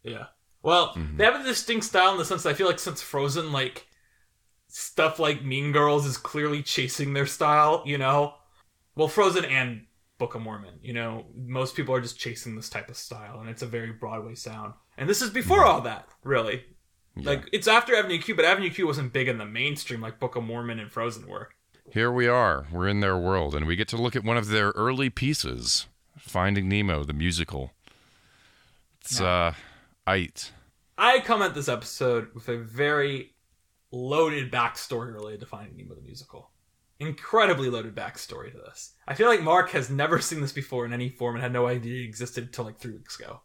Yeah. 0.02 0.26
Well, 0.62 0.94
Mm-hmm. 0.94 1.16
they 1.18 1.24
have 1.24 1.40
a 1.40 1.44
distinct 1.44 1.84
style 1.84 2.12
in 2.12 2.18
the 2.18 2.24
sense 2.24 2.44
that 2.44 2.50
I 2.50 2.54
feel 2.54 2.66
like 2.68 2.78
since 2.78 3.02
Frozen, 3.02 3.52
like 3.52 3.86
stuff 4.70 5.18
like 5.18 5.44
Mean 5.44 5.72
Girls 5.72 6.06
is 6.06 6.16
clearly 6.16 6.62
chasing 6.62 7.12
their 7.12 7.26
style, 7.26 7.82
you 7.84 7.98
know? 7.98 8.34
Well, 8.94 9.08
Frozen 9.08 9.44
and 9.44 9.86
Book 10.18 10.34
of 10.34 10.42
Mormon, 10.42 10.78
you 10.82 10.92
know, 10.92 11.26
most 11.34 11.74
people 11.74 11.94
are 11.94 12.00
just 12.00 12.18
chasing 12.18 12.54
this 12.54 12.68
type 12.68 12.90
of 12.90 12.96
style, 12.96 13.40
and 13.40 13.48
it's 13.48 13.62
a 13.62 13.66
very 13.66 13.92
Broadway 13.92 14.34
sound. 14.34 14.74
And 14.98 15.08
this 15.08 15.22
is 15.22 15.30
before 15.30 15.64
all 15.64 15.80
that, 15.82 16.08
really. 16.24 16.64
Yeah. 17.16 17.30
Like, 17.30 17.48
it's 17.52 17.66
after 17.66 17.94
Avenue 17.96 18.20
Q, 18.20 18.34
but 18.34 18.44
Avenue 18.44 18.70
Q 18.70 18.86
wasn't 18.86 19.12
big 19.12 19.28
in 19.28 19.38
the 19.38 19.46
mainstream 19.46 20.00
like 20.00 20.20
Book 20.20 20.36
of 20.36 20.44
Mormon 20.44 20.78
and 20.78 20.92
Frozen 20.92 21.26
were. 21.26 21.48
Here 21.92 22.12
we 22.12 22.28
are. 22.28 22.66
We're 22.70 22.86
in 22.86 23.00
their 23.00 23.16
world, 23.16 23.54
and 23.54 23.66
we 23.66 23.76
get 23.76 23.88
to 23.88 23.96
look 23.96 24.14
at 24.14 24.22
one 24.22 24.36
of 24.36 24.48
their 24.48 24.70
early 24.76 25.10
pieces, 25.10 25.86
Finding 26.18 26.68
Nemo, 26.68 27.02
the 27.02 27.12
musical. 27.12 27.72
It's 29.00 29.20
uh, 29.20 29.54
it. 30.06 30.52
I 30.98 31.20
come 31.20 31.40
at 31.40 31.54
this 31.54 31.68
episode 31.68 32.28
with 32.34 32.48
a 32.48 32.58
very 32.58 33.32
loaded 33.92 34.50
backstory 34.52 35.12
related 35.12 35.40
to 35.40 35.46
Finding 35.46 35.76
Nemo 35.76 35.94
the 35.94 36.02
musical. 36.02 36.50
Incredibly 36.98 37.70
loaded 37.70 37.94
backstory 37.94 38.52
to 38.52 38.58
this. 38.58 38.92
I 39.08 39.14
feel 39.14 39.28
like 39.28 39.42
Mark 39.42 39.70
has 39.70 39.90
never 39.90 40.20
seen 40.20 40.40
this 40.40 40.52
before 40.52 40.84
in 40.84 40.92
any 40.92 41.08
form 41.08 41.34
and 41.34 41.42
had 41.42 41.52
no 41.52 41.66
idea 41.66 42.02
it 42.02 42.04
existed 42.04 42.44
until 42.44 42.66
like 42.66 42.78
three 42.78 42.92
weeks 42.92 43.18
ago. 43.18 43.40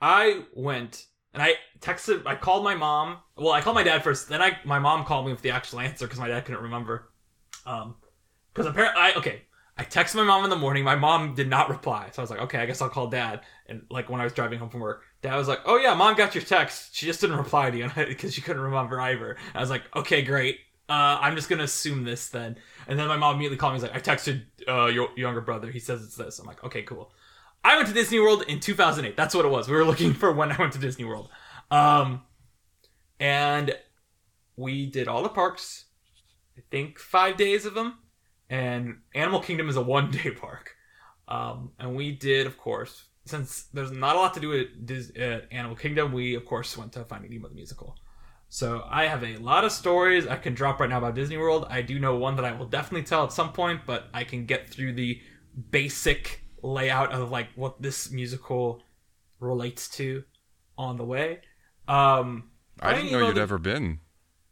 I 0.00 0.44
went 0.54 1.06
and 1.32 1.42
I 1.42 1.54
texted. 1.80 2.26
I 2.26 2.36
called 2.36 2.62
my 2.62 2.74
mom. 2.74 3.18
Well, 3.36 3.52
I 3.52 3.60
called 3.60 3.74
my 3.74 3.82
dad 3.82 4.04
first. 4.04 4.28
Then 4.28 4.40
I 4.40 4.58
my 4.64 4.78
mom 4.78 5.04
called 5.04 5.26
me 5.26 5.32
with 5.32 5.42
the 5.42 5.50
actual 5.50 5.80
answer 5.80 6.06
because 6.06 6.20
my 6.20 6.28
dad 6.28 6.44
couldn't 6.44 6.62
remember. 6.62 7.10
Um, 7.66 7.96
because 8.52 8.66
apparently, 8.66 9.00
I 9.00 9.12
okay. 9.14 9.42
I 9.76 9.82
texted 9.82 10.14
my 10.14 10.22
mom 10.22 10.44
in 10.44 10.50
the 10.50 10.56
morning. 10.56 10.84
My 10.84 10.94
mom 10.94 11.34
did 11.34 11.50
not 11.50 11.68
reply, 11.68 12.08
so 12.12 12.22
I 12.22 12.24
was 12.24 12.30
like, 12.30 12.42
okay, 12.42 12.58
I 12.58 12.66
guess 12.66 12.80
I'll 12.80 12.88
call 12.88 13.08
dad. 13.08 13.40
And 13.66 13.82
like 13.90 14.08
when 14.08 14.20
I 14.20 14.24
was 14.24 14.32
driving 14.32 14.60
home 14.60 14.70
from 14.70 14.78
work, 14.78 15.02
dad 15.24 15.36
was 15.36 15.48
like, 15.48 15.60
oh 15.64 15.78
yeah, 15.78 15.94
mom 15.94 16.14
got 16.14 16.34
your 16.34 16.44
text. 16.44 16.94
She 16.94 17.06
just 17.06 17.20
didn't 17.22 17.38
reply 17.38 17.70
to 17.70 17.78
you 17.78 17.90
because 17.96 18.34
she 18.34 18.42
couldn't 18.42 18.60
remember 18.60 19.00
either. 19.00 19.36
I 19.54 19.60
was 19.60 19.70
like, 19.70 19.82
okay, 19.96 20.20
great. 20.20 20.58
Uh, 20.86 21.18
I'm 21.18 21.34
just 21.34 21.48
gonna 21.48 21.64
assume 21.64 22.04
this 22.04 22.28
then. 22.28 22.56
And 22.86 22.98
then 22.98 23.08
my 23.08 23.16
mom 23.16 23.36
immediately 23.36 23.56
called 23.56 23.72
me. 23.72 23.80
He's 23.80 23.90
like, 23.90 23.96
I 23.96 24.00
texted 24.00 24.42
uh, 24.68 24.86
your 24.86 25.08
younger 25.16 25.40
brother. 25.40 25.70
He 25.70 25.78
says 25.80 26.04
it's 26.04 26.14
this. 26.14 26.38
I'm 26.38 26.46
like, 26.46 26.62
okay, 26.62 26.82
cool. 26.82 27.10
I 27.64 27.76
went 27.76 27.88
to 27.88 27.94
Disney 27.94 28.20
World 28.20 28.44
in 28.46 28.60
2008. 28.60 29.16
That's 29.16 29.34
what 29.34 29.46
it 29.46 29.48
was. 29.48 29.66
We 29.66 29.74
were 29.74 29.84
looking 29.86 30.12
for 30.12 30.30
when 30.30 30.52
I 30.52 30.56
went 30.58 30.74
to 30.74 30.78
Disney 30.78 31.06
World. 31.06 31.30
Um, 31.70 32.22
and 33.18 33.74
we 34.56 34.84
did 34.84 35.08
all 35.08 35.22
the 35.22 35.30
parks. 35.30 35.86
I 36.58 36.60
think 36.70 36.98
five 36.98 37.38
days 37.38 37.64
of 37.64 37.72
them. 37.72 37.98
And 38.50 38.98
Animal 39.14 39.40
Kingdom 39.40 39.70
is 39.70 39.76
a 39.76 39.82
one 39.82 40.10
day 40.10 40.30
park. 40.38 40.74
Um, 41.26 41.70
and 41.78 41.96
we 41.96 42.12
did, 42.12 42.46
of 42.46 42.58
course, 42.58 43.04
since 43.26 43.64
there's 43.72 43.90
not 43.90 44.16
a 44.16 44.18
lot 44.18 44.34
to 44.34 44.40
do 44.40 44.52
at, 45.16 45.52
Animal 45.52 45.76
Kingdom, 45.76 46.12
we, 46.12 46.34
of 46.34 46.44
course, 46.44 46.76
went 46.76 46.92
to 46.92 47.04
Finding 47.04 47.30
Nemo 47.30 47.48
the 47.48 47.54
musical. 47.54 47.96
So 48.48 48.84
I 48.88 49.06
have 49.06 49.24
a 49.24 49.36
lot 49.38 49.64
of 49.64 49.72
stories 49.72 50.26
I 50.26 50.36
can 50.36 50.54
drop 50.54 50.78
right 50.78 50.88
now 50.88 50.98
about 50.98 51.14
Disney 51.14 51.36
World. 51.38 51.66
I 51.68 51.82
do 51.82 51.98
know 51.98 52.16
one 52.16 52.36
that 52.36 52.44
I 52.44 52.52
will 52.52 52.66
definitely 52.66 53.04
tell 53.04 53.24
at 53.24 53.32
some 53.32 53.52
point, 53.52 53.80
but 53.86 54.08
I 54.14 54.24
can 54.24 54.46
get 54.46 54.68
through 54.68 54.92
the 54.92 55.20
basic 55.70 56.42
layout 56.62 57.12
of 57.12 57.30
like 57.30 57.48
what 57.56 57.80
this 57.82 58.10
musical 58.10 58.82
relates 59.40 59.88
to 59.96 60.24
on 60.78 60.96
the 60.96 61.04
way. 61.04 61.40
Um, 61.88 62.50
I 62.80 62.94
didn't 62.94 63.12
know 63.12 63.26
you'd 63.26 63.36
the- 63.36 63.40
ever 63.40 63.58
been. 63.58 64.00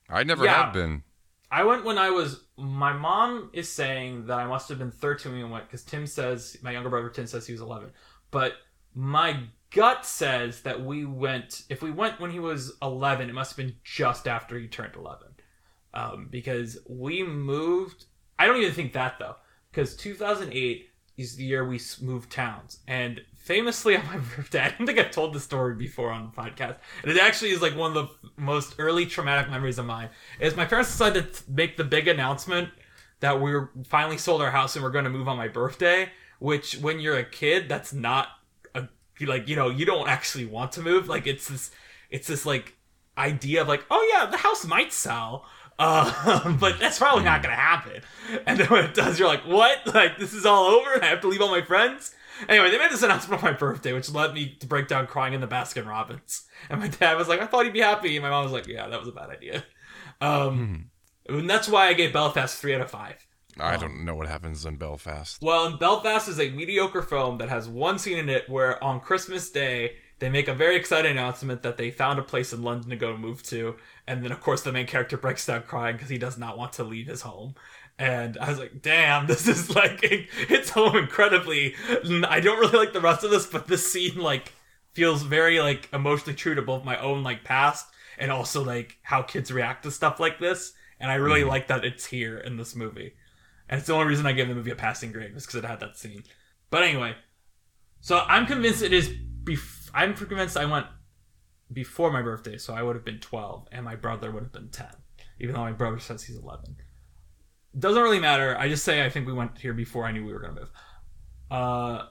I 0.08 0.24
never 0.24 0.44
Yeah. 0.44 0.64
have 0.64 0.72
been. 0.74 1.04
I 1.50 1.64
went 1.64 1.84
when 1.84 1.98
I 1.98 2.10
was. 2.10 2.44
My 2.56 2.92
mom 2.94 3.50
is 3.52 3.70
saying 3.70 4.26
that 4.26 4.38
I 4.38 4.46
must 4.46 4.68
have 4.70 4.78
been 4.78 4.90
13 4.90 5.32
when 5.32 5.42
we 5.44 5.48
went 5.50 5.66
because 5.66 5.84
Tim 5.84 6.06
says 6.06 6.56
my 6.62 6.70
younger 6.70 6.88
brother 6.88 7.10
Tim 7.10 7.26
says 7.26 7.46
he 7.46 7.52
was 7.52 7.60
11, 7.60 7.90
but 8.32 8.54
my 8.94 9.44
gut 9.70 10.04
says 10.04 10.62
that 10.62 10.84
we 10.84 11.04
went. 11.04 11.62
If 11.68 11.82
we 11.82 11.92
went 11.92 12.18
when 12.18 12.32
he 12.32 12.40
was 12.40 12.72
11, 12.82 13.30
it 13.30 13.32
must 13.32 13.52
have 13.52 13.56
been 13.64 13.76
just 13.84 14.26
after 14.26 14.58
he 14.58 14.66
turned 14.66 14.96
11, 14.96 15.28
um, 15.94 16.28
because 16.28 16.78
we 16.88 17.22
moved. 17.22 18.06
I 18.38 18.46
don't 18.46 18.56
even 18.56 18.72
think 18.72 18.94
that 18.94 19.20
though, 19.20 19.36
because 19.70 19.94
2008 19.94 20.88
is 21.16 21.36
the 21.36 21.44
year 21.44 21.64
we 21.66 21.78
moved 22.00 22.32
towns, 22.32 22.80
and 22.88 23.20
famously 23.36 23.96
on 23.96 24.06
my 24.06 24.16
birthday, 24.36 24.60
I 24.60 24.70
don't 24.70 24.86
think 24.86 24.98
I've 24.98 25.12
told 25.12 25.34
the 25.34 25.40
story 25.40 25.76
before 25.76 26.10
on 26.10 26.32
the 26.34 26.42
podcast, 26.42 26.78
and 27.02 27.12
it 27.12 27.18
actually 27.18 27.50
is 27.50 27.62
like 27.62 27.76
one 27.76 27.96
of 27.96 28.08
the 28.08 28.30
most 28.36 28.74
early 28.78 29.06
traumatic 29.06 29.50
memories 29.50 29.78
of 29.78 29.86
mine 29.86 30.08
is 30.40 30.56
my 30.56 30.64
parents 30.64 30.90
decided 30.90 31.32
to 31.34 31.50
make 31.50 31.76
the 31.76 31.84
big 31.84 32.08
announcement 32.08 32.70
that 33.20 33.40
we 33.40 33.52
were 33.52 33.70
finally 33.84 34.18
sold 34.18 34.42
our 34.42 34.50
house 34.50 34.74
and 34.74 34.84
we're 34.84 34.90
going 34.90 35.04
to 35.04 35.10
move 35.10 35.28
on 35.28 35.36
my 35.36 35.46
birthday 35.46 36.10
which 36.42 36.74
when 36.78 36.98
you're 36.98 37.16
a 37.16 37.24
kid 37.24 37.68
that's 37.68 37.92
not 37.92 38.28
a 38.74 38.88
like 39.20 39.48
you 39.48 39.54
know 39.54 39.70
you 39.70 39.84
don't 39.84 40.08
actually 40.08 40.44
want 40.44 40.72
to 40.72 40.82
move 40.82 41.08
like 41.08 41.26
it's 41.26 41.46
this 41.48 41.70
it's 42.10 42.26
this 42.26 42.44
like 42.44 42.74
idea 43.16 43.62
of 43.62 43.68
like 43.68 43.84
oh 43.90 44.10
yeah 44.12 44.26
the 44.26 44.36
house 44.36 44.66
might 44.66 44.92
sell 44.92 45.46
uh, 45.78 46.52
but 46.60 46.78
that's 46.80 46.98
probably 46.98 47.24
not 47.24 47.42
gonna 47.42 47.54
happen 47.54 48.02
and 48.46 48.58
then 48.58 48.66
when 48.66 48.84
it 48.84 48.94
does 48.94 49.18
you're 49.18 49.28
like 49.28 49.46
what 49.46 49.78
like 49.94 50.18
this 50.18 50.34
is 50.34 50.44
all 50.44 50.66
over 50.66 50.92
and 50.94 51.04
i 51.04 51.06
have 51.06 51.20
to 51.20 51.28
leave 51.28 51.40
all 51.40 51.50
my 51.50 51.62
friends 51.62 52.14
Anyway, 52.48 52.70
they 52.70 52.78
made 52.78 52.90
this 52.90 53.02
announcement 53.02 53.40
on 53.42 53.52
my 53.52 53.56
birthday, 53.56 53.92
which 53.92 54.10
led 54.10 54.34
me 54.34 54.56
to 54.58 54.66
break 54.66 54.88
down 54.88 55.06
crying 55.06 55.34
in 55.34 55.40
the 55.40 55.46
Baskin 55.46 55.86
Robbins. 55.86 56.44
And 56.70 56.80
my 56.80 56.88
dad 56.88 57.16
was 57.16 57.28
like, 57.28 57.40
I 57.40 57.46
thought 57.46 57.66
he'd 57.66 57.74
be 57.74 57.80
happy. 57.80 58.16
And 58.16 58.22
my 58.22 58.30
mom 58.30 58.42
was 58.42 58.52
like, 58.52 58.66
Yeah, 58.66 58.88
that 58.88 58.98
was 58.98 59.08
a 59.08 59.12
bad 59.12 59.30
idea. 59.30 59.64
Um, 60.20 60.90
and 61.28 61.48
that's 61.48 61.68
why 61.68 61.86
I 61.86 61.92
gave 61.92 62.12
Belfast 62.12 62.58
three 62.58 62.74
out 62.74 62.80
of 62.80 62.90
five. 62.90 63.24
I 63.58 63.74
um, 63.74 63.80
don't 63.80 64.04
know 64.04 64.14
what 64.14 64.28
happens 64.28 64.64
in 64.64 64.76
Belfast. 64.76 65.40
Well, 65.42 65.66
in 65.66 65.76
Belfast 65.78 66.28
is 66.28 66.40
a 66.40 66.50
mediocre 66.50 67.02
film 67.02 67.38
that 67.38 67.48
has 67.48 67.68
one 67.68 67.98
scene 67.98 68.18
in 68.18 68.28
it 68.28 68.48
where 68.48 68.82
on 68.82 69.00
Christmas 69.00 69.50
Day 69.50 69.96
they 70.18 70.28
make 70.30 70.48
a 70.48 70.54
very 70.54 70.76
exciting 70.76 71.10
announcement 71.10 71.62
that 71.62 71.76
they 71.76 71.90
found 71.90 72.18
a 72.18 72.22
place 72.22 72.52
in 72.52 72.62
London 72.62 72.90
to 72.90 72.96
go 72.96 73.16
move 73.16 73.42
to, 73.44 73.76
and 74.06 74.24
then 74.24 74.32
of 74.32 74.40
course 74.40 74.62
the 74.62 74.72
main 74.72 74.86
character 74.86 75.16
breaks 75.16 75.46
down 75.46 75.62
crying 75.62 75.96
because 75.96 76.08
he 76.08 76.18
does 76.18 76.38
not 76.38 76.56
want 76.56 76.72
to 76.74 76.84
leave 76.84 77.08
his 77.08 77.22
home. 77.22 77.54
And 77.98 78.38
I 78.38 78.48
was 78.48 78.58
like, 78.58 78.82
damn, 78.82 79.26
this 79.28 79.46
is 79.48 79.74
like 79.74 80.02
it 80.02 80.30
hits 80.30 80.70
home 80.70 80.96
incredibly. 80.96 81.74
I 82.26 82.40
don't 82.40 82.58
really 82.58 82.78
like 82.78 82.92
the 82.92 83.00
rest 83.00 83.24
of 83.24 83.30
this, 83.30 83.46
but 83.46 83.66
this 83.66 83.90
scene 83.92 84.16
like 84.16 84.52
feels 84.92 85.22
very 85.22 85.60
like 85.60 85.88
emotionally 85.92 86.34
true 86.34 86.54
to 86.54 86.62
both 86.62 86.84
my 86.84 86.98
own 86.98 87.22
like 87.22 87.44
past 87.44 87.86
and 88.18 88.30
also 88.30 88.64
like 88.64 88.98
how 89.02 89.22
kids 89.22 89.50
react 89.50 89.82
to 89.82 89.90
stuff 89.90 90.20
like 90.20 90.38
this. 90.38 90.72
And 91.00 91.10
I 91.10 91.16
really 91.16 91.40
mm-hmm. 91.40 91.50
like 91.50 91.66
that 91.68 91.84
it's 91.84 92.06
here 92.06 92.38
in 92.38 92.56
this 92.56 92.76
movie. 92.76 93.14
And 93.68 93.78
it's 93.78 93.86
the 93.86 93.94
only 93.94 94.06
reason 94.06 94.26
I 94.26 94.32
gave 94.32 94.48
the 94.48 94.54
movie 94.54 94.70
a 94.70 94.76
passing 94.76 95.12
grade 95.12 95.34
was 95.34 95.46
because 95.46 95.62
it 95.62 95.66
had 95.66 95.80
that 95.80 95.96
scene. 95.96 96.24
But 96.70 96.82
anyway, 96.82 97.14
so 98.00 98.18
I'm 98.26 98.46
convinced 98.46 98.82
it 98.82 98.92
is. 98.92 99.10
Bef- 99.44 99.90
I'm 99.94 100.14
convinced 100.14 100.56
I 100.56 100.64
went 100.64 100.86
before 101.72 102.10
my 102.10 102.22
birthday, 102.22 102.58
so 102.58 102.74
I 102.74 102.82
would 102.82 102.96
have 102.96 103.04
been 103.04 103.20
12, 103.20 103.68
and 103.72 103.84
my 103.84 103.96
brother 103.96 104.30
would 104.30 104.42
have 104.42 104.52
been 104.52 104.68
10, 104.68 104.86
even 105.40 105.54
though 105.54 105.62
my 105.62 105.72
brother 105.72 105.98
says 105.98 106.22
he's 106.22 106.36
11. 106.36 106.76
Doesn't 107.78 108.02
really 108.02 108.20
matter. 108.20 108.56
I 108.58 108.68
just 108.68 108.84
say 108.84 109.04
I 109.04 109.08
think 109.08 109.26
we 109.26 109.32
went 109.32 109.58
here 109.58 109.72
before 109.72 110.04
I 110.04 110.12
knew 110.12 110.24
we 110.24 110.32
were 110.32 110.40
gonna 110.40 110.60
move. 110.60 110.70
Uh, 111.50 112.06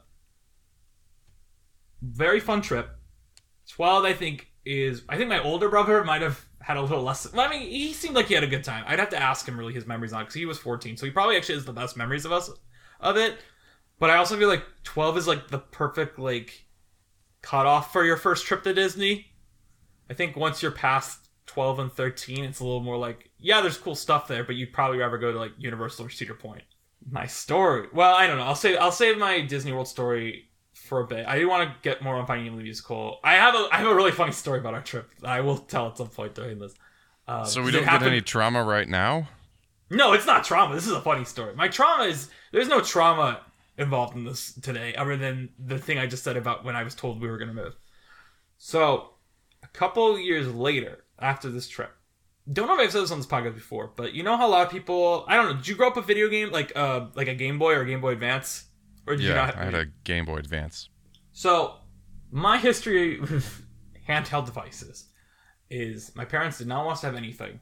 very 2.01 2.39
fun 2.39 2.61
trip. 2.61 2.89
12, 3.69 4.05
I 4.05 4.13
think 4.13 4.47
is. 4.65 5.03
I 5.07 5.17
think 5.17 5.29
my 5.29 5.41
older 5.41 5.69
brother 5.69 6.03
might 6.03 6.21
have 6.21 6.45
had 6.61 6.77
a 6.77 6.81
little 6.81 7.03
less. 7.03 7.27
I 7.33 7.49
mean, 7.49 7.61
he 7.61 7.93
seemed 7.93 8.15
like 8.15 8.27
he 8.27 8.33
had 8.33 8.43
a 8.43 8.47
good 8.47 8.63
time. 8.63 8.83
I'd 8.87 8.99
have 8.99 9.09
to 9.09 9.21
ask 9.21 9.47
him 9.47 9.57
really 9.57 9.73
his 9.73 9.87
memories 9.87 10.13
on 10.13 10.23
because 10.23 10.35
he 10.35 10.45
was 10.45 10.59
14, 10.59 10.97
so 10.97 11.05
he 11.05 11.11
probably 11.11 11.37
actually 11.37 11.55
has 11.55 11.65
the 11.65 11.73
best 11.73 11.97
memories 11.97 12.25
of 12.25 12.31
us 12.31 12.49
of 12.99 13.17
it. 13.17 13.39
But 13.99 14.09
I 14.09 14.17
also 14.17 14.37
feel 14.37 14.47
like 14.47 14.63
12 14.83 15.17
is 15.17 15.27
like 15.27 15.47
the 15.49 15.59
perfect 15.59 16.17
like 16.17 16.65
cutoff 17.41 17.91
for 17.91 18.05
your 18.05 18.17
first 18.17 18.45
trip 18.45 18.63
to 18.63 18.73
Disney. 18.73 19.27
I 20.09 20.13
think 20.13 20.35
once 20.35 20.61
you're 20.61 20.71
past 20.71 21.29
12 21.47 21.79
and 21.79 21.91
13, 21.91 22.45
it's 22.45 22.59
a 22.59 22.63
little 22.63 22.81
more 22.81 22.97
like, 22.97 23.29
yeah, 23.39 23.61
there's 23.61 23.77
cool 23.77 23.95
stuff 23.95 24.27
there, 24.27 24.43
but 24.43 24.55
you'd 24.55 24.73
probably 24.73 24.97
rather 24.97 25.17
go 25.17 25.31
to 25.31 25.39
like 25.39 25.51
Universal 25.57 26.05
or 26.05 26.09
Cedar 26.09 26.33
Point. 26.33 26.63
My 27.09 27.25
story. 27.25 27.87
Well, 27.93 28.13
I 28.13 28.27
don't 28.27 28.37
know. 28.37 28.43
I'll 28.43 28.55
save 28.55 28.77
I'll 28.79 28.91
save 28.91 29.17
my 29.17 29.41
Disney 29.41 29.71
World 29.71 29.87
story 29.87 30.50
for 30.91 30.99
a 30.99 31.07
bit. 31.07 31.25
I 31.25 31.39
do 31.39 31.47
want 31.47 31.69
to 31.69 31.75
get 31.89 32.03
more 32.03 32.15
on 32.15 32.27
Finding 32.27 32.47
Nemo 32.47 32.57
the 32.57 32.63
musical. 32.63 33.21
I 33.23 33.35
have 33.35 33.55
a 33.55 33.69
I 33.71 33.77
have 33.77 33.87
a 33.87 33.95
really 33.95 34.11
funny 34.11 34.33
story 34.33 34.59
about 34.59 34.73
our 34.73 34.81
trip. 34.81 35.09
that 35.21 35.29
I 35.29 35.39
will 35.39 35.57
tell 35.57 35.87
at 35.87 35.95
some 35.97 36.09
point 36.09 36.35
during 36.35 36.59
this. 36.59 36.73
Um, 37.29 37.45
So 37.45 37.63
we 37.63 37.71
don't 37.71 37.85
get 37.85 38.03
any 38.03 38.19
trauma 38.19 38.61
right 38.61 38.89
now? 38.89 39.29
no, 39.89 40.11
it's 40.11 40.25
not 40.25 40.43
trauma. 40.43 40.75
This 40.75 40.87
is 40.87 40.91
a 40.91 40.99
funny 40.99 41.23
story. 41.23 41.55
My 41.55 41.69
trauma 41.69 42.03
is 42.03 42.29
there's 42.51 42.67
no 42.67 42.81
trauma 42.81 43.39
involved 43.77 44.17
in 44.17 44.25
this 44.25 44.51
today, 44.51 44.93
other 44.95 45.15
than 45.15 45.47
the 45.57 45.77
thing 45.79 45.97
I 45.97 46.07
just 46.07 46.25
said 46.25 46.35
about 46.35 46.65
when 46.65 46.75
I 46.75 46.83
was 46.83 46.93
told 46.93 47.21
we 47.21 47.29
were 47.29 47.37
gonna 47.37 47.53
move. 47.53 47.77
So, 48.57 49.11
a 49.63 49.67
couple 49.67 50.19
years 50.19 50.53
later, 50.53 51.05
after 51.19 51.49
this 51.49 51.69
trip, 51.69 51.91
don't 52.51 52.67
know 52.67 52.73
if 52.73 52.81
I've 52.81 52.91
said 52.91 53.03
this 53.03 53.11
on 53.11 53.19
this 53.19 53.27
podcast 53.27 53.53
before, 53.55 53.93
but 53.95 54.11
you 54.11 54.23
know 54.23 54.35
how 54.35 54.45
a 54.45 54.51
lot 54.51 54.65
of 54.65 54.71
people 54.73 55.23
I 55.29 55.37
don't 55.37 55.45
know. 55.45 55.53
Did 55.55 55.69
you 55.69 55.75
grow 55.75 55.87
up 55.87 55.95
with 55.95 56.05
video 56.05 56.27
game 56.27 56.51
like 56.51 56.73
uh 56.75 57.05
like 57.15 57.29
a 57.29 57.33
Game 57.35 57.57
Boy 57.59 57.75
or 57.75 57.85
Game 57.85 58.01
Boy 58.01 58.11
Advance, 58.11 58.65
or 59.07 59.15
did 59.15 59.23
you 59.23 59.29
Yeah, 59.29 59.35
not? 59.35 59.57
I 59.57 59.65
had 59.65 59.75
a 59.75 59.85
Game 60.03 60.25
Boy 60.25 60.37
Advance. 60.37 60.89
So, 61.33 61.75
my 62.31 62.57
history 62.57 63.19
with 63.19 63.65
handheld 64.07 64.45
devices 64.45 65.05
is 65.69 66.13
my 66.15 66.25
parents 66.25 66.57
did 66.57 66.67
not 66.67 66.85
want 66.85 66.95
us 66.95 67.01
to 67.01 67.07
have 67.07 67.15
anything 67.15 67.59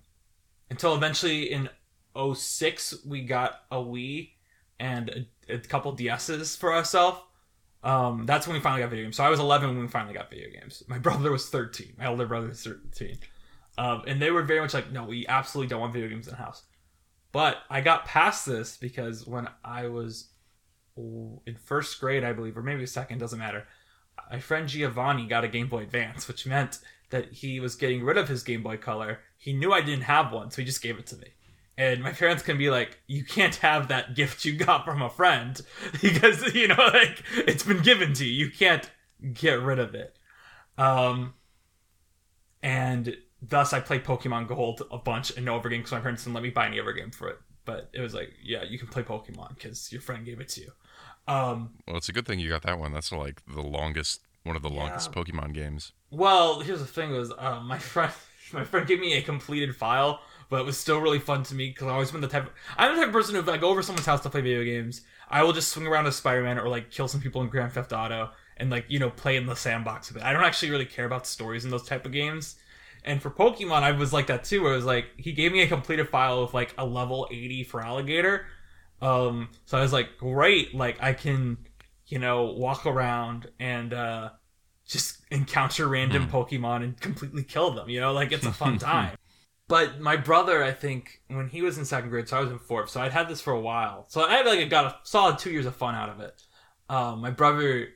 until 0.69 0.95
eventually 0.95 1.51
in 1.51 1.69
06 2.33 3.05
we 3.05 3.21
got 3.21 3.61
a 3.71 3.77
Wii 3.77 4.31
and 4.79 5.27
a, 5.49 5.53
a 5.53 5.57
couple 5.59 5.95
DSs 5.95 6.57
for 6.57 6.73
ourselves. 6.73 7.19
Um, 7.83 8.25
that's 8.25 8.45
when 8.47 8.55
we 8.55 8.61
finally 8.61 8.81
got 8.81 8.89
video 8.89 9.05
games. 9.05 9.15
So 9.17 9.23
I 9.23 9.29
was 9.29 9.39
11 9.39 9.69
when 9.69 9.79
we 9.81 9.87
finally 9.87 10.13
got 10.13 10.29
video 10.29 10.49
games. 10.49 10.83
My 10.87 10.97
brother 10.99 11.31
was 11.31 11.49
13. 11.49 11.93
My 11.97 12.07
older 12.07 12.25
brother 12.25 12.47
was 12.47 12.63
13. 12.63 13.17
Um, 13.77 14.03
and 14.07 14.21
they 14.21 14.31
were 14.31 14.41
very 14.43 14.59
much 14.59 14.73
like, 14.73 14.91
no, 14.91 15.05
we 15.05 15.25
absolutely 15.27 15.69
don't 15.69 15.79
want 15.79 15.93
video 15.93 16.09
games 16.09 16.27
in 16.27 16.31
the 16.31 16.37
house. 16.37 16.63
But 17.31 17.57
I 17.69 17.81
got 17.81 18.05
past 18.05 18.45
this 18.45 18.75
because 18.75 19.25
when 19.27 19.47
I 19.63 19.87
was 19.87 20.28
in 21.45 21.55
first 21.55 21.99
grade, 21.99 22.23
I 22.23 22.33
believe, 22.33 22.57
or 22.57 22.63
maybe 22.63 22.85
second, 22.85 23.19
doesn't 23.19 23.39
matter. 23.39 23.67
My 24.31 24.39
friend 24.39 24.67
Giovanni 24.67 25.25
got 25.25 25.43
a 25.43 25.47
Game 25.47 25.69
Boy 25.69 25.83
Advance, 25.83 26.27
which 26.27 26.45
meant 26.45 26.79
that 27.09 27.33
he 27.33 27.59
was 27.59 27.75
getting 27.75 28.03
rid 28.03 28.17
of 28.17 28.27
his 28.27 28.43
Game 28.43 28.63
Boy 28.63 28.77
Color. 28.77 29.19
He 29.37 29.53
knew 29.53 29.71
I 29.71 29.81
didn't 29.81 30.03
have 30.03 30.31
one, 30.31 30.51
so 30.51 30.61
he 30.61 30.65
just 30.65 30.81
gave 30.81 30.99
it 30.99 31.07
to 31.07 31.17
me. 31.17 31.27
And 31.77 32.03
my 32.03 32.11
parents 32.11 32.43
can 32.43 32.57
be 32.57 32.69
like, 32.69 32.99
"You 33.07 33.23
can't 33.23 33.55
have 33.57 33.87
that 33.87 34.13
gift 34.13 34.43
you 34.43 34.57
got 34.57 34.83
from 34.83 35.01
a 35.01 35.09
friend 35.09 35.59
because 36.01 36.53
you 36.53 36.67
know, 36.67 36.75
like 36.93 37.23
it's 37.33 37.63
been 37.63 37.81
given 37.81 38.13
to 38.15 38.25
you. 38.25 38.45
You 38.45 38.51
can't 38.51 38.89
get 39.33 39.61
rid 39.61 39.79
of 39.79 39.95
it." 39.95 40.17
Um, 40.77 41.33
and 42.61 43.17
thus 43.41 43.73
I 43.73 43.79
played 43.79 44.03
Pokemon 44.03 44.47
Gold 44.47 44.83
a 44.91 44.97
bunch 44.97 45.35
and 45.35 45.45
no 45.45 45.57
other 45.57 45.69
game 45.69 45.79
because 45.79 45.91
my 45.91 45.99
parents 45.99 46.23
didn't 46.23 46.35
let 46.35 46.43
me 46.43 46.49
buy 46.49 46.67
any 46.67 46.79
other 46.79 46.93
game 46.93 47.11
for 47.11 47.29
it. 47.29 47.37
But 47.65 47.89
it 47.93 48.01
was 48.01 48.13
like, 48.13 48.33
yeah, 48.43 48.63
you 48.63 48.79
can 48.79 48.87
play 48.87 49.03
Pokemon 49.03 49.55
because 49.55 49.91
your 49.91 50.01
friend 50.01 50.25
gave 50.25 50.39
it 50.39 50.49
to 50.49 50.61
you. 50.61 50.71
Um, 51.29 51.73
well, 51.87 51.97
it's 51.97 52.09
a 52.09 52.11
good 52.11 52.25
thing 52.25 52.39
you 52.39 52.49
got 52.49 52.63
that 52.63 52.79
one. 52.79 52.91
That's 52.91 53.11
like 53.11 53.41
the 53.45 53.61
longest, 53.61 54.21
one 54.43 54.55
of 54.55 54.63
the 54.63 54.69
yeah. 54.69 54.79
longest 54.79 55.11
Pokemon 55.11 55.53
games. 55.53 55.91
Well, 56.09 56.61
here's 56.61 56.79
the 56.79 56.87
thing: 56.87 57.11
was 57.11 57.31
uh, 57.37 57.61
my 57.63 57.77
friend, 57.93 58.11
my 58.51 58.63
friend 58.63 58.87
gave 58.87 58.99
me 58.99 59.13
a 59.13 59.21
completed 59.21 59.75
file, 59.75 60.21
but 60.49 60.61
it 60.61 60.65
was 60.65 60.77
still 60.77 60.99
really 60.99 61.19
fun 61.19 61.43
to 61.43 61.53
me 61.53 61.69
because 61.69 61.87
I 61.87 61.91
always 61.91 62.09
been 62.09 62.21
the 62.21 62.27
type. 62.27 62.47
Of, 62.47 62.53
I'm 62.77 62.95
the 62.95 63.01
type 63.01 63.09
of 63.09 63.13
person 63.13 63.35
who, 63.35 63.41
if 63.41 63.47
I 63.47 63.57
go 63.57 63.69
over 63.69 63.83
someone's 63.83 64.07
house 64.07 64.21
to 64.21 64.29
play 64.31 64.41
video 64.41 64.63
games, 64.63 65.01
I 65.29 65.43
will 65.43 65.53
just 65.53 65.69
swing 65.69 65.85
around 65.85 66.07
as 66.07 66.15
Spider-Man 66.15 66.57
or 66.57 66.67
like 66.67 66.89
kill 66.89 67.07
some 67.07 67.21
people 67.21 67.41
in 67.43 67.49
Grand 67.49 67.73
Theft 67.73 67.93
Auto 67.93 68.31
and 68.57 68.71
like 68.71 68.85
you 68.87 68.97
know 68.97 69.11
play 69.11 69.37
in 69.37 69.45
the 69.45 69.55
sandbox 69.55 70.09
a 70.09 70.15
bit. 70.15 70.23
I 70.23 70.33
don't 70.33 70.43
actually 70.43 70.71
really 70.71 70.85
care 70.85 71.05
about 71.05 71.27
stories 71.27 71.63
in 71.63 71.69
those 71.69 71.85
type 71.85 72.07
of 72.07 72.11
games. 72.11 72.55
And 73.05 73.21
for 73.21 73.29
Pokemon, 73.29 73.83
I 73.83 73.91
was 73.91 74.11
like 74.11 74.27
that 74.27 74.43
too. 74.43 74.63
Where 74.63 74.73
it 74.73 74.77
was 74.77 74.85
like 74.85 75.05
he 75.15 75.31
gave 75.31 75.51
me 75.51 75.61
a 75.61 75.67
completed 75.67 76.09
file 76.09 76.39
of 76.39 76.55
like 76.55 76.73
a 76.79 76.85
level 76.85 77.27
80 77.29 77.65
Feraligatr. 77.65 78.45
Um, 79.01 79.49
so 79.65 79.77
I 79.77 79.81
was 79.81 79.93
like, 79.93 80.17
great, 80.17 80.75
like 80.75 81.01
I 81.01 81.13
can, 81.13 81.57
you 82.07 82.19
know, 82.19 82.45
walk 82.45 82.85
around 82.85 83.49
and 83.59 83.93
uh, 83.93 84.29
just 84.85 85.21
encounter 85.31 85.87
random 85.87 86.27
mm. 86.27 86.31
Pokemon 86.31 86.83
and 86.83 86.99
completely 86.99 87.43
kill 87.43 87.71
them. 87.71 87.89
You 87.89 88.01
know, 88.01 88.13
like 88.13 88.31
it's 88.31 88.45
a 88.45 88.51
fun 88.51 88.77
time. 88.79 89.15
but 89.67 90.01
my 90.01 90.17
brother, 90.17 90.63
I 90.63 90.71
think, 90.71 91.21
when 91.27 91.47
he 91.47 91.61
was 91.61 91.77
in 91.77 91.85
second 91.85 92.09
grade, 92.09 92.27
so 92.27 92.37
I 92.37 92.41
was 92.41 92.51
in 92.51 92.59
fourth, 92.59 92.89
so 92.89 92.99
I'd 92.99 93.11
had 93.11 93.29
this 93.29 93.41
for 93.41 93.53
a 93.53 93.59
while. 93.59 94.05
So 94.09 94.21
I 94.21 94.37
had 94.37 94.45
like 94.45 94.69
got 94.69 94.85
a 94.85 94.95
solid 95.03 95.37
two 95.37 95.51
years 95.51 95.65
of 95.65 95.75
fun 95.75 95.95
out 95.95 96.09
of 96.09 96.19
it. 96.19 96.43
Um, 96.89 97.21
my 97.21 97.29
brother 97.29 97.89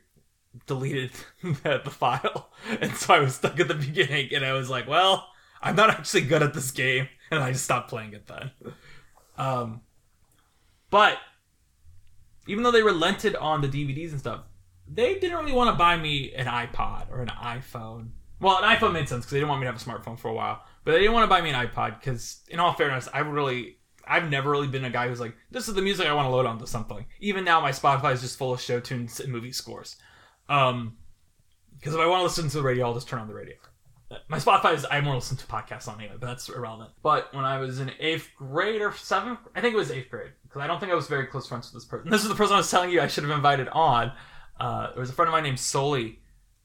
deleted 0.67 1.11
the, 1.43 1.81
file, 1.89 2.51
and 2.81 2.93
so 2.95 3.13
I 3.13 3.19
was 3.19 3.35
stuck 3.35 3.59
at 3.59 3.67
the 3.67 3.73
beginning, 3.73 4.29
and 4.33 4.45
I 4.45 4.53
was 4.53 4.69
like, 4.69 4.87
"Well, 4.87 5.27
I'm 5.61 5.75
not 5.75 5.89
actually 5.89 6.21
good 6.21 6.43
at 6.43 6.53
this 6.53 6.71
game," 6.71 7.09
and 7.31 7.43
I 7.43 7.51
just 7.51 7.65
stopped 7.65 7.89
playing 7.89 8.13
it 8.13 8.27
then. 8.27 8.51
Um, 9.37 9.81
but 10.93 11.17
even 12.47 12.61
though 12.61 12.69
they 12.69 12.83
relented 12.83 13.35
on 13.35 13.61
the 13.61 13.67
DVDs 13.67 14.11
and 14.11 14.19
stuff, 14.19 14.41
they 14.87 15.15
didn't 15.15 15.39
really 15.39 15.51
want 15.51 15.71
to 15.71 15.75
buy 15.75 15.97
me 15.97 16.31
an 16.35 16.45
iPod 16.45 17.09
or 17.09 17.23
an 17.23 17.29
iPhone. 17.29 18.09
Well, 18.39 18.63
an 18.63 18.77
iPhone 18.77 18.93
made 18.93 19.09
sense 19.09 19.25
because 19.25 19.31
they 19.31 19.39
didn't 19.39 19.49
want 19.49 19.61
me 19.61 19.65
to 19.65 19.71
have 19.71 19.81
a 19.81 19.83
smartphone 19.83 20.19
for 20.19 20.27
a 20.27 20.35
while, 20.35 20.63
but 20.85 20.91
they 20.91 20.99
didn't 20.99 21.13
want 21.13 21.23
to 21.23 21.29
buy 21.29 21.41
me 21.41 21.49
an 21.49 21.55
iPod 21.55 21.99
because, 21.99 22.41
in 22.47 22.59
all 22.59 22.73
fairness, 22.73 23.09
I 23.11 23.21
really 23.21 23.77
I've 24.07 24.29
never 24.29 24.51
really 24.51 24.67
been 24.67 24.85
a 24.85 24.91
guy 24.91 25.07
who's 25.07 25.19
like, 25.19 25.33
this 25.49 25.67
is 25.67 25.73
the 25.73 25.81
music 25.81 26.05
I 26.05 26.13
want 26.13 26.27
to 26.27 26.29
load 26.29 26.45
onto 26.45 26.67
something. 26.67 27.07
Even 27.19 27.43
now, 27.43 27.59
my 27.59 27.71
Spotify 27.71 28.13
is 28.13 28.21
just 28.21 28.37
full 28.37 28.53
of 28.53 28.61
show 28.61 28.79
tunes 28.79 29.19
and 29.19 29.31
movie 29.31 29.51
scores. 29.51 29.95
Um, 30.47 30.97
because 31.79 31.95
if 31.95 31.99
I 31.99 32.05
want 32.05 32.19
to 32.19 32.23
listen 32.25 32.49
to 32.49 32.57
the 32.57 32.63
radio, 32.63 32.85
I'll 32.85 32.93
just 32.93 33.07
turn 33.07 33.19
on 33.19 33.27
the 33.27 33.33
radio. 33.33 33.55
My 34.27 34.37
Spotify 34.37 34.75
is 34.75 34.85
I 34.91 35.01
more 35.01 35.15
listen 35.15 35.37
to 35.37 35.47
podcasts 35.47 35.87
on 35.87 35.99
anyway, 35.99 36.17
but 36.19 36.27
that's 36.27 36.49
irrelevant. 36.49 36.91
But 37.01 37.33
when 37.33 37.45
I 37.45 37.57
was 37.57 37.79
in 37.79 37.91
eighth 37.99 38.29
grade 38.37 38.81
or 38.81 38.93
seventh, 38.93 39.39
I 39.55 39.61
think 39.61 39.73
it 39.73 39.77
was 39.77 39.89
eighth 39.89 40.09
grade, 40.09 40.31
because 40.53 40.63
I 40.63 40.67
don't 40.67 40.79
think 40.79 40.91
I 40.91 40.95
was 40.95 41.07
very 41.07 41.25
close 41.25 41.47
friends 41.47 41.71
with 41.73 41.81
this 41.81 41.89
person. 41.89 42.09
This 42.11 42.21
is 42.21 42.29
the 42.29 42.35
person 42.35 42.53
I 42.53 42.57
was 42.57 42.69
telling 42.69 42.91
you 42.91 43.01
I 43.01 43.07
should 43.07 43.23
have 43.23 43.31
invited 43.31 43.69
on. 43.69 44.11
Uh, 44.59 44.91
there 44.91 44.99
was 44.99 45.09
a 45.09 45.13
friend 45.13 45.27
of 45.27 45.31
mine 45.31 45.43
named 45.43 45.59
Soli, 45.59 46.19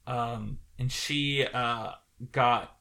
um, 0.06 0.58
and 0.78 0.92
she 0.92 1.44
uh, 1.44 1.92
got 2.32 2.76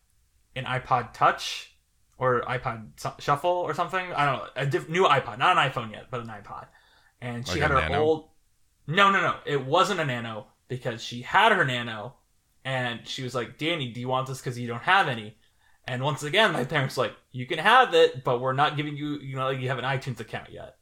an 0.55 0.65
iPod 0.65 1.13
Touch 1.13 1.73
or 2.17 2.41
iPod 2.41 3.21
Shuffle 3.21 3.49
or 3.49 3.73
something. 3.73 4.11
I 4.13 4.25
don't 4.25 4.37
know, 4.39 4.47
a 4.55 4.65
diff- 4.65 4.89
new 4.89 5.03
iPod, 5.05 5.37
not 5.37 5.57
an 5.57 5.71
iPhone 5.71 5.91
yet, 5.91 6.07
but 6.11 6.19
an 6.19 6.27
iPod. 6.27 6.67
And 7.21 7.47
she 7.47 7.53
like 7.53 7.61
had 7.61 7.71
her 7.71 7.81
nano? 7.81 8.03
old. 8.03 8.29
No, 8.85 9.09
no, 9.09 9.21
no. 9.21 9.35
It 9.45 9.65
wasn't 9.65 9.99
a 9.99 10.05
Nano 10.05 10.47
because 10.67 11.01
she 11.03 11.21
had 11.21 11.51
her 11.51 11.65
nano 11.65 12.15
and 12.63 13.07
she 13.07 13.23
was 13.23 13.33
like, 13.33 13.57
Danny, 13.57 13.91
do 13.91 13.99
you 13.99 14.07
want 14.07 14.27
this 14.27 14.39
because 14.39 14.57
you 14.59 14.67
don't 14.67 14.83
have 14.83 15.07
any? 15.07 15.37
And 15.85 16.03
once 16.03 16.23
again, 16.23 16.51
my 16.51 16.65
parents 16.65 16.97
were 16.97 17.05
like, 17.05 17.15
you 17.31 17.45
can 17.45 17.59
have 17.59 17.93
it, 17.93 18.23
but 18.23 18.39
we're 18.39 18.53
not 18.53 18.77
giving 18.77 18.95
you, 18.97 19.19
you 19.19 19.35
know, 19.35 19.45
like 19.45 19.59
you 19.59 19.69
have 19.69 19.77
an 19.77 19.85
iTunes 19.85 20.19
account 20.19 20.51
yet. 20.51 20.76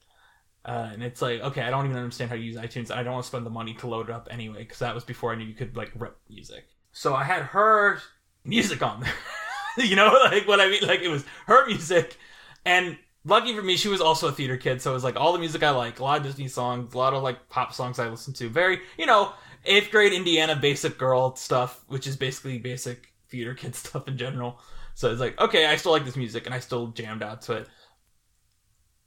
Uh, 0.65 0.89
and 0.93 1.03
it's 1.03 1.21
like, 1.21 1.41
okay, 1.41 1.61
I 1.61 1.69
don't 1.69 1.85
even 1.85 1.97
understand 1.97 2.31
how 2.31 2.35
to 2.35 2.41
use 2.41 2.55
iTunes. 2.55 2.89
I 2.89 3.03
don't 3.03 3.13
want 3.13 3.23
to 3.23 3.27
spend 3.27 3.45
the 3.45 3.51
money 3.51 3.75
to 3.75 3.87
load 3.87 4.09
it 4.09 4.15
up 4.15 4.27
anyway, 4.31 4.59
because 4.59 4.79
that 4.79 4.95
was 4.95 5.03
before 5.03 5.31
I 5.31 5.35
knew 5.35 5.45
you 5.45 5.53
could 5.53 5.77
like 5.77 5.91
rip 5.95 6.17
music. 6.27 6.65
So 6.91 7.13
I 7.13 7.23
had 7.23 7.43
her 7.43 7.99
music 8.43 8.81
on 8.81 9.01
there. 9.01 9.13
you 9.85 9.95
know, 9.95 10.07
like 10.25 10.47
what 10.47 10.59
I 10.59 10.67
mean? 10.69 10.81
Like 10.87 11.01
it 11.01 11.09
was 11.09 11.23
her 11.45 11.67
music, 11.67 12.17
and 12.65 12.97
lucky 13.25 13.55
for 13.55 13.61
me, 13.61 13.77
she 13.77 13.89
was 13.89 14.01
also 14.01 14.27
a 14.27 14.31
theater 14.31 14.57
kid, 14.57 14.81
so 14.81 14.91
it 14.91 14.93
was 14.95 15.03
like 15.03 15.17
all 15.17 15.33
the 15.33 15.39
music 15.39 15.61
I 15.61 15.69
like, 15.69 15.99
a 15.99 16.03
lot 16.03 16.17
of 16.17 16.23
Disney 16.23 16.47
songs, 16.47 16.93
a 16.93 16.97
lot 16.97 17.13
of 17.13 17.21
like 17.21 17.47
pop 17.49 17.73
songs 17.73 17.99
I 17.99 18.09
listened 18.09 18.35
to. 18.37 18.49
Very, 18.49 18.79
you 18.97 19.05
know, 19.05 19.33
eighth 19.65 19.91
grade 19.91 20.13
Indiana 20.13 20.55
basic 20.55 20.97
girl 20.97 21.35
stuff, 21.35 21.83
which 21.87 22.07
is 22.07 22.15
basically 22.15 22.57
basic 22.57 23.13
theater 23.29 23.53
kid 23.53 23.75
stuff 23.75 24.07
in 24.07 24.17
general. 24.17 24.59
So 24.95 25.11
it's 25.11 25.19
like, 25.19 25.39
okay, 25.39 25.65
I 25.67 25.75
still 25.75 25.91
like 25.91 26.05
this 26.05 26.15
music, 26.15 26.47
and 26.47 26.55
I 26.55 26.59
still 26.59 26.87
jammed 26.87 27.21
out 27.21 27.43
to 27.43 27.53
it. 27.53 27.67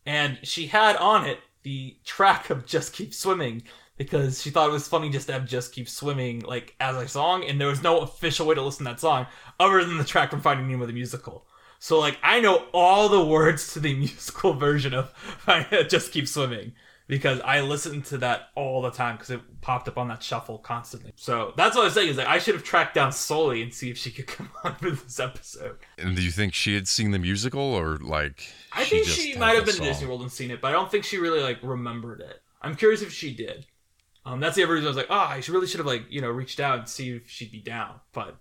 And 0.04 0.38
she 0.42 0.66
had 0.66 0.96
on 0.96 1.26
it 1.26 1.38
the 1.62 1.96
track 2.04 2.50
of 2.50 2.66
"Just 2.66 2.92
Keep 2.92 3.14
Swimming" 3.14 3.62
because 3.96 4.40
she 4.40 4.50
thought 4.50 4.68
it 4.68 4.72
was 4.72 4.88
funny 4.88 5.10
just 5.10 5.26
to 5.26 5.32
have 5.32 5.46
"Just 5.46 5.72
Keep 5.72 5.88
Swimming" 5.88 6.40
like 6.40 6.74
as 6.80 6.96
a 6.96 7.08
song, 7.08 7.44
and 7.44 7.60
there 7.60 7.68
was 7.68 7.82
no 7.82 8.00
official 8.00 8.46
way 8.46 8.54
to 8.54 8.62
listen 8.62 8.84
to 8.84 8.92
that 8.92 9.00
song 9.00 9.26
other 9.58 9.84
than 9.84 9.98
the 9.98 10.04
track 10.04 10.30
from 10.30 10.40
Finding 10.40 10.68
Nemo 10.68 10.86
the 10.86 10.92
musical. 10.92 11.46
So 11.78 11.98
like 11.98 12.18
I 12.22 12.40
know 12.40 12.66
all 12.72 13.08
the 13.08 13.24
words 13.24 13.72
to 13.72 13.80
the 13.80 13.94
musical 13.98 14.54
version 14.54 14.94
of 14.94 15.12
"Just 15.88 16.12
Keep 16.12 16.28
Swimming." 16.28 16.72
Because 17.08 17.40
I 17.40 17.62
listened 17.62 18.04
to 18.06 18.18
that 18.18 18.50
all 18.54 18.82
the 18.82 18.90
time 18.90 19.16
because 19.16 19.30
it 19.30 19.40
popped 19.62 19.88
up 19.88 19.96
on 19.96 20.08
that 20.08 20.22
shuffle 20.22 20.58
constantly. 20.58 21.12
So 21.16 21.54
that's 21.56 21.74
what 21.74 21.82
I 21.82 21.84
was 21.86 21.94
saying 21.94 22.10
is 22.10 22.18
like 22.18 22.28
I 22.28 22.38
should 22.38 22.54
have 22.54 22.62
tracked 22.62 22.94
down 22.94 23.10
Soli 23.12 23.62
and 23.62 23.72
see 23.72 23.90
if 23.90 23.96
she 23.96 24.10
could 24.10 24.26
come 24.28 24.50
on 24.62 24.76
for 24.76 24.90
this 24.90 25.18
episode. 25.18 25.78
And 25.96 26.14
do 26.14 26.22
you 26.22 26.30
think 26.30 26.54
she 26.54 26.74
had 26.74 26.86
seen 26.86 27.10
the 27.10 27.18
musical 27.18 27.62
or 27.62 27.96
like? 27.96 28.52
I 28.72 28.84
think 28.84 29.06
she 29.06 29.36
might 29.36 29.56
have 29.56 29.64
been 29.64 29.76
to 29.76 29.80
Disney 29.80 30.06
World 30.06 30.20
and 30.20 30.30
seen 30.30 30.50
it, 30.50 30.60
but 30.60 30.68
I 30.68 30.72
don't 30.72 30.90
think 30.90 31.04
she 31.04 31.18
really 31.18 31.40
like 31.40 31.58
remembered 31.62 32.20
it. 32.20 32.42
I'm 32.60 32.76
curious 32.76 33.02
if 33.02 33.12
she 33.12 33.34
did. 33.34 33.66
Um, 34.26 34.40
that's 34.40 34.56
the 34.56 34.62
other 34.62 34.74
reason 34.74 34.86
I 34.86 34.90
was 34.90 34.96
like, 34.96 35.06
oh, 35.08 35.14
I 35.14 35.42
really 35.48 35.66
should 35.66 35.80
have 35.80 35.86
like 35.86 36.04
you 36.10 36.20
know 36.20 36.28
reached 36.28 36.60
out 36.60 36.78
and 36.78 36.88
see 36.88 37.16
if 37.16 37.30
she'd 37.30 37.50
be 37.50 37.60
down. 37.60 38.00
But 38.12 38.36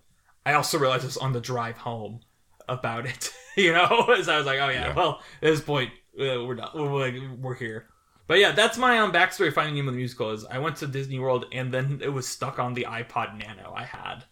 I 0.46 0.54
also 0.54 0.78
realized 0.78 1.06
this 1.06 1.16
on 1.16 1.32
the 1.32 1.40
drive 1.40 1.78
home 1.78 2.20
about 2.68 3.06
it. 3.06 3.32
you 3.58 3.72
know, 3.72 4.08
as 4.18 4.28
I 4.28 4.38
was 4.38 4.46
like, 4.46 4.60
oh 4.60 4.68
yeah, 4.68 4.88
yeah. 4.88 4.94
well 4.94 5.22
at 5.42 5.52
this 5.52 5.62
point 5.62 5.92
uh, 6.20 6.44
we're 6.44 6.56
not 6.56 6.76
we're, 6.76 7.36
we're 7.40 7.56
here. 7.56 7.88
But 8.28 8.40
yeah, 8.40 8.52
that's 8.52 8.78
my 8.78 9.00
um, 9.00 9.14
backstory 9.14 9.54
finding 9.54 9.76
Nemo 9.76 9.92
the 9.92 9.98
musical. 9.98 10.32
Is 10.32 10.46
I 10.46 10.60
went 10.60 10.76
to 10.78 10.88
Disney 10.88 11.18
World 11.18 11.46
and 11.52 11.74
then 11.74 12.02
it 12.04 12.10
was 12.10 12.28
stuck 12.28 12.60
on 12.60 12.74
the 12.74 12.86
iPod 12.90 13.38
Nano 13.40 13.74
I 13.74 13.86
had 13.86 14.26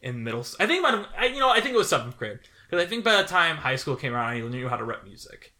in 0.00 0.24
middle. 0.24 0.44
I 0.58 0.66
think 0.66 0.84
about 0.84 1.08
I 1.16 1.26
you 1.26 1.38
know 1.38 1.50
I 1.50 1.60
think 1.60 1.74
it 1.74 1.78
was 1.78 1.88
seventh 1.88 2.18
grade 2.18 2.40
because 2.68 2.84
I 2.84 2.88
think 2.88 3.04
by 3.04 3.20
the 3.20 3.28
time 3.28 3.56
high 3.56 3.76
school 3.76 3.96
came 3.96 4.14
around, 4.14 4.30
I 4.30 4.40
knew 4.40 4.68
how 4.68 4.76
to 4.76 4.84
rep 4.84 5.04
music. 5.04 5.52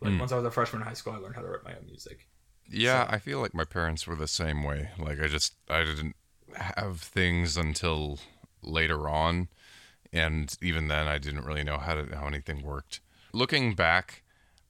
Like 0.00 0.12
mm. 0.12 0.20
once 0.20 0.32
I 0.32 0.36
was 0.36 0.44
a 0.44 0.50
freshman 0.50 0.82
in 0.82 0.88
high 0.88 0.94
school, 0.94 1.14
I 1.14 1.18
learned 1.18 1.36
how 1.36 1.42
to 1.42 1.48
rep 1.48 1.64
my 1.64 1.74
own 1.74 1.86
music. 1.86 2.28
Yeah, 2.68 3.06
so. 3.06 3.14
I 3.14 3.18
feel 3.18 3.40
like 3.40 3.54
my 3.54 3.64
parents 3.64 4.06
were 4.06 4.16
the 4.16 4.28
same 4.28 4.64
way. 4.64 4.90
Like 4.98 5.20
I 5.20 5.28
just 5.28 5.54
I 5.70 5.84
didn't 5.84 6.16
have 6.54 7.00
things 7.00 7.56
until 7.56 8.18
later 8.62 9.08
on, 9.08 9.48
and 10.12 10.54
even 10.60 10.88
then 10.88 11.06
I 11.06 11.18
didn't 11.18 11.44
really 11.44 11.64
know 11.64 11.78
how 11.78 11.94
to 11.94 12.16
how 12.16 12.26
anything 12.26 12.62
worked. 12.62 13.00
Looking 13.32 13.74
back, 13.74 14.22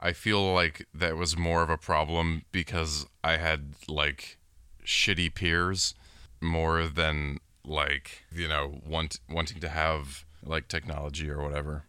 I 0.06 0.12
feel 0.12 0.54
like 0.54 0.86
that 0.94 1.16
was 1.16 1.36
more 1.36 1.62
of 1.62 1.68
a 1.68 1.76
problem 1.76 2.44
because 2.52 3.06
I 3.24 3.38
had 3.38 3.74
like 3.88 4.38
shitty 4.84 5.34
peers 5.34 5.94
more 6.40 6.86
than 6.86 7.40
like 7.64 8.22
you 8.32 8.46
know 8.46 8.80
want 8.86 9.18
wanting 9.28 9.58
to 9.58 9.68
have 9.68 10.24
like 10.44 10.68
technology 10.68 11.28
or 11.28 11.42
whatever. 11.42 11.86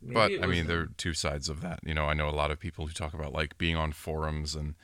Maybe 0.00 0.14
but 0.14 0.42
I 0.42 0.46
mean, 0.46 0.66
there 0.66 0.80
are 0.80 0.88
two 0.96 1.12
sides 1.12 1.50
of 1.50 1.60
that. 1.60 1.80
You 1.84 1.92
know, 1.92 2.06
I 2.06 2.14
know 2.14 2.30
a 2.30 2.30
lot 2.30 2.50
of 2.50 2.58
people 2.58 2.86
who 2.86 2.92
talk 2.94 3.12
about 3.12 3.34
like 3.34 3.58
being 3.58 3.76
on 3.76 3.92
forums 3.92 4.54
and 4.54 4.74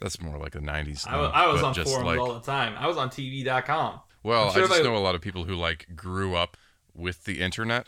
that's 0.00 0.20
more 0.20 0.38
like 0.38 0.56
a 0.56 0.60
90s 0.60 1.04
thing. 1.04 1.12
I 1.14 1.20
was, 1.20 1.30
I 1.32 1.46
was 1.46 1.62
on 1.62 1.74
forums 1.74 2.04
like, 2.04 2.18
all 2.18 2.34
the 2.34 2.40
time. 2.40 2.74
I 2.78 2.88
was 2.88 2.96
on 2.96 3.10
TV.com. 3.10 4.00
Well, 4.24 4.50
sure 4.50 4.64
I 4.64 4.66
just 4.66 4.80
I... 4.80 4.82
know 4.82 4.96
a 4.96 4.98
lot 4.98 5.14
of 5.14 5.20
people 5.20 5.44
who 5.44 5.54
like 5.54 5.86
grew 5.94 6.34
up 6.34 6.56
with 6.96 7.26
the 7.26 7.40
internet 7.40 7.86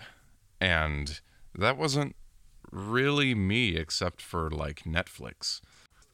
and 0.60 1.20
that 1.56 1.76
wasn't 1.76 2.14
really 2.74 3.34
me 3.34 3.76
except 3.76 4.20
for 4.20 4.50
like 4.50 4.84
Netflix. 4.84 5.60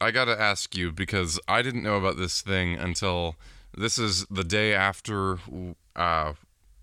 I 0.00 0.10
gotta 0.10 0.40
ask 0.40 0.76
you 0.76 0.92
because 0.92 1.38
I 1.48 1.62
didn't 1.62 1.82
know 1.82 1.96
about 1.96 2.16
this 2.16 2.40
thing 2.40 2.74
until 2.74 3.36
this 3.76 3.98
is 3.98 4.24
the 4.26 4.44
day 4.44 4.74
after 4.74 5.38
uh, 5.96 6.32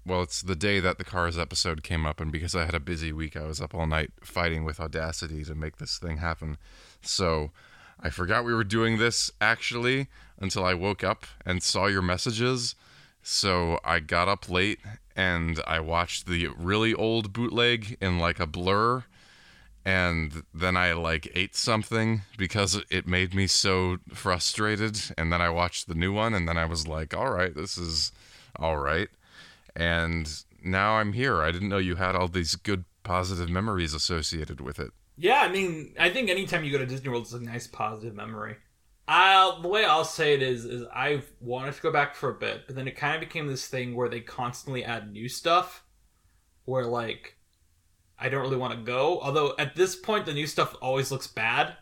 well, 0.08 0.22
it's 0.22 0.42
the 0.42 0.56
day 0.56 0.80
that 0.80 0.98
the 0.98 1.04
Cars 1.04 1.38
episode 1.38 1.84
came 1.84 2.06
up, 2.06 2.22
and 2.22 2.32
because 2.32 2.56
I 2.56 2.64
had 2.64 2.74
a 2.74 2.80
busy 2.80 3.12
week, 3.12 3.36
I 3.36 3.46
was 3.46 3.60
up 3.60 3.76
all 3.76 3.86
night 3.86 4.12
fighting 4.22 4.64
with 4.64 4.80
Audacity 4.80 5.44
to 5.44 5.54
make 5.54 5.78
this 5.78 5.98
thing 5.98 6.18
happen. 6.18 6.58
So 7.02 7.52
I 8.00 8.10
forgot 8.10 8.46
we 8.46 8.54
were 8.54 8.64
doing 8.64 8.98
this 8.98 9.32
actually 9.42 10.08
until 10.40 10.64
I 10.64 10.74
woke 10.76 11.04
up 11.04 11.26
and 11.46 11.62
saw 11.62 11.88
your 11.88 12.02
messages. 12.02 12.76
So 13.22 13.80
I 13.84 14.00
got 14.00 14.30
up 14.30 14.50
late 14.50 14.80
and 15.16 15.60
I 15.68 15.82
watched 15.82 16.26
the 16.26 16.48
really 16.58 16.94
old 16.94 17.34
bootleg 17.34 17.98
in 18.00 18.18
like 18.18 18.40
a 18.40 18.48
blur. 18.48 19.04
And 19.88 20.44
then 20.54 20.76
I 20.76 20.92
like 20.92 21.32
ate 21.34 21.56
something 21.56 22.24
because 22.38 22.84
it 22.90 23.08
made 23.08 23.34
me 23.34 23.48
so 23.48 24.00
frustrated. 24.10 25.00
And 25.18 25.32
then 25.32 25.42
I 25.42 25.50
watched 25.50 25.88
the 25.88 25.96
new 25.96 26.12
one 26.12 26.34
and 26.34 26.46
then 26.46 26.58
I 26.58 26.66
was 26.66 26.90
like, 26.90 27.16
all 27.16 27.30
right, 27.30 27.56
this 27.56 27.78
is 27.78 28.12
all 28.58 28.76
right. 28.76 29.08
And 29.78 30.30
now 30.62 30.96
I'm 30.96 31.14
here. 31.14 31.42
I 31.42 31.52
didn't 31.52 31.70
know 31.70 31.78
you 31.78 31.96
had 31.96 32.18
all 32.18 32.28
these 32.28 32.58
good 32.58 32.84
positive 33.04 33.50
memories 33.50 33.94
associated 33.94 34.60
with 34.60 34.78
it. 34.78 34.92
Yeah, 35.16 35.40
I 35.40 35.48
mean, 35.48 35.94
I 35.98 36.10
think 36.10 36.30
anytime 36.30 36.66
you 36.66 36.72
go 36.74 36.80
to 36.80 36.86
Disney 36.86 37.08
World, 37.08 37.24
it's 37.24 37.32
a 37.32 37.40
nice 37.40 37.66
positive 37.66 38.14
memory. 38.14 38.58
I'll, 39.08 39.62
the 39.62 39.70
way 39.70 39.86
I'll 39.86 40.04
say 40.04 40.34
it 40.34 40.42
is, 40.42 40.66
is 40.66 40.86
I've 40.94 41.32
wanted 41.40 41.76
to 41.76 41.82
go 41.82 41.94
back 41.94 42.14
for 42.14 42.30
a 42.30 42.34
bit, 42.34 42.64
but 42.68 42.76
then 42.76 42.90
it 42.90 42.98
kind 42.98 43.16
of 43.16 43.22
became 43.22 43.48
this 43.48 43.68
thing 43.68 43.96
where 43.96 44.10
they 44.10 44.20
constantly 44.20 44.84
add 44.84 45.14
new 45.14 45.30
stuff, 45.30 45.86
where 46.66 46.84
like 46.84 47.37
I 48.20 48.30
don't 48.30 48.42
really 48.42 48.58
want 48.58 48.74
to 48.74 48.84
go. 48.84 49.20
Although 49.22 49.54
at 49.60 49.76
this 49.76 49.96
point, 49.96 50.26
the 50.26 50.34
new 50.34 50.48
stuff 50.48 50.76
always 50.82 51.12
looks 51.12 51.28
bad. 51.28 51.76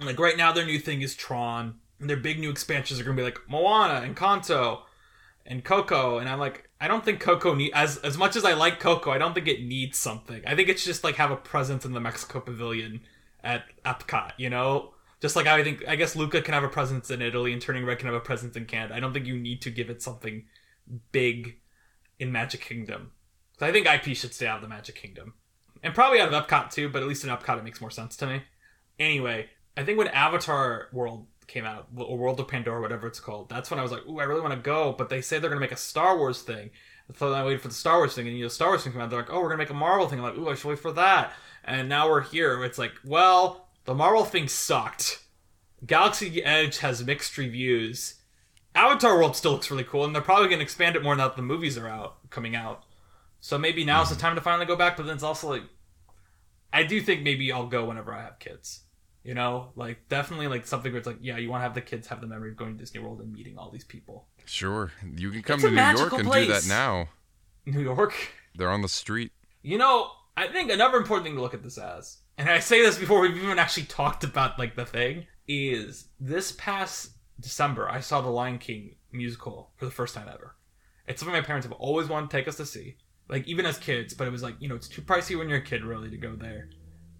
Like 0.00 0.18
right 0.18 0.36
now, 0.36 0.52
their 0.52 0.66
new 0.66 0.78
thing 0.78 1.02
is 1.02 1.14
Tron, 1.14 1.76
and 2.00 2.10
their 2.10 2.16
big 2.16 2.38
new 2.38 2.50
expansions 2.50 3.00
are 3.00 3.04
gonna 3.04 3.16
be 3.16 3.22
like 3.22 3.38
Moana 3.48 4.00
and 4.00 4.16
Encanto 4.16 4.82
and 5.46 5.64
Coco, 5.64 6.18
and 6.18 6.28
I'm 6.28 6.38
like, 6.38 6.68
I 6.80 6.88
don't 6.88 7.04
think 7.04 7.20
Coco 7.20 7.54
need 7.54 7.72
as 7.74 7.98
as 7.98 8.18
much 8.18 8.36
as 8.36 8.44
I 8.44 8.54
like 8.54 8.80
Coco, 8.80 9.10
I 9.10 9.18
don't 9.18 9.34
think 9.34 9.48
it 9.48 9.62
needs 9.62 9.98
something. 9.98 10.42
I 10.46 10.54
think 10.54 10.68
it's 10.68 10.84
just 10.84 11.04
like 11.04 11.16
have 11.16 11.30
a 11.30 11.36
presence 11.36 11.84
in 11.84 11.92
the 11.92 12.00
Mexico 12.00 12.40
Pavilion 12.40 13.00
at 13.42 13.64
Epcot, 13.84 14.32
you 14.38 14.50
know. 14.50 14.90
Just 15.20 15.36
like 15.36 15.46
I 15.46 15.62
think, 15.64 15.86
I 15.88 15.96
guess 15.96 16.16
Luca 16.16 16.42
can 16.42 16.52
have 16.52 16.64
a 16.64 16.68
presence 16.68 17.10
in 17.10 17.22
Italy 17.22 17.52
and 17.52 17.62
Turning 17.62 17.86
Red 17.86 17.98
can 17.98 18.06
have 18.06 18.14
a 18.14 18.20
presence 18.20 18.56
in 18.56 18.66
Canada. 18.66 18.94
I 18.94 19.00
don't 19.00 19.14
think 19.14 19.26
you 19.26 19.38
need 19.38 19.62
to 19.62 19.70
give 19.70 19.88
it 19.88 20.02
something 20.02 20.44
big 21.12 21.56
in 22.18 22.30
Magic 22.30 22.60
Kingdom. 22.60 23.12
So 23.58 23.64
I 23.64 23.72
think 23.72 23.86
IP 23.86 24.16
should 24.16 24.34
stay 24.34 24.46
out 24.46 24.56
of 24.56 24.62
the 24.62 24.68
Magic 24.68 24.96
Kingdom. 24.96 25.34
And 25.84 25.94
probably 25.94 26.18
out 26.18 26.32
of 26.32 26.46
Epcot 26.46 26.72
too, 26.72 26.88
but 26.88 27.02
at 27.02 27.08
least 27.08 27.22
in 27.22 27.30
Epcot 27.30 27.58
it 27.58 27.64
makes 27.64 27.80
more 27.80 27.90
sense 27.90 28.16
to 28.16 28.26
me. 28.26 28.42
Anyway, 28.98 29.50
I 29.76 29.84
think 29.84 29.98
when 29.98 30.08
Avatar 30.08 30.88
World 30.92 31.26
came 31.46 31.66
out, 31.66 31.88
or 31.94 32.16
World 32.16 32.40
of 32.40 32.48
Pandora, 32.48 32.80
whatever 32.80 33.06
it's 33.06 33.20
called, 33.20 33.50
that's 33.50 33.70
when 33.70 33.78
I 33.78 33.82
was 33.82 33.92
like, 33.92 34.06
ooh, 34.06 34.18
I 34.18 34.24
really 34.24 34.40
want 34.40 34.54
to 34.54 34.60
go. 34.60 34.92
But 34.96 35.10
they 35.10 35.20
say 35.20 35.38
they're 35.38 35.50
going 35.50 35.60
to 35.60 35.64
make 35.64 35.72
a 35.72 35.76
Star 35.76 36.16
Wars 36.16 36.42
thing. 36.42 36.70
So 37.18 37.30
then 37.30 37.38
I 37.38 37.44
waited 37.44 37.60
for 37.60 37.68
the 37.68 37.74
Star 37.74 37.98
Wars 37.98 38.14
thing, 38.14 38.26
and 38.26 38.36
you 38.36 38.44
know, 38.44 38.48
Star 38.48 38.68
Wars 38.68 38.82
thing 38.82 38.92
came 38.92 39.02
out. 39.02 39.10
They're 39.10 39.20
like, 39.20 39.30
oh, 39.30 39.40
we're 39.40 39.48
going 39.48 39.58
to 39.58 39.64
make 39.64 39.70
a 39.70 39.74
Marvel 39.74 40.08
thing. 40.08 40.20
I'm 40.20 40.24
like, 40.24 40.38
ooh, 40.38 40.48
I 40.48 40.54
should 40.54 40.68
wait 40.68 40.78
for 40.78 40.92
that. 40.92 41.32
And 41.64 41.88
now 41.88 42.08
we're 42.08 42.22
here. 42.22 42.64
It's 42.64 42.78
like, 42.78 42.92
well, 43.04 43.68
the 43.84 43.94
Marvel 43.94 44.24
thing 44.24 44.48
sucked. 44.48 45.22
Galaxy 45.84 46.42
Edge 46.42 46.78
has 46.78 47.04
mixed 47.04 47.36
reviews. 47.36 48.14
Avatar 48.74 49.16
World 49.16 49.36
still 49.36 49.52
looks 49.52 49.70
really 49.70 49.84
cool, 49.84 50.06
and 50.06 50.14
they're 50.14 50.22
probably 50.22 50.48
going 50.48 50.60
to 50.60 50.64
expand 50.64 50.96
it 50.96 51.02
more 51.02 51.14
now 51.14 51.28
that 51.28 51.36
the 51.36 51.42
movies 51.42 51.76
are 51.76 51.88
out, 51.88 52.30
coming 52.30 52.56
out. 52.56 52.84
So 53.40 53.58
maybe 53.58 53.84
now's 53.84 54.08
the 54.08 54.14
mm-hmm. 54.14 54.22
time 54.22 54.34
to 54.36 54.40
finally 54.40 54.64
go 54.64 54.76
back. 54.76 54.96
But 54.96 55.04
then 55.04 55.16
it's 55.16 55.22
also 55.22 55.50
like, 55.50 55.64
I 56.74 56.82
do 56.82 57.00
think 57.00 57.22
maybe 57.22 57.50
I'll 57.52 57.66
go 57.66 57.84
whenever 57.86 58.12
I 58.12 58.22
have 58.22 58.38
kids. 58.38 58.80
You 59.22 59.32
know, 59.32 59.70
like 59.74 60.06
definitely 60.10 60.48
like 60.48 60.66
something 60.66 60.92
where 60.92 60.98
it's 60.98 61.06
like, 61.06 61.16
yeah, 61.22 61.38
you 61.38 61.48
want 61.48 61.60
to 61.60 61.62
have 61.62 61.74
the 61.74 61.80
kids 61.80 62.08
have 62.08 62.20
the 62.20 62.26
memory 62.26 62.50
of 62.50 62.56
going 62.58 62.74
to 62.74 62.78
Disney 62.78 63.00
World 63.00 63.20
and 63.22 63.32
meeting 63.32 63.56
all 63.56 63.70
these 63.70 63.84
people. 63.84 64.26
Sure, 64.44 64.92
you 65.16 65.30
can 65.30 65.40
come 65.42 65.54
It's 65.54 65.64
a 65.64 65.68
to 65.68 65.74
New 65.74 65.80
York 65.80 65.96
magical 65.96 66.18
and 66.18 66.26
do 66.26 66.30
place. 66.30 66.48
that 66.48 66.68
now. 66.68 67.08
New 67.64 67.80
York. 67.80 68.14
They're 68.54 68.70
on 68.70 68.82
the 68.82 68.88
street. 68.88 69.32
You 69.62 69.78
know, 69.78 70.10
I 70.36 70.48
think 70.48 70.70
another 70.70 70.98
important 70.98 71.24
thing 71.24 71.36
to 71.36 71.40
look 71.40 71.54
at 71.54 71.62
this 71.62 71.78
as, 71.78 72.18
and 72.36 72.50
I 72.50 72.58
say 72.58 72.82
this 72.82 72.98
before 72.98 73.20
we've 73.20 73.36
even 73.36 73.58
actually 73.58 73.84
talked 73.86 74.24
about 74.24 74.58
like 74.58 74.76
the 74.76 74.84
thing, 74.84 75.26
is 75.48 76.08
this 76.20 76.52
past 76.52 77.12
December 77.40 77.88
I 77.88 78.00
saw 78.00 78.20
the 78.20 78.28
Lion 78.28 78.58
King 78.58 78.96
musical 79.10 79.70
for 79.76 79.86
the 79.86 79.90
first 79.90 80.14
time 80.14 80.28
ever. 80.28 80.56
It's 81.06 81.20
something 81.20 81.32
my 81.34 81.40
parents 81.40 81.66
have 81.66 81.72
always 81.72 82.08
wanted 82.08 82.28
to 82.30 82.36
take 82.36 82.46
us 82.48 82.56
to 82.56 82.66
see, 82.66 82.96
like 83.28 83.46
even 83.46 83.66
as 83.66 83.78
kids. 83.78 84.14
But 84.14 84.26
it 84.26 84.30
was 84.30 84.42
like 84.42 84.56
you 84.60 84.68
know 84.68 84.74
it's 84.74 84.88
too 84.88 85.02
pricey 85.02 85.38
when 85.38 85.48
you're 85.48 85.58
a 85.58 85.64
kid 85.64 85.84
really 85.84 86.10
to 86.10 86.16
go 86.16 86.34
there, 86.34 86.68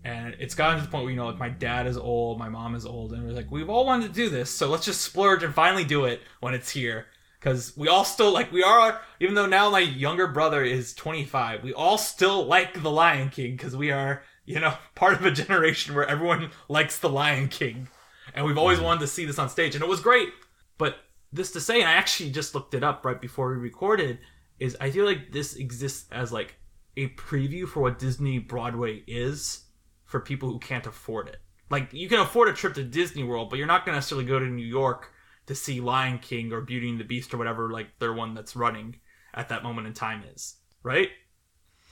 and 0.04 0.36
it's 0.38 0.54
gotten 0.54 0.78
to 0.78 0.84
the 0.84 0.90
point 0.90 1.04
where 1.04 1.10
you 1.10 1.16
know 1.16 1.26
like 1.26 1.38
my 1.38 1.48
dad 1.48 1.86
is 1.86 1.96
old, 1.96 2.38
my 2.38 2.48
mom 2.48 2.74
is 2.74 2.86
old, 2.86 3.12
and 3.12 3.24
we're 3.24 3.32
like 3.32 3.50
we've 3.50 3.70
all 3.70 3.86
wanted 3.86 4.08
to 4.08 4.14
do 4.14 4.28
this, 4.28 4.50
so 4.50 4.68
let's 4.68 4.84
just 4.84 5.02
splurge 5.02 5.42
and 5.42 5.54
finally 5.54 5.84
do 5.84 6.04
it 6.04 6.22
when 6.40 6.54
it's 6.54 6.70
here. 6.70 7.06
Because 7.38 7.76
we 7.76 7.88
all 7.88 8.04
still 8.04 8.32
like 8.32 8.50
we 8.52 8.62
are, 8.62 9.02
even 9.20 9.34
though 9.34 9.44
now 9.44 9.68
my 9.68 9.80
younger 9.80 10.26
brother 10.26 10.64
is 10.64 10.94
25, 10.94 11.62
we 11.62 11.74
all 11.74 11.98
still 11.98 12.46
like 12.46 12.82
the 12.82 12.90
Lion 12.90 13.28
King 13.28 13.52
because 13.52 13.76
we 13.76 13.90
are, 13.90 14.22
you 14.46 14.60
know, 14.60 14.74
part 14.94 15.12
of 15.14 15.26
a 15.26 15.30
generation 15.30 15.94
where 15.94 16.06
everyone 16.06 16.50
likes 16.68 16.98
the 16.98 17.10
Lion 17.10 17.48
King, 17.48 17.88
and 18.34 18.46
we've 18.46 18.58
always 18.58 18.78
mm-hmm. 18.78 18.86
wanted 18.86 19.00
to 19.00 19.06
see 19.08 19.26
this 19.26 19.38
on 19.38 19.50
stage, 19.50 19.74
and 19.74 19.84
it 19.84 19.90
was 19.90 20.00
great. 20.00 20.30
But 20.78 20.96
this 21.32 21.52
to 21.52 21.60
say, 21.60 21.80
and 21.80 21.88
I 21.88 21.94
actually 21.94 22.30
just 22.30 22.54
looked 22.54 22.74
it 22.74 22.82
up 22.84 23.04
right 23.04 23.20
before 23.20 23.50
we 23.50 23.56
recorded, 23.56 24.18
is 24.58 24.76
I 24.80 24.90
feel 24.90 25.04
like 25.04 25.32
this 25.32 25.56
exists 25.56 26.06
as 26.12 26.32
like 26.32 26.54
a 26.96 27.08
preview 27.10 27.66
for 27.66 27.80
what 27.80 27.98
Disney 27.98 28.38
Broadway 28.38 29.02
is 29.06 29.64
for 30.04 30.20
people 30.20 30.50
who 30.50 30.58
can't 30.58 30.86
afford 30.86 31.28
it. 31.28 31.38
Like 31.70 31.92
you 31.92 32.08
can 32.08 32.20
afford 32.20 32.48
a 32.48 32.52
trip 32.52 32.74
to 32.74 32.84
Disney 32.84 33.24
World, 33.24 33.50
but 33.50 33.58
you're 33.58 33.66
not 33.66 33.84
going 33.84 33.94
to 33.94 33.96
necessarily 33.96 34.26
go 34.26 34.38
to 34.38 34.46
New 34.46 34.66
York 34.66 35.10
to 35.46 35.54
see 35.54 35.80
Lion 35.80 36.18
King 36.18 36.52
or 36.52 36.60
Beauty 36.60 36.88
and 36.88 37.00
the 37.00 37.04
Beast 37.04 37.34
or 37.34 37.36
whatever 37.38 37.70
like 37.70 37.98
their 37.98 38.12
one 38.12 38.34
that's 38.34 38.54
running 38.54 38.96
at 39.34 39.48
that 39.48 39.62
moment 39.62 39.86
in 39.86 39.92
time 39.92 40.22
is, 40.34 40.56
right? 40.82 41.08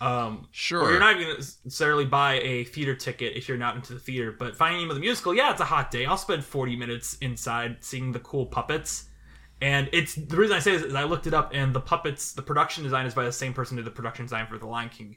Um, 0.00 0.48
Sure. 0.50 0.82
or 0.82 0.90
you're 0.90 1.00
not 1.00 1.14
even 1.16 1.28
gonna 1.28 1.38
necessarily 1.38 2.04
buy 2.04 2.34
a 2.40 2.64
theater 2.64 2.94
ticket 2.94 3.36
if 3.36 3.48
you're 3.48 3.58
not 3.58 3.76
into 3.76 3.94
the 3.94 4.00
theater. 4.00 4.32
But 4.32 4.56
Finding 4.56 4.82
Nemo 4.82 4.94
the 4.94 5.00
musical, 5.00 5.34
yeah, 5.34 5.50
it's 5.52 5.60
a 5.60 5.64
hot 5.64 5.90
day. 5.90 6.06
I'll 6.06 6.16
spend 6.16 6.44
40 6.44 6.76
minutes 6.76 7.16
inside 7.20 7.78
seeing 7.80 8.12
the 8.12 8.18
cool 8.20 8.46
puppets. 8.46 9.08
And 9.62 9.88
it's 9.92 10.16
the 10.16 10.36
reason 10.36 10.56
I 10.56 10.58
say 10.58 10.72
this 10.72 10.82
is 10.82 10.94
I 10.94 11.04
looked 11.04 11.28
it 11.28 11.34
up, 11.34 11.52
and 11.54 11.72
the 11.72 11.80
puppets, 11.80 12.32
the 12.32 12.42
production 12.42 12.82
design 12.82 13.06
is 13.06 13.14
by 13.14 13.24
the 13.24 13.32
same 13.32 13.54
person 13.54 13.76
who 13.76 13.84
did 13.84 13.92
the 13.92 13.94
production 13.94 14.24
design 14.24 14.48
for 14.48 14.58
The 14.58 14.66
Lion 14.66 14.88
King, 14.88 15.16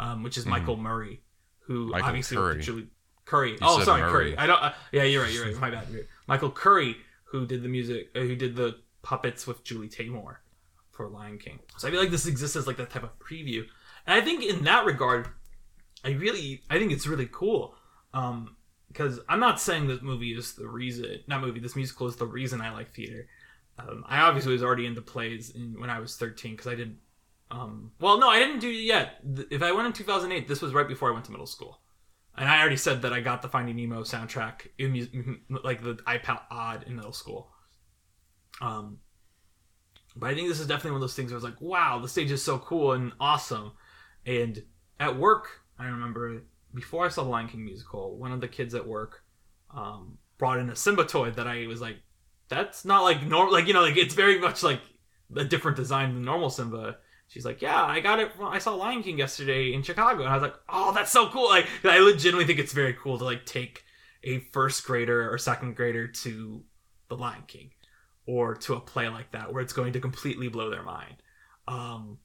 um, 0.00 0.24
which 0.24 0.36
is 0.36 0.44
Michael 0.44 0.76
Murray, 0.76 1.20
who. 1.60 1.90
Michael 1.90 2.08
obviously 2.08 2.36
Curry. 2.36 2.60
Julie 2.60 2.88
Curry. 3.26 3.56
oh, 3.62 3.80
sorry, 3.84 4.02
Murray. 4.02 4.32
Curry. 4.32 4.38
I 4.38 4.46
don't. 4.48 4.60
Uh, 4.60 4.72
yeah, 4.90 5.04
you're 5.04 5.22
right. 5.22 5.32
You're 5.32 5.44
right. 5.44 5.56
My 5.60 5.70
bad. 5.70 5.86
Michael 6.26 6.50
Curry, 6.50 6.96
who 7.26 7.46
did 7.46 7.62
the 7.62 7.68
music, 7.68 8.08
uh, 8.16 8.20
who 8.20 8.34
did 8.34 8.56
the 8.56 8.76
puppets 9.02 9.46
with 9.46 9.62
Julie 9.62 9.88
Taymor 9.88 10.38
for 10.90 11.08
Lion 11.08 11.38
King. 11.38 11.60
So 11.76 11.86
I 11.86 11.92
feel 11.92 12.00
like 12.00 12.10
this 12.10 12.26
exists 12.26 12.56
as 12.56 12.66
like 12.66 12.76
that 12.78 12.90
type 12.90 13.04
of 13.04 13.16
preview, 13.20 13.64
and 14.04 14.20
I 14.20 14.20
think 14.20 14.42
in 14.42 14.64
that 14.64 14.84
regard, 14.84 15.28
I 16.04 16.10
really, 16.10 16.62
I 16.68 16.80
think 16.80 16.90
it's 16.90 17.06
really 17.06 17.28
cool. 17.30 17.76
Um, 18.12 18.56
because 18.88 19.20
I'm 19.28 19.38
not 19.38 19.60
saying 19.60 19.86
this 19.86 20.02
movie 20.02 20.32
is 20.32 20.54
the 20.54 20.66
reason, 20.66 21.20
not 21.28 21.40
movie, 21.40 21.60
this 21.60 21.76
musical 21.76 22.08
is 22.08 22.16
the 22.16 22.26
reason 22.26 22.60
I 22.60 22.72
like 22.72 22.92
theater. 22.92 23.28
Um, 23.88 24.04
I 24.08 24.20
obviously 24.20 24.52
was 24.52 24.62
already 24.62 24.86
into 24.86 25.00
plays 25.00 25.50
in, 25.50 25.80
when 25.80 25.90
I 25.90 26.00
was 26.00 26.16
13 26.16 26.52
because 26.52 26.66
I 26.66 26.74
did. 26.74 26.96
Um, 27.50 27.92
well, 28.00 28.18
no, 28.18 28.28
I 28.28 28.38
didn't 28.38 28.60
do 28.60 28.70
it 28.70 28.74
yet. 28.74 29.20
If 29.50 29.62
I 29.62 29.72
went 29.72 29.86
in 29.86 29.92
2008, 29.92 30.46
this 30.46 30.62
was 30.62 30.72
right 30.72 30.86
before 30.86 31.10
I 31.10 31.12
went 31.12 31.24
to 31.26 31.32
middle 31.32 31.46
school, 31.46 31.80
and 32.36 32.48
I 32.48 32.60
already 32.60 32.76
said 32.76 33.02
that 33.02 33.12
I 33.12 33.20
got 33.20 33.42
the 33.42 33.48
Finding 33.48 33.76
Nemo 33.76 34.02
soundtrack 34.02 34.68
in 34.78 35.40
like 35.64 35.82
the 35.82 35.94
iPod 35.94 36.42
Odd 36.50 36.84
in 36.86 36.96
middle 36.96 37.12
school. 37.12 37.50
Um, 38.60 38.98
but 40.16 40.30
I 40.30 40.34
think 40.34 40.48
this 40.48 40.60
is 40.60 40.66
definitely 40.66 40.92
one 40.92 40.98
of 40.98 41.02
those 41.02 41.14
things 41.14 41.30
where 41.30 41.36
I 41.36 41.42
was 41.42 41.44
like, 41.44 41.60
wow, 41.60 41.98
the 42.00 42.08
stage 42.08 42.30
is 42.30 42.42
so 42.42 42.58
cool 42.58 42.92
and 42.92 43.12
awesome. 43.20 43.72
And 44.26 44.62
at 44.98 45.16
work, 45.16 45.48
I 45.78 45.86
remember 45.86 46.42
before 46.74 47.04
I 47.04 47.08
saw 47.08 47.24
the 47.24 47.30
Lion 47.30 47.48
King 47.48 47.64
musical, 47.64 48.16
one 48.18 48.32
of 48.32 48.40
the 48.40 48.48
kids 48.48 48.74
at 48.74 48.86
work 48.86 49.22
um, 49.74 50.18
brought 50.38 50.58
in 50.58 50.70
a 50.70 50.76
Simba 50.76 51.04
toy 51.04 51.30
that 51.30 51.46
I 51.46 51.66
was 51.66 51.80
like, 51.80 51.96
that's 52.50 52.84
not 52.84 53.02
like 53.02 53.22
normal. 53.26 53.52
Like 53.52 53.66
you 53.66 53.72
know, 53.72 53.82
like 53.82 53.96
it's 53.96 54.14
very 54.14 54.38
much 54.38 54.62
like 54.62 54.80
a 55.34 55.44
different 55.44 55.78
design 55.78 56.12
than 56.12 56.24
normal 56.24 56.50
Simba. 56.50 56.98
She's 57.28 57.44
like, 57.44 57.62
yeah, 57.62 57.84
I 57.84 58.00
got 58.00 58.18
it. 58.18 58.32
From, 58.34 58.46
I 58.46 58.58
saw 58.58 58.74
Lion 58.74 59.04
King 59.04 59.16
yesterday 59.16 59.72
in 59.72 59.82
Chicago, 59.82 60.24
and 60.24 60.30
I 60.30 60.34
was 60.34 60.42
like, 60.42 60.56
oh, 60.68 60.92
that's 60.92 61.12
so 61.12 61.28
cool. 61.28 61.48
Like, 61.48 61.66
I 61.84 62.00
legitimately 62.00 62.44
think 62.44 62.58
it's 62.58 62.72
very 62.72 62.92
cool 62.92 63.18
to 63.18 63.24
like 63.24 63.46
take 63.46 63.84
a 64.24 64.40
first 64.52 64.84
grader 64.84 65.32
or 65.32 65.38
second 65.38 65.76
grader 65.76 66.08
to 66.08 66.64
the 67.08 67.16
Lion 67.16 67.44
King 67.46 67.70
or 68.26 68.54
to 68.54 68.74
a 68.74 68.80
play 68.80 69.08
like 69.08 69.30
that 69.30 69.52
where 69.52 69.62
it's 69.62 69.72
going 69.72 69.92
to 69.92 70.00
completely 70.00 70.48
blow 70.48 70.70
their 70.70 70.82
mind. 70.82 71.16
Um, 71.68 72.18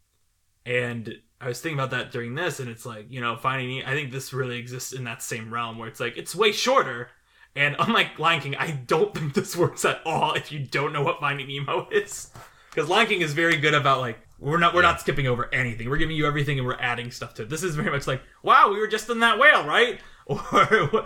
and 0.66 1.14
I 1.40 1.48
was 1.48 1.62
thinking 1.62 1.78
about 1.78 1.92
that 1.92 2.12
during 2.12 2.34
this, 2.34 2.60
and 2.60 2.70
it's 2.70 2.86
like, 2.86 3.06
you 3.10 3.22
know, 3.22 3.38
finding, 3.38 3.84
I 3.84 3.94
think 3.94 4.12
this 4.12 4.34
really 4.34 4.58
exists 4.58 4.92
in 4.92 5.04
that 5.04 5.22
same 5.22 5.54
realm 5.54 5.78
where 5.78 5.88
it's 5.88 6.00
like, 6.00 6.18
it's 6.18 6.36
way 6.36 6.52
shorter. 6.52 7.10
And 7.56 7.76
unlike 7.80 8.20
Lion 8.20 8.42
King, 8.42 8.56
I 8.56 8.72
don't 8.72 9.14
think 9.16 9.34
this 9.34 9.56
works 9.56 9.86
at 9.86 10.02
all 10.06 10.34
if 10.34 10.52
you 10.52 10.60
don't 10.60 10.92
know 10.94 11.02
what 11.02 11.20
Finding 11.20 11.48
Nemo 11.48 11.88
is. 11.92 12.30
Because 12.70 12.90
Lion 12.90 13.08
King 13.08 13.22
is 13.22 13.34
very 13.34 13.56
good 13.58 13.74
about 13.74 14.02
like, 14.02 14.20
we're 14.40 14.60
not 14.60 14.74
we're 14.74 14.82
not 14.82 15.00
skipping 15.00 15.28
over 15.28 15.54
anything. 15.54 15.90
We're 15.90 15.96
giving 15.98 16.18
you 16.18 16.28
everything 16.28 16.58
and 16.60 16.68
we're 16.68 16.80
adding 16.80 17.10
stuff 17.12 17.34
to 17.36 17.44
it. 17.44 17.50
This 17.50 17.64
is 17.64 17.76
very 17.76 17.90
much 17.90 18.06
like, 18.08 18.22
wow, 18.44 18.70
we 18.70 18.78
were 18.80 18.88
just 18.88 19.10
in 19.10 19.20
that 19.22 19.40
whale, 19.40 19.66
right? 19.66 20.00
Or, 20.28 21.06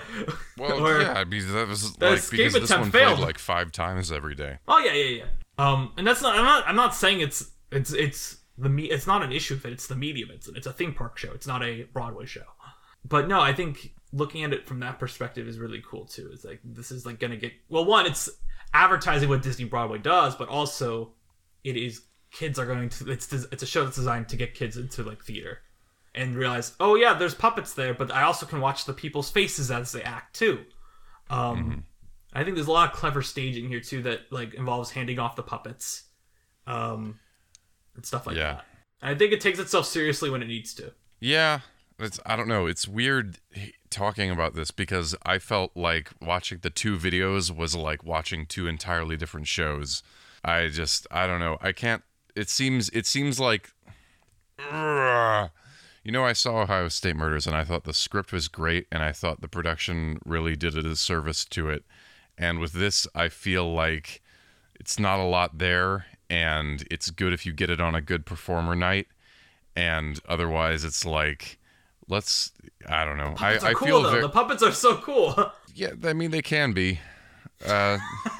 Well, 0.58 0.80
or- 0.88 1.02
yeah, 1.02 1.24
because 1.26 1.52
that 1.52 1.68
was 1.68 1.94
The 1.96 2.10
like 2.12 2.20
escape 2.20 2.38
because 2.38 2.54
this 2.54 2.64
attempt 2.72 2.82
one 2.86 2.92
failed. 2.92 3.20
like 3.20 3.38
five 3.38 3.72
times 3.74 4.12
every 4.14 4.34
day. 4.34 4.60
Oh 4.68 4.80
yeah, 4.80 4.94
yeah, 4.94 5.18
yeah. 5.18 5.24
Um, 5.58 5.92
and 5.98 6.08
that's 6.08 6.22
not. 6.22 6.38
I'm 6.38 6.46
not. 6.46 6.64
I'm 6.66 6.78
not 6.78 6.96
saying 6.96 7.20
it's 7.20 7.52
it's 7.70 7.92
it's 7.92 8.38
the 8.58 8.70
me. 8.70 8.86
It's 8.86 9.06
not 9.08 9.22
an 9.22 9.34
issue 9.34 9.56
if 9.56 9.66
it, 9.66 9.74
it's 9.74 9.88
the 9.88 9.96
medium. 9.98 10.30
It's 10.34 10.48
it's 10.48 10.68
a 10.68 10.72
theme 10.72 10.94
park 10.94 11.18
show. 11.18 11.34
It's 11.34 11.46
not 11.48 11.62
a 11.62 11.84
Broadway 11.92 12.26
show. 12.28 12.44
But 13.06 13.28
no, 13.28 13.42
I 13.42 13.52
think 13.54 13.94
looking 14.12 14.44
at 14.44 14.54
it 14.54 14.68
from 14.68 14.80
that 14.80 15.00
perspective 15.00 15.48
is 15.48 15.60
really 15.60 15.82
cool 15.88 16.06
too. 16.06 16.30
It's 16.34 16.44
like 16.44 16.60
this 16.64 16.92
is 16.92 17.06
like 17.06 17.20
gonna 17.20 17.38
get 17.38 17.54
well. 17.70 17.86
One, 17.86 18.06
it's 18.06 18.30
advertising 18.74 19.30
what 19.30 19.42
Disney 19.42 19.66
Broadway 19.66 19.98
does, 20.00 20.36
but 20.36 20.50
also 20.50 21.14
it 21.64 21.78
is 21.78 22.02
kids 22.32 22.60
are 22.60 22.66
going 22.66 22.90
to. 22.90 23.12
It's 23.12 23.32
it's 23.34 23.64
a 23.64 23.68
show 23.68 23.84
that's 23.84 23.96
designed 23.96 24.30
to 24.30 24.36
get 24.38 24.54
kids 24.56 24.78
into 24.78 25.04
like 25.04 25.24
theater 25.24 25.60
and 26.16 26.36
realize, 26.36 26.76
oh 26.80 26.96
yeah, 26.96 27.14
there's 27.14 27.36
puppets 27.36 27.74
there, 27.74 27.94
but 27.94 28.12
I 28.12 28.24
also 28.24 28.46
can 28.46 28.62
watch 28.62 28.86
the 28.86 28.94
people's 28.94 29.30
faces 29.30 29.70
as 29.70 29.92
they 29.92 30.02
act 30.02 30.36
too. 30.36 30.66
Um, 31.30 31.84
I 32.34 32.44
think 32.44 32.56
there's 32.56 32.68
a 32.68 32.72
lot 32.72 32.90
of 32.92 32.96
clever 32.96 33.22
staging 33.22 33.68
here 33.70 33.80
too 33.80 34.02
that 34.04 34.22
like 34.32 34.56
involves 34.56 34.90
handing 34.92 35.20
off 35.20 35.36
the 35.36 35.44
puppets, 35.44 36.04
um, 36.66 37.20
and 37.96 38.06
stuff 38.06 38.26
like 38.26 38.36
Yeah. 38.38 38.54
that. 38.56 38.66
I 39.02 39.16
think 39.16 39.32
it 39.34 39.40
takes 39.42 39.60
itself 39.60 39.86
seriously 39.86 40.30
when 40.30 40.42
it 40.42 40.48
needs 40.48 40.74
to. 40.76 40.92
Yeah, 41.20 41.60
it's 42.00 42.20
I 42.26 42.36
don't 42.36 42.48
know. 42.48 42.66
It's 42.66 42.88
weird 42.88 43.40
talking 43.90 44.30
about 44.32 44.56
this 44.56 44.72
because 44.72 45.16
I 45.26 45.40
felt 45.40 45.72
like 45.76 46.12
watching 46.22 46.60
the 46.62 46.70
two 46.70 46.98
videos 46.98 47.56
was 47.56 47.76
like 47.76 48.04
watching 48.04 48.46
two 48.46 48.68
entirely 48.68 49.18
different 49.18 49.48
shows. 49.48 50.04
I 50.44 50.68
just 50.70 51.08
I 51.12 51.28
don't 51.28 51.40
know. 51.40 51.58
I 51.62 51.72
can't. 51.72 52.04
It 52.36 52.50
seems 52.50 52.90
it 52.90 53.06
seems 53.06 53.40
like. 53.40 53.72
Ugh. 54.72 55.50
You 56.02 56.14
know, 56.14 56.24
I 56.24 56.34
saw 56.34 56.62
Ohio 56.62 56.88
State 56.88 57.18
Murders 57.18 57.46
and 57.46 57.56
I 57.56 57.66
thought 57.66 57.84
the 57.84 57.94
script 57.94 58.32
was 58.32 58.48
great 58.48 58.88
and 58.90 59.04
I 59.04 59.12
thought 59.12 59.42
the 59.42 59.50
production 59.50 60.18
really 60.26 60.56
did 60.56 60.76
a 60.76 60.82
disservice 60.82 61.44
to 61.46 61.70
it. 61.70 61.84
And 62.38 62.58
with 62.58 62.72
this, 62.72 63.06
I 63.14 63.28
feel 63.28 63.72
like 63.72 64.22
it's 64.80 64.98
not 64.98 65.20
a 65.20 65.24
lot 65.24 65.58
there 65.58 66.06
and 66.30 66.84
it's 66.90 67.12
good 67.12 67.34
if 67.34 67.46
you 67.46 67.52
get 67.52 67.70
it 67.70 67.82
on 67.82 67.96
a 67.96 68.02
good 68.02 68.26
performer 68.26 68.76
night 68.76 69.08
and 69.76 70.20
otherwise 70.28 70.84
it's 70.84 71.06
like 71.06 71.59
let's 72.10 72.52
i 72.90 73.06
don't 73.06 73.18
know 73.18 73.34
i, 73.38 73.56
I 73.58 73.74
cool 73.74 73.88
feel 73.88 74.02
though. 74.02 74.10
very 74.10 74.22
The 74.24 74.30
puppets 74.30 74.62
are 74.64 74.72
so 74.72 74.98
cool. 74.98 75.36
yeah 75.76 75.92
i 76.04 76.14
mean 76.14 76.32
they 76.32 76.42
can 76.42 76.74
be 76.74 77.00
uh 77.66 77.98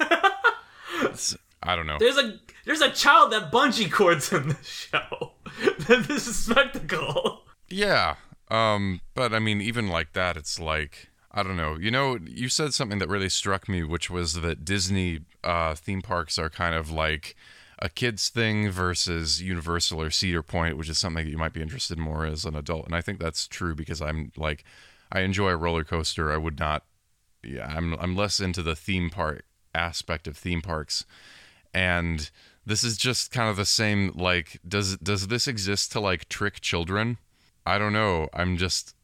i 1.62 1.76
don't 1.76 1.86
know 1.86 1.96
There's 1.98 2.18
a 2.18 2.38
there's 2.64 2.80
a 2.80 2.90
child 2.90 3.32
that 3.32 3.50
bungee 3.50 3.90
cords 3.90 4.32
in 4.32 4.48
this 4.48 4.66
show. 4.66 5.32
this 5.88 6.26
is 6.26 6.36
spectacle. 6.44 7.42
yeah 7.68 8.16
um 8.50 9.00
but 9.14 9.32
i 9.32 9.38
mean 9.38 9.60
even 9.60 9.88
like 9.88 10.12
that 10.14 10.36
it's 10.36 10.58
like 10.58 11.08
i 11.32 11.42
don't 11.42 11.56
know 11.56 11.76
you 11.78 11.90
know 11.90 12.18
you 12.26 12.48
said 12.48 12.74
something 12.74 12.98
that 12.98 13.08
really 13.08 13.28
struck 13.28 13.68
me 13.68 13.82
which 13.82 14.10
was 14.10 14.40
that 14.40 14.64
disney 14.64 15.20
uh 15.44 15.74
theme 15.74 16.02
parks 16.02 16.38
are 16.38 16.50
kind 16.50 16.74
of 16.74 16.90
like 16.90 17.36
a 17.82 17.88
kids 17.88 18.28
thing 18.28 18.70
versus 18.70 19.40
universal 19.40 20.02
or 20.02 20.10
cedar 20.10 20.42
point 20.42 20.76
which 20.76 20.88
is 20.88 20.98
something 20.98 21.24
that 21.24 21.30
you 21.30 21.38
might 21.38 21.52
be 21.52 21.62
interested 21.62 21.98
in 21.98 22.04
more 22.04 22.26
as 22.26 22.44
an 22.44 22.56
adult. 22.56 22.86
And 22.86 22.94
i 22.94 23.00
think 23.00 23.18
that's 23.18 23.46
true 23.46 23.74
because 23.74 24.02
i'm 24.02 24.32
like 24.36 24.64
i 25.12 25.20
enjoy 25.20 25.50
a 25.50 25.56
roller 25.56 25.84
coaster. 25.84 26.32
I 26.32 26.36
would 26.36 26.58
not 26.58 26.84
yeah 27.42 27.72
i'm 27.74 27.94
i'm 27.94 28.16
less 28.16 28.40
into 28.40 28.62
the 28.62 28.76
theme 28.76 29.10
park 29.10 29.44
aspect 29.74 30.26
of 30.26 30.36
theme 30.36 30.62
parks. 30.62 31.04
And 31.72 32.30
this 32.66 32.84
is 32.84 32.96
just 32.96 33.30
kind 33.30 33.48
of 33.48 33.56
the 33.56 33.64
same 33.64 34.12
like 34.14 34.60
does 34.66 34.96
does 34.98 35.28
this 35.28 35.46
exist 35.46 35.92
to 35.92 36.00
like 36.00 36.28
trick 36.28 36.60
children? 36.60 37.18
I 37.66 37.78
don't 37.78 37.92
know. 37.92 38.28
I'm 38.32 38.56
just 38.56 38.94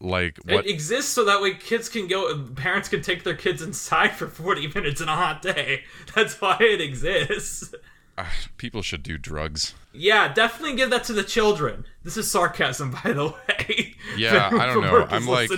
like 0.00 0.38
what 0.44 0.66
It 0.66 0.70
exists 0.70 1.12
so 1.12 1.24
that 1.24 1.40
way 1.40 1.54
kids 1.54 1.88
can 1.88 2.06
go, 2.06 2.44
parents 2.56 2.88
can 2.88 3.02
take 3.02 3.24
their 3.24 3.36
kids 3.36 3.62
inside 3.62 4.12
for 4.12 4.26
40 4.26 4.68
minutes 4.74 5.00
in 5.00 5.08
a 5.08 5.16
hot 5.16 5.42
day. 5.42 5.84
That's 6.14 6.40
why 6.40 6.56
it 6.60 6.80
exists. 6.80 7.74
Uh, 8.18 8.24
people 8.56 8.82
should 8.82 9.02
do 9.02 9.18
drugs 9.18 9.74
Yeah, 9.92 10.32
definitely 10.32 10.76
give 10.76 10.90
that 10.90 11.04
to 11.04 11.12
the 11.12 11.22
children. 11.24 11.84
This 12.02 12.16
is 12.16 12.30
sarcasm, 12.30 12.90
by 13.04 13.12
the 13.12 13.28
way. 13.28 13.94
Yeah, 14.16 14.50
I 14.52 14.66
don't 14.66 14.82
know. 14.82 15.06
I'm 15.10 15.26
like- 15.26 15.50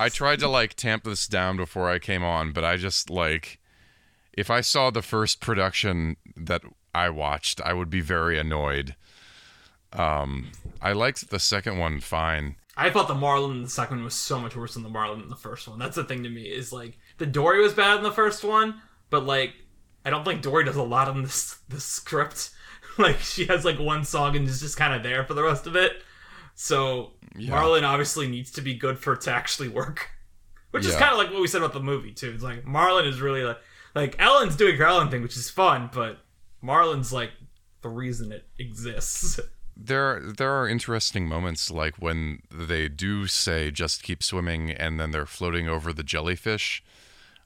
i 0.00 0.08
tried 0.08 0.40
to 0.40 0.48
like 0.48 0.74
tamp 0.74 1.04
this 1.04 1.26
down 1.26 1.56
before 1.56 1.88
i 1.90 1.98
came 1.98 2.24
on 2.24 2.52
but 2.52 2.64
i 2.64 2.76
just 2.76 3.08
like 3.10 3.58
if 4.32 4.50
i 4.50 4.60
saw 4.60 4.90
the 4.90 5.02
first 5.02 5.40
production 5.40 6.16
that 6.36 6.62
i 6.94 7.08
watched 7.08 7.60
i 7.60 7.72
would 7.72 7.90
be 7.90 8.00
very 8.00 8.38
annoyed 8.38 8.96
um 9.92 10.50
i 10.80 10.92
liked 10.92 11.30
the 11.30 11.38
second 11.38 11.78
one 11.78 12.00
fine 12.00 12.56
I 12.74 12.88
thought 12.88 13.06
the 13.06 13.14
Marlin 13.14 13.58
in 13.58 13.62
the 13.64 13.68
second 13.68 13.96
one 13.98 14.04
was 14.06 14.14
so 14.14 14.40
much 14.40 14.56
worse 14.56 14.72
than 14.74 14.82
the 14.82 14.88
Marlin 14.88 15.20
in 15.20 15.28
the 15.28 15.36
first 15.36 15.68
one. 15.68 15.78
That's 15.78 15.94
the 15.94 16.04
thing 16.04 16.22
to 16.22 16.30
me 16.30 16.44
is 16.44 16.72
like 16.72 16.98
the 17.18 17.26
Dory 17.26 17.60
was 17.60 17.74
bad 17.74 17.98
in 17.98 18.02
the 18.02 18.10
first 18.10 18.42
one, 18.44 18.80
but 19.10 19.26
like 19.26 19.52
I 20.04 20.10
don't 20.10 20.24
think 20.24 20.42
Dory 20.42 20.64
does 20.64 20.76
a 20.76 20.82
lot 20.82 21.08
in 21.14 21.22
this 21.22 21.58
the 21.68 21.80
script. 21.80 22.50
like 22.98 23.18
she 23.18 23.46
has 23.46 23.64
like 23.64 23.78
one 23.78 24.04
song 24.04 24.36
and 24.36 24.48
is 24.48 24.60
just 24.60 24.76
kind 24.76 24.94
of 24.94 25.02
there 25.02 25.24
for 25.24 25.34
the 25.34 25.42
rest 25.42 25.66
of 25.66 25.76
it. 25.76 26.02
So 26.54 27.12
Yeah. 27.36 27.50
Marlin 27.50 27.84
obviously 27.84 28.28
needs 28.28 28.50
to 28.52 28.60
be 28.60 28.74
good 28.74 28.98
for 28.98 29.14
it 29.14 29.22
to 29.22 29.32
actually 29.32 29.68
work. 29.68 30.10
Which 30.70 30.86
is 30.86 30.96
kind 30.96 31.12
of 31.12 31.18
like 31.18 31.30
what 31.30 31.40
we 31.42 31.48
said 31.48 31.60
about 31.60 31.74
the 31.74 31.80
movie 31.80 32.12
too. 32.12 32.30
It's 32.30 32.42
like 32.42 32.64
Marlin 32.64 33.04
is 33.06 33.20
really 33.20 33.42
like 33.42 33.58
like 33.94 34.16
Ellen's 34.18 34.56
doing 34.56 34.76
her 34.76 34.84
Ellen 34.86 35.10
thing, 35.10 35.20
which 35.20 35.36
is 35.36 35.50
fun, 35.50 35.90
but 35.92 36.24
Marlin's 36.62 37.12
like 37.12 37.30
the 37.82 37.90
reason 37.90 38.32
it 38.32 38.46
exists. 38.58 39.38
there 39.76 40.20
there 40.20 40.52
are 40.52 40.68
interesting 40.68 41.26
moments 41.26 41.70
like 41.70 41.96
when 41.96 42.40
they 42.50 42.88
do 42.88 43.26
say 43.26 43.70
just 43.70 44.02
keep 44.02 44.22
swimming 44.22 44.70
and 44.70 45.00
then 45.00 45.10
they're 45.10 45.26
floating 45.26 45.68
over 45.68 45.92
the 45.92 46.02
jellyfish 46.02 46.82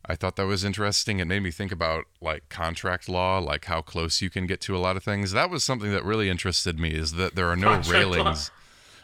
i 0.09 0.15
thought 0.15 0.37
that 0.37 0.47
was 0.47 0.65
interesting 0.65 1.19
it 1.19 1.25
made 1.27 1.43
me 1.43 1.51
think 1.51 1.73
about 1.73 2.05
like 2.21 2.49
contract 2.49 3.09
law 3.09 3.39
like 3.39 3.65
how 3.67 3.81
close 3.81 4.21
you 4.23 4.31
can 4.31 4.47
get 4.47 4.61
to 4.61 4.77
a 4.77 4.79
lot 4.79 4.97
of 4.97 5.03
things 5.05 5.33
that 5.33 5.51
was 5.51 5.63
something 5.65 5.91
that 5.93 6.05
really 6.05 6.29
interested 6.29 6.79
me 6.79 6.91
is 6.91 7.13
that 7.13 7.35
there 7.35 7.49
are 7.49 7.57
no 7.57 7.69
Contract 7.75 7.89
law. 7.89 7.95
railings 8.17 8.51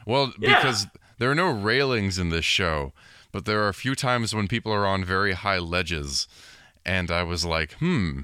well 0.07 0.33
Yeah. 0.39 0.57
because 0.57 0.87
there 1.19 1.31
are 1.31 1.35
no 1.35 1.51
railings 1.51 2.19
in 2.19 2.31
this 2.31 2.45
show 2.45 2.93
but 3.33 3.45
there 3.47 3.63
are 3.63 3.69
a 3.69 3.75
few 3.75 3.95
times 3.95 4.35
when 4.35 4.49
people 4.49 4.73
are 4.73 4.87
on 4.87 5.05
very 5.05 5.33
high 5.33 5.59
ledges 5.59 6.29
and 6.85 7.11
i 7.11 7.23
was 7.23 7.45
like 7.45 7.73
hmm 7.75 8.21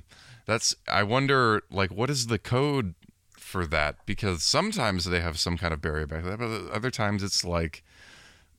that's 0.47 0.75
i 0.89 1.03
wonder 1.03 1.63
like 1.71 1.91
what 1.91 2.11
is 2.11 2.27
the 2.29 2.39
code 2.39 2.95
for 3.37 3.67
that 3.67 3.97
because 4.05 4.43
sometimes 4.43 5.05
they 5.07 5.21
have 5.21 5.39
some 5.39 5.57
kind 5.57 5.73
of 5.73 5.81
barrier 5.81 6.07
back 6.07 6.23
there, 6.23 6.37
but 6.37 6.71
other 6.71 6.91
times 6.91 7.23
it's 7.23 7.45
like 7.47 7.83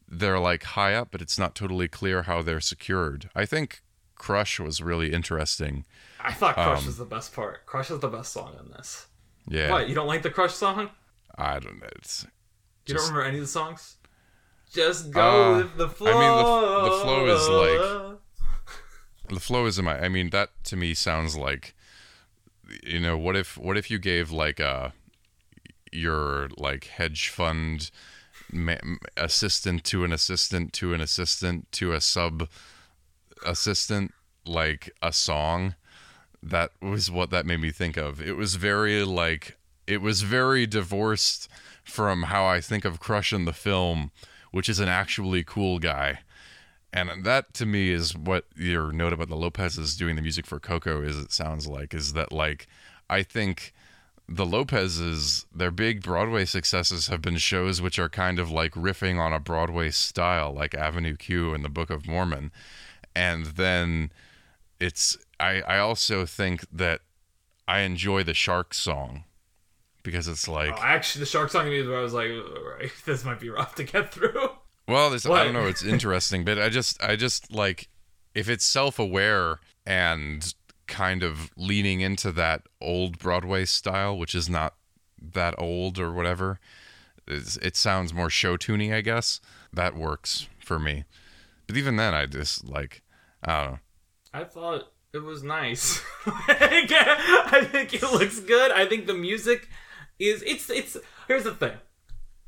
they're 0.08 0.40
like 0.40 0.64
high 0.64 0.96
up, 0.96 1.10
but 1.12 1.22
it's 1.22 1.38
not 1.38 1.54
totally 1.54 1.88
clear 1.88 2.24
how 2.24 2.42
they're 2.42 2.60
secured. 2.60 3.30
I 3.36 3.46
think 3.46 3.84
Crush 4.20 4.60
was 4.60 4.82
really 4.82 5.12
interesting. 5.12 5.86
I 6.20 6.32
thought 6.34 6.54
Crush 6.54 6.82
Um, 6.82 6.86
was 6.86 6.98
the 6.98 7.06
best 7.06 7.34
part. 7.34 7.66
Crush 7.66 7.90
is 7.90 8.00
the 8.00 8.08
best 8.10 8.32
song 8.32 8.56
in 8.64 8.70
this. 8.72 9.08
Yeah, 9.48 9.72
What? 9.72 9.90
You 9.90 9.96
don't 9.96 10.06
like 10.08 10.22
the 10.22 10.30
Crush 10.30 10.54
song? 10.54 10.92
I 11.36 11.58
don't 11.60 11.80
know. 11.80 11.88
It's 11.96 12.28
You 12.86 12.94
Just- 12.96 13.08
don't 13.08 13.16
remember 13.16 13.28
any 13.30 13.38
of 13.38 13.44
the 13.44 13.48
songs? 13.48 13.96
Just 14.72 15.10
go 15.12 15.54
Uh, 15.54 15.58
with 15.60 15.78
the 15.78 15.90
flow. 15.90 16.12
I 16.12 16.14
mean, 16.14 16.38
the- 16.38 16.90
the 16.90 17.04
flow 17.04 17.26
is 17.36 17.48
like- 17.50 18.20
the 19.30 19.40
flow 19.40 19.66
is 19.66 19.80
in 19.80 19.86
my. 19.86 20.00
I 20.00 20.10
mean, 20.10 20.30
that 20.32 20.52
to 20.66 20.76
me 20.76 20.94
sounds 20.94 21.36
like, 21.36 21.76
you 22.84 23.00
know, 23.00 23.18
what 23.18 23.36
if 23.36 23.58
what 23.58 23.78
if 23.78 23.90
you 23.90 23.98
gave 24.00 24.30
like 24.32 24.60
a 24.60 24.94
your 25.92 26.50
like 26.58 26.86
hedge 26.86 27.30
fund 27.30 27.90
ma- 28.52 28.76
assistant 29.18 29.84
to 29.86 30.04
an 30.04 30.12
assistant 30.14 30.74
to 30.74 30.94
an 30.94 31.02
assistant 31.02 31.72
to 31.74 31.94
a 31.94 32.02
sub 32.02 32.48
assistant 33.46 34.14
like 34.46 34.92
a 35.02 35.14
song. 35.14 35.76
That 36.42 36.72
was 36.82 37.12
what 37.12 37.32
that 37.32 37.46
made 37.46 37.60
me 37.60 37.72
think 37.72 37.98
of. 37.98 38.22
It 38.22 38.38
was 38.38 38.56
very 38.56 39.04
like 39.04 39.58
it 39.88 40.02
was 40.02 40.22
very 40.22 40.68
divorced 40.68 41.50
from 41.84 42.24
how 42.24 42.46
i 42.46 42.62
think 42.62 42.86
of 42.86 43.00
crush 43.00 43.34
in 43.34 43.46
the 43.46 43.54
film 43.54 44.12
which 44.52 44.70
is 44.70 44.80
an 44.80 44.90
actually 44.90 45.44
cool 45.44 45.80
guy. 45.80 46.20
And 46.92 47.24
that 47.24 47.54
to 47.56 47.68
me 47.68 47.92
is 47.92 48.18
what 48.18 48.46
your 48.56 48.92
note 48.92 49.14
about 49.14 49.30
the 49.30 49.36
lopez's 49.36 49.96
doing 49.96 50.16
the 50.16 50.24
music 50.24 50.48
for 50.48 50.60
coco 50.60 51.04
is 51.04 51.18
it 51.18 51.32
sounds 51.32 51.68
like 51.68 51.94
is 51.94 52.14
that 52.14 52.32
like 52.32 52.66
i 53.12 53.22
think 53.22 53.74
the 54.28 54.46
lopez's 54.46 55.46
their 55.54 55.70
big 55.70 56.02
broadway 56.02 56.46
successes 56.46 57.06
have 57.06 57.22
been 57.22 57.38
shows 57.38 57.80
which 57.80 58.00
are 58.00 58.10
kind 58.10 58.40
of 58.40 58.50
like 58.50 58.72
riffing 58.72 59.20
on 59.20 59.34
a 59.34 59.40
broadway 59.40 59.92
style 59.92 60.52
like 60.52 60.74
avenue 60.74 61.16
q 61.16 61.54
and 61.54 61.64
the 61.64 61.70
book 61.70 61.92
of 61.92 62.08
mormon 62.08 62.52
and 63.16 63.46
then 63.46 64.12
it's 64.80 65.18
I 65.40 65.62
I 65.62 65.78
also 65.80 66.26
think 66.26 66.66
that 66.72 67.02
I 67.68 67.80
enjoy 67.82 68.24
the 68.24 68.34
shark 68.34 68.74
song 68.74 69.26
because 70.04 70.28
it's 70.28 70.48
oh, 70.48 70.54
like 70.54 70.74
Oh, 70.78 70.82
actually, 70.82 71.22
the 71.22 71.26
Shark 71.26 71.52
song 71.52 71.68
is 71.72 71.88
where 71.88 72.00
I 72.00 72.02
was 72.02 72.14
like, 72.14 72.32
alright, 72.32 72.92
this 73.06 73.24
might 73.26 73.40
be 73.40 73.50
rough 73.50 73.76
to 73.76 73.84
get 73.84 74.12
through. 74.12 74.50
well 74.88 75.10
there's 75.10 75.26
I 75.26 75.44
don't 75.44 75.54
know 75.54 75.68
it's 75.68 75.84
interesting 75.84 76.44
but 76.44 76.60
I 76.60 76.70
just 76.70 77.02
I 77.04 77.16
just 77.16 77.52
like 77.52 77.90
if 78.34 78.50
it's 78.50 78.66
self-aware 78.66 79.60
and 79.86 80.54
kind 80.88 81.22
of 81.22 81.52
leaning 81.56 82.02
into 82.02 82.32
that 82.32 82.64
old 82.82 83.20
Broadway 83.20 83.66
style 83.66 84.18
which 84.18 84.34
is 84.34 84.50
not 84.50 84.76
that 85.22 85.54
old 85.60 86.00
or 86.00 86.12
whatever 86.12 86.60
it's, 87.28 87.58
it 87.58 87.76
sounds 87.76 88.14
more 88.14 88.30
show 88.30 88.58
tuney 88.58 88.94
I 88.94 89.02
guess 89.02 89.40
that 89.72 89.96
works 89.96 90.48
for 90.58 90.80
me 90.80 91.04
but 91.70 91.78
even 91.78 91.96
then 91.96 92.14
I 92.14 92.26
just 92.26 92.68
like 92.68 93.02
I 93.44 93.62
don't 93.64 93.72
know 93.74 93.80
I 94.34 94.44
thought 94.44 94.92
it 95.14 95.24
was 95.24 95.42
nice. 95.42 96.02
I 96.28 97.68
think 97.72 97.94
it 97.96 98.04
looks 98.04 98.40
good. 98.42 98.72
I 98.72 98.86
think 98.86 99.08
the 99.08 99.14
music 99.16 99.68
is 100.20 100.44
it's 100.46 100.70
it's 100.70 100.98
here's 101.28 101.46
the 101.46 101.54
thing. 101.56 101.74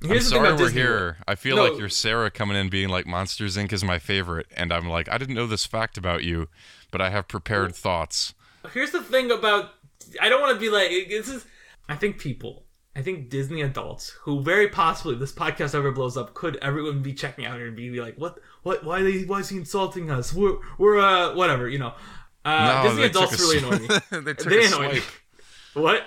I'm 0.03 0.09
Here's 0.09 0.25
the 0.25 0.31
thing 0.31 0.43
sorry 0.43 0.51
we're 0.53 0.57
Disney 0.57 0.81
World. 0.81 0.91
here. 0.91 1.17
I 1.27 1.35
feel 1.35 1.55
No. 1.55 1.63
like 1.69 1.79
you're 1.79 1.89
Sarah 1.89 2.29
coming 2.31 2.57
in 2.57 2.69
being 2.69 2.89
like 2.89 3.05
Monsters 3.07 3.57
Inc. 3.57 3.71
is 3.71 3.83
my 3.83 3.97
favorite, 3.99 4.47
and 4.55 4.71
I'm 4.73 4.87
like, 4.87 5.07
I 5.09 5.17
didn't 5.17 5.35
know 5.35 5.47
this 5.47 5.65
fact 5.65 5.97
about 5.97 6.23
you, 6.23 6.49
but 6.91 7.01
I 7.01 7.09
have 7.11 7.27
prepared 7.27 7.75
thoughts. 7.75 8.33
Here's 8.73 8.91
the 8.91 9.01
thing 9.01 9.31
about 9.31 9.71
I 10.19 10.29
don't 10.29 10.41
want 10.41 10.53
to 10.53 10.59
be 10.59 10.69
like 10.69 10.89
this 11.09 11.29
is 11.29 11.45
I 11.89 11.95
think 11.95 12.19
people 12.19 12.65
I 12.95 13.01
think 13.01 13.29
Disney 13.29 13.61
adults 13.61 14.09
who 14.21 14.41
very 14.43 14.67
possibly 14.67 15.13
if 15.13 15.19
this 15.19 15.33
podcast 15.33 15.73
ever 15.73 15.91
blows 15.91 16.17
up 16.17 16.33
could 16.35 16.57
everyone 16.57 17.01
be 17.01 17.13
checking 17.13 17.45
out 17.45 17.55
here 17.57 17.67
and 17.67 17.75
be 17.75 17.89
like 18.01 18.15
what 18.19 18.37
what 18.63 18.83
why 18.83 19.01
they 19.01 19.23
why 19.23 19.39
is 19.39 19.49
he 19.49 19.57
insulting 19.57 20.09
us 20.11 20.33
we're 20.33 20.55
we're 20.77 20.99
uh 20.99 21.33
whatever 21.35 21.67
you 21.67 21.79
know 21.79 21.93
uh 22.45 22.81
No, 22.83 22.89
Disney 22.89 23.03
adults 23.05 23.39
really 23.39 23.59
sw- 23.59 23.63
annoy 23.63 23.77
me 23.79 23.87
they 24.25 24.33
took 24.33 24.49
they 24.49 24.65
annoy 24.65 24.93
me 24.93 25.01
what 25.73 26.03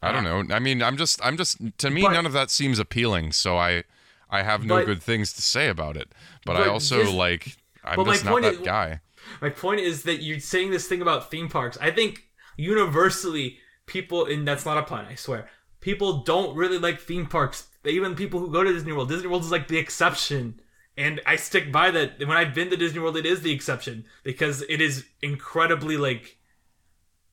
I 0.00 0.12
don't 0.12 0.22
know. 0.22 0.54
I 0.54 0.60
mean, 0.60 0.80
I'm 0.80 0.96
just, 0.96 1.18
I'm 1.26 1.36
just. 1.36 1.58
To 1.78 1.90
me, 1.90 2.02
But- 2.02 2.12
none 2.12 2.24
of 2.24 2.32
that 2.32 2.52
seems 2.52 2.78
appealing. 2.78 3.32
So 3.32 3.56
I, 3.56 3.82
I 4.30 4.44
have 4.44 4.64
no 4.64 4.76
But- 4.76 4.86
good 4.86 5.02
things 5.02 5.32
to 5.32 5.42
say 5.42 5.66
about 5.66 5.96
it. 5.96 6.12
But, 6.46 6.54
I 6.54 6.68
also 6.68 7.02
Dis- 7.02 7.12
like, 7.12 7.56
I'm 7.82 8.04
just 8.04 8.24
not 8.24 8.42
that 8.42 8.52
is- 8.54 8.58
guy. 8.60 9.00
My 9.42 9.50
point 9.50 9.80
is 9.80 10.04
that 10.04 10.22
you're 10.22 10.38
saying 10.38 10.70
this 10.70 10.86
thing 10.86 11.02
about 11.02 11.32
theme 11.32 11.48
parks. 11.48 11.76
I 11.80 11.90
think 11.90 12.28
universally, 12.56 13.58
people, 13.86 14.24
and 14.26 14.46
that's 14.46 14.64
not 14.64 14.78
a 14.78 14.82
pun, 14.84 15.04
I 15.04 15.16
swear, 15.16 15.48
people 15.80 16.18
don't 16.22 16.54
really 16.56 16.78
like 16.78 17.00
theme 17.00 17.26
parks. 17.26 17.66
Even 17.84 18.14
people 18.14 18.38
who 18.38 18.52
go 18.52 18.62
to 18.62 18.72
Disney 18.72 18.92
World, 18.92 19.08
Disney 19.08 19.26
World 19.28 19.42
is 19.42 19.50
like 19.50 19.66
the 19.66 19.78
exception. 19.78 20.60
And 20.98 21.20
I 21.24 21.36
stick 21.36 21.70
by 21.70 21.92
that. 21.92 22.18
When 22.18 22.36
I've 22.36 22.54
been 22.54 22.70
to 22.70 22.76
Disney 22.76 22.98
World, 22.98 23.16
it 23.16 23.24
is 23.24 23.42
the 23.42 23.52
exception 23.52 24.04
because 24.24 24.62
it 24.68 24.80
is 24.80 25.06
incredibly 25.22 25.96
like 25.96 26.38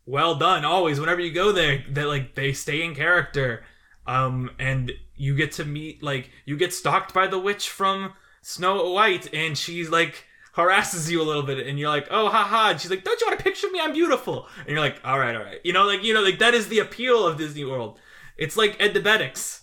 well 0.06 0.36
done 0.36 0.64
always. 0.64 1.00
Whenever 1.00 1.20
you 1.20 1.34
go 1.34 1.52
there 1.52 1.84
that 1.90 2.08
like 2.08 2.36
they 2.36 2.54
stay 2.54 2.84
in 2.84 2.94
character 2.94 3.66
um 4.06 4.52
and 4.60 4.92
you 5.16 5.36
get 5.36 5.52
to 5.54 5.66
meet 5.66 6.04
like 6.04 6.30
you 6.46 6.56
get 6.56 6.72
stalked 6.72 7.12
by 7.12 7.26
the 7.26 7.40
witch 7.40 7.68
from 7.70 8.14
snow 8.44 8.92
white 8.92 9.34
and 9.34 9.58
she's 9.58 9.90
like 9.90 10.26
harasses 10.54 11.10
you 11.10 11.20
a 11.20 11.26
little 11.26 11.42
bit 11.42 11.66
and 11.66 11.80
you're 11.80 11.90
like 11.90 12.08
oh 12.12 12.30
haha 12.30 12.70
and 12.70 12.80
she's 12.80 12.92
like 12.92 13.04
don't 13.04 13.20
you 13.20 13.26
want 13.26 13.40
a 13.40 13.44
picture 13.44 13.66
of 13.66 13.74
me? 13.74 13.80
I'm 13.82 13.94
beautiful. 13.94 14.48
And 14.60 14.70
you're 14.70 14.80
like 14.80 15.02
all 15.04 15.18
right 15.18 15.36
all 15.36 15.44
right. 15.44 15.60
You 15.64 15.74
know 15.74 15.86
like 15.86 16.04
you 16.04 16.14
know 16.14 16.22
like 16.22 16.38
that 16.38 16.54
is 16.54 16.68
the 16.68 16.80
appeal 16.80 17.26
of 17.26 17.40
disney 17.40 17.66
world. 17.66 18.00
It's 18.38 18.56
like 18.56 18.78
ed 18.80 18.94
the 18.94 19.02
Bedics, 19.02 19.62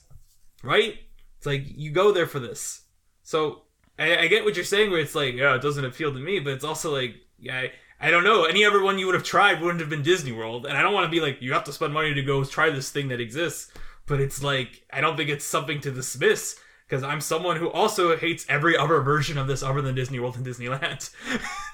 right? 0.64 0.96
It's 1.38 1.46
like 1.46 1.62
you 1.68 1.92
go 1.92 2.10
there 2.10 2.26
for 2.26 2.40
this. 2.40 2.80
So 3.22 3.62
I, 3.98 4.16
I 4.18 4.26
get 4.28 4.44
what 4.44 4.56
you're 4.56 4.64
saying 4.64 4.90
where 4.90 5.00
it's 5.00 5.14
like 5.14 5.34
yeah 5.34 5.54
it 5.54 5.62
doesn't 5.62 5.84
appeal 5.84 6.12
to 6.12 6.18
me 6.18 6.40
but 6.40 6.52
it's 6.52 6.64
also 6.64 6.92
like 6.92 7.16
yeah 7.38 7.58
I, 7.58 7.72
I 8.00 8.10
don't 8.10 8.24
know. 8.24 8.44
Any 8.44 8.64
other 8.64 8.82
one 8.82 8.98
you 8.98 9.06
would 9.06 9.14
have 9.14 9.22
tried 9.24 9.60
wouldn't 9.60 9.80
have 9.80 9.90
been 9.90 10.02
disney 10.02 10.32
world 10.32 10.66
and 10.66 10.76
i 10.76 10.82
don't 10.82 10.94
want 10.94 11.04
to 11.06 11.10
be 11.10 11.20
like 11.20 11.40
you 11.40 11.52
have 11.52 11.64
to 11.64 11.72
spend 11.72 11.92
money 11.92 12.14
to 12.14 12.22
go 12.22 12.42
try 12.44 12.70
this 12.70 12.90
thing 12.90 13.08
that 13.08 13.20
exists 13.20 13.70
but 14.06 14.20
it's 14.20 14.42
like 14.42 14.82
i 14.92 15.00
don't 15.00 15.16
think 15.16 15.30
it's 15.30 15.44
something 15.44 15.80
to 15.80 15.90
dismiss 15.90 16.58
because 16.88 17.02
i'm 17.04 17.20
someone 17.20 17.56
who 17.56 17.70
also 17.70 18.16
hates 18.16 18.44
every 18.48 18.76
other 18.76 19.00
version 19.00 19.38
of 19.38 19.46
this 19.46 19.62
other 19.62 19.80
than 19.82 19.94
disney 19.94 20.18
world 20.18 20.36
and 20.36 20.46
disneyland. 20.46 21.10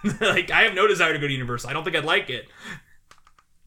Like 0.20 0.50
i 0.50 0.62
have 0.62 0.74
no 0.74 0.86
desire 0.86 1.12
to 1.12 1.18
go 1.18 1.26
to 1.26 1.32
universal. 1.32 1.70
I 1.70 1.72
don't 1.72 1.82
think 1.84 1.96
i'd 1.96 2.04
like 2.04 2.30
it. 2.30 2.46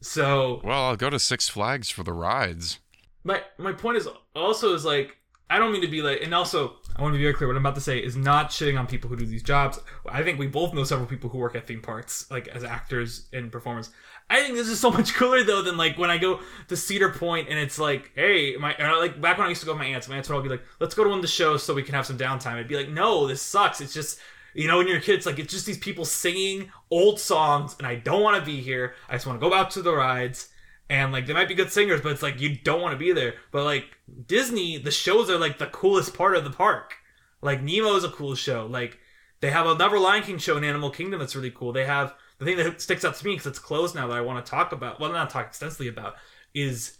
So 0.00 0.60
Well, 0.64 0.82
I'll 0.84 0.96
go 0.96 1.10
to 1.10 1.18
Six 1.18 1.48
Flags 1.48 1.90
for 1.90 2.02
the 2.02 2.12
rides. 2.12 2.80
my 3.24 3.42
my 3.58 3.72
point 3.72 3.98
is 3.98 4.08
also 4.34 4.74
is 4.74 4.84
like 4.84 5.16
I 5.50 5.58
don't 5.58 5.72
mean 5.72 5.82
to 5.82 5.88
be 5.88 6.00
like, 6.00 6.22
and 6.22 6.34
also 6.34 6.76
I 6.94 7.02
want 7.02 7.14
to 7.14 7.18
be 7.18 7.24
very 7.24 7.34
clear. 7.34 7.48
What 7.48 7.56
I'm 7.56 7.62
about 7.64 7.74
to 7.76 7.80
say 7.80 7.98
is 7.98 8.16
not 8.16 8.50
shitting 8.50 8.78
on 8.78 8.86
people 8.86 9.08
who 9.08 9.16
do 9.16 9.24
these 9.24 9.42
jobs. 9.42 9.80
I 10.08 10.22
think 10.22 10.38
we 10.38 10.46
both 10.46 10.74
know 10.74 10.84
several 10.84 11.06
people 11.08 11.30
who 11.30 11.38
work 11.38 11.56
at 11.56 11.66
theme 11.66 11.80
parks, 11.80 12.30
like 12.30 12.48
as 12.48 12.64
actors 12.64 13.26
and 13.32 13.50
performers. 13.50 13.90
I 14.28 14.42
think 14.42 14.54
this 14.54 14.68
is 14.68 14.80
so 14.80 14.90
much 14.92 15.14
cooler 15.14 15.42
though 15.42 15.62
than 15.62 15.76
like 15.76 15.96
when 15.98 16.10
I 16.10 16.18
go 16.18 16.40
to 16.68 16.76
Cedar 16.76 17.10
Point 17.10 17.48
and 17.48 17.58
it's 17.58 17.78
like, 17.78 18.12
hey, 18.14 18.56
my 18.56 18.76
like 18.98 19.20
back 19.20 19.38
when 19.38 19.46
I 19.46 19.50
used 19.50 19.62
to 19.62 19.66
go 19.66 19.72
with 19.72 19.80
my 19.80 19.86
aunts, 19.86 20.08
my 20.08 20.16
aunts 20.16 20.28
would 20.28 20.36
all 20.36 20.42
be 20.42 20.48
like, 20.48 20.62
let's 20.80 20.94
go 20.94 21.04
to 21.04 21.10
one 21.10 21.18
of 21.18 21.22
the 21.22 21.28
shows 21.28 21.62
so 21.62 21.74
we 21.74 21.82
can 21.82 21.94
have 21.94 22.06
some 22.06 22.18
downtime. 22.18 22.54
I'd 22.54 22.68
be 22.68 22.76
like, 22.76 22.90
no, 22.90 23.26
this 23.26 23.40
sucks. 23.40 23.80
It's 23.80 23.94
just 23.94 24.18
you 24.54 24.68
know 24.68 24.76
when 24.78 24.86
you're 24.86 24.98
a 24.98 25.00
kid, 25.00 25.14
it's 25.14 25.26
like 25.26 25.38
it's 25.38 25.52
just 25.52 25.64
these 25.64 25.78
people 25.78 26.04
singing 26.04 26.70
old 26.90 27.18
songs, 27.18 27.74
and 27.78 27.86
I 27.86 27.94
don't 27.94 28.22
want 28.22 28.38
to 28.38 28.44
be 28.44 28.60
here. 28.60 28.94
I 29.08 29.14
just 29.14 29.26
want 29.26 29.40
to 29.40 29.48
go 29.48 29.54
out 29.54 29.70
to 29.72 29.82
the 29.82 29.94
rides 29.94 30.51
and 30.92 31.10
like 31.10 31.24
they 31.26 31.32
might 31.32 31.48
be 31.48 31.54
good 31.54 31.72
singers, 31.72 32.02
but 32.02 32.12
it's 32.12 32.22
like 32.22 32.38
you 32.38 32.54
don't 32.54 32.82
want 32.82 32.92
to 32.92 32.98
be 32.98 33.12
there. 33.12 33.36
But 33.50 33.64
like 33.64 33.86
Disney, 34.26 34.76
the 34.76 34.90
shows 34.90 35.30
are 35.30 35.38
like 35.38 35.56
the 35.56 35.66
coolest 35.66 36.12
part 36.12 36.36
of 36.36 36.44
the 36.44 36.50
park. 36.50 36.92
Like 37.40 37.62
Nemo 37.62 37.96
is 37.96 38.04
a 38.04 38.10
cool 38.10 38.34
show. 38.34 38.66
Like 38.66 38.98
they 39.40 39.50
have 39.50 39.66
another 39.66 39.98
Lion 39.98 40.22
King 40.22 40.36
show 40.36 40.58
in 40.58 40.64
Animal 40.64 40.90
Kingdom 40.90 41.18
that's 41.18 41.34
really 41.34 41.50
cool. 41.50 41.72
They 41.72 41.86
have 41.86 42.14
the 42.38 42.44
thing 42.44 42.58
that 42.58 42.82
sticks 42.82 43.06
out 43.06 43.14
to 43.14 43.24
me 43.24 43.32
because 43.32 43.46
it's 43.46 43.58
closed 43.58 43.94
now 43.94 44.06
that 44.06 44.18
I 44.18 44.20
want 44.20 44.44
to 44.44 44.50
talk 44.50 44.72
about. 44.72 45.00
Well, 45.00 45.10
not 45.10 45.30
talk 45.30 45.46
extensively 45.46 45.88
about 45.88 46.16
is 46.52 46.98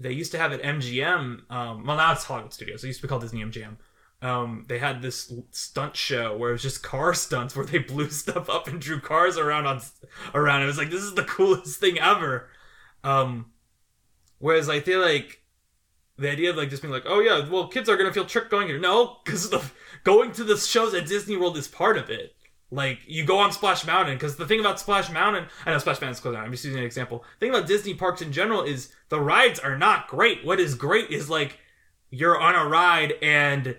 they 0.00 0.10
used 0.10 0.32
to 0.32 0.38
have 0.38 0.52
at 0.52 0.60
MGM. 0.60 1.48
Um, 1.48 1.86
well, 1.86 1.96
now 1.96 2.10
it's 2.10 2.24
Hollywood 2.24 2.52
Studios. 2.52 2.82
It 2.82 2.88
used 2.88 2.98
to 3.00 3.06
be 3.06 3.08
called 3.08 3.22
Disney 3.22 3.44
MGM. 3.44 3.76
Um, 4.22 4.64
they 4.68 4.78
had 4.78 5.02
this 5.02 5.32
stunt 5.52 5.94
show 5.94 6.36
where 6.36 6.50
it 6.50 6.54
was 6.54 6.62
just 6.62 6.82
car 6.82 7.14
stunts 7.14 7.54
where 7.54 7.64
they 7.64 7.78
blew 7.78 8.10
stuff 8.10 8.50
up 8.50 8.66
and 8.66 8.80
drew 8.80 8.98
cars 8.98 9.38
around 9.38 9.66
on 9.66 9.82
around. 10.34 10.64
It 10.64 10.66
was 10.66 10.78
like 10.78 10.90
this 10.90 11.02
is 11.02 11.14
the 11.14 11.22
coolest 11.22 11.78
thing 11.78 12.00
ever. 12.00 12.48
Um, 13.04 13.52
whereas 14.38 14.68
I 14.68 14.80
feel 14.80 15.00
like 15.00 15.42
the 16.16 16.30
idea 16.30 16.50
of 16.50 16.56
like 16.56 16.70
just 16.70 16.82
being 16.82 16.92
like, 16.92 17.04
oh 17.06 17.20
yeah, 17.20 17.48
well 17.48 17.68
kids 17.68 17.88
are 17.88 17.96
gonna 17.96 18.12
feel 18.12 18.24
tricked 18.24 18.50
going 18.50 18.66
here. 18.66 18.78
No, 18.78 19.18
because 19.24 19.50
the 19.50 19.62
going 20.02 20.32
to 20.32 20.44
the 20.44 20.56
shows 20.56 20.94
at 20.94 21.06
Disney 21.06 21.36
World 21.36 21.56
is 21.56 21.68
part 21.68 21.98
of 21.98 22.10
it. 22.10 22.34
Like 22.70 23.00
you 23.06 23.24
go 23.24 23.38
on 23.38 23.52
Splash 23.52 23.86
Mountain 23.86 24.16
because 24.16 24.36
the 24.36 24.46
thing 24.46 24.60
about 24.60 24.80
Splash 24.80 25.10
Mountain, 25.10 25.46
I 25.64 25.70
know 25.70 25.78
Splash 25.78 26.00
Mountain's 26.00 26.20
closed 26.20 26.36
down. 26.36 26.44
I'm 26.44 26.50
just 26.50 26.64
using 26.64 26.80
an 26.80 26.86
example. 26.86 27.24
The 27.38 27.46
thing 27.46 27.54
about 27.54 27.68
Disney 27.68 27.94
parks 27.94 28.22
in 28.22 28.32
general 28.32 28.62
is 28.62 28.92
the 29.10 29.20
rides 29.20 29.60
are 29.60 29.78
not 29.78 30.08
great. 30.08 30.44
What 30.44 30.58
is 30.58 30.74
great 30.74 31.10
is 31.10 31.30
like 31.30 31.58
you're 32.10 32.40
on 32.40 32.54
a 32.54 32.68
ride 32.68 33.14
and 33.22 33.76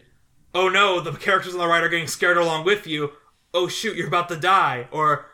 oh 0.54 0.70
no, 0.70 1.02
the 1.02 1.12
characters 1.14 1.54
on 1.54 1.60
the 1.60 1.68
ride 1.68 1.84
are 1.84 1.90
getting 1.90 2.08
scared 2.08 2.38
along 2.38 2.66
with 2.66 2.88
you. 2.88 3.12
Oh 3.54 3.68
shoot, 3.68 3.98
you're 3.98 4.08
about 4.08 4.30
to 4.30 4.38
die, 4.38 4.88
or 4.92 5.28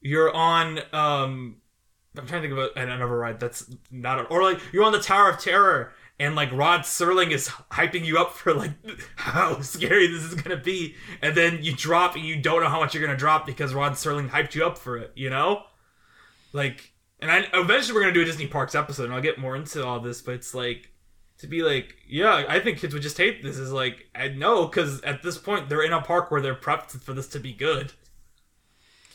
you're 0.00 0.34
on 0.34 0.80
um 0.92 1.56
I'm 2.16 2.26
trying 2.26 2.42
to 2.42 2.48
think 2.48 2.58
of 2.58 2.76
another 2.76 3.06
ride 3.06 3.40
that's 3.40 3.68
not, 3.90 4.20
a, 4.20 4.22
or 4.24 4.42
like 4.42 4.60
you're 4.72 4.84
on 4.84 4.92
the 4.92 5.00
Tower 5.00 5.30
of 5.30 5.40
Terror 5.40 5.92
and 6.18 6.36
like 6.36 6.52
Rod 6.52 6.82
Serling 6.82 7.32
is 7.32 7.48
hyping 7.48 8.04
you 8.04 8.18
up 8.18 8.34
for 8.34 8.54
like 8.54 8.72
how 9.16 9.60
scary 9.60 10.06
this 10.06 10.22
is 10.22 10.34
gonna 10.34 10.56
be, 10.56 10.94
and 11.22 11.36
then 11.36 11.58
you 11.62 11.74
drop 11.74 12.14
and 12.14 12.24
you 12.24 12.36
don't 12.40 12.62
know 12.62 12.68
how 12.68 12.80
much 12.80 12.94
you're 12.94 13.04
gonna 13.04 13.18
drop 13.18 13.46
because 13.46 13.74
Rod 13.74 13.92
Serling 13.92 14.30
hyped 14.30 14.54
you 14.54 14.64
up 14.64 14.78
for 14.78 14.96
it, 14.96 15.12
you 15.14 15.30
know? 15.30 15.64
Like, 16.52 16.92
and 17.20 17.30
I 17.30 17.46
eventually 17.54 17.94
we're 17.94 18.02
gonna 18.02 18.14
do 18.14 18.22
a 18.22 18.26
Disney 18.26 18.46
Parks 18.46 18.74
episode, 18.74 19.04
and 19.04 19.14
I'll 19.14 19.20
get 19.20 19.38
more 19.38 19.56
into 19.56 19.84
all 19.84 19.98
this, 19.98 20.22
but 20.22 20.34
it's 20.34 20.54
like 20.54 20.90
to 21.38 21.48
be 21.48 21.62
like, 21.62 21.96
yeah, 22.06 22.44
I 22.48 22.60
think 22.60 22.78
kids 22.78 22.94
would 22.94 23.02
just 23.02 23.18
hate 23.18 23.42
this. 23.42 23.58
Is 23.58 23.72
like, 23.72 24.06
I 24.14 24.28
know 24.28 24.66
because 24.66 25.00
at 25.02 25.22
this 25.22 25.36
point 25.36 25.68
they're 25.68 25.82
in 25.82 25.92
a 25.92 26.00
park 26.00 26.30
where 26.30 26.40
they're 26.40 26.54
prepped 26.54 26.92
for 27.02 27.12
this 27.12 27.28
to 27.28 27.40
be 27.40 27.52
good. 27.52 27.92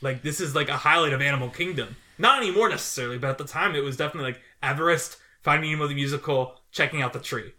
Like 0.02 0.22
this 0.22 0.42
is 0.42 0.54
like 0.54 0.68
a 0.68 0.78
highlight 0.78 1.14
of 1.14 1.22
Animal 1.22 1.50
Kingdom. 1.50 1.96
Not 2.20 2.44
anymore 2.44 2.70
necessarily, 2.70 3.18
but 3.18 3.30
at 3.30 3.38
the 3.38 3.46
time 3.46 3.76
it 3.76 3.84
was 3.84 3.98
definitely 3.98 4.34
like 4.34 4.42
Everest, 4.62 5.18
Finding 5.42 5.72
Nemo 5.72 5.88
the 5.88 5.96
musical, 5.96 6.60
checking 6.72 7.02
out 7.02 7.14
the 7.14 7.20
tree. 7.20 7.54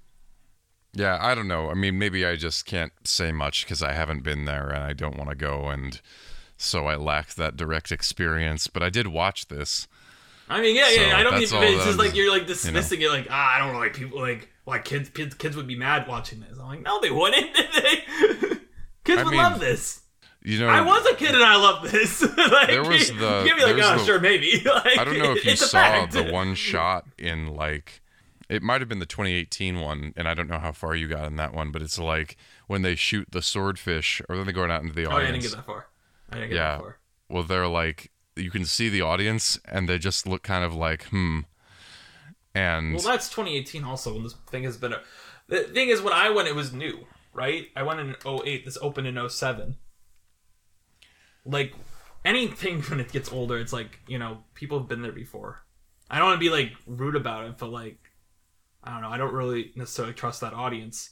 Yeah, 0.92 1.18
I 1.20 1.34
don't 1.34 1.48
know. 1.48 1.70
I 1.70 1.74
mean, 1.74 1.98
maybe 1.98 2.26
I 2.26 2.36
just 2.36 2.66
can't 2.66 2.92
say 3.04 3.32
much 3.32 3.64
because 3.64 3.82
I 3.82 3.92
haven't 3.92 4.22
been 4.22 4.44
there 4.44 4.68
and 4.68 4.84
I 4.84 4.92
don't 4.92 5.16
want 5.16 5.30
to 5.30 5.36
go, 5.36 5.68
and 5.68 6.00
so 6.56 6.86
I 6.86 6.96
lack 6.96 7.34
that 7.34 7.56
direct 7.56 7.90
experience. 7.90 8.66
But 8.66 8.82
I 8.82 8.90
did 8.90 9.06
watch 9.06 9.48
this. 9.48 9.88
I 10.48 10.60
mean, 10.60 10.74
yeah, 10.74 10.88
So 10.88 11.00
yeah. 11.00 11.16
I 11.16 11.22
don't 11.22 11.34
mean 11.34 11.42
it's 11.42 11.84
just 11.84 11.98
like 11.98 12.14
you're 12.14 12.30
like 12.30 12.46
dismissing 12.46 13.00
it, 13.00 13.08
like 13.08 13.28
ah, 13.30 13.54
I 13.54 13.58
don't 13.58 13.72
know, 13.72 13.78
like 13.78 13.94
people 13.94 14.20
like 14.20 14.50
why 14.64 14.80
kids 14.80 15.08
kids 15.10 15.34
kids 15.34 15.56
would 15.56 15.68
be 15.68 15.76
mad 15.76 16.08
watching 16.08 16.40
this. 16.40 16.58
I'm 16.58 16.66
like, 16.66 16.82
no, 16.82 17.00
they 17.00 17.10
wouldn't. 17.10 17.54
they 17.74 18.04
kids 19.04 19.20
I 19.20 19.24
would 19.24 19.30
mean, 19.30 19.38
love 19.38 19.60
this. 19.60 19.99
You 20.42 20.60
know, 20.60 20.68
I 20.68 20.80
was 20.80 21.04
a 21.06 21.14
kid 21.14 21.34
and 21.34 21.44
I 21.44 21.56
loved 21.56 21.90
this. 21.90 22.22
like, 22.36 22.68
There 22.68 22.82
was 22.82 23.08
the- 23.08 23.44
Give 23.44 23.56
me 23.56 23.64
like, 23.64 23.82
oh, 23.84 23.98
the- 23.98 24.04
sure, 24.04 24.20
maybe. 24.20 24.62
like, 24.64 24.98
I 24.98 25.04
don't 25.04 25.18
know 25.18 25.32
if 25.32 25.44
you 25.44 25.56
saw 25.56 26.06
the 26.06 26.30
one 26.30 26.54
shot 26.54 27.06
in 27.18 27.48
like 27.48 28.00
it 28.48 28.62
might 28.62 28.80
have 28.80 28.88
been 28.88 28.98
the 28.98 29.06
2018 29.06 29.80
one, 29.80 30.12
and 30.16 30.26
I 30.26 30.34
don't 30.34 30.48
know 30.48 30.58
how 30.58 30.72
far 30.72 30.96
you 30.96 31.06
got 31.06 31.26
in 31.26 31.36
that 31.36 31.54
one, 31.54 31.70
but 31.70 31.82
it's 31.82 31.98
like 32.00 32.36
when 32.66 32.82
they 32.82 32.96
shoot 32.96 33.28
the 33.30 33.42
swordfish, 33.42 34.20
or 34.28 34.36
then 34.36 34.44
they're 34.44 34.52
going 34.52 34.72
out 34.72 34.82
into 34.82 34.94
the 34.94 35.06
audience. 35.06 35.12
Oh, 35.12 35.28
I 35.28 35.30
didn't 35.30 35.42
get 35.42 35.52
that 35.52 35.66
far. 35.66 35.86
I 36.30 36.34
didn't 36.34 36.48
get 36.50 36.56
Yeah. 36.56 36.72
that 36.72 36.80
far. 36.80 36.98
well, 37.28 37.42
they're 37.44 37.68
like 37.68 38.10
you 38.34 38.50
can 38.50 38.64
see 38.64 38.88
the 38.88 39.02
audience, 39.02 39.58
and 39.66 39.88
they 39.88 39.98
just 39.98 40.26
look 40.26 40.42
kind 40.42 40.64
of 40.64 40.74
like 40.74 41.04
hmm. 41.04 41.40
And 42.54 42.94
Well, 42.94 43.02
that's 43.04 43.28
2018 43.28 43.84
also 43.84 44.12
when 44.14 44.24
this 44.24 44.34
thing 44.48 44.64
has 44.64 44.76
been. 44.76 44.92
A, 44.94 45.00
the 45.46 45.60
thing 45.64 45.88
is, 45.88 46.02
when 46.02 46.12
I 46.12 46.30
went, 46.30 46.48
it 46.48 46.54
was 46.54 46.72
new, 46.72 47.06
right? 47.32 47.68
I 47.76 47.82
went 47.84 48.00
in 48.00 48.16
08. 48.26 48.64
This 48.64 48.78
opened 48.80 49.06
in 49.06 49.28
07. 49.28 49.76
Like 51.44 51.74
anything 52.24 52.82
when 52.90 53.00
it 53.00 53.12
gets 53.12 53.32
older, 53.32 53.58
it's 53.58 53.72
like 53.72 54.00
you 54.06 54.18
know 54.18 54.38
people 54.54 54.78
have 54.78 54.88
been 54.88 55.02
there 55.02 55.12
before. 55.12 55.62
I 56.10 56.18
don't 56.18 56.28
want 56.28 56.40
to 56.40 56.44
be 56.44 56.50
like 56.50 56.72
rude 56.86 57.16
about 57.16 57.44
it, 57.44 57.58
but 57.58 57.70
like 57.70 57.98
I 58.82 58.92
don't 58.92 59.02
know. 59.02 59.10
I 59.10 59.18
don't 59.18 59.32
really 59.34 59.72
necessarily 59.76 60.14
trust 60.14 60.40
that 60.40 60.54
audience. 60.54 61.10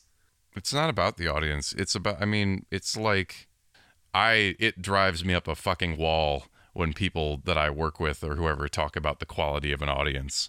it's 0.57 0.73
not 0.75 0.91
about 0.91 1.17
the 1.17 1.29
audience. 1.29 1.73
It's 1.73 1.95
about 1.95 2.21
I 2.21 2.25
mean, 2.25 2.67
it's 2.71 2.97
like 2.97 3.49
I 4.15 4.57
it 4.59 4.83
drives 4.83 5.25
me 5.25 5.35
up 5.35 5.47
a 5.49 5.55
fucking 5.55 5.97
wall 5.97 6.45
when 6.73 6.93
people 6.93 7.41
that 7.45 7.59
I 7.59 7.71
work 7.71 7.99
with 8.01 8.23
or 8.23 8.37
whoever 8.37 8.69
talk 8.69 8.97
about 8.97 9.19
the 9.21 9.27
quality 9.27 9.73
of 9.73 9.83
an 9.83 9.89
audience. 9.89 10.49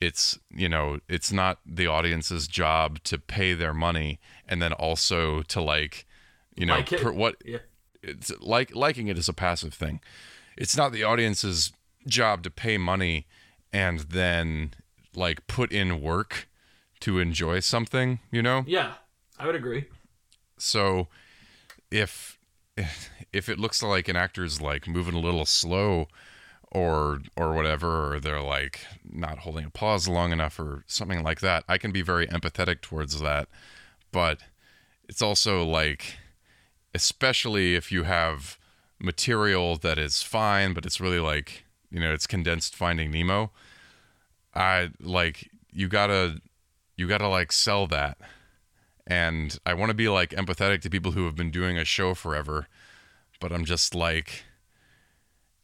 it's 0.00 0.38
you 0.50 0.68
know 0.68 0.98
it's 1.08 1.30
not 1.32 1.58
the 1.66 1.86
audience's 1.86 2.48
job 2.48 3.02
to 3.04 3.18
pay 3.18 3.54
their 3.54 3.74
money 3.74 4.18
and 4.48 4.60
then 4.62 4.72
also 4.72 5.42
to 5.42 5.60
like 5.60 6.06
you 6.56 6.64
know 6.66 6.76
Like 6.76 6.90
per, 6.90 7.12
what 7.12 7.36
Yeah. 7.44 7.58
It's 8.02 8.32
like 8.40 8.74
liking 8.74 9.08
it 9.08 9.18
is 9.18 9.28
a 9.28 9.32
passive 9.32 9.74
thing. 9.74 10.00
It's 10.56 10.76
not 10.76 10.92
the 10.92 11.04
audience's 11.04 11.72
job 12.06 12.42
to 12.44 12.50
pay 12.50 12.78
money 12.78 13.26
and 13.72 14.00
then 14.00 14.72
like 15.14 15.46
put 15.46 15.72
in 15.72 16.00
work 16.00 16.48
to 17.00 17.18
enjoy 17.18 17.60
something 17.60 18.20
you 18.30 18.42
know? 18.42 18.64
Yeah, 18.66 18.94
I 19.38 19.46
would 19.46 19.54
agree. 19.54 19.86
so 20.58 21.08
if 21.90 22.38
if 23.32 23.48
it 23.48 23.58
looks 23.58 23.82
like 23.82 24.08
an 24.08 24.16
actor's 24.16 24.60
like 24.60 24.86
moving 24.88 25.14
a 25.14 25.20
little 25.20 25.44
slow 25.44 26.08
or 26.70 27.20
or 27.36 27.52
whatever 27.52 28.12
or 28.14 28.20
they're 28.20 28.40
like 28.40 28.80
not 29.04 29.38
holding 29.40 29.64
a 29.64 29.70
pause 29.70 30.06
long 30.08 30.30
enough 30.32 30.58
or 30.58 30.84
something 30.86 31.22
like 31.24 31.40
that 31.40 31.64
i 31.68 31.76
can 31.76 31.90
be 31.92 32.00
very 32.02 32.26
empathetic 32.28 32.80
towards 32.80 33.20
that. 33.20 33.48
But 34.12 34.38
it's 35.08 35.22
also 35.22 35.64
like 35.64 36.16
especially 36.94 37.74
if 37.74 37.90
you 37.90 38.04
have 38.04 38.58
material 38.98 39.76
that 39.76 39.98
is 39.98 40.22
fine 40.22 40.72
but 40.74 40.84
it's 40.84 41.00
really 41.00 41.20
like 41.20 41.64
you 41.90 42.00
know 42.00 42.12
it's 42.12 42.26
condensed 42.26 42.74
finding 42.74 43.10
nemo 43.10 43.50
i 44.54 44.90
like 45.00 45.50
you 45.72 45.88
gotta 45.88 46.40
you 46.96 47.08
gotta 47.08 47.28
like 47.28 47.50
sell 47.52 47.86
that 47.86 48.18
and 49.10 49.58
I 49.66 49.74
want 49.74 49.90
to 49.90 49.94
be 49.94 50.08
like 50.08 50.30
empathetic 50.30 50.82
to 50.82 50.90
people 50.90 51.12
who 51.12 51.24
have 51.24 51.34
been 51.34 51.50
doing 51.50 51.76
a 51.76 51.84
show 51.84 52.14
forever, 52.14 52.68
but 53.40 53.52
I'm 53.52 53.64
just 53.64 53.92
like 53.92 54.44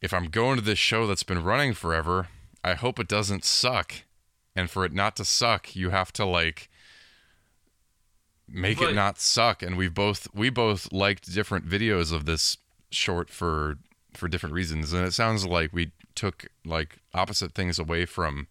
if 0.02 0.12
I'm 0.12 0.26
going 0.26 0.56
to 0.56 0.62
this 0.62 0.80
show 0.80 1.06
that's 1.06 1.22
been 1.22 1.42
running 1.42 1.72
forever, 1.72 2.28
I 2.62 2.74
hope 2.74 2.98
it 2.98 3.08
doesn't 3.08 3.44
suck. 3.44 3.94
And 4.54 4.68
for 4.68 4.84
it 4.84 4.92
not 4.92 5.16
to 5.16 5.24
suck, 5.24 5.76
you 5.76 5.90
have 5.90 6.12
to 6.14 6.24
like 6.24 6.68
make 8.48 8.78
But- 8.78 8.90
it 8.90 8.94
not 8.94 9.18
suck. 9.20 9.62
And 9.62 9.76
we've 9.76 9.94
both 9.94 10.28
we 10.34 10.50
both 10.50 10.92
liked 10.92 11.32
different 11.32 11.68
videos 11.68 12.12
of 12.12 12.24
this 12.26 12.56
short 12.90 13.30
for 13.30 13.78
for 14.14 14.28
different 14.28 14.54
reasons. 14.54 14.92
And 14.92 15.06
it 15.06 15.12
sounds 15.12 15.44
like 15.44 15.72
we 15.72 15.92
took 16.14 16.46
like 16.64 16.98
opposite 17.12 17.52
things 17.54 17.78
away 17.78 18.06
from 18.06 18.46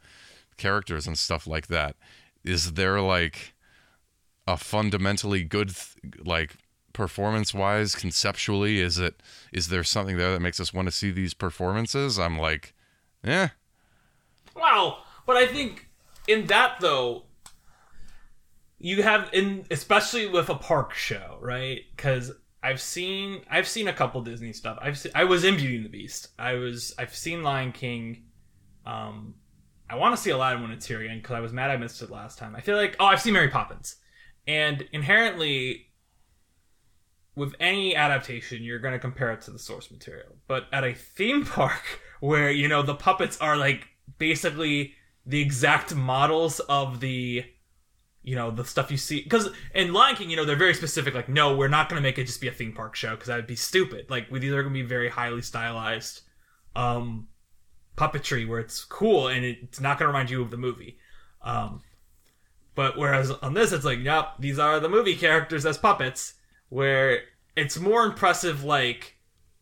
characters 0.58 1.08
and 1.08 1.18
stuff 1.18 1.48
like 1.48 1.68
that. 1.68 1.96
Is 2.44 2.74
there 2.74 3.02
like 3.02 3.54
a 4.48 4.58
fundamentally 4.58 5.44
good 5.44 5.70
th- 5.76 6.16
like 6.24 6.56
performance 6.94 7.54
wise 7.54 7.94
conceptually 7.96 8.80
is 8.80 8.98
it 9.00 9.22
is 9.52 9.68
there 9.68 9.84
something 9.84 10.16
there 10.18 10.32
that 10.32 10.40
makes 10.40 10.60
us 10.62 10.72
want 10.74 10.88
to 10.88 10.92
see 10.92 11.12
these 11.12 11.34
performances? 11.34 12.18
I'm 12.20 12.38
like 12.38 12.74
yeah 13.24 13.50
Wow, 14.56 15.00
but 15.26 15.36
I 15.36 15.48
think 15.48 15.90
in 16.28 16.46
that 16.48 16.78
though, 16.80 17.24
you 18.86 19.02
have 19.02 19.32
in 19.34 19.66
especially 19.72 20.28
with 20.28 20.48
a 20.48 20.54
park 20.54 20.94
show, 20.94 21.40
right? 21.42 21.82
Because 21.96 22.32
I've 22.62 22.80
seen 22.80 23.42
I've 23.50 23.68
seen 23.68 23.88
a 23.88 23.94
couple 23.94 24.22
Disney 24.22 24.54
stuff. 24.54 24.78
I've 24.80 24.96
se- 24.96 25.10
I 25.16 25.24
was 25.24 25.44
in 25.44 25.56
Beauty 25.56 25.78
and 25.78 25.86
the 25.86 25.90
Beast. 25.90 26.28
I 26.38 26.54
was 26.54 26.94
I've 27.00 27.16
seen 27.16 27.42
Lion 27.42 27.72
King. 27.72 28.26
Um, 28.86 29.34
I 29.90 29.96
want 29.96 30.16
to 30.16 30.22
see 30.22 30.30
Aladdin 30.30 30.62
when 30.62 30.70
it's 30.70 30.86
here 30.86 31.02
again 31.02 31.18
because 31.18 31.34
I 31.34 31.40
was 31.40 31.52
mad 31.52 31.72
I 31.72 31.78
missed 31.78 32.04
it 32.04 32.12
last 32.12 32.38
time. 32.38 32.56
I 32.56 32.62
feel 32.62 32.78
like 32.78 32.96
oh 33.00 33.06
I've 33.06 33.20
seen 33.20 33.34
Mary 33.34 33.50
Poppins, 33.50 33.96
and 34.48 34.88
inherently. 34.94 35.88
With 37.36 37.54
any 37.60 37.98
adaptation, 37.98 38.64
you're 38.64 38.80
going 38.80 38.94
to 38.94 39.00
compare 39.00 39.34
it 39.34 39.42
to 39.42 39.52
the 39.52 39.60
source 39.60 39.92
material. 39.92 40.38
But 40.48 40.68
at 40.72 40.86
a 40.86 40.94
theme 40.94 41.44
park 41.44 41.82
where, 42.22 42.50
you 42.50 42.70
know, 42.70 42.82
the 42.82 42.96
puppets 42.96 43.38
are 43.42 43.58
like 43.58 43.86
basically 44.20 44.94
the 45.26 45.42
exact 45.42 45.94
models 45.94 46.62
of 46.62 47.02
the 47.02 47.44
you 48.26 48.36
know 48.36 48.50
the 48.50 48.66
stuff 48.66 48.90
you 48.90 48.98
see 48.98 49.22
because 49.22 49.50
in 49.76 49.94
Lion 49.94 50.16
King 50.16 50.32
you 50.32 50.36
know 50.36 50.46
they're 50.46 50.56
very 50.56 50.74
specific 50.74 51.14
like 51.14 51.30
no 51.30 51.56
we're 51.56 51.68
not 51.68 51.88
going 51.88 52.02
to 52.02 52.04
make 52.04 52.18
it 52.18 52.26
just 52.26 52.42
be 52.42 52.48
a 52.48 52.52
theme 52.52 52.74
park 52.74 52.96
show 52.96 53.12
because 53.12 53.28
that 53.28 53.36
would 53.36 53.48
be 53.48 53.56
stupid. 53.56 54.10
Like 54.10 54.30
these 54.32 54.52
are 54.52 54.64
going 54.64 54.74
to 54.74 54.82
be 54.82 54.88
very 54.88 55.10
highly 55.10 55.44
stylized 55.44 56.22
um 56.76 57.28
puppetry 57.96 58.48
where 58.48 58.60
it's 58.60 58.84
cool 58.84 59.28
and 59.28 59.46
it's 59.46 59.80
not 59.80 59.98
going 59.98 60.08
to 60.08 60.12
remind 60.12 60.30
you 60.30 60.42
of 60.42 60.50
the 60.50 60.58
movie. 60.58 60.98
Um 61.44 61.84
but 62.74 62.98
whereas 62.98 63.30
on 63.30 63.54
this 63.54 63.72
it's 63.72 63.86
like 63.86 64.00
yep 64.00 64.34
these 64.40 64.58
are 64.58 64.80
the 64.80 64.90
movie 64.90 65.16
characters 65.16 65.66
as 65.66 65.78
puppets 65.78 66.34
where 66.70 67.22
it's 67.56 67.78
more 67.78 68.04
impressive 68.04 68.64
like 68.64 69.15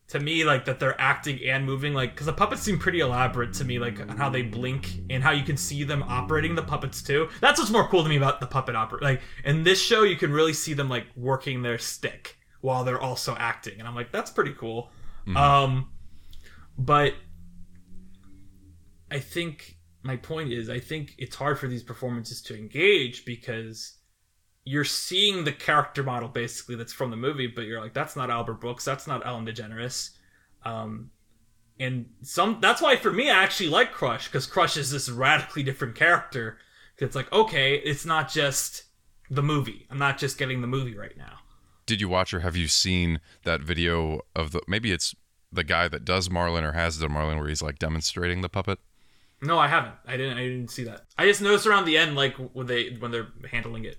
to 0.06 0.20
me 0.20 0.44
like 0.44 0.66
that 0.66 0.78
they're 0.78 1.00
acting 1.00 1.40
and 1.44 1.64
moving 1.64 1.94
like 1.94 2.10
because 2.12 2.26
the 2.26 2.32
puppets 2.32 2.62
seem 2.62 2.78
pretty 2.78 3.00
elaborate 3.00 3.52
to 3.54 3.64
me 3.64 3.78
like 3.78 3.98
on 4.00 4.08
how 4.08 4.28
they 4.28 4.42
blink 4.42 5.00
and 5.08 5.22
how 5.22 5.30
you 5.30 5.42
can 5.42 5.56
see 5.56 5.82
them 5.82 6.02
operating 6.04 6.54
the 6.54 6.62
puppets 6.62 7.02
too. 7.02 7.28
That's 7.40 7.58
what's 7.58 7.70
more 7.70 7.88
cool 7.88 8.02
to 8.02 8.08
me 8.08 8.16
about 8.16 8.40
the 8.40 8.46
puppet 8.46 8.76
opera 8.76 8.98
like 9.02 9.22
in 9.44 9.62
this 9.62 9.80
show 9.80 10.02
you 10.02 10.16
can 10.16 10.32
really 10.32 10.52
see 10.52 10.74
them 10.74 10.88
like 10.88 11.06
working 11.16 11.62
their 11.62 11.78
stick 11.78 12.36
while 12.60 12.84
they're 12.84 13.00
also 13.00 13.34
acting 13.36 13.78
and 13.78 13.86
i'm 13.88 13.94
like 13.94 14.10
that's 14.12 14.30
pretty 14.30 14.52
cool. 14.52 14.90
Um 15.36 15.90
but 16.76 17.14
i 19.10 19.18
think 19.18 19.76
my 20.02 20.16
point 20.16 20.52
is 20.52 20.68
i 20.68 20.78
think 20.78 21.14
it's 21.18 21.36
hard 21.36 21.58
for 21.58 21.66
these 21.66 21.82
performances 21.82 22.42
to 22.42 22.56
engage 22.56 23.24
because 23.24 23.98
you're 24.64 24.84
seeing 24.84 25.44
the 25.44 25.52
character 25.52 26.02
model 26.02 26.28
basically 26.28 26.74
that's 26.74 26.92
from 26.92 27.10
the 27.10 27.16
movie, 27.16 27.46
but 27.46 27.62
you're 27.66 27.80
like, 27.80 27.92
that's 27.94 28.16
not 28.16 28.30
Albert 28.30 28.60
Brooks, 28.60 28.84
that's 28.84 29.06
not 29.06 29.26
Ellen 29.26 29.46
DeGeneres. 29.46 30.10
Um, 30.64 31.10
and 31.78 32.06
some 32.22 32.58
that's 32.60 32.80
why 32.80 32.96
for 32.96 33.12
me 33.12 33.28
I 33.30 33.42
actually 33.42 33.68
like 33.68 33.92
Crush 33.92 34.26
because 34.28 34.46
Crush 34.46 34.76
is 34.76 34.90
this 34.90 35.10
radically 35.10 35.62
different 35.62 35.94
character. 35.96 36.58
It's 36.98 37.16
like 37.16 37.30
okay, 37.32 37.74
it's 37.74 38.06
not 38.06 38.30
just 38.30 38.84
the 39.28 39.42
movie. 39.42 39.86
I'm 39.90 39.98
not 39.98 40.16
just 40.18 40.38
getting 40.38 40.60
the 40.60 40.66
movie 40.66 40.96
right 40.96 41.16
now. 41.16 41.40
did 41.86 42.00
you 42.00 42.08
watch 42.08 42.32
or 42.32 42.40
have 42.40 42.56
you 42.56 42.68
seen 42.68 43.20
that 43.42 43.60
video 43.60 44.20
of 44.36 44.52
the 44.52 44.62
maybe 44.68 44.92
it's 44.92 45.14
the 45.52 45.64
guy 45.64 45.88
that 45.88 46.04
does 46.04 46.30
marlin 46.30 46.64
or 46.64 46.72
has 46.72 46.98
the 46.98 47.08
marlin 47.08 47.38
where 47.38 47.48
he's 47.48 47.62
like 47.62 47.78
demonstrating 47.78 48.40
the 48.40 48.48
puppet 48.48 48.78
No, 49.42 49.58
I 49.58 49.68
haven't. 49.68 49.94
I 50.06 50.16
didn't. 50.16 50.38
I 50.38 50.42
didn't 50.42 50.70
see 50.70 50.84
that. 50.84 51.02
I 51.18 51.26
just 51.26 51.42
noticed 51.42 51.66
around 51.66 51.84
the 51.84 51.98
end, 51.98 52.14
like 52.16 52.34
when 52.54 52.66
they 52.66 52.96
when 52.98 53.10
they're 53.10 53.28
handling 53.50 53.84
it, 53.84 53.98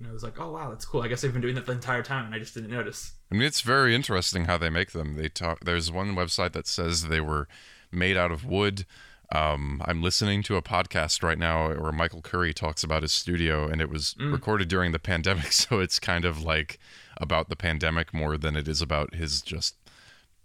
and 0.00 0.08
I 0.08 0.12
was 0.12 0.22
like, 0.22 0.40
oh 0.40 0.50
wow, 0.50 0.70
that's 0.70 0.86
cool. 0.86 1.02
I 1.02 1.08
guess 1.08 1.20
they've 1.20 1.32
been 1.32 1.42
doing 1.42 1.54
that 1.54 1.66
the 1.66 1.72
entire 1.72 2.02
time, 2.02 2.24
and 2.24 2.34
I 2.34 2.38
just 2.38 2.54
didn't 2.54 2.70
notice. 2.70 3.12
I 3.30 3.34
mean, 3.34 3.42
it's 3.42 3.60
very 3.60 3.94
interesting 3.94 4.46
how 4.46 4.56
they 4.56 4.70
make 4.70 4.92
them. 4.92 5.16
They 5.16 5.28
talk. 5.28 5.64
There's 5.64 5.92
one 5.92 6.16
website 6.16 6.52
that 6.52 6.66
says 6.66 7.08
they 7.08 7.20
were 7.20 7.46
made 7.92 8.16
out 8.16 8.32
of 8.32 8.44
wood. 8.44 8.86
Um, 9.32 9.80
I'm 9.84 10.02
listening 10.02 10.42
to 10.44 10.56
a 10.56 10.62
podcast 10.62 11.22
right 11.22 11.38
now 11.38 11.68
where 11.74 11.92
Michael 11.92 12.22
Curry 12.22 12.52
talks 12.52 12.82
about 12.82 13.02
his 13.02 13.12
studio, 13.12 13.68
and 13.68 13.80
it 13.80 13.90
was 13.90 14.16
recorded 14.18 14.68
during 14.68 14.92
the 14.92 14.98
pandemic, 14.98 15.52
so 15.52 15.80
it's 15.80 16.00
kind 16.00 16.24
of 16.24 16.42
like 16.42 16.78
about 17.18 17.50
the 17.50 17.56
pandemic 17.56 18.14
more 18.14 18.38
than 18.38 18.56
it 18.56 18.66
is 18.66 18.80
about 18.80 19.14
his 19.14 19.42
just 19.42 19.76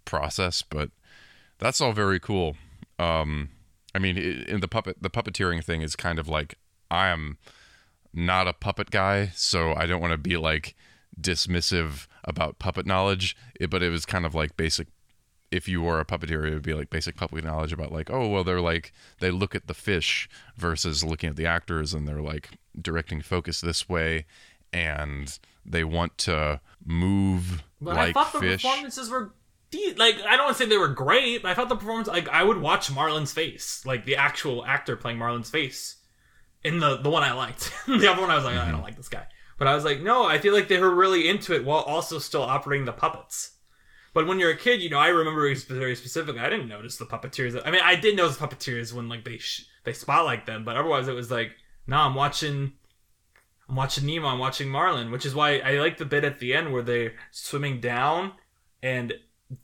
process. 0.04 0.62
But 0.62 0.92
that's 1.60 1.80
all 1.80 1.94
very 1.94 2.20
cool. 2.20 2.58
Um, 3.00 3.50
I 3.96 4.00
mean, 4.00 4.18
in 4.18 4.60
the 4.60 4.68
puppet, 4.68 4.98
the 5.02 5.10
puppeteering 5.10 5.64
thing 5.64 5.82
is 5.82 5.96
kind 5.96 6.20
of 6.20 6.28
like 6.28 6.56
I 6.92 7.08
am 7.08 7.38
not 8.16 8.48
a 8.48 8.54
puppet 8.54 8.90
guy, 8.92 9.32
so 9.36 9.74
I 9.76 9.86
don't 9.86 10.02
want 10.02 10.12
to 10.14 10.18
be 10.18 10.38
like 10.38 10.76
dismissive 11.20 12.08
about 12.24 12.60
puppet 12.60 12.86
knowledge. 12.86 13.36
It, 13.60 13.70
but 13.70 13.84
it 13.84 13.90
was 13.90 14.06
kind 14.06 14.26
of 14.26 14.34
like 14.34 14.58
basic. 14.58 14.88
If 15.52 15.68
you 15.70 15.82
were 15.82 16.00
a 16.00 16.06
puppeteer, 16.06 16.48
it 16.48 16.54
would 16.54 16.64
be 16.64 16.74
like 16.74 16.90
basic 16.90 17.16
puppet 17.16 17.44
knowledge 17.44 17.72
about 17.72 17.92
like, 17.92 18.10
oh 18.10 18.28
well, 18.28 18.44
they're 18.44 18.62
like 18.62 18.92
they 19.20 19.32
look 19.32 19.54
at 19.56 19.68
the 19.68 19.74
fish 19.74 20.28
versus 20.58 21.04
looking 21.04 21.30
at 21.30 21.36
the 21.36 21.46
actors, 21.46 21.94
and 21.94 22.08
they're 22.08 22.22
like 22.22 22.50
directing 22.80 23.22
focus 23.22 23.62
this 23.62 23.88
way, 23.88 24.26
and 24.74 25.38
they 25.66 25.84
want 25.84 26.18
to 26.20 26.60
move 26.84 27.64
But 27.82 27.96
like 27.96 28.10
I 28.10 28.14
thought 28.14 28.34
the 28.34 28.40
fish. 28.40 28.64
performances 28.64 29.10
were 29.10 29.34
de- 29.72 29.94
like 29.96 30.16
I 30.28 30.36
don't 30.36 30.46
want 30.46 30.58
to 30.58 30.64
say 30.64 30.70
they 30.70 30.78
were 30.78 30.88
great, 30.90 31.42
but 31.44 31.52
I 31.52 31.54
thought 31.54 31.70
the 31.70 31.76
performance 31.76 32.08
like 32.08 32.28
I 32.30 32.44
would 32.44 32.58
watch 32.58 32.92
Marlin's 32.92 33.32
face, 33.32 33.86
like 33.86 34.06
the 34.06 34.16
actual 34.18 34.66
actor 34.66 34.96
playing 34.96 35.18
Marlin's 35.20 35.50
face, 35.50 35.95
in 36.66 36.80
the 36.80 36.98
the 36.98 37.10
one 37.10 37.24
I 37.24 37.34
liked. 37.34 37.72
the 37.88 38.12
other 38.12 38.22
one 38.22 38.32
I 38.32 38.36
was 38.36 38.44
like, 38.44 38.56
"Oh, 38.56 38.60
I 38.60 38.66
don't 38.66 38.76
mm-hmm. 38.76 38.84
like 38.84 38.98
this 38.98 39.10
guy, 39.10 39.26
but 39.58 39.68
I 39.68 39.76
was 39.76 39.86
like, 39.86 40.02
no, 40.02 40.26
I 40.26 40.40
feel 40.40 40.54
like 40.54 40.68
they 40.68 40.80
were 40.80 40.94
really 40.94 41.30
into 41.30 41.54
it 41.54 41.64
while 41.64 41.82
also 41.82 42.20
still 42.20 42.44
operating 42.44 42.86
the 42.86 42.92
puppets. 42.92 43.52
But 44.14 44.28
when 44.28 44.40
you're 44.40 44.52
a 44.52 44.58
kid, 44.58 44.82
you 44.82 44.90
know, 44.90 44.98
I 44.98 45.10
remember 45.10 45.54
very 45.56 45.96
specifically. 45.96 46.40
I 46.40 46.50
didn't 46.50 46.70
notice 46.70 46.98
the 46.98 47.06
puppeteers. 47.06 47.62
I 47.66 47.70
mean, 47.70 47.82
I 47.84 47.96
did 47.96 48.16
notice 48.16 48.38
puppeteers 48.38 48.94
when 48.94 49.10
like 49.10 49.26
they 49.26 49.38
sh- 49.38 49.68
they 49.84 49.94
spotlight 49.94 50.46
them, 50.46 50.64
but 50.66 50.78
otherwise 50.78 51.08
it 51.08 51.14
was 51.14 51.30
like, 51.30 51.52
no, 51.86 51.98
I'm 51.98 52.16
watching 52.16 52.74
I'm 53.68 53.76
watching 53.76 54.06
Nemo, 54.06 54.28
I'm 54.28 54.40
watching 54.40 54.70
Marlin, 54.70 55.12
which 55.12 55.26
is 55.26 55.34
why 55.34 55.60
I 55.60 55.80
like 55.80 55.98
the 55.98 56.06
bit 56.06 56.24
at 56.24 56.40
the 56.40 56.54
end 56.54 56.72
where 56.72 56.84
they're 56.84 57.14
swimming 57.32 57.80
down 57.80 58.34
and 58.84 59.14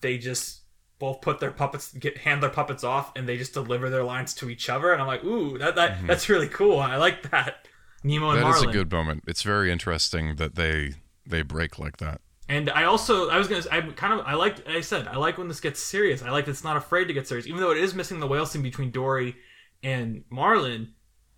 they 0.02 0.18
just 0.18 0.61
both 1.02 1.20
put 1.20 1.40
their 1.42 1.52
puppets 1.52 1.92
get 1.94 2.20
hand 2.20 2.42
their 2.42 2.50
puppets 2.50 2.84
off 2.86 3.12
and 3.18 3.28
they 3.28 3.36
just 3.38 3.54
deliver 3.54 3.90
their 3.90 4.04
lines 4.06 4.34
to 4.36 4.50
each 4.50 4.70
other 4.70 4.94
and 4.94 5.02
I'm 5.02 5.08
like, 5.08 5.24
ooh, 5.26 5.58
that, 5.58 5.76
that 5.76 6.08
that's 6.08 6.30
really 6.30 6.48
cool. 6.48 6.80
I 6.80 6.96
like 6.96 7.30
that. 7.32 7.68
Nemo 8.04 8.30
and 8.30 8.40
Mm-hmm. 8.40 8.50
That 8.50 8.58
is 8.58 8.64
a 8.64 8.68
good 8.72 8.92
moment. 8.92 9.24
It's 9.28 9.44
very 9.44 9.70
interesting 9.72 10.36
that 10.38 10.56
they 10.56 10.94
they 11.26 11.42
break 11.42 11.78
like 11.78 11.98
that. 11.98 12.22
And 12.48 12.70
I 12.70 12.84
also 12.84 13.30
I 13.30 13.38
was 13.38 13.48
gonna 13.48 13.64
I 13.72 13.82
kind 13.82 14.14
of 14.14 14.26
I 14.26 14.34
like 14.36 14.68
I 14.68 14.82
said 14.82 15.08
I 15.08 15.18
like 15.18 15.38
when 15.38 15.48
this 15.48 15.60
gets 15.60 15.82
serious. 15.82 16.22
I 16.24 16.30
like 16.32 16.46
that 16.46 16.52
it's 16.52 16.64
not 16.64 16.78
afraid 16.78 17.06
to 17.06 17.14
get 17.14 17.28
serious, 17.28 17.48
even 17.48 17.60
though 17.62 17.72
it 17.72 17.78
is 17.78 17.94
missing 17.94 18.20
the 18.20 18.28
whale 18.28 18.46
scene 18.46 18.62
between 18.62 18.92
Dory 18.92 19.36
and 19.84 20.24
Marlin. 20.30 20.94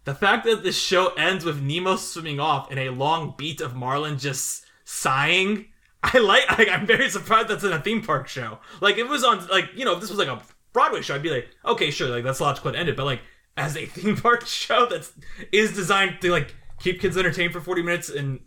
the 0.06 0.15
fact 0.15 0.45
that 0.45 0.64
this 0.64 0.77
show 0.77 1.14
ends 1.18 1.45
with 1.45 1.61
Nemo 1.61 1.95
swimming 1.95 2.40
off 2.40 2.69
and 2.69 2.80
a 2.80 2.90
long 2.90 3.35
beat 3.38 3.61
of 3.61 3.76
Marlin 3.76 4.18
just 4.18 4.65
sighing. 4.84 5.68
I 6.03 6.19
like. 6.19 6.43
I, 6.47 6.69
I'm 6.69 6.85
very 6.85 7.09
surprised 7.09 7.47
that's 7.47 7.63
in 7.63 7.71
a 7.71 7.80
theme 7.80 8.03
park 8.03 8.27
show. 8.27 8.59
Like 8.81 8.97
if 8.97 9.05
it 9.05 9.09
was 9.09 9.23
on, 9.23 9.47
like 9.47 9.69
you 9.73 9.85
know, 9.85 9.93
if 9.93 10.01
this 10.01 10.09
was 10.09 10.19
like 10.19 10.27
a 10.27 10.41
Broadway 10.73 11.01
show, 11.01 11.15
I'd 11.15 11.23
be 11.23 11.30
like, 11.30 11.47
okay, 11.65 11.91
sure, 11.91 12.09
like 12.09 12.23
that's 12.23 12.41
logical 12.41 12.71
to 12.71 12.77
end 12.77 12.89
it. 12.89 12.97
But 12.97 13.05
like 13.05 13.21
as 13.55 13.77
a 13.77 13.85
theme 13.88 14.17
park 14.17 14.45
show 14.45 14.85
that's 14.85 15.13
is 15.51 15.73
designed 15.73 16.19
to 16.21 16.31
like 16.31 16.55
keep 16.80 16.99
kids 16.99 17.17
entertained 17.17 17.53
for 17.53 17.61
40 17.61 17.84
minutes 17.84 18.09
and 18.09 18.41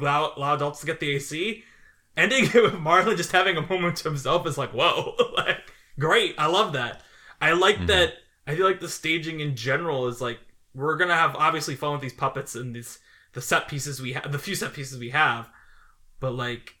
allow, 0.00 0.32
allow 0.36 0.54
adults 0.54 0.80
to 0.80 0.86
get 0.86 1.00
the 1.00 1.10
AC, 1.10 1.62
ending 2.16 2.44
it 2.46 2.54
with 2.62 2.78
Marlin 2.78 3.16
just 3.16 3.32
having 3.32 3.56
a 3.56 3.66
moment 3.66 3.96
to 3.98 4.04
himself 4.04 4.46
is 4.46 4.56
like, 4.56 4.72
whoa, 4.72 5.14
like 5.36 5.58
great. 5.98 6.34
I 6.38 6.46
love 6.46 6.72
that. 6.72 7.02
I 7.40 7.52
like 7.52 7.76
mm-hmm. 7.76 7.86
that. 7.86 8.14
I 8.46 8.56
feel 8.56 8.66
like 8.66 8.80
the 8.80 8.88
staging 8.88 9.40
in 9.40 9.54
general 9.54 10.08
is 10.08 10.20
like 10.20 10.38
we're 10.74 10.96
gonna 10.96 11.14
have 11.14 11.36
obviously 11.36 11.74
fun 11.74 11.92
with 11.92 12.00
these 12.00 12.12
puppets 12.12 12.54
and 12.54 12.74
these 12.74 12.98
the 13.34 13.40
set 13.40 13.68
pieces 13.68 14.00
we 14.00 14.12
have, 14.12 14.30
the 14.30 14.38
few 14.38 14.54
set 14.54 14.72
pieces 14.72 14.98
we 14.98 15.10
have, 15.10 15.48
but 16.20 16.34
like 16.34 16.74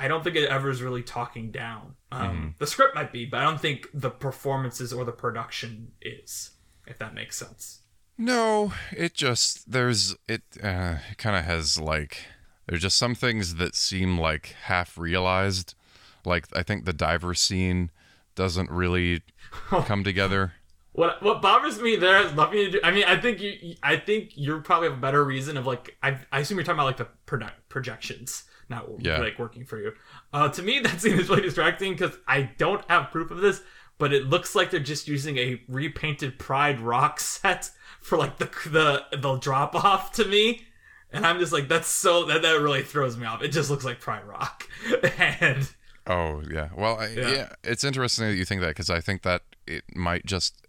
I 0.00 0.08
don't 0.08 0.24
think 0.24 0.36
it 0.36 0.48
ever 0.48 0.70
is 0.70 0.82
really 0.82 1.02
talking 1.02 1.50
down. 1.50 1.94
Um, 2.10 2.54
The 2.58 2.66
script 2.66 2.94
might 2.94 3.12
be, 3.12 3.26
but 3.26 3.40
I 3.40 3.44
don't 3.44 3.60
think 3.60 3.88
the 3.94 4.10
performances 4.10 4.92
or 4.92 5.04
the 5.04 5.12
production 5.12 5.92
is. 6.00 6.50
If 6.86 6.98
that 6.98 7.14
makes 7.14 7.36
sense. 7.36 7.80
No, 8.18 8.72
it 8.90 9.14
just 9.14 9.70
there's 9.70 10.16
it 10.26 10.42
uh, 10.62 10.96
it 11.10 11.18
kind 11.18 11.36
of 11.36 11.44
has 11.44 11.78
like 11.78 12.26
there's 12.66 12.82
just 12.82 12.98
some 12.98 13.14
things 13.14 13.56
that 13.56 13.74
seem 13.74 14.18
like 14.18 14.56
half 14.64 14.98
realized. 14.98 15.74
Like 16.24 16.46
I 16.54 16.62
think 16.62 16.84
the 16.84 16.92
diver 16.92 17.34
scene 17.34 17.90
doesn't 18.34 18.70
really 18.70 19.22
come 19.68 20.04
together. 20.04 20.54
What 20.92 21.22
what 21.22 21.40
bothers 21.40 21.80
me 21.80 21.96
there 21.96 22.16
has 22.22 22.34
nothing 22.34 22.58
to 22.58 22.70
do. 22.72 22.80
I 22.82 22.90
mean, 22.90 23.04
I 23.06 23.16
think 23.20 23.40
you. 23.40 23.76
I 23.82 23.96
think 23.96 24.32
you're 24.34 24.60
probably 24.60 24.88
have 24.88 24.98
a 24.98 25.00
better 25.00 25.24
reason 25.24 25.56
of 25.56 25.66
like. 25.66 25.96
I, 26.02 26.18
I 26.32 26.40
assume 26.40 26.58
you're 26.58 26.64
talking 26.64 26.78
about 26.80 26.86
like 26.86 26.96
the 26.96 27.08
projections, 27.68 28.44
not 28.70 28.86
Yeah. 29.00 29.18
like 29.18 29.38
working 29.38 29.64
for 29.66 29.78
you. 29.78 29.92
Uh, 30.32 30.48
to 30.48 30.62
me, 30.62 30.78
that 30.84 31.00
scene 31.00 31.18
is 31.18 31.28
really 31.28 31.42
distracting 31.42 31.92
because 31.92 32.16
I 32.26 32.50
don't 32.56 32.82
have 32.88 33.10
proof 33.10 33.30
of 33.30 33.38
this, 33.38 33.60
but 33.98 34.12
it 34.14 34.24
looks 34.26 34.54
like 34.54 34.70
they're 34.70 34.80
just 34.80 35.08
using 35.08 35.36
a 35.36 35.60
repainted 35.68 36.38
Pride 36.38 36.80
Rock 36.80 37.20
set 37.20 37.70
for 38.00 38.16
like 38.16 38.38
the 38.38 38.46
the 38.70 39.18
the 39.18 39.36
drop 39.36 39.74
off 39.74 40.12
to 40.12 40.24
me. 40.24 40.62
And 41.12 41.26
I'm 41.26 41.40
just 41.40 41.52
like, 41.52 41.66
that's 41.68 41.88
so 41.88 42.24
that 42.26 42.40
that 42.42 42.60
really 42.60 42.82
throws 42.84 43.16
me 43.16 43.26
off. 43.26 43.42
It 43.42 43.48
just 43.48 43.68
looks 43.68 43.84
like 43.84 43.98
Pride 44.00 44.24
Rock, 44.24 44.68
and 45.18 45.68
Oh 46.06 46.42
yeah. 46.50 46.68
Well, 46.76 46.98
I, 46.98 47.08
Yeah. 47.08 47.28
yeah. 47.30 47.48
It's 47.64 47.84
interesting 47.84 48.26
that 48.28 48.34
you 48.36 48.44
think 48.44 48.60
that 48.62 48.68
because 48.68 48.88
I 48.90 49.00
think 49.00 49.22
that 49.22 49.42
it 49.66 49.84
might 49.94 50.24
just. 50.24 50.59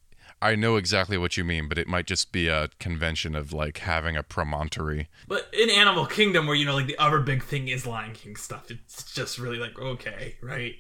I 0.42 0.56
know 0.56 0.76
exactly 0.76 1.18
what 1.18 1.38
you 1.38 1.44
mean, 1.44 1.70
but 1.70 1.78
it 1.78 1.88
might 1.88 2.08
just 2.08 2.32
be 2.32 2.48
a 2.48 2.70
convention 2.80 3.36
of 3.36 3.54
like 3.54 3.80
having 3.80 4.18
a 4.18 4.24
promontory. 4.24 5.08
But 5.28 5.48
in 5.54 5.70
Animal 5.70 6.08
Kingdom, 6.08 6.48
where 6.48 6.56
you 6.56 6.66
know, 6.66 6.74
like 6.74 6.88
the 6.88 6.98
other 6.98 7.20
big 7.20 7.44
thing 7.44 7.68
is 7.68 7.86
Lion 7.86 8.14
King 8.14 8.36
stuff, 8.36 8.72
it's 8.72 9.14
just 9.14 9.38
really 9.38 9.58
like 9.58 9.78
okay, 9.80 10.36
right? 10.42 10.76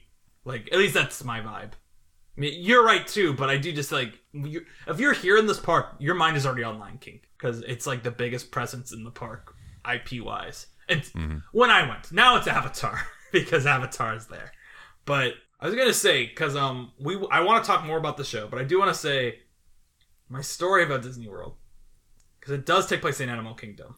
Like 0.45 0.69
at 0.71 0.79
least 0.79 0.95
that's 0.95 1.23
my 1.23 1.41
vibe. 1.41 1.73
I 2.38 2.39
mean, 2.39 2.53
you're 2.57 2.83
right 2.83 3.05
too, 3.05 3.33
but 3.33 3.49
I 3.49 3.57
do 3.57 3.71
just 3.71 3.91
like 3.91 4.19
you, 4.33 4.65
if 4.88 4.99
you're 4.99 5.13
here 5.13 5.38
in 5.38 5.45
this 5.45 5.59
park, 5.59 5.95
your 5.99 6.15
mind 6.15 6.38
is 6.38 6.45
already 6.45 6.63
on 6.63 6.79
Lion 6.79 6.97
King 6.97 7.19
because 7.38 7.61
it's 7.61 7.85
like 7.85 8.01
the 8.03 8.11
biggest 8.11 8.51
presence 8.51 8.91
in 8.91 9.03
the 9.03 9.11
park, 9.11 9.53
IP 9.91 10.23
wise. 10.23 10.67
And 10.89 11.41
when 11.51 11.69
I 11.69 11.88
went, 11.88 12.11
now 12.11 12.35
it's 12.38 12.47
Avatar 12.47 13.01
because 13.31 13.65
Avatar 13.65 14.15
is 14.15 14.27
there. 14.27 14.51
But 15.05 15.33
I 15.59 15.67
was 15.67 15.75
gonna 15.75 15.93
say 15.93 16.25
because 16.25 16.55
um 16.55 16.93
we 16.99 17.15
I 17.29 17.41
want 17.41 17.63
to 17.63 17.67
talk 17.67 17.85
more 17.85 17.97
about 17.97 18.17
the 18.17 18.23
show, 18.23 18.47
but 18.47 18.59
I 18.59 18.63
do 18.63 18.79
want 18.79 18.89
to 18.89 18.99
say 18.99 19.39
my 20.31 20.41
story 20.41 20.83
about 20.83 21.01
Disney 21.03 21.27
World 21.27 21.55
because 22.39 22.53
it 22.53 22.65
does 22.65 22.87
take 22.87 23.01
place 23.01 23.19
in 23.19 23.29
Animal 23.29 23.53
Kingdom, 23.53 23.95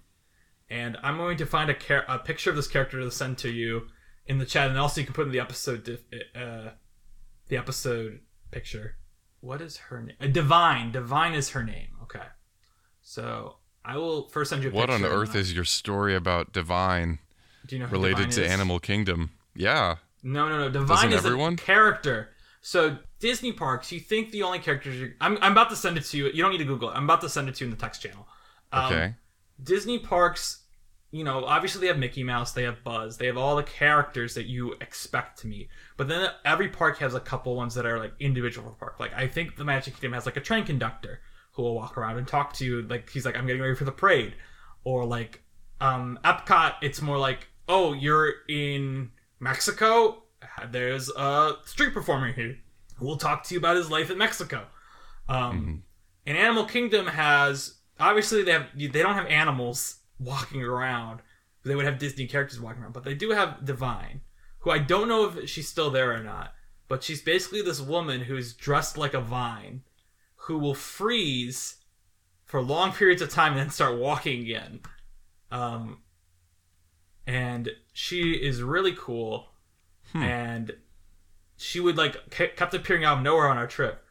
and 0.69 0.97
I'm 1.03 1.17
going 1.17 1.37
to 1.37 1.45
find 1.45 1.69
a, 1.69 1.73
char- 1.73 2.05
a 2.07 2.19
picture 2.19 2.49
of 2.49 2.55
this 2.55 2.67
character 2.67 2.99
to 2.99 3.11
send 3.11 3.37
to 3.39 3.49
you 3.49 3.83
in 4.25 4.37
the 4.39 4.45
chat, 4.45 4.69
and 4.69 4.77
also 4.79 5.01
you 5.01 5.05
can 5.05 5.13
put 5.13 5.25
in 5.27 5.31
the 5.31 5.39
episode 5.39 5.83
dif- 5.83 6.03
uh, 6.35 6.69
the 7.47 7.57
episode 7.57 8.19
picture. 8.51 8.97
What 9.41 9.61
is 9.61 9.77
her 9.77 10.01
name? 10.01 10.15
Uh, 10.19 10.27
Divine. 10.27 10.91
Divine 10.91 11.33
is 11.33 11.49
her 11.49 11.63
name. 11.63 11.89
Okay, 12.03 12.25
so 13.01 13.57
I 13.85 13.97
will 13.97 14.27
first 14.29 14.49
send 14.49 14.63
you. 14.63 14.69
A 14.69 14.73
What 14.73 14.89
on 14.89 15.03
earth 15.05 15.35
is 15.35 15.53
your 15.53 15.65
story 15.65 16.15
about 16.15 16.51
divine 16.53 17.19
do 17.65 17.75
you 17.75 17.81
know 17.83 17.87
related 17.89 18.29
Divine 18.29 18.31
to 18.31 18.45
is? 18.45 18.51
Animal 18.51 18.79
Kingdom? 18.79 19.31
Yeah. 19.55 19.97
No, 20.23 20.47
no, 20.49 20.57
no. 20.57 20.69
Divine 20.69 20.87
Doesn't 20.87 21.13
is 21.13 21.25
everyone? 21.25 21.53
a 21.53 21.57
character. 21.57 22.29
So 22.61 22.97
Disney 23.23 23.53
parks, 23.53 23.89
you 23.89 24.01
think 24.01 24.31
the 24.31 24.43
only 24.43 24.59
characters 24.59 24.99
you're, 24.99 25.11
I'm, 25.21 25.37
I'm 25.41 25.53
about 25.53 25.69
to 25.69 25.77
send 25.77 25.97
it 25.97 26.03
to 26.03 26.17
you. 26.17 26.25
You 26.25 26.43
don't 26.43 26.51
need 26.51 26.57
to 26.57 26.65
Google 26.65 26.89
it. 26.89 26.97
I'm 26.97 27.05
about 27.05 27.21
to 27.21 27.29
send 27.29 27.47
it 27.47 27.55
to 27.55 27.63
you 27.63 27.71
in 27.71 27.71
the 27.71 27.81
text 27.81 28.01
channel. 28.01 28.27
Um, 28.73 28.91
Okay. 28.91 29.15
Disney 29.63 29.97
parks, 29.97 30.63
you 31.09 31.23
know, 31.23 31.45
obviously 31.45 31.79
they 31.79 31.87
have 31.87 31.97
Mickey 31.97 32.21
Mouse, 32.21 32.51
they 32.51 32.63
have 32.63 32.83
Buzz, 32.83 33.15
they 33.15 33.27
have 33.27 33.37
all 33.37 33.55
the 33.55 33.63
characters 33.63 34.33
that 34.33 34.47
you 34.47 34.73
expect 34.81 35.39
to 35.39 35.47
meet. 35.47 35.69
But 35.95 36.09
then 36.09 36.31
every 36.43 36.67
park 36.67 36.97
has 36.97 37.13
a 37.13 37.21
couple 37.21 37.55
ones 37.55 37.73
that 37.75 37.85
are 37.85 37.97
like 37.97 38.11
individual 38.19 38.75
park. 38.77 38.99
Like 38.99 39.13
I 39.13 39.25
think 39.29 39.55
the 39.55 39.63
Magic 39.63 39.93
Kingdom 39.93 40.11
has 40.11 40.25
like 40.25 40.35
a 40.35 40.41
train 40.41 40.65
conductor 40.65 41.21
who 41.53 41.61
will 41.61 41.75
walk 41.75 41.97
around 41.97 42.17
and 42.17 42.27
talk 42.27 42.51
to 42.55 42.65
you. 42.65 42.81
Like 42.81 43.09
he's 43.09 43.23
like, 43.23 43.37
I'm 43.37 43.47
getting 43.47 43.61
ready 43.61 43.75
for 43.75 43.85
the 43.85 43.93
parade, 43.93 44.35
or 44.83 45.05
like 45.05 45.41
um, 45.79 46.19
Epcot, 46.25 46.73
it's 46.81 47.01
more 47.01 47.17
like, 47.17 47.47
oh, 47.69 47.93
you're 47.93 48.33
in 48.49 49.11
Mexico. 49.39 50.23
There's 50.69 51.09
a 51.09 51.53
street 51.63 51.93
performer 51.93 52.33
here 52.33 52.57
who 53.03 53.09
will 53.09 53.17
talk 53.17 53.43
to 53.43 53.53
you 53.53 53.59
about 53.59 53.75
his 53.75 53.91
life 53.91 54.09
in 54.09 54.17
Mexico. 54.17 54.65
Um, 55.27 55.83
And 56.25 56.37
Animal 56.37 56.65
Kingdom 56.65 57.07
has 57.07 57.79
obviously 57.99 58.43
they 58.43 58.53
have 58.53 58.67
they 58.75 58.87
don't 58.87 59.15
have 59.15 59.27
animals 59.27 59.97
walking 60.19 60.63
around. 60.63 61.19
They 61.65 61.75
would 61.75 61.85
have 61.85 61.99
Disney 61.99 62.27
characters 62.27 62.59
walking 62.61 62.81
around, 62.81 62.93
but 62.93 63.03
they 63.03 63.13
do 63.13 63.31
have 63.31 63.65
Divine, 63.65 64.21
who 64.59 64.71
I 64.71 64.79
don't 64.79 65.09
know 65.09 65.25
if 65.25 65.49
she's 65.49 65.67
still 65.67 65.91
there 65.91 66.13
or 66.13 66.23
not. 66.23 66.53
But 66.87 67.03
she's 67.03 67.21
basically 67.21 67.61
this 67.61 67.81
woman 67.81 68.21
who's 68.21 68.53
dressed 68.53 68.97
like 68.97 69.13
a 69.13 69.19
vine, 69.21 69.83
who 70.35 70.57
will 70.57 70.75
freeze 70.75 71.77
for 72.45 72.61
long 72.61 72.93
periods 72.93 73.21
of 73.21 73.29
time 73.29 73.53
and 73.53 73.61
then 73.61 73.69
start 73.69 73.97
walking 73.97 74.41
again. 74.41 74.79
Um, 75.51 75.99
and 77.27 77.69
she 77.93 78.31
is 78.33 78.61
really 78.61 78.95
cool, 78.97 79.49
and 80.13 80.71
she 81.63 81.79
would 81.79 81.97
like 81.97 82.29
kept 82.29 82.73
appearing 82.73 83.05
out 83.05 83.17
of 83.17 83.23
nowhere 83.23 83.47
on 83.47 83.57
our 83.57 83.67
trip, 83.67 84.03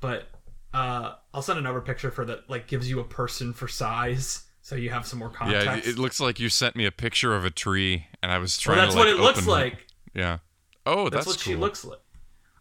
but 0.00 0.28
uh, 0.72 1.14
I'll 1.32 1.42
send 1.42 1.58
another 1.58 1.80
picture 1.80 2.10
for 2.10 2.24
that 2.24 2.48
like 2.48 2.66
gives 2.66 2.88
you 2.88 3.00
a 3.00 3.04
person 3.04 3.52
for 3.52 3.68
size, 3.68 4.44
so 4.62 4.74
you 4.74 4.90
have 4.90 5.06
some 5.06 5.18
more 5.18 5.28
context. 5.30 5.66
Yeah, 5.86 5.92
it 5.92 5.98
looks 5.98 6.18
like 6.18 6.40
you 6.40 6.48
sent 6.48 6.76
me 6.76 6.86
a 6.86 6.90
picture 6.90 7.36
of 7.36 7.44
a 7.44 7.50
tree, 7.50 8.06
and 8.22 8.32
I 8.32 8.38
was 8.38 8.58
trying. 8.58 8.78
Well, 8.78 8.86
that's 8.86 8.94
to. 8.94 8.98
what 8.98 9.08
like, 9.08 9.16
it 9.18 9.22
looks 9.22 9.38
open- 9.38 9.50
like. 9.50 9.86
Yeah. 10.14 10.38
Oh, 10.86 11.04
That's, 11.08 11.24
that's, 11.24 11.26
what 11.38 11.40
she 11.40 11.56
looks 11.56 11.84
like. 11.84 11.98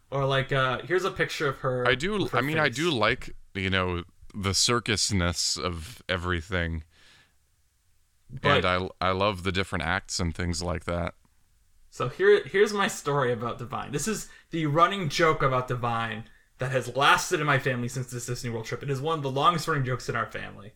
Or 0.10 0.26
like, 0.26 0.54
uh, 0.54 0.80
here's 0.86 1.04
a 1.04 1.12
picture 1.12 1.50
of 1.50 1.58
her. 1.58 1.86
I 1.88 1.96
do. 1.96 2.26
her 2.28 2.38
I 2.38 2.42
mean, 2.42 2.58
I 2.58 2.70
do 2.70 2.90
like 2.90 3.36
you 3.54 3.70
know 3.70 4.04
the 4.36 4.54
circusness 4.54 5.58
of 5.58 6.02
everything, 6.10 6.84
But- 8.42 8.66
and 8.66 8.66
I 9.02 9.08
I 9.10 9.12
love 9.12 9.44
the 9.44 9.52
different 9.52 9.84
acts 9.86 10.20
and 10.20 10.36
things 10.36 10.62
like 10.62 10.86
that. 10.86 11.16
So 11.94 12.10
here, 12.10 12.44
here's 12.46 12.74
my 12.74 12.88
story 12.88 13.32
about 13.32 13.60
Divine. 13.60 13.92
This 13.92 14.08
is 14.08 14.28
the 14.50 14.66
running 14.66 15.10
joke 15.10 15.44
about 15.44 15.68
Divine 15.68 16.24
that 16.58 16.72
has 16.72 16.96
lasted 16.96 17.40
in 17.40 17.46
my 17.46 17.60
family 17.60 17.88
since 17.88 18.10
this 18.10 18.26
Disney 18.26 18.50
World 18.50 18.66
trip. 18.66 18.82
It 18.82 18.90
is 18.90 19.00
one 19.00 19.20
of 19.20 19.22
the 19.22 19.30
longest 19.30 19.68
running 19.68 19.86
jokes 19.86 20.10
in 20.10 20.16
our 20.16 20.26
family, 20.26 20.74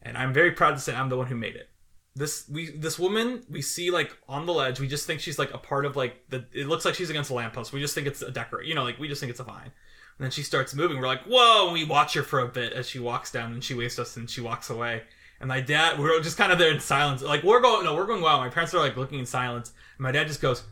and 0.00 0.16
I'm 0.16 0.32
very 0.32 0.52
proud 0.52 0.70
to 0.70 0.80
say 0.80 0.94
I'm 0.94 1.10
the 1.10 1.18
one 1.18 1.26
who 1.26 1.36
made 1.36 1.54
it. 1.54 1.68
This 2.14 2.48
we 2.48 2.70
this 2.70 2.98
woman 2.98 3.44
we 3.50 3.60
see 3.60 3.90
like 3.90 4.16
on 4.26 4.46
the 4.46 4.54
ledge. 4.54 4.80
We 4.80 4.88
just 4.88 5.06
think 5.06 5.20
she's 5.20 5.38
like 5.38 5.52
a 5.52 5.58
part 5.58 5.84
of 5.84 5.96
like 5.96 6.30
the. 6.30 6.46
It 6.54 6.66
looks 6.66 6.86
like 6.86 6.94
she's 6.94 7.10
against 7.10 7.28
a 7.30 7.34
lamppost. 7.34 7.74
We 7.74 7.82
just 7.82 7.94
think 7.94 8.06
it's 8.06 8.22
a 8.22 8.30
decor. 8.30 8.62
You 8.62 8.74
know, 8.74 8.84
like 8.84 8.98
we 8.98 9.06
just 9.06 9.20
think 9.20 9.28
it's 9.28 9.40
a 9.40 9.44
vine. 9.44 9.64
And 9.64 10.24
then 10.24 10.30
she 10.30 10.42
starts 10.42 10.74
moving. 10.74 10.96
We're 10.96 11.08
like, 11.08 11.24
whoa! 11.24 11.64
And 11.64 11.74
we 11.74 11.84
watch 11.84 12.14
her 12.14 12.22
for 12.22 12.40
a 12.40 12.48
bit 12.48 12.72
as 12.72 12.88
she 12.88 13.00
walks 13.00 13.30
down, 13.30 13.52
and 13.52 13.62
she 13.62 13.74
waves 13.74 13.98
us, 13.98 14.16
and 14.16 14.30
she 14.30 14.40
walks 14.40 14.70
away. 14.70 15.02
And 15.40 15.48
my 15.48 15.60
dad, 15.60 15.98
we're 15.98 16.22
just 16.22 16.38
kind 16.38 16.52
of 16.52 16.58
there 16.58 16.72
in 16.72 16.80
silence. 16.80 17.20
Like 17.20 17.42
we're 17.42 17.60
going, 17.60 17.84
no, 17.84 17.94
we're 17.94 18.06
going. 18.06 18.22
Wow! 18.22 18.38
My 18.38 18.48
parents 18.48 18.72
are 18.72 18.78
like 18.78 18.96
looking 18.96 19.18
in 19.18 19.26
silence. 19.26 19.74
And 19.98 20.04
my 20.04 20.12
dad 20.12 20.28
just 20.28 20.40
goes, 20.40 20.62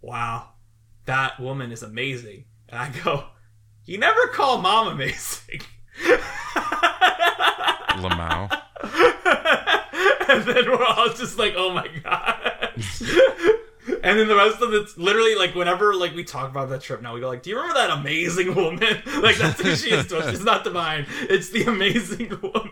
"Wow, 0.00 0.50
that 1.06 1.40
woman 1.40 1.72
is 1.72 1.82
amazing." 1.82 2.44
And 2.68 2.78
I 2.78 2.90
go, 3.02 3.24
"You 3.84 3.98
never 3.98 4.28
call 4.28 4.58
mom 4.58 4.88
amazing." 4.88 5.62
Lamau. 7.96 8.50
and 10.28 10.44
then 10.44 10.70
we're 10.70 10.84
all 10.84 11.08
just 11.08 11.38
like, 11.38 11.54
"Oh 11.56 11.72
my 11.72 11.88
god." 12.02 12.72
And 14.02 14.18
then 14.18 14.28
the 14.28 14.36
rest 14.36 14.62
of 14.62 14.72
it's 14.72 14.96
literally 14.96 15.34
like 15.34 15.54
whenever 15.54 15.94
like 15.94 16.14
we 16.14 16.24
talk 16.24 16.50
about 16.50 16.70
that 16.70 16.80
trip 16.80 17.02
now, 17.02 17.14
we 17.14 17.20
go 17.20 17.28
like, 17.28 17.42
"Do 17.42 17.50
you 17.50 17.56
remember 17.56 17.78
that 17.78 17.90
amazing 17.90 18.54
woman?" 18.54 19.02
Like 19.22 19.36
that's 19.36 19.60
who 19.60 19.74
she 19.76 19.90
is 19.90 20.06
to 20.08 20.18
us. 20.18 20.34
It's 20.34 20.44
not 20.44 20.64
divine. 20.64 21.06
It's 21.22 21.50
the 21.50 21.64
amazing 21.64 22.30
woman. 22.42 22.70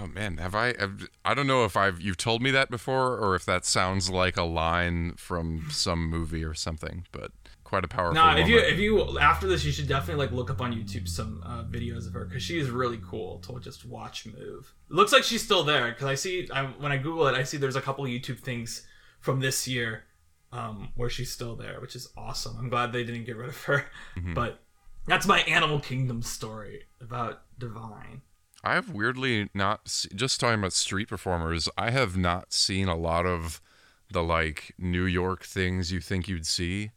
Oh 0.00 0.06
man, 0.06 0.38
have 0.38 0.54
I? 0.54 0.74
Have, 0.78 1.08
I 1.24 1.34
don't 1.34 1.46
know 1.46 1.64
if 1.64 1.76
I've 1.76 2.00
you've 2.00 2.16
told 2.16 2.42
me 2.42 2.50
that 2.52 2.70
before, 2.70 3.16
or 3.18 3.34
if 3.34 3.44
that 3.44 3.64
sounds 3.64 4.08
like 4.08 4.36
a 4.36 4.44
line 4.44 5.14
from 5.16 5.66
some 5.70 6.08
movie 6.08 6.44
or 6.44 6.54
something. 6.54 7.06
But 7.12 7.32
quite 7.64 7.84
a 7.84 7.88
powerful. 7.88 8.14
Nah, 8.14 8.32
if 8.32 8.48
woman. 8.48 8.50
you 8.50 8.58
if 8.58 8.78
you 8.78 9.18
after 9.18 9.46
this, 9.46 9.64
you 9.64 9.72
should 9.72 9.88
definitely 9.88 10.24
like 10.24 10.32
look 10.32 10.50
up 10.50 10.60
on 10.60 10.72
YouTube 10.72 11.06
some 11.08 11.42
uh, 11.44 11.64
videos 11.64 12.06
of 12.06 12.14
her 12.14 12.24
because 12.24 12.42
she 12.42 12.58
is 12.58 12.70
really 12.70 12.98
cool 13.04 13.40
to 13.40 13.60
just 13.60 13.84
watch 13.84 14.26
move. 14.26 14.74
It 14.88 14.94
looks 14.94 15.12
like 15.12 15.22
she's 15.22 15.42
still 15.42 15.64
there 15.64 15.88
because 15.90 16.06
I 16.06 16.14
see 16.14 16.48
I, 16.52 16.64
when 16.64 16.92
I 16.92 16.96
Google 16.96 17.26
it, 17.26 17.34
I 17.34 17.42
see 17.42 17.58
there's 17.58 17.76
a 17.76 17.82
couple 17.82 18.04
YouTube 18.04 18.38
things 18.38 18.86
from 19.20 19.40
this 19.40 19.68
year 19.68 20.04
um, 20.52 20.90
where 20.96 21.10
she's 21.10 21.30
still 21.30 21.56
there, 21.56 21.78
which 21.80 21.94
is 21.94 22.08
awesome. 22.16 22.56
I'm 22.58 22.70
glad 22.70 22.92
they 22.92 23.04
didn't 23.04 23.24
get 23.24 23.36
rid 23.36 23.50
of 23.50 23.64
her. 23.64 23.84
But 24.34 24.60
that's 25.06 25.26
my 25.26 25.40
Animal 25.40 25.80
Kingdom 25.80 26.22
story 26.22 26.84
about 27.00 27.42
Divine. 27.58 28.22
I 28.62 28.74
have 28.74 28.90
weirdly 28.90 29.48
not 29.54 29.84
just 30.14 30.40
talking 30.40 30.58
about 30.58 30.72
street 30.72 31.08
performers. 31.08 31.68
I 31.78 31.90
have 31.90 32.16
not 32.16 32.52
seen 32.52 32.88
a 32.88 32.96
lot 32.96 33.26
of 33.26 33.60
the 34.10 34.22
like 34.22 34.74
New 34.78 35.04
York 35.04 35.44
things 35.44 35.92
you 35.92 36.00
think 36.00 36.28
you'd 36.28 36.46
see. 36.46 36.90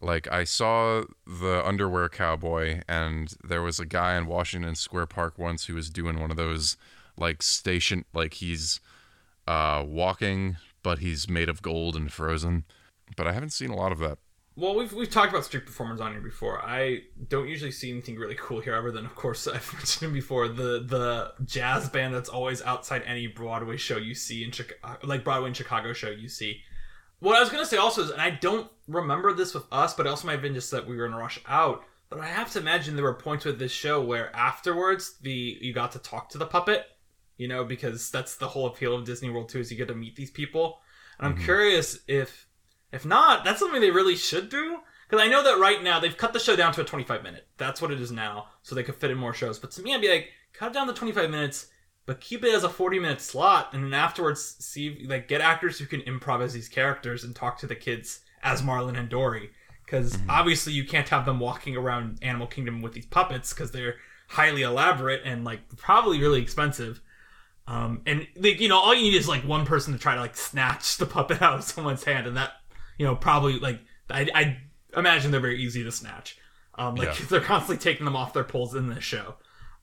Like 0.00 0.30
I 0.30 0.44
saw 0.44 1.02
the 1.26 1.62
underwear 1.66 2.08
cowboy, 2.08 2.82
and 2.88 3.34
there 3.42 3.62
was 3.62 3.80
a 3.80 3.86
guy 3.86 4.16
in 4.16 4.26
Washington 4.26 4.76
Square 4.76 5.06
Park 5.06 5.38
once 5.38 5.64
who 5.64 5.74
was 5.74 5.90
doing 5.90 6.20
one 6.20 6.30
of 6.30 6.36
those 6.36 6.76
like 7.16 7.42
station 7.42 8.04
like 8.14 8.34
he's 8.34 8.78
uh, 9.48 9.84
walking, 9.84 10.56
but 10.84 11.00
he's 11.00 11.28
made 11.28 11.48
of 11.48 11.62
gold 11.62 11.96
and 11.96 12.12
frozen. 12.12 12.64
But 13.16 13.26
I 13.26 13.32
haven't 13.32 13.52
seen 13.52 13.70
a 13.70 13.76
lot 13.76 13.90
of 13.90 13.98
that. 13.98 14.18
Well, 14.58 14.74
we've 14.74 14.92
we've 14.92 15.08
talked 15.08 15.30
about 15.30 15.44
street 15.44 15.66
performers 15.66 16.00
on 16.00 16.10
here 16.10 16.20
before. 16.20 16.60
I 16.60 17.02
don't 17.28 17.46
usually 17.46 17.70
see 17.70 17.92
anything 17.92 18.16
really 18.16 18.34
cool 18.34 18.58
here, 18.58 18.74
other 18.74 18.90
than, 18.90 19.04
of 19.06 19.14
course, 19.14 19.46
I've 19.46 19.72
mentioned 19.72 20.12
before 20.12 20.48
the 20.48 20.84
the 20.84 21.32
jazz 21.44 21.88
band 21.88 22.12
that's 22.12 22.28
always 22.28 22.60
outside 22.62 23.04
any 23.06 23.28
Broadway 23.28 23.76
show 23.76 23.98
you 23.98 24.16
see 24.16 24.42
in 24.42 24.50
Chicago, 24.50 24.98
like 25.06 25.22
Broadway 25.22 25.46
and 25.46 25.56
Chicago 25.56 25.92
show 25.92 26.10
you 26.10 26.28
see. 26.28 26.60
What 27.20 27.36
I 27.36 27.40
was 27.40 27.50
gonna 27.50 27.66
say 27.66 27.76
also 27.76 28.02
is, 28.02 28.10
and 28.10 28.20
I 28.20 28.30
don't 28.30 28.68
remember 28.88 29.32
this 29.32 29.54
with 29.54 29.62
us, 29.70 29.94
but 29.94 30.06
it 30.06 30.08
also 30.08 30.26
might 30.26 30.32
have 30.32 30.42
been 30.42 30.54
just 30.54 30.72
that 30.72 30.88
we 30.88 30.96
were 30.96 31.06
in 31.06 31.12
a 31.12 31.18
rush 31.18 31.40
out. 31.46 31.84
But 32.10 32.18
I 32.18 32.26
have 32.26 32.50
to 32.52 32.58
imagine 32.58 32.96
there 32.96 33.04
were 33.04 33.14
points 33.14 33.44
with 33.44 33.60
this 33.60 33.70
show 33.70 34.02
where 34.02 34.34
afterwards 34.34 35.18
the 35.22 35.56
you 35.60 35.72
got 35.72 35.92
to 35.92 36.00
talk 36.00 36.30
to 36.30 36.38
the 36.38 36.46
puppet, 36.46 36.84
you 37.36 37.46
know, 37.46 37.62
because 37.64 38.10
that's 38.10 38.34
the 38.34 38.48
whole 38.48 38.66
appeal 38.66 38.96
of 38.96 39.04
Disney 39.04 39.30
World 39.30 39.50
too 39.50 39.60
is 39.60 39.70
you 39.70 39.76
get 39.76 39.86
to 39.86 39.94
meet 39.94 40.16
these 40.16 40.32
people. 40.32 40.80
And 41.20 41.28
I'm 41.28 41.34
mm-hmm. 41.34 41.44
curious 41.44 42.00
if 42.08 42.47
if 42.92 43.04
not, 43.04 43.44
that's 43.44 43.60
something 43.60 43.80
they 43.80 43.90
really 43.90 44.16
should 44.16 44.48
do. 44.48 44.78
Because 45.08 45.24
I 45.24 45.28
know 45.28 45.42
that 45.42 45.58
right 45.58 45.82
now 45.82 45.98
they've 45.98 46.16
cut 46.16 46.32
the 46.32 46.38
show 46.38 46.54
down 46.54 46.72
to 46.74 46.82
a 46.82 46.84
25 46.84 47.22
minute. 47.22 47.46
That's 47.56 47.80
what 47.80 47.90
it 47.90 48.00
is 48.00 48.12
now, 48.12 48.48
so 48.62 48.74
they 48.74 48.82
could 48.82 48.96
fit 48.96 49.10
in 49.10 49.18
more 49.18 49.32
shows. 49.32 49.58
But 49.58 49.70
to 49.72 49.82
me, 49.82 49.94
I'd 49.94 50.02
be 50.02 50.10
like, 50.10 50.28
cut 50.52 50.72
it 50.72 50.74
down 50.74 50.86
to 50.86 50.92
25 50.92 51.30
minutes, 51.30 51.68
but 52.04 52.20
keep 52.20 52.44
it 52.44 52.54
as 52.54 52.64
a 52.64 52.68
40 52.68 52.98
minute 52.98 53.20
slot, 53.20 53.70
and 53.72 53.84
then 53.84 53.94
afterwards 53.94 54.56
see 54.58 55.06
like 55.08 55.28
get 55.28 55.40
actors 55.40 55.78
who 55.78 55.86
can 55.86 56.02
improv 56.02 56.42
as 56.42 56.52
these 56.52 56.68
characters 56.68 57.24
and 57.24 57.34
talk 57.34 57.58
to 57.58 57.66
the 57.66 57.74
kids 57.74 58.20
as 58.42 58.62
Marlin 58.62 58.96
and 58.96 59.08
Dory. 59.08 59.50
Because 59.84 60.18
obviously 60.28 60.74
you 60.74 60.84
can't 60.84 61.08
have 61.08 61.24
them 61.24 61.40
walking 61.40 61.74
around 61.74 62.18
Animal 62.20 62.46
Kingdom 62.46 62.82
with 62.82 62.92
these 62.92 63.06
puppets 63.06 63.54
because 63.54 63.70
they're 63.70 63.96
highly 64.28 64.60
elaborate 64.60 65.22
and 65.24 65.44
like 65.44 65.60
probably 65.76 66.20
really 66.20 66.42
expensive. 66.42 67.00
Um, 67.66 68.02
and 68.06 68.26
like 68.36 68.60
you 68.60 68.68
know, 68.68 68.78
all 68.78 68.94
you 68.94 69.02
need 69.02 69.16
is 69.16 69.28
like 69.28 69.42
one 69.44 69.64
person 69.64 69.92
to 69.94 69.98
try 69.98 70.14
to 70.14 70.20
like 70.20 70.36
snatch 70.36 70.98
the 70.98 71.06
puppet 71.06 71.40
out 71.42 71.54
of 71.54 71.64
someone's 71.64 72.04
hand, 72.04 72.26
and 72.26 72.36
that 72.36 72.52
you 72.98 73.06
know 73.06 73.16
probably 73.16 73.58
like 73.58 73.80
I, 74.10 74.28
I 74.34 74.58
imagine 74.98 75.30
they're 75.30 75.40
very 75.40 75.62
easy 75.62 75.84
to 75.84 75.92
snatch. 75.92 76.36
Um, 76.74 76.94
like 76.94 77.18
Yeah. 77.18 77.26
they're 77.28 77.40
constantly 77.40 77.82
taking 77.82 78.04
them 78.04 78.16
off 78.16 78.32
their 78.32 78.44
poles 78.44 78.74
in 78.74 78.88
this 78.88 79.04
show. 79.04 79.36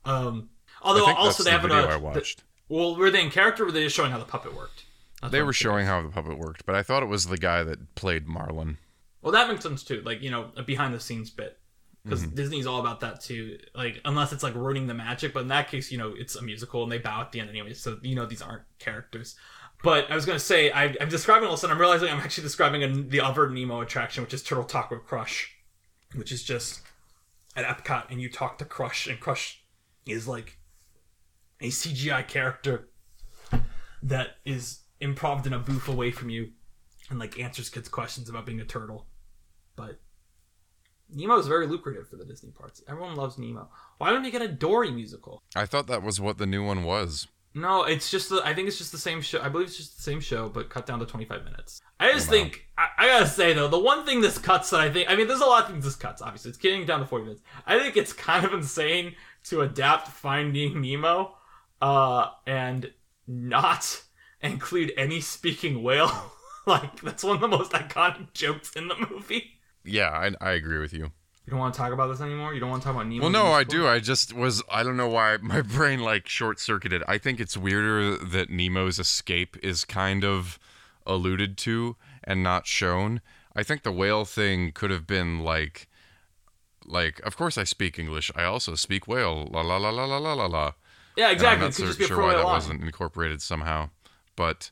Um, 0.05 0.49
although 0.81 1.05
also 1.13 1.43
they 1.43 1.49
the 1.49 1.53
have 1.53 1.61
video 1.63 1.85
an, 1.85 1.91
I 1.91 1.97
watched. 1.97 2.43
well, 2.69 2.95
were 2.95 3.11
they 3.11 3.21
in 3.23 3.31
character? 3.31 3.63
or 3.63 3.67
Were 3.67 3.71
they 3.71 3.83
just 3.83 3.95
showing 3.95 4.11
how 4.11 4.17
the 4.19 4.25
puppet 4.25 4.55
worked? 4.55 4.85
That's 5.21 5.31
They 5.31 5.41
were 5.41 5.53
showing 5.53 5.85
how 5.87 6.01
the 6.01 6.09
puppet 6.09 6.37
worked, 6.37 6.65
but 6.65 6.75
I 6.75 6.83
thought 6.83 7.01
it 7.03 7.07
was 7.07 7.25
the 7.27 7.37
guy 7.37 7.63
that 7.63 7.95
played 7.95 8.27
Marlin. 8.27 8.77
Well, 9.21 9.31
that 9.31 9.47
makes 9.49 9.63
sense 9.63 9.83
too. 9.83 10.01
Like 10.05 10.21
you 10.21 10.29
know, 10.29 10.51
a 10.55 10.63
behind 10.63 10.93
the 10.93 10.99
scenes 10.99 11.29
bit 11.29 11.57
because 12.03 12.21
Mm-hmm. 12.21 12.35
Disney's 12.35 12.67
all 12.67 12.79
about 12.79 12.99
that 12.99 13.21
too. 13.21 13.57
Like 13.73 13.99
unless 14.05 14.31
it's 14.31 14.43
like 14.43 14.53
ruining 14.53 14.85
the 14.87 14.93
magic, 14.93 15.33
but 15.33 15.41
in 15.41 15.47
that 15.47 15.69
case, 15.71 15.91
you 15.91 15.97
know, 15.97 16.13
it's 16.15 16.35
a 16.35 16.41
musical 16.43 16.83
and 16.83 16.91
they 16.91 16.99
bow 16.99 17.21
at 17.21 17.31
the 17.31 17.39
end 17.39 17.49
anyway. 17.49 17.73
So 17.73 17.97
you 18.03 18.15
know, 18.15 18.25
these 18.27 18.41
aren't 18.43 18.63
characters. 18.77 19.35
But 19.85 20.09
I 20.09 20.15
was 20.15 20.25
gonna 20.25 20.39
say, 20.39 20.71
I, 20.71 20.95
I'm 20.99 21.09
describing 21.09 21.45
all 21.45 21.53
of 21.53 21.59
a 21.59 21.61
sudden. 21.61 21.75
I'm 21.75 21.79
realizing 21.79 22.09
I'm 22.09 22.17
actually 22.17 22.45
describing 22.45 22.83
a, 22.83 22.87
the 22.87 23.21
other 23.21 23.47
Nemo 23.47 23.81
attraction, 23.81 24.23
which 24.23 24.33
is 24.33 24.41
Turtle 24.41 24.63
Talk 24.63 24.89
with 24.89 25.05
Crush, 25.05 25.55
which 26.15 26.31
is 26.31 26.43
just 26.43 26.81
at 27.55 27.65
Epcot, 27.65 28.09
and 28.09 28.19
you 28.19 28.27
talk 28.27 28.57
to 28.57 28.65
Crush, 28.65 29.05
and 29.05 29.19
Crush 29.19 29.63
is 30.07 30.27
like 30.27 30.57
a 31.61 31.67
CGI 31.67 32.27
character 32.27 32.89
that 34.01 34.37
is 34.43 34.79
improv 34.99 35.45
in 35.45 35.53
a 35.53 35.59
booth 35.59 35.87
away 35.87 36.09
from 36.09 36.31
you, 36.31 36.49
and 37.11 37.19
like 37.19 37.39
answers 37.39 37.69
kids' 37.69 37.87
questions 37.87 38.27
about 38.27 38.47
being 38.47 38.59
a 38.59 38.65
turtle. 38.65 39.05
But 39.75 39.99
Nemo 41.13 41.37
is 41.37 41.45
very 41.45 41.67
lucrative 41.67 42.09
for 42.09 42.15
the 42.15 42.25
Disney 42.25 42.49
parks. 42.49 42.81
Everyone 42.87 43.15
loves 43.15 43.37
Nemo. 43.37 43.69
Why 43.99 44.09
don't 44.09 44.25
you 44.25 44.31
get 44.31 44.41
a 44.41 44.47
Dory 44.47 44.89
musical? 44.89 45.43
I 45.55 45.67
thought 45.67 45.85
that 45.85 46.01
was 46.01 46.19
what 46.19 46.39
the 46.39 46.47
new 46.47 46.65
one 46.65 46.83
was. 46.83 47.27
No, 47.55 47.83
it's 47.83 48.11
just 48.11 48.29
the, 48.29 48.41
I 48.45 48.53
think 48.53 48.67
it's 48.67 48.77
just 48.77 48.91
the 48.91 48.97
same 48.97 49.21
show. 49.21 49.41
I 49.41 49.47
believe 49.49 49.67
it's 49.67 49.77
just 49.77 49.95
the 49.95 50.01
same 50.03 50.19
show, 50.19 50.49
but 50.49 50.69
cut 50.69 50.85
down 50.85 50.99
to 50.99 51.05
25 51.05 51.43
minutes. 51.45 51.81
I 51.99 52.11
just 52.11 52.27
Oh, 52.27 52.33
wow. 52.33 52.51
think 52.51 52.67
I, 52.77 52.89
I 52.97 53.07
gotta 53.07 53.27
say 53.27 53.53
though, 53.53 53.69
the 53.69 53.79
one 53.79 54.05
thing 54.05 54.19
this 54.21 54.37
cuts 54.37 54.69
that 54.71 54.81
I 54.81 54.91
think 54.91 55.09
I 55.09 55.15
mean, 55.15 55.27
there's 55.27 55.39
a 55.39 55.45
lot 55.45 55.63
of 55.63 55.69
things 55.71 55.85
this 55.85 55.95
cuts. 55.95 56.21
Obviously, 56.21 56.49
it's 56.49 56.57
getting 56.57 56.85
down 56.85 56.99
to 56.99 57.05
40 57.05 57.23
minutes. 57.25 57.41
I 57.65 57.79
think 57.79 57.95
it's 57.97 58.11
kind 58.13 58.45
of 58.45 58.53
insane 58.55 59.15
to 59.45 59.61
adapt 59.61 60.09
Finding 60.09 60.81
Nemo, 60.81 61.37
uh, 61.81 62.31
and 62.45 62.91
not 63.27 64.03
include 64.41 64.91
any 64.97 65.21
speaking 65.21 65.81
whale. 65.81 66.33
like 66.67 66.99
that's 67.01 67.23
one 67.23 67.35
of 67.35 67.41
the 67.41 67.47
most 67.47 67.71
iconic 67.71 68.33
jokes 68.33 68.73
in 68.75 68.87
the 68.89 68.95
movie. 69.09 69.53
Yeah, 69.83 70.09
I, 70.09 70.31
I 70.41 70.51
agree 70.53 70.79
with 70.79 70.93
you. 70.93 71.11
You 71.45 71.51
don't 71.51 71.59
want 71.59 71.73
to 71.75 71.77
talk 71.77 71.93
about 71.93 72.07
this 72.07 72.21
anymore. 72.21 72.53
You 72.55 72.59
don't 72.59 72.71
want 72.71 72.81
to 72.81 72.87
talk 72.87 72.95
about 72.95 73.07
Nemo. 73.07 73.21
Well, 73.21 73.29
no, 73.29 73.47
I 73.51 73.63
do. 73.63 73.87
I 73.87 73.99
just 73.99 74.33
was. 74.33 74.63
I 74.71 74.81
don't 74.83 74.97
know 74.97 75.07
why 75.09 75.37
my 75.37 75.61
brain 75.77 75.99
like 75.99 76.27
short 76.27 76.59
circuited. 76.59 77.03
I 77.07 77.17
think 77.19 77.39
it's 77.39 77.55
weirder 77.55 78.17
that 78.17 78.49
Nemo's 78.49 78.97
escape 78.97 79.55
is 79.61 79.85
kind 79.85 80.23
of 80.25 80.57
alluded 81.05 81.55
to 81.59 81.97
and 82.23 82.41
not 82.41 82.65
shown. 82.65 83.21
I 83.55 83.61
think 83.63 83.83
the 83.83 83.91
whale 83.91 84.25
thing 84.25 84.71
could 84.71 84.89
have 84.89 85.05
been 85.05 85.39
like, 85.41 85.87
like. 86.83 87.19
Of 87.21 87.37
course, 87.37 87.57
I 87.59 87.63
speak 87.63 87.99
English. 87.99 88.31
I 88.35 88.43
also 88.43 88.73
speak 88.73 89.07
whale. 89.07 89.47
La 89.51 89.61
la 89.61 89.77
la 89.77 89.89
la 89.91 90.05
la 90.05 90.17
la 90.17 90.33
la 90.33 90.45
la. 90.47 90.71
Yeah, 91.15 91.25
And 91.27 91.33
exactly. 91.35 91.65
I'm 91.67 91.71
It 91.71 91.79
not 91.79 91.95
so 91.95 92.05
sure 92.05 92.21
why 92.21 92.33
that 92.33 92.43
line. 92.43 92.53
wasn't 92.53 92.83
incorporated 92.83 93.41
somehow, 93.41 93.89
but 94.35 94.71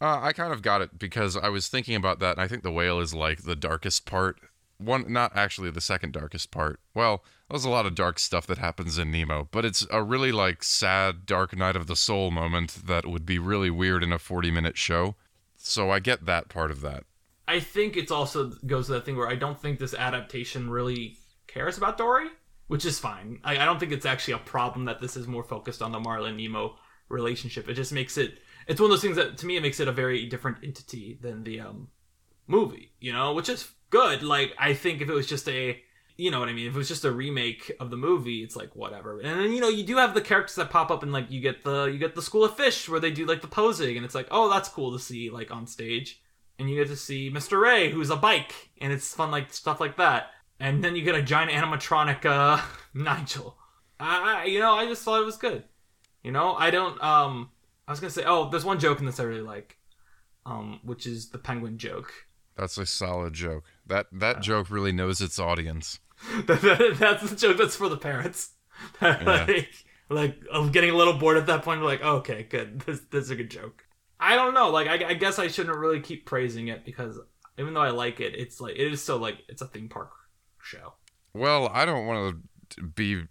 uh, 0.00 0.20
I 0.22 0.32
kind 0.32 0.52
of 0.52 0.62
got 0.62 0.80
it 0.80 0.98
because 0.98 1.36
I 1.36 1.48
was 1.48 1.68
thinking 1.68 1.96
about 1.96 2.20
that, 2.20 2.36
and 2.36 2.40
I 2.40 2.46
think 2.48 2.62
the 2.62 2.70
whale 2.72 3.00
is 3.00 3.12
like 3.14 3.42
the 3.42 3.56
darkest 3.56 4.06
part. 4.06 4.38
One, 4.78 5.12
not 5.12 5.36
actually 5.36 5.70
the 5.70 5.80
second 5.80 6.12
darkest 6.12 6.50
part. 6.50 6.80
Well, 6.94 7.24
there's 7.50 7.64
a 7.64 7.70
lot 7.70 7.86
of 7.86 7.96
dark 7.96 8.18
stuff 8.18 8.46
that 8.46 8.58
happens 8.58 8.96
in 8.96 9.10
Nemo, 9.10 9.48
but 9.50 9.64
it's 9.64 9.86
a 9.90 10.02
really 10.02 10.30
like 10.30 10.62
sad, 10.62 11.26
dark 11.26 11.56
night 11.56 11.74
of 11.76 11.88
the 11.88 11.96
soul 11.96 12.30
moment 12.30 12.86
that 12.86 13.04
would 13.04 13.26
be 13.26 13.38
really 13.38 13.70
weird 13.70 14.04
in 14.04 14.12
a 14.12 14.18
40-minute 14.18 14.76
show. 14.76 15.16
So 15.56 15.90
I 15.90 15.98
get 15.98 16.26
that 16.26 16.48
part 16.48 16.70
of 16.70 16.80
that. 16.82 17.04
I 17.48 17.60
think 17.60 17.96
it's 17.96 18.12
also 18.12 18.52
goes 18.66 18.86
to 18.86 18.92
that 18.92 19.04
thing 19.04 19.16
where 19.16 19.28
I 19.28 19.34
don't 19.34 19.60
think 19.60 19.78
this 19.78 19.94
adaptation 19.94 20.70
really 20.70 21.16
cares 21.46 21.76
about 21.76 21.98
Dory, 21.98 22.28
which 22.68 22.84
is 22.84 23.00
fine. 23.00 23.40
I, 23.42 23.58
I 23.58 23.64
don't 23.64 23.80
think 23.80 23.90
it's 23.90 24.06
actually 24.06 24.34
a 24.34 24.38
problem 24.38 24.84
that 24.84 25.00
this 25.00 25.16
is 25.16 25.26
more 25.26 25.42
focused 25.42 25.82
on 25.82 25.90
the 25.90 25.98
Marlin 25.98 26.36
Nemo 26.36 26.76
relationship. 27.08 27.68
It 27.68 27.74
just 27.74 27.92
makes 27.92 28.18
it. 28.18 28.38
It's 28.68 28.80
one 28.80 28.90
of 28.90 28.92
those 28.92 29.02
things 29.02 29.16
that 29.16 29.38
to 29.38 29.46
me 29.46 29.56
it 29.56 29.62
makes 29.62 29.80
it 29.80 29.88
a 29.88 29.92
very 29.92 30.26
different 30.26 30.58
entity 30.62 31.18
than 31.20 31.42
the 31.42 31.60
um 31.60 31.88
movie, 32.46 32.92
you 33.00 33.12
know, 33.12 33.32
which 33.32 33.48
is 33.48 33.70
good. 33.90 34.22
Like 34.22 34.54
I 34.58 34.74
think 34.74 35.00
if 35.00 35.08
it 35.08 35.14
was 35.14 35.26
just 35.26 35.48
a 35.48 35.80
you 36.20 36.32
know 36.32 36.40
what 36.40 36.48
I 36.48 36.52
mean? 36.52 36.66
If 36.66 36.74
it 36.74 36.78
was 36.78 36.88
just 36.88 37.04
a 37.04 37.12
remake 37.12 37.70
of 37.78 37.90
the 37.90 37.96
movie, 37.96 38.42
it's 38.42 38.56
like 38.56 38.74
whatever. 38.74 39.20
And 39.20 39.38
then 39.40 39.52
you 39.52 39.60
know, 39.60 39.68
you 39.68 39.84
do 39.84 39.96
have 39.98 40.14
the 40.14 40.20
characters 40.20 40.56
that 40.56 40.68
pop 40.68 40.90
up 40.90 41.02
and 41.04 41.12
like 41.12 41.30
you 41.30 41.40
get 41.40 41.62
the 41.64 41.84
you 41.84 41.98
get 41.98 42.14
the 42.16 42.22
School 42.22 42.44
of 42.44 42.56
Fish 42.56 42.88
where 42.88 42.98
they 43.00 43.10
do 43.12 43.24
like 43.24 43.40
the 43.40 43.46
posing 43.48 43.96
and 43.96 44.04
it's 44.04 44.14
like, 44.16 44.26
"Oh, 44.30 44.50
that's 44.50 44.68
cool 44.68 44.92
to 44.92 44.98
see 44.98 45.30
like 45.30 45.50
on 45.52 45.66
stage." 45.66 46.20
And 46.58 46.68
you 46.68 46.74
get 46.74 46.88
to 46.88 46.96
see 46.96 47.30
Mr. 47.30 47.60
Ray 47.60 47.90
who's 47.92 48.10
a 48.10 48.16
bike 48.16 48.52
and 48.80 48.92
it's 48.92 49.14
fun 49.14 49.30
like 49.30 49.52
stuff 49.52 49.80
like 49.80 49.96
that. 49.98 50.30
And 50.58 50.82
then 50.82 50.96
you 50.96 51.02
get 51.02 51.14
a 51.14 51.22
giant 51.22 51.52
animatronic 51.52 52.24
uh 52.26 52.60
Nigel. 52.94 53.56
I 54.00 54.40
I- 54.42 54.44
you 54.46 54.58
know, 54.58 54.74
I 54.74 54.86
just 54.86 55.04
thought 55.04 55.22
it 55.22 55.24
was 55.24 55.36
good. 55.36 55.62
You 56.24 56.32
know, 56.32 56.54
I 56.54 56.70
don't 56.70 57.00
um 57.00 57.50
I 57.86 57.92
was 57.92 58.00
to 58.00 58.10
say, 58.10 58.24
"Oh, 58.26 58.50
there's 58.50 58.64
one 58.64 58.80
joke 58.80 58.98
in 58.98 59.06
this 59.06 59.20
I 59.20 59.22
really 59.22 59.40
like." 59.42 59.78
Um 60.44 60.80
which 60.82 61.06
is 61.06 61.28
the 61.30 61.38
penguin 61.38 61.78
joke. 61.78 62.12
That's 62.56 62.76
a 62.76 62.86
solid 62.86 63.34
joke. 63.34 63.62
That 63.88 64.06
that 64.12 64.42
joke 64.42 64.70
really 64.70 64.92
knows 64.92 65.20
its 65.20 65.38
audience. 65.38 66.00
that's 66.46 66.62
the 67.30 67.36
joke 67.36 67.56
that's 67.56 67.76
for 67.76 67.88
the 67.88 67.96
parents. 67.96 68.50
like, 69.00 69.70
like 70.08 70.36
I'm 70.52 70.70
getting 70.70 70.90
a 70.90 70.96
little 70.96 71.14
bored 71.14 71.36
at 71.36 71.46
that 71.46 71.62
point. 71.62 71.82
Like, 71.82 72.02
okay, 72.02 72.44
good. 72.48 72.82
This, 72.86 73.00
this 73.10 73.24
is 73.24 73.30
a 73.30 73.36
good 73.36 73.50
joke. 73.50 73.84
I 74.20 74.34
don't 74.34 74.54
know. 74.54 74.70
Like, 74.70 74.88
I, 74.88 75.10
I 75.10 75.14
guess 75.14 75.38
I 75.38 75.48
shouldn't 75.48 75.76
really 75.76 76.00
keep 76.00 76.26
praising 76.26 76.68
it 76.68 76.84
because 76.84 77.18
even 77.58 77.74
though 77.74 77.80
I 77.80 77.90
like 77.90 78.20
it, 78.20 78.34
it's 78.34 78.60
like 78.60 78.74
it 78.76 78.92
is 78.92 79.02
still 79.02 79.18
like 79.18 79.38
it's 79.48 79.62
a 79.62 79.66
theme 79.66 79.88
park 79.88 80.10
show. 80.62 80.94
Well, 81.34 81.70
I 81.72 81.84
don't 81.84 82.06
want 82.06 82.42
to 82.70 82.82
be 82.82 83.22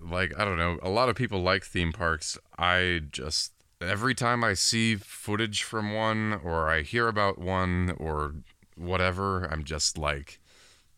like 0.00 0.32
I 0.38 0.44
don't 0.44 0.58
know. 0.58 0.78
A 0.82 0.88
lot 0.88 1.08
of 1.08 1.16
people 1.16 1.42
like 1.42 1.64
theme 1.64 1.92
parks. 1.92 2.38
I 2.58 3.02
just 3.10 3.52
every 3.80 4.14
time 4.14 4.44
I 4.44 4.54
see 4.54 4.96
footage 4.96 5.62
from 5.62 5.94
one 5.94 6.40
or 6.44 6.68
I 6.68 6.82
hear 6.82 7.08
about 7.08 7.38
one 7.38 7.94
or 7.98 8.34
whatever, 8.80 9.44
I'm 9.44 9.64
just 9.64 9.96
like 9.98 10.40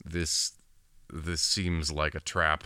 this 0.04 0.52
this 1.12 1.42
seems 1.42 1.92
like 1.92 2.14
a 2.14 2.20
trap. 2.20 2.64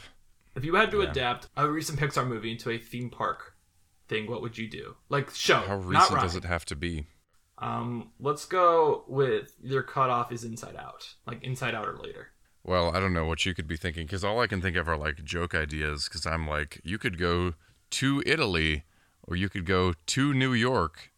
If 0.55 0.64
you 0.64 0.74
had 0.76 0.90
to 0.93 1.02
Yeah. 1.02 1.10
adapt 1.10 1.48
a 1.56 1.68
recent 1.68 1.98
Pixar 1.98 2.26
movie 2.26 2.52
into 2.52 2.70
a 2.70 2.78
theme 2.78 3.10
park 3.10 3.56
thing, 4.09 4.30
what 4.30 4.40
would 4.43 4.56
you 4.56 4.68
do? 4.70 4.97
Like 5.09 5.34
show, 5.34 5.59
How 5.59 5.76
recent 5.76 6.14
ride. 6.16 6.22
does 6.22 6.36
it 6.36 6.44
have 6.44 6.64
to 6.66 6.76
be? 6.76 7.06
Um, 7.59 8.12
let's 8.20 8.44
go 8.44 9.05
with 9.09 9.55
your 9.62 9.82
cutoff 9.82 10.30
is 10.30 10.44
Inside 10.44 10.76
Out, 10.76 11.14
like 11.26 11.43
Inside 11.43 11.74
Out 11.74 11.88
or 11.88 11.97
later. 11.97 12.28
Well, 12.62 12.94
I 12.94 13.01
don't 13.01 13.12
know 13.14 13.24
what 13.26 13.47
you 13.47 13.55
could 13.55 13.66
be 13.66 13.76
thinking 13.76 14.06
because 14.06 14.24
all 14.24 14.40
I 14.40 14.47
can 14.47 14.60
think 14.60 14.76
of 14.76 14.88
are 14.88 14.97
like 14.97 15.24
joke 15.24 15.55
ideas. 15.55 16.05
Because 16.05 16.26
I'm 16.26 16.47
like, 16.47 16.80
you 16.84 16.98
could 16.98 17.18
go 17.18 17.55
to 17.90 18.22
Italy, 18.26 18.84
or 19.22 19.36
you 19.36 19.48
could 19.48 19.64
go 19.66 19.94
to 20.06 20.34
New 20.34 20.52
York, 20.52 21.12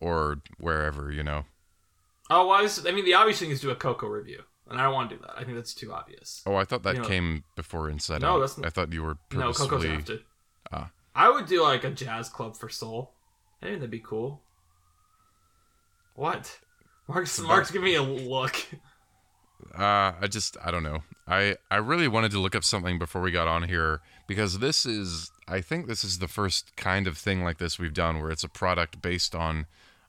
or 0.00 0.42
wherever, 0.58 1.10
you 1.10 1.22
know. 1.22 1.44
Oh, 2.30 2.46
well, 2.46 2.58
I, 2.58 2.62
was, 2.62 2.86
I 2.86 2.92
mean, 2.92 3.04
the 3.04 3.14
obvious 3.14 3.40
thing 3.40 3.50
is 3.50 3.60
do 3.60 3.70
a 3.70 3.74
Coco 3.74 4.06
review, 4.06 4.42
and 4.68 4.80
I 4.80 4.84
don't 4.84 4.94
want 4.94 5.10
to 5.10 5.16
do 5.16 5.22
that. 5.22 5.32
I 5.36 5.42
think 5.44 5.56
that's 5.56 5.74
too 5.74 5.92
obvious. 5.92 6.42
Oh, 6.46 6.54
I 6.54 6.64
thought 6.64 6.84
that 6.84 6.94
You 6.96 7.02
know- 7.02 7.08
came 7.08 7.44
before 7.56 7.90
Inside 7.90 8.20
No, 8.22 8.36
Out. 8.36 8.38
that's 8.40 8.58
n- 8.58 8.64
I 8.64 8.70
thought 8.70 8.92
you 8.92 9.02
were 9.02 9.16
purposely... 9.30 9.66
No, 9.66 9.70
Coco's 9.70 9.84
after. 9.84 10.18
Ah. 10.72 10.90
I 11.14 11.28
would 11.28 11.46
do 11.46 11.62
like 11.62 11.82
a 11.84 11.90
jazz 11.90 12.28
club 12.28 12.56
for 12.56 12.68
Soul. 12.68 13.12
I 13.60 13.66
think 13.66 13.78
that'd 13.80 13.90
be 13.90 13.98
cool. 13.98 14.42
What? 16.14 16.58
Mark's 17.08 17.38
about- 17.38 17.48
Mark's 17.48 17.70
giving 17.70 17.86
me 17.86 17.94
a 17.96 18.02
look. 18.02 18.54
Uh, 19.76 20.12
I 20.20 20.26
just 20.28 20.56
I 20.64 20.70
don't 20.70 20.82
know. 20.82 21.00
I 21.28 21.56
I 21.70 21.76
really 21.76 22.08
wanted 22.08 22.30
to 22.32 22.38
look 22.38 22.54
up 22.54 22.64
something 22.64 22.98
before 22.98 23.20
we 23.20 23.30
got 23.30 23.46
on 23.48 23.64
here 23.64 24.00
because 24.26 24.58
this 24.58 24.86
is 24.86 25.30
I 25.46 25.60
think 25.60 25.86
this 25.86 26.02
is 26.02 26.18
the 26.18 26.28
first 26.28 26.74
kind 26.76 27.06
of 27.06 27.18
thing 27.18 27.42
like 27.44 27.58
this 27.58 27.78
we've 27.78 27.92
done 27.92 28.20
where 28.20 28.30
it's 28.30 28.44
a 28.44 28.48
product 28.48 29.02
based 29.02 29.34
on 29.34 29.66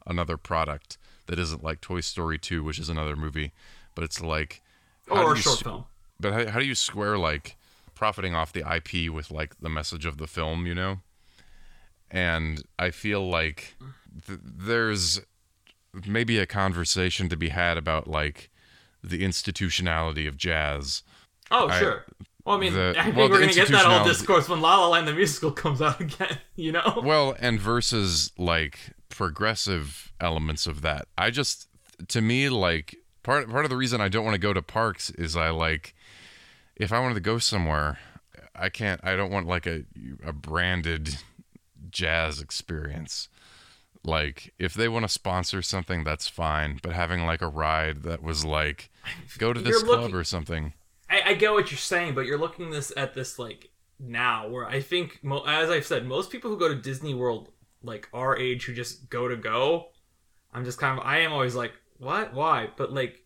another 0.07 0.38
product 0.38 0.98
that 1.27 1.39
isn't 1.39 1.64
like 1.64 1.81
Toy 1.81 2.02
Story 2.02 2.38
2, 2.38 2.64
which 2.64 2.80
is 2.80 2.89
another 2.89 3.15
movie, 3.15 3.52
but 3.95 4.03
it's 4.03 4.22
like 4.22 4.61
or 5.10 5.34
a 5.34 5.38
short 5.38 5.60
film. 5.60 5.85
But 6.19 6.34
how, 6.34 6.52
how 6.53 6.60
do 6.60 6.65
you 6.65 6.76
square 6.76 7.18
like 7.18 7.56
profiting 7.95 8.35
off 8.35 8.53
the 8.53 8.64
IP 8.76 9.11
with 9.11 9.31
like 9.31 9.60
the 9.60 9.69
message 9.69 10.06
of 10.06 10.18
the 10.18 10.27
film, 10.27 10.65
you 10.65 10.76
know? 10.76 10.99
And 12.10 12.64
I 12.77 12.91
feel 12.91 13.27
like 13.27 13.76
th- 14.27 14.39
there's 14.43 15.22
maybe 16.06 16.38
a 16.39 16.45
conversation 16.45 17.30
to 17.30 17.38
be 17.38 17.49
had 17.49 17.77
about 17.77 18.07
like 18.07 18.49
the 19.03 19.23
institutionality 19.23 20.27
of 20.27 20.38
jazz. 20.38 21.03
Oh, 21.49 21.68
I- 21.69 21.80
sure. 21.80 22.06
Well, 22.45 22.56
I 22.57 22.60
mean, 22.60 22.73
the- 22.73 22.95
I 22.98 23.03
think 23.03 23.15
well, 23.18 23.30
we're 23.30 23.39
gonna 23.39 23.53
get 23.53 23.68
that 23.69 23.85
whole 23.85 24.03
discourse 24.03 24.49
when 24.49 24.61
La 24.61 24.80
La 24.80 24.88
Land 24.89 25.07
the 25.07 25.14
musical 25.14 25.52
comes 25.64 25.81
out 25.81 26.02
again. 26.02 26.39
You 26.56 26.72
know? 26.72 27.02
Well, 27.03 27.35
and 27.39 27.60
versus 27.60 28.31
like 28.38 28.93
progressive 29.11 30.11
elements 30.19 30.67
of 30.67 30.81
that. 30.81 31.07
I 31.17 31.29
just 31.29 31.67
to 32.07 32.21
me 32.21 32.49
like 32.49 32.95
part 33.23 33.49
part 33.49 33.65
of 33.65 33.69
the 33.69 33.77
reason 33.77 34.01
I 34.01 34.09
don't 34.09 34.25
want 34.25 34.35
to 34.35 34.41
go 34.41 34.53
to 34.53 34.61
parks 34.61 35.09
is 35.11 35.35
I 35.35 35.49
like 35.49 35.95
if 36.75 36.91
I 36.91 36.99
wanted 36.99 37.15
to 37.15 37.21
go 37.21 37.38
somewhere, 37.38 37.99
I 38.55 38.69
can't 38.69 38.99
I 39.03 39.15
don't 39.15 39.31
want 39.31 39.47
like 39.47 39.67
a 39.67 39.83
a 40.25 40.33
branded 40.33 41.17
jazz 41.89 42.41
experience. 42.41 43.29
Like 44.03 44.53
if 44.57 44.73
they 44.73 44.88
want 44.88 45.03
to 45.03 45.09
sponsor 45.09 45.61
something 45.61 46.03
that's 46.03 46.27
fine, 46.27 46.79
but 46.81 46.93
having 46.93 47.25
like 47.25 47.41
a 47.41 47.47
ride 47.47 48.03
that 48.03 48.23
was 48.23 48.43
like 48.43 48.89
go 49.38 49.53
to 49.53 49.59
this 49.59 49.81
You're 49.81 49.83
club 49.83 50.15
or 50.15 50.23
something. 50.23 50.73
I, 51.09 51.21
I 51.27 51.33
get 51.33 51.51
what 51.51 51.69
you're 51.69 51.77
saying, 51.77 52.15
but 52.15 52.25
you're 52.25 52.39
looking 52.39 52.71
this 52.71 52.91
at 52.95 53.13
this 53.13 53.38
like 53.38 53.69
now, 53.99 54.47
where 54.47 54.65
I 54.65 54.81
think, 54.81 55.19
as 55.47 55.69
I've 55.69 55.85
said, 55.85 56.05
most 56.05 56.31
people 56.31 56.49
who 56.49 56.57
go 56.57 56.67
to 56.67 56.75
Disney 56.75 57.13
World, 57.13 57.49
like 57.83 58.09
our 58.13 58.37
age, 58.37 58.65
who 58.65 58.73
just 58.73 59.09
go 59.09 59.27
to 59.27 59.35
go, 59.35 59.87
I'm 60.53 60.65
just 60.65 60.79
kind 60.79 60.99
of, 60.99 61.05
I 61.05 61.19
am 61.19 61.33
always 61.33 61.55
like, 61.55 61.73
what, 61.97 62.33
why? 62.33 62.69
But 62.75 62.93
like, 62.93 63.25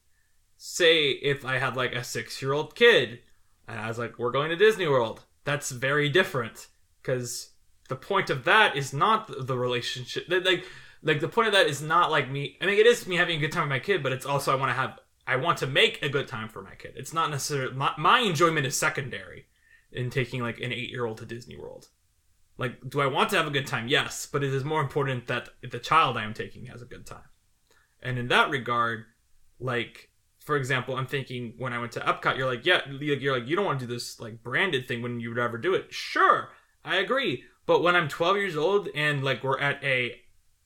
say 0.57 1.09
if 1.09 1.45
I 1.45 1.57
had 1.57 1.75
like 1.75 1.93
a 1.93 2.03
six 2.03 2.41
year 2.41 2.53
old 2.53 2.75
kid, 2.75 3.19
and 3.67 3.79
I 3.79 3.87
was 3.87 3.97
like, 3.97 4.19
we're 4.19 4.31
going 4.31 4.49
to 4.49 4.55
Disney 4.55 4.87
World, 4.87 5.23
that's 5.43 5.71
very 5.71 6.09
different 6.09 6.67
because 7.01 7.51
the 7.89 7.95
point 7.95 8.29
of 8.29 8.43
that 8.45 8.75
is 8.75 8.93
not 8.93 9.47
the- 9.47 9.57
relationship. 9.57 10.25
Like, 10.27 10.65
like 11.03 11.19
the 11.19 11.27
point 11.27 11.47
of 11.47 11.53
that 11.53 11.67
is 11.67 11.81
not 11.81 12.11
like 12.11 12.29
me. 12.29 12.57
I 12.61 12.65
mean, 12.65 12.79
it 12.79 12.87
is 12.87 13.07
me 13.07 13.15
having 13.15 13.37
a 13.37 13.41
good 13.41 13.51
time 13.51 13.63
with 13.63 13.69
my 13.69 13.79
kid, 13.79 14.01
but 14.01 14.11
it's 14.11 14.25
also 14.25 14.51
I 14.51 14.55
want 14.55 14.69
to 14.69 14.73
have 14.73 14.99
I 15.27 15.37
want 15.37 15.57
to 15.59 15.67
make 15.67 16.03
a 16.03 16.09
good 16.09 16.27
time 16.27 16.49
for 16.49 16.61
my 16.61 16.75
kid. 16.75 16.93
It's 16.95 17.13
not 17.13 17.31
necessarily 17.31 17.73
my, 17.73 17.91
my 17.97 18.19
enjoyment 18.19 18.65
is 18.65 18.77
secondary 18.77 19.47
in 19.91 20.09
taking 20.09 20.41
like 20.41 20.59
an 20.59 20.71
eight 20.71 20.89
year 20.89 21.05
old 21.05 21.17
to 21.19 21.25
Disney 21.25 21.57
World. 21.57 21.87
Like, 22.57 22.89
do 22.89 23.01
I 23.01 23.07
want 23.07 23.29
to 23.31 23.37
have 23.37 23.47
a 23.47 23.51
good 23.51 23.67
time? 23.67 23.87
Yes, 23.87 24.27
but 24.31 24.43
it 24.43 24.53
is 24.53 24.63
more 24.63 24.81
important 24.81 25.27
that 25.27 25.49
the 25.61 25.79
child 25.79 26.17
I 26.17 26.23
am 26.23 26.33
taking 26.33 26.67
has 26.67 26.81
a 26.81 26.85
good 26.85 27.05
time. 27.05 27.29
And 28.01 28.17
in 28.17 28.27
that 28.29 28.49
regard, 28.49 29.05
like 29.59 30.09
for 30.45 30.55
example, 30.55 30.95
I'm 30.95 31.07
thinking 31.07 31.55
when 31.57 31.73
I 31.73 31.79
went 31.79 31.91
to 31.93 32.01
Epcot, 32.01 32.37
you're 32.37 32.45
like, 32.45 32.67
yeah, 32.67 32.81
you're 32.87 33.39
like, 33.39 33.49
you 33.49 33.55
don't 33.55 33.65
want 33.65 33.79
to 33.79 33.87
do 33.87 33.93
this 33.93 34.19
like 34.19 34.43
branded 34.43 34.87
thing 34.87 35.01
when 35.01 35.19
you 35.19 35.29
would 35.29 35.39
ever 35.39 35.57
do 35.57 35.73
it. 35.73 35.91
Sure, 35.91 36.49
I 36.85 36.97
agree. 36.97 37.43
But 37.65 37.81
when 37.81 37.95
I'm 37.95 38.07
12 38.07 38.37
years 38.37 38.55
old 38.55 38.89
and 38.93 39.23
like 39.23 39.43
we're 39.43 39.59
at 39.59 39.83
a 39.83 40.21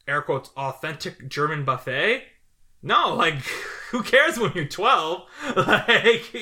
air 0.06 0.22
quotes 0.22 0.50
authentic 0.58 1.30
German 1.30 1.64
buffet, 1.64 2.24
no, 2.84 3.14
like 3.16 3.36
who 3.92 4.04
cares 4.04 4.38
when 4.38 4.52
you're 4.54 4.66
12? 4.66 5.24
Like 5.56 6.30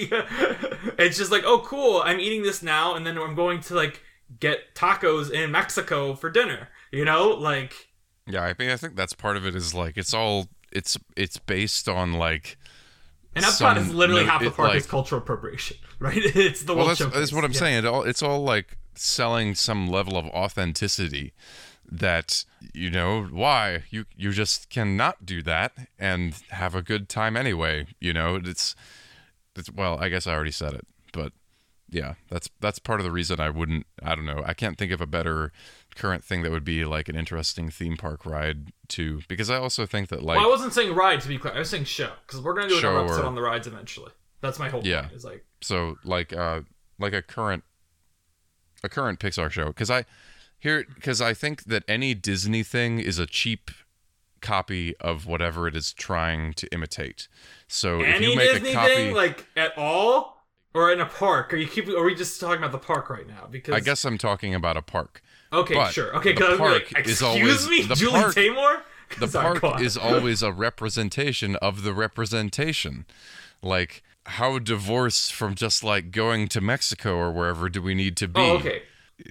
it's 0.98 1.18
just 1.18 1.32
like, 1.32 1.44
oh 1.46 1.60
cool, 1.60 2.02
I'm 2.04 2.20
eating 2.20 2.42
this 2.42 2.64
now 2.64 2.96
and 2.96 3.06
then 3.06 3.20
I'm 3.20 3.36
going 3.36 3.62
to 3.62 3.76
like 3.76 4.02
get 4.40 4.76
tacos 4.76 5.32
in 5.32 5.52
Mexico 5.52 6.16
for 6.16 6.30
dinner. 6.30 6.70
You 6.92 7.06
know, 7.06 7.30
like 7.30 7.90
Yeah, 8.26 8.44
I 8.44 8.54
mean 8.60 8.70
I 8.70 8.78
think 8.78 8.96
that's 8.96 9.14
part 9.14 9.38
of 9.38 9.46
it 9.46 9.56
is 9.56 9.74
like 9.74 9.98
it's 9.98 10.14
all 10.14 10.48
it's 10.72 10.98
it's 11.16 11.38
based 11.38 11.88
on 11.90 12.14
like 12.14 12.58
and 13.36 13.46
Epcot 13.46 13.52
some 13.52 13.78
is 13.78 13.94
literally 13.94 14.24
no- 14.26 14.30
half 14.32 14.42
the 14.42 14.48
it, 14.48 14.56
park 14.56 14.70
like- 14.70 14.78
is 14.78 14.86
cultural 14.86 15.22
appropriation, 15.22 15.78
right? 16.00 16.18
It's 16.18 16.64
the 16.64 16.74
well 16.74 16.88
World 16.88 16.98
that's, 16.98 17.14
that's 17.16 17.34
what 17.34 17.44
i'm 17.46 17.52
Yeah. 17.52 17.60
saying 17.60 17.78
it 17.80 17.86
all 17.86 18.04
it's 18.04 18.22
all 18.24 18.44
like 18.44 18.78
selling 18.96 19.54
some 19.56 19.88
level 19.88 20.18
of 20.18 20.26
authenticity 20.28 21.34
that 21.90 22.44
you 22.74 22.90
know 22.90 23.24
why 23.24 23.84
you 23.92 24.06
you 24.16 24.32
just 24.32 24.70
cannot 24.70 25.26
do 25.26 25.42
that 25.44 25.72
and 26.00 26.34
have 26.50 26.76
a 26.76 26.82
good 26.82 27.08
time 27.08 27.38
anyway 27.38 27.86
you 28.02 28.12
know 28.12 28.36
it's 28.44 28.76
it's 29.56 29.72
well 29.72 29.98
i 30.02 30.10
guess 30.10 30.26
i 30.28 30.34
already 30.34 30.52
said 30.52 30.74
it 30.74 30.86
but 31.14 31.32
yeah 31.90 32.16
that's 32.30 32.50
that's 32.60 32.80
part 32.80 33.00
of 33.00 33.06
the 33.06 33.12
reason 33.12 33.40
i 33.40 33.50
wouldn't 33.50 33.86
i 34.04 34.14
don't 34.14 34.26
know 34.26 34.44
i 34.46 34.54
can't 34.54 34.78
think 34.78 34.92
of 34.92 35.00
a 35.00 35.08
better 35.08 35.52
current 35.96 36.24
thing 36.24 36.44
that 36.44 36.52
would 36.52 36.66
be 36.66 36.84
like 36.84 37.08
an 37.08 37.16
interesting 37.16 37.70
theme 37.70 37.96
park 37.96 38.26
ride 38.26 38.72
too 38.88 39.22
because 39.28 39.50
i 39.50 39.56
also 39.58 39.86
think 39.86 40.10
that 40.10 40.22
like 40.22 40.38
well, 40.38 40.46
I 40.48 40.50
wasn't 40.50 40.74
saying 40.74 40.94
ride 40.94 41.22
to 41.22 41.28
be 41.28 41.38
clear. 41.38 41.54
I 41.54 41.60
was 41.60 41.70
saying 41.70 41.86
show 41.86 42.12
because 42.26 42.42
we're 42.42 42.54
gonna 42.54 42.70
do 42.70 42.78
another 42.80 43.00
episode 43.06 43.22
or- 43.24 43.26
on 43.26 43.36
the 43.36 43.42
rides 43.42 43.68
eventually. 43.68 44.12
That's 44.42 44.60
my 44.60 44.70
whole 44.70 44.86
Yeah. 44.86 45.04
point. 45.04 45.14
Is 45.14 45.24
like 45.26 45.46
so 45.62 45.98
like 46.04 46.34
uh 46.34 46.62
like 47.00 47.14
a 47.14 47.22
current 47.22 47.64
a 48.84 48.90
current 48.90 49.20
pixar 49.20 49.50
show 49.50 49.68
because 49.68 49.90
i 49.90 50.06
here 50.60 50.86
because 50.94 51.20
i 51.22 51.34
think 51.34 51.64
that 51.64 51.84
any 51.88 52.14
disney 52.14 52.64
thing 52.64 53.00
is 53.00 53.18
a 53.18 53.26
cheap 53.26 53.72
copy 54.42 54.96
of 54.98 55.26
whatever 55.26 55.68
it 55.68 55.76
is 55.76 55.92
trying 55.94 56.54
to 56.54 56.72
imitate 56.72 57.28
so 57.68 58.02
if 58.02 58.08
any 58.08 58.30
you 58.32 58.36
make 58.36 58.52
Disney 58.54 58.70
a 58.70 58.74
copy 58.74 58.94
thing, 58.94 59.16
like 59.16 59.48
at 59.56 59.76
all, 59.78 60.37
or 60.74 60.92
in 60.92 61.00
a 61.02 61.06
park. 61.06 61.54
Are 61.54 61.58
you 61.58 61.68
keep? 61.68 61.88
Are 61.90 62.04
we 62.04 62.16
just 62.16 62.40
talking 62.40 62.58
about 62.58 62.72
the 62.72 62.78
park 62.78 63.10
right 63.10 63.28
now? 63.28 63.48
Because 63.50 63.74
i 63.76 63.80
guess 63.80 64.04
i'm 64.06 64.18
talking 64.18 64.54
about 64.56 64.78
a 64.78 64.82
park 64.82 65.22
Okay, 65.54 65.76
but 65.76 65.92
sure. 65.92 66.16
Okay, 66.18 66.34
the 66.34 66.40
because 66.40 66.58
park 66.58 66.72
like, 66.94 67.08
is 67.08 67.22
excuse 67.22 67.22
always- 67.24 67.70
me, 67.70 67.82
the 67.84 67.96
Julie 67.96 68.20
park- 68.22 68.36
Taymor. 68.36 68.82
the 69.20 69.28
Sorry, 69.30 69.60
park 69.60 69.82
is 69.82 69.96
always 69.98 70.44
a 70.44 70.52
representation 70.52 71.56
of 71.58 71.84
the 71.84 71.94
representation 71.94 73.06
like 73.62 74.04
how 74.26 74.60
divorced 74.60 75.34
from 75.34 75.56
just 75.56 75.84
like 75.84 76.12
going 76.12 76.48
to 76.50 76.60
mexico 76.60 77.16
or 77.16 77.32
wherever 77.32 77.70
do 77.70 77.82
we 77.82 77.96
need 77.96 78.18
to 78.18 78.28
be 78.28 78.42
Oh, 78.42 78.58
okay. 78.58 78.82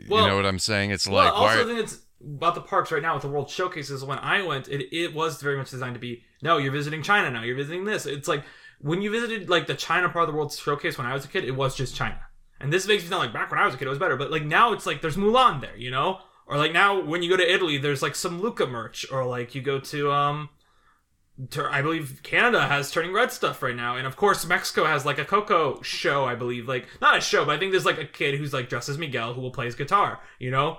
Well, 0.08 0.22
you 0.22 0.28
know 0.30 0.36
what 0.36 0.46
i'm 0.46 0.58
saying 0.58 0.90
it's 0.90 1.06
Well, 1.06 1.24
like 1.26 1.32
also 1.34 1.44
why 1.44 1.56
the 1.56 1.64
thing 1.66 1.76
that's 1.76 1.98
about 2.24 2.54
the 2.54 2.62
parks 2.62 2.90
right 2.90 3.02
now 3.02 3.12
with 3.12 3.22
the 3.22 3.28
World 3.28 3.50
Showcases. 3.50 4.02
When 4.02 4.18
I 4.18 4.40
went, 4.42 4.68
it 4.68 4.88
it 4.90 5.12
was 5.14 5.40
very 5.42 5.58
much 5.58 5.70
designed 5.70 5.94
to 5.94 6.00
be. 6.00 6.24
No, 6.42 6.56
you're 6.56 6.72
visiting 6.72 7.02
China 7.02 7.30
now. 7.30 7.42
You're 7.42 7.54
visiting 7.56 7.84
this. 7.84 8.06
It's 8.06 8.26
like 8.26 8.42
when 8.80 9.02
you 9.02 9.10
visited 9.10 9.48
like 9.48 9.66
the 9.66 9.74
China 9.74 10.08
part 10.08 10.28
of 10.28 10.32
the 10.32 10.36
World 10.36 10.52
Showcase 10.52 10.98
when 10.98 11.06
I 11.06 11.14
was 11.14 11.24
a 11.24 11.28
kid, 11.28 11.44
it 11.44 11.56
was 11.56 11.74
just 11.74 11.94
China. 11.94 12.20
And 12.60 12.72
this 12.72 12.86
makes 12.86 13.02
me 13.02 13.10
sound 13.10 13.22
like 13.22 13.32
back 13.32 13.50
when 13.50 13.60
I 13.60 13.66
was 13.66 13.74
a 13.74 13.78
kid, 13.78 13.86
it 13.86 13.90
was 13.90 13.98
better. 13.98 14.16
But 14.16 14.30
like 14.30 14.44
now, 14.44 14.72
it's 14.72 14.86
like 14.86 15.02
there's 15.02 15.16
Mulan 15.16 15.60
there, 15.60 15.76
you 15.76 15.90
know. 15.90 16.20
Or 16.46 16.56
like 16.56 16.72
now, 16.72 17.02
when 17.02 17.22
you 17.22 17.28
go 17.28 17.36
to 17.36 17.52
Italy, 17.52 17.76
there's 17.76 18.02
like 18.02 18.14
some 18.14 18.40
Luca 18.40 18.66
merch, 18.66 19.04
or 19.10 19.26
like 19.26 19.54
you 19.54 19.62
go 19.62 19.80
to 19.80 20.12
um, 20.12 20.48
I 21.58 21.82
believe 21.82 22.20
Canada 22.22 22.66
has 22.66 22.90
Turning 22.90 23.12
Red 23.12 23.30
stuff 23.30 23.62
right 23.62 23.76
now, 23.76 23.96
and 23.96 24.06
of 24.06 24.16
course 24.16 24.46
Mexico 24.46 24.86
has 24.86 25.04
like 25.04 25.18
a 25.18 25.24
Coco 25.24 25.82
show. 25.82 26.24
I 26.24 26.34
believe 26.34 26.66
like 26.66 26.86
not 27.00 27.18
a 27.18 27.20
show, 27.20 27.44
but 27.44 27.56
I 27.56 27.58
think 27.58 27.72
there's 27.72 27.84
like 27.84 27.98
a 27.98 28.06
kid 28.06 28.38
who's 28.38 28.54
like 28.54 28.68
dressed 28.68 28.88
as 28.88 28.96
Miguel 28.96 29.34
who 29.34 29.42
will 29.42 29.50
play 29.50 29.66
his 29.66 29.74
guitar. 29.74 30.20
You 30.38 30.50
know, 30.50 30.78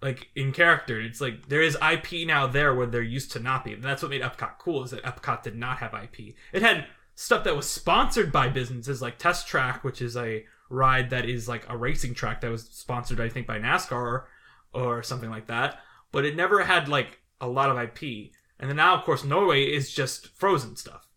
like 0.00 0.28
in 0.34 0.52
character. 0.52 1.00
It's 1.00 1.20
like 1.20 1.48
there 1.48 1.62
is 1.62 1.76
IP 1.76 2.26
now 2.26 2.46
there 2.46 2.74
where 2.74 2.86
there 2.86 3.02
used 3.02 3.32
to 3.32 3.40
not 3.40 3.64
be. 3.64 3.72
And 3.72 3.82
that's 3.82 4.02
what 4.02 4.10
made 4.10 4.22
Epcot 4.22 4.58
cool 4.58 4.84
is 4.84 4.90
that 4.92 5.02
Epcot 5.02 5.42
did 5.42 5.56
not 5.56 5.78
have 5.78 5.94
IP. 5.94 6.34
It 6.52 6.62
had 6.62 6.86
stuff 7.14 7.44
that 7.44 7.56
was 7.56 7.68
sponsored 7.68 8.30
by 8.30 8.48
businesses 8.48 9.02
like 9.02 9.18
Test 9.18 9.48
Track, 9.48 9.82
which 9.82 10.00
is 10.00 10.16
a 10.16 10.44
ride 10.70 11.10
that 11.10 11.28
is 11.28 11.48
like 11.48 11.64
a 11.68 11.76
racing 11.76 12.14
track 12.14 12.40
that 12.40 12.50
was 12.50 12.64
sponsored, 12.64 13.20
I 13.20 13.28
think, 13.28 13.46
by 13.46 13.58
NASCAR 13.58 14.24
or 14.72 15.02
something 15.02 15.30
like 15.30 15.48
that. 15.48 15.80
But 16.12 16.24
it 16.24 16.36
never 16.36 16.62
had 16.62 16.88
like 16.88 17.20
a 17.40 17.48
lot 17.48 17.70
of 17.70 17.78
IP. 17.78 18.32
And 18.60 18.68
then 18.68 18.76
now, 18.76 18.94
of 18.94 19.04
course, 19.04 19.24
Norway 19.24 19.64
is 19.64 19.90
just 19.90 20.28
Frozen 20.28 20.76
stuff. 20.76 21.08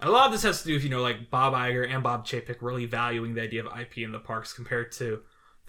a 0.00 0.10
lot 0.10 0.26
of 0.26 0.32
this 0.32 0.42
has 0.42 0.62
to 0.62 0.68
do 0.68 0.74
with 0.74 0.84
you 0.84 0.90
know 0.90 1.02
like 1.02 1.30
Bob 1.30 1.52
Iger 1.52 1.88
and 1.88 2.02
Bob 2.02 2.26
Chapek 2.26 2.56
really 2.60 2.86
valuing 2.86 3.34
the 3.34 3.42
idea 3.42 3.64
of 3.64 3.78
IP 3.78 3.98
in 3.98 4.12
the 4.12 4.18
parks 4.18 4.52
compared 4.52 4.92
to 4.92 5.20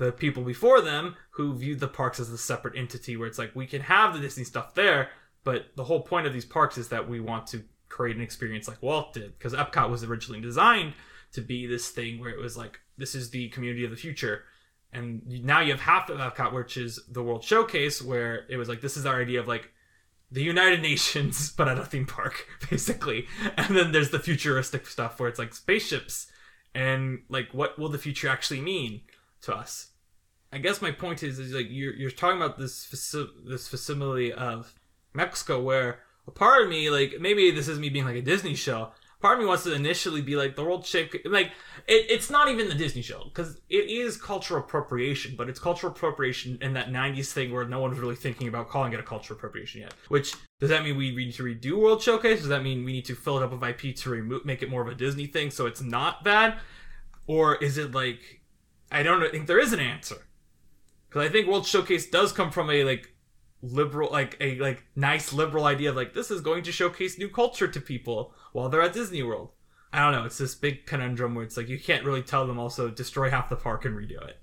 the 0.01 0.11
people 0.11 0.41
before 0.41 0.81
them 0.81 1.15
who 1.29 1.53
viewed 1.53 1.79
the 1.79 1.87
parks 1.87 2.19
as 2.19 2.31
a 2.31 2.37
separate 2.37 2.75
entity 2.75 3.15
where 3.15 3.27
it's 3.27 3.37
like 3.37 3.55
we 3.55 3.67
can 3.67 3.81
have 3.81 4.13
the 4.13 4.19
Disney 4.19 4.43
stuff 4.43 4.73
there, 4.73 5.09
but 5.43 5.67
the 5.75 5.83
whole 5.83 6.01
point 6.01 6.25
of 6.25 6.33
these 6.33 6.43
parks 6.43 6.75
is 6.75 6.89
that 6.89 7.07
we 7.07 7.19
want 7.19 7.45
to 7.45 7.63
create 7.87 8.15
an 8.15 8.21
experience 8.23 8.67
like 8.67 8.81
Walt 8.81 9.13
did 9.13 9.37
because 9.37 9.53
Epcot 9.53 9.91
was 9.91 10.03
originally 10.03 10.41
designed 10.41 10.95
to 11.33 11.41
be 11.41 11.67
this 11.67 11.89
thing 11.89 12.19
where 12.19 12.31
it 12.31 12.39
was 12.39 12.57
like 12.57 12.79
this 12.97 13.13
is 13.13 13.29
the 13.29 13.49
community 13.49 13.85
of 13.85 13.91
the 13.91 13.95
future. 13.95 14.45
And 14.91 15.21
now 15.45 15.59
you 15.61 15.71
have 15.71 15.81
half 15.81 16.09
of 16.09 16.17
Epcot, 16.17 16.51
which 16.51 16.77
is 16.77 16.99
the 17.07 17.21
World 17.21 17.43
Showcase, 17.43 18.01
where 18.01 18.47
it 18.49 18.57
was 18.57 18.67
like 18.67 18.81
this 18.81 18.97
is 18.97 19.05
our 19.05 19.21
idea 19.21 19.39
of 19.39 19.47
like 19.47 19.69
the 20.31 20.41
United 20.41 20.81
Nations, 20.91 21.51
but 21.51 21.67
at 21.67 21.77
a 21.77 21.85
theme 21.85 22.07
park, 22.07 22.47
basically. 22.71 23.27
And 23.55 23.77
then 23.77 23.91
there's 23.91 24.09
the 24.09 24.17
futuristic 24.17 24.87
stuff 24.87 25.19
where 25.19 25.29
it's 25.29 25.37
like 25.37 25.53
spaceships 25.53 26.25
and 26.73 27.19
like 27.29 27.49
what 27.53 27.77
will 27.77 27.89
the 27.89 27.99
future 27.99 28.29
actually 28.29 28.61
mean 28.61 29.01
to 29.43 29.53
us? 29.53 29.90
I 30.53 30.57
guess 30.57 30.81
my 30.81 30.91
point 30.91 31.23
is, 31.23 31.39
is 31.39 31.53
like 31.53 31.67
you're 31.69 31.93
you're 31.93 32.11
talking 32.11 32.37
about 32.37 32.57
this 32.57 32.85
faci- 32.85 33.29
this 33.47 33.67
facsimile 33.67 34.33
of 34.33 34.73
Mexico, 35.13 35.61
where 35.61 35.99
a 36.27 36.31
part 36.31 36.63
of 36.63 36.69
me, 36.69 36.89
like 36.89 37.15
maybe 37.19 37.51
this 37.51 37.67
is 37.67 37.79
me 37.79 37.89
being 37.89 38.05
like 38.05 38.17
a 38.17 38.21
Disney 38.21 38.55
show. 38.55 38.91
Part 39.21 39.37
of 39.37 39.43
me 39.43 39.45
wants 39.45 39.63
to 39.65 39.73
initially 39.73 40.21
be 40.23 40.35
like 40.35 40.55
the 40.55 40.63
world 40.63 40.83
shape, 40.83 41.13
like 41.25 41.51
it, 41.87 42.07
it's 42.09 42.31
not 42.31 42.49
even 42.49 42.67
the 42.67 42.75
Disney 42.75 43.03
show 43.03 43.25
because 43.25 43.61
it 43.69 43.87
is 43.87 44.17
cultural 44.17 44.61
appropriation, 44.61 45.35
but 45.37 45.47
it's 45.47 45.59
cultural 45.59 45.93
appropriation 45.93 46.57
in 46.59 46.73
that 46.73 46.89
'90s 46.89 47.31
thing 47.31 47.53
where 47.53 47.65
no 47.65 47.79
one's 47.79 47.99
really 47.99 48.15
thinking 48.15 48.47
about 48.47 48.67
calling 48.67 48.93
it 48.93 48.99
a 48.99 49.03
cultural 49.03 49.37
appropriation 49.37 49.81
yet. 49.81 49.93
Which 50.09 50.33
does 50.59 50.69
that 50.69 50.83
mean 50.83 50.97
we 50.97 51.15
need 51.15 51.33
to 51.35 51.43
redo 51.43 51.77
World 51.79 52.01
Showcase? 52.01 52.39
Does 52.39 52.49
that 52.49 52.63
mean 52.63 52.83
we 52.83 52.91
need 52.91 53.05
to 53.05 53.15
fill 53.15 53.37
it 53.37 53.43
up 53.43 53.51
with 53.51 53.63
IP 53.63 53.95
to 53.97 54.09
remove, 54.09 54.43
make 54.43 54.63
it 54.63 54.69
more 54.69 54.81
of 54.81 54.87
a 54.87 54.95
Disney 54.95 55.27
thing 55.27 55.51
so 55.51 55.65
it's 55.67 55.81
not 55.81 56.23
bad, 56.23 56.57
or 57.27 57.55
is 57.57 57.77
it 57.77 57.93
like 57.93 58.41
I 58.91 59.03
don't 59.03 59.31
think 59.31 59.45
there 59.45 59.59
is 59.59 59.71
an 59.71 59.79
answer 59.79 60.17
because 61.11 61.27
I 61.27 61.31
think 61.31 61.47
World 61.47 61.67
Showcase 61.67 62.09
does 62.09 62.31
come 62.31 62.51
from 62.51 62.69
a 62.69 62.85
like 62.85 63.13
liberal 63.61 64.09
like 64.09 64.38
a 64.39 64.57
like 64.59 64.85
nice 64.95 65.33
liberal 65.33 65.65
idea 65.65 65.89
of 65.89 65.95
like 65.97 66.13
this 66.13 66.31
is 66.31 66.39
going 66.39 66.63
to 66.63 66.71
showcase 66.71 67.19
new 67.19 67.27
culture 67.27 67.67
to 67.67 67.81
people 67.81 68.33
while 68.53 68.69
they're 68.69 68.81
at 68.81 68.93
Disney 68.93 69.21
World. 69.21 69.49
I 69.91 69.99
don't 69.99 70.13
know, 70.13 70.23
it's 70.23 70.38
this 70.38 70.55
big 70.55 70.85
conundrum 70.85 71.35
where 71.35 71.43
it's 71.43 71.57
like 71.57 71.67
you 71.67 71.77
can't 71.77 72.05
really 72.05 72.23
tell 72.23 72.47
them 72.47 72.57
also 72.57 72.89
destroy 72.89 73.29
half 73.29 73.49
the 73.49 73.57
park 73.57 73.83
and 73.83 73.93
redo 73.95 74.25
it. 74.25 74.39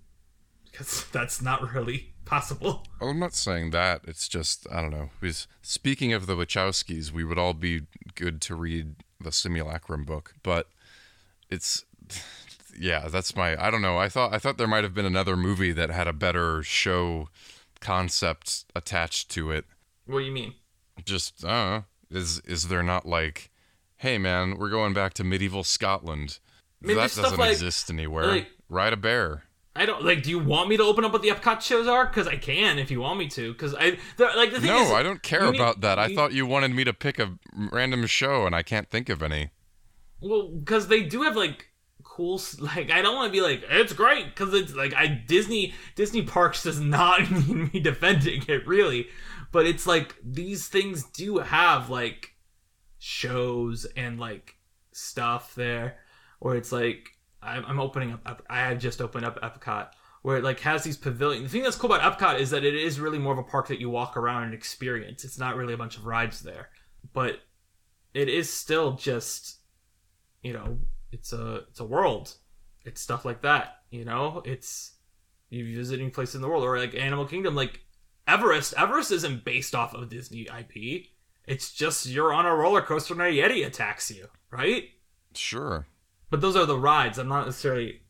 Because 0.70 1.07
that's 1.12 1.40
not 1.40 1.73
really 1.73 2.12
possible. 2.27 2.86
Well, 3.01 3.09
I'm 3.09 3.19
not 3.19 3.32
saying 3.32 3.70
that. 3.70 4.03
It's 4.07 4.28
just 4.28 4.66
I 4.70 4.82
don't 4.82 4.90
know. 4.90 5.09
Because 5.19 5.49
speaking 5.62 6.12
of 6.12 6.27
the 6.27 6.36
Wachowskis, 6.36 7.12
we 7.12 7.24
would 7.24 7.39
all 7.39 7.55
be 7.55 7.82
good 8.15 8.43
to 8.43 8.55
read 8.55 8.97
the 9.19 9.32
Simulacrum 9.32 10.05
book, 10.05 10.35
but 10.43 10.69
it's 11.49 11.86
yeah, 12.81 13.09
that's 13.09 13.35
my 13.37 13.63
I 13.63 13.71
don't 13.71 13.83
know. 13.83 13.99
I 13.99 14.09
thought 14.09 14.33
I 14.33 14.39
thought 14.39 14.59
there 14.59 14.67
might 14.67 14.85
have 14.85 14.95
been 14.95 15.05
another 15.07 15.37
movie 15.37 15.73
that 15.73 15.91
had 15.91 16.07
a 16.09 16.13
better 16.13 16.63
show 16.63 17.29
concept 17.81 18.65
attached 18.75 19.31
to 19.31 19.51
it. 19.51 19.65
What 20.07 20.21
do 20.21 20.25
you 20.25 20.33
mean? 20.33 20.55
Just 21.05 21.45
uh. 21.45 21.83
Is 22.11 22.41
is 22.47 22.69
there 22.69 22.83
not 22.83 23.07
like, 23.07 23.51
hey 23.99 24.17
man, 24.19 24.57
we're 24.57 24.71
going 24.71 24.95
back 24.95 25.13
to 25.15 25.25
medieval 25.25 25.63
Scotland? 25.63 26.39
Maybe 26.81 26.95
that 26.95 27.15
doesn't 27.15 27.39
like- 27.39 27.53
exist 27.53 27.91
anywhere. 27.91 28.27
like- 28.27 28.49
Ride 28.71 28.93
a 28.93 28.97
bear. 28.99 29.45
I 29.77 29.87
don't 29.87 30.05
like. 30.05 30.23
Do 30.23 30.31
you 30.31 30.39
want 30.39 30.69
me 30.69 30.77
to 30.77 30.83
open 30.83 31.05
up 31.05 31.13
what 31.13 31.23
the 31.23 31.29
Epcot 31.29 31.61
shows 31.63 31.87
are? 31.87 32.05
Because 32.07 32.27
I 32.27 32.37
can 32.37 32.79
if 32.79 32.91
you 32.91 33.01
want 33.01 33.19
me 33.19 33.29
to. 33.29 33.53
Because 33.53 33.75
I 33.75 33.97
the- 34.17 34.31
like 34.37 34.51
the 34.53 34.61
thing 34.61 34.71
No, 34.71 34.83
is, 34.83 34.91
I 34.93 35.03
don't 35.03 35.23
care 35.23 35.45
you 35.45 35.53
need- 35.53 35.61
about 35.61 35.81
that. 35.83 35.99
I 35.99 36.07
you- 36.09 36.17
thought 36.17 36.33
you 36.33 36.47
wanted 36.47 36.73
me 36.73 36.85
to 36.85 36.93
pick 36.93 37.19
a 37.19 37.39
random 37.55 38.07
show, 38.07 38.45
and 38.47 38.55
I 38.57 38.63
can't 38.63 38.91
think 38.91 39.09
of 39.09 39.23
any. 39.23 39.51
Well, 40.21 40.49
because 40.49 40.89
they 40.89 41.03
do 41.05 41.23
have 41.23 41.37
like 41.37 41.68
cool. 42.19 42.40
Like 42.61 42.90
I 42.90 43.01
don't 43.01 43.15
want 43.15 43.32
to 43.32 43.36
be 43.36 43.40
like 43.40 43.62
it's 43.70 43.93
great 43.93 44.27
because 44.27 44.53
it's 44.53 44.74
like 44.74 44.93
I 44.93 45.07
Disney 45.07 45.73
Disney 45.95 46.23
Parks 46.23 46.65
does 46.65 46.81
not 46.99 47.31
need 47.49 47.73
me 47.73 47.81
defending 47.81 48.43
it 48.49 48.66
really, 48.66 49.07
but 49.53 49.66
it's 49.66 49.86
like 49.86 50.16
these 50.24 50.69
things 50.69 51.05
do 51.05 51.39
have 51.39 51.89
like 51.89 52.35
shows 52.99 53.86
and 53.97 54.19
like 54.19 54.57
stuff 54.93 55.55
there 55.55 55.99
where 56.40 56.57
it's 56.57 56.73
like 56.73 57.11
I'm, 57.40 57.78
opening 57.78 58.19
up. 58.27 58.43
I 58.51 58.61
have 58.61 58.81
just 58.81 59.01
opened 59.01 59.24
up 59.24 59.40
Epcot 59.40 59.90
where 60.23 60.36
it 60.36 60.45
like 60.45 60.59
has 60.61 60.82
these 60.82 60.97
pavilions. 60.97 61.45
The 61.45 61.51
thing 61.51 61.62
that's 61.62 61.77
cool 61.77 61.93
about 61.93 62.19
Epcot 62.19 62.40
is 62.40 62.51
that 62.51 62.65
it 62.65 62.74
is 62.74 62.99
really 62.99 63.19
more 63.19 63.32
of 63.32 63.39
a 63.39 63.45
park 63.45 63.69
that 63.69 63.81
you 63.81 63.89
walk 63.89 64.16
around 64.16 64.43
and 64.43 64.55
experience. 64.55 65.24
It's 65.24 65.39
not 65.39 65.55
really 65.55 65.73
a 65.73 65.78
bunch 65.78 65.97
of 65.97 66.05
rides 66.05 66.40
there, 66.40 66.70
but 67.12 67.39
it 68.12 68.28
is 68.28 68.53
still 68.53 68.93
just 68.93 69.61
you 70.43 70.53
know 70.53 70.78
it's 71.12 71.32
a 71.32 71.64
it's 71.68 71.80
a 71.80 71.85
world. 71.85 72.35
It's 72.85 73.01
stuff 73.01 73.24
like 73.24 73.43
that 73.43 73.76
you 73.90 74.05
know? 74.05 74.43
It's 74.44 74.93
you 75.51 75.74
visiting 75.76 76.10
places 76.10 76.35
in 76.36 76.43
the 76.43 76.48
world 76.48 76.62
or 76.64 76.78
like 76.78 76.94
animal 76.94 77.24
kingdom 77.26 77.55
like 77.55 77.80
everest 78.26 78.74
everest 78.76 79.10
isn't 79.10 79.43
based 79.43 79.74
off 79.74 79.94
of 79.94 80.10
disney 80.10 80.47
ip 80.59 81.05
it's 81.47 81.72
just 81.72 82.05
you're 82.06 82.35
on 82.35 82.44
a 82.44 82.55
roller 82.55 82.82
coaster 82.82 83.14
and 83.14 83.22
a 83.22 83.24
yeti 83.32 83.66
attacks 83.66 84.10
you 84.10 84.26
right? 84.51 84.90
Sure. 85.35 85.86
but 86.28 86.40
those 86.43 86.55
are 86.56 86.66
the 86.66 86.78
rides. 86.78 87.16
I'm 87.18 87.28
not 87.28 87.47
necessarily 87.47 88.02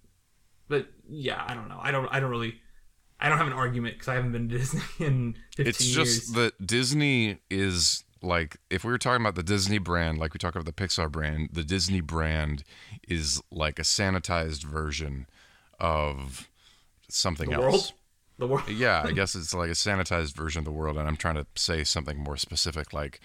but 0.68 0.88
yeah 1.08 1.44
i 1.46 1.54
don't 1.54 1.68
know. 1.68 1.78
I 1.80 1.92
don't 1.92 2.08
i 2.10 2.18
don't 2.18 2.30
really 2.30 2.54
i 3.20 3.28
don't 3.28 3.38
have 3.38 3.46
an 3.46 3.52
argument 3.52 3.94
because 3.94 4.08
i 4.08 4.14
haven't 4.14 4.32
been 4.32 4.48
to 4.48 4.58
disney 4.58 4.80
in 5.06 5.36
15 5.56 5.66
It's 5.68 5.80
years. 5.86 5.94
just 6.20 6.34
that 6.34 6.66
Disney 6.66 7.38
is 7.48 8.02
like 8.22 8.56
if 8.70 8.84
we 8.84 8.90
were 8.90 8.98
talking 8.98 9.22
about 9.22 9.34
the 9.34 9.42
Disney 9.42 9.78
brand, 9.78 10.18
like 10.18 10.34
we 10.34 10.38
talk 10.38 10.54
about 10.54 10.66
the 10.66 10.72
Pixar 10.72 11.10
brand, 11.10 11.50
the 11.52 11.64
Disney 11.64 12.00
brand 12.00 12.64
is 13.06 13.40
like 13.50 13.78
a 13.78 13.82
sanitized 13.82 14.64
version 14.64 15.26
of 15.78 16.48
something 17.08 17.50
the 17.50 17.56
else. 17.56 17.62
world 17.62 17.92
the 18.38 18.46
world 18.46 18.68
Yeah, 18.68 19.02
I 19.04 19.12
guess 19.12 19.34
it's 19.34 19.54
like 19.54 19.70
a 19.70 19.74
sanitized 19.74 20.34
version 20.34 20.60
of 20.60 20.64
the 20.64 20.72
world, 20.72 20.96
and 20.96 21.08
I'm 21.08 21.16
trying 21.16 21.36
to 21.36 21.46
say 21.54 21.84
something 21.84 22.18
more 22.18 22.36
specific, 22.36 22.92
like 22.92 23.20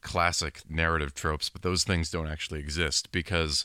classic 0.00 0.62
narrative 0.68 1.14
tropes, 1.14 1.48
but 1.48 1.62
those 1.62 1.84
things 1.84 2.10
don't 2.10 2.26
actually 2.28 2.60
exist 2.60 3.12
because 3.12 3.64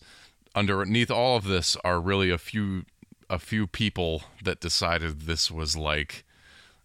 underneath 0.54 1.12
all 1.12 1.38
of 1.38 1.46
this 1.46 1.78
are 1.84 2.00
really 2.00 2.30
a 2.30 2.38
few 2.38 2.86
a 3.30 3.40
few 3.40 3.66
people 3.66 4.24
that 4.44 4.60
decided 4.60 5.22
this 5.22 5.50
was 5.50 5.76
like 5.76 6.24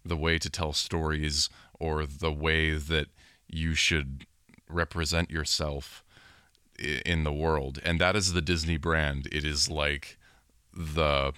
the 0.03 0.17
way 0.17 0.39
to 0.39 0.49
tell 0.49 0.73
stories 0.73 1.49
or 1.79 2.05
the 2.05 2.31
way 2.31 2.71
that 2.71 3.07
you 3.51 3.73
should 3.73 4.25
represent 4.69 5.29
yourself 5.29 6.03
in 7.05 7.23
the 7.23 7.33
world 7.33 7.79
and 7.83 7.99
that 7.99 8.15
is 8.15 8.33
the 8.33 8.41
Disney 8.41 8.77
brand 8.77 9.27
it 9.31 9.43
is 9.43 9.69
like 9.69 10.17
the 10.73 11.33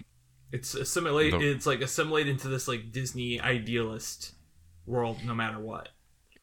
It's 0.52 0.74
assimilate. 0.76 1.32
The- 1.32 1.52
it's 1.52 1.66
like 1.66 1.82
assimilate 1.82 2.28
into 2.28 2.48
this 2.48 2.68
like 2.68 2.92
Disney 2.92 3.42
idealist 3.42 4.34
world, 4.86 5.18
no 5.26 5.34
matter 5.34 5.60
what. 5.60 5.90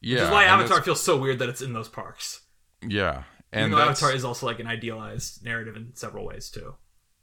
yeah 0.01 0.15
Which 0.15 0.23
is 0.25 0.29
why 0.29 0.43
Avatar 0.45 0.81
feels 0.83 1.01
so 1.01 1.17
weird 1.17 1.39
that 1.39 1.49
it's 1.49 1.61
in 1.61 1.73
those 1.73 1.87
parks. 1.89 2.41
yeah 2.85 3.23
And 3.51 3.73
and 3.73 3.81
Avatar 3.81 4.13
is 4.13 4.25
also 4.25 4.45
like 4.45 4.59
an 4.59 4.67
idealized 4.67 5.43
narrative 5.43 5.75
in 5.75 5.95
several 5.95 6.25
ways 6.25 6.49
too. 6.49 6.75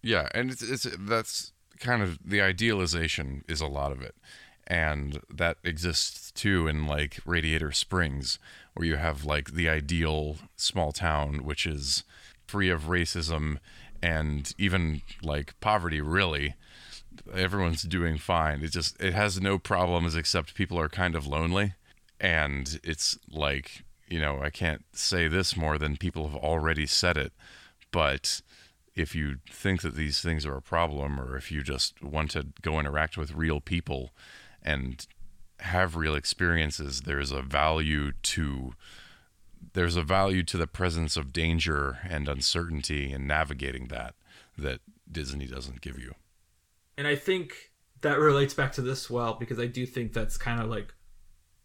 Yeah, 0.03 0.29
and 0.35 0.51
it's, 0.51 0.63
it's 0.63 0.87
that's 1.01 1.53
kind 1.81 2.03
of 2.03 2.19
the 2.25 2.41
idealization 2.41 3.45
is 3.49 3.61
a 3.61 3.67
lot 3.67 3.91
of 3.93 4.01
it, 4.01 4.15
and 4.69 5.23
that 5.35 5.57
exists 5.65 6.31
too 6.31 6.69
in 6.69 6.87
like 6.87 7.19
Radiator 7.25 7.73
Springs, 7.73 8.39
where 8.75 8.87
you 8.87 8.97
have 8.97 9.25
like 9.25 9.53
the 9.53 9.69
ideal 9.69 10.37
small 10.57 10.93
town, 10.93 11.43
which 11.45 11.67
is 11.67 12.05
free 12.47 12.69
of 12.69 12.85
racism 12.85 13.59
and 14.03 14.53
even 14.59 15.01
like 15.23 15.59
poverty. 15.61 16.03
Really, 16.03 16.55
everyone's 17.35 17.83
doing 17.83 18.19
fine. 18.19 18.63
It 18.63 18.71
just 18.71 19.01
it 19.03 19.15
has 19.15 19.41
no 19.41 19.59
problems 19.59 20.15
except 20.15 20.55
people 20.55 20.79
are 20.79 20.91
kind 20.91 21.17
of 21.17 21.27
lonely, 21.27 21.73
and 22.21 22.79
it's 22.85 23.19
like 23.31 23.85
you 24.07 24.21
know 24.21 24.43
I 24.43 24.51
can't 24.51 24.85
say 24.93 25.29
this 25.29 25.57
more 25.57 25.79
than 25.79 25.97
people 25.97 26.29
have 26.29 26.37
already 26.37 26.85
said 26.85 27.17
it, 27.17 27.33
but 27.91 28.43
if 28.95 29.15
you 29.15 29.37
think 29.51 29.81
that 29.81 29.95
these 29.95 30.21
things 30.21 30.45
are 30.45 30.57
a 30.57 30.63
problem 30.63 31.21
or 31.21 31.37
if 31.37 31.53
you 31.53 31.63
just 31.63 32.03
want 32.03 32.33
to 32.33 32.49
go 32.61 32.81
interact 32.81 33.17
with 33.17 33.33
real 33.33 33.61
people 33.61 34.11
and 34.69 35.07
have 35.61 35.97
real 35.97 36.15
experiences 36.15 37.01
there's 37.01 37.33
a 37.33 37.43
value 37.43 38.13
to 38.23 38.73
there's 39.73 39.97
a 39.97 40.03
value 40.03 40.43
to 40.43 40.57
the 40.57 40.67
presence 40.67 41.17
of 41.17 41.33
danger 41.33 41.99
and 42.09 42.29
uncertainty 42.29 43.13
and 43.13 43.27
navigating 43.27 43.89
that 43.89 44.15
that 44.57 44.81
Disney 45.11 45.47
doesn't 45.47 45.81
give 45.81 45.99
you. 45.99 46.15
And 46.97 47.07
I 47.07 47.17
think 47.17 47.73
that 48.01 48.19
relates 48.19 48.55
back 48.55 48.73
to 48.73 48.83
this 48.83 49.09
well 49.11 49.35
because 49.35 49.59
I 49.59 49.67
do 49.67 49.87
think 49.87 50.13
that's 50.13 50.37
kind 50.37 50.61
of 50.61 50.69
like 50.69 50.95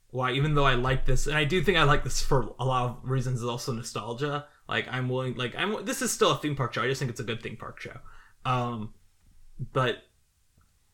why 0.09 0.31
even 0.31 0.53
though 0.53 0.65
I 0.65 0.75
like 0.75 1.05
this 1.05 1.27
and 1.27 1.37
I 1.37 1.43
do 1.43 1.63
think 1.63 1.77
I 1.77 1.83
like 1.83 2.03
this 2.03 2.21
for 2.21 2.53
a 2.59 2.65
lot 2.65 2.85
of 2.85 2.97
reasons 3.03 3.39
is 3.39 3.47
also 3.47 3.71
nostalgia. 3.73 4.45
Like 4.67 4.87
I'm 4.89 5.09
willing 5.09 5.35
like 5.35 5.55
I'm 5.55 5.85
this 5.85 6.01
is 6.01 6.11
still 6.11 6.31
a 6.31 6.37
theme 6.37 6.55
park 6.55 6.73
show. 6.73 6.83
I 6.83 6.87
just 6.87 6.99
think 6.99 7.11
it's 7.11 7.19
a 7.19 7.23
good 7.25 7.41
theme 7.41 7.57
park 7.57 7.79
show. 7.79 7.97
Um 8.45 8.93
but 9.71 10.03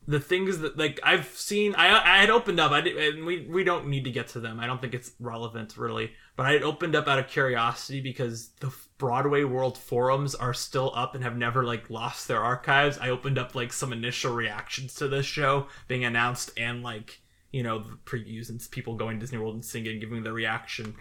the 0.10 0.20
things 0.20 0.58
that 0.58 0.76
like 0.76 1.00
I've 1.04 1.28
seen 1.28 1.76
I 1.76 2.16
I 2.16 2.18
had 2.18 2.32
opened 2.32 2.60
up 2.60 2.72
I 2.72 2.82
did, 2.82 2.98
and 3.16 3.28
we 3.28 3.46
we 3.46 3.64
don't 3.64 3.86
need 3.88 4.06
to 4.06 4.12
get 4.12 4.28
to 4.30 4.40
them 4.40 4.60
I 4.60 4.66
don't 4.66 4.82
think 4.82 4.96
it's 4.96 5.12
relevant 5.20 5.78
really 5.78 6.12
but 6.36 6.48
I 6.48 6.54
had 6.54 6.64
opened 6.64 6.96
up 6.96 7.08
out 7.08 7.20
of 7.20 7.28
curiosity 7.28 8.02
because 8.02 8.50
the 8.60 8.74
Broadway 8.98 9.44
World 9.44 9.78
forums 9.78 10.34
are 10.34 10.54
still 10.54 10.92
up 10.96 11.14
and 11.14 11.24
have 11.24 11.38
never 11.38 11.64
like 11.64 11.92
lost 11.92 12.28
their 12.28 12.42
archives. 12.42 12.98
I 12.98 13.10
opened 13.10 13.38
up 13.38 13.54
like 13.54 13.72
some 13.72 13.94
initial 13.94 14.34
reactions 14.34 14.96
to 14.96 15.08
this 15.08 15.28
show 15.28 15.68
being 15.88 16.06
announced 16.06 16.52
and 16.58 16.82
like 16.82 17.22
you 17.52 17.62
know 17.62 17.84
previews 18.06 18.50
and 18.50 18.60
people 18.72 18.96
going 18.96 19.20
Disney 19.20 19.38
World 19.38 19.54
and 19.54 19.64
singing 19.64 20.00
giving 20.00 20.24
their 20.24 20.34
reaction. 20.34 20.96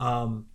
Um 0.00 0.46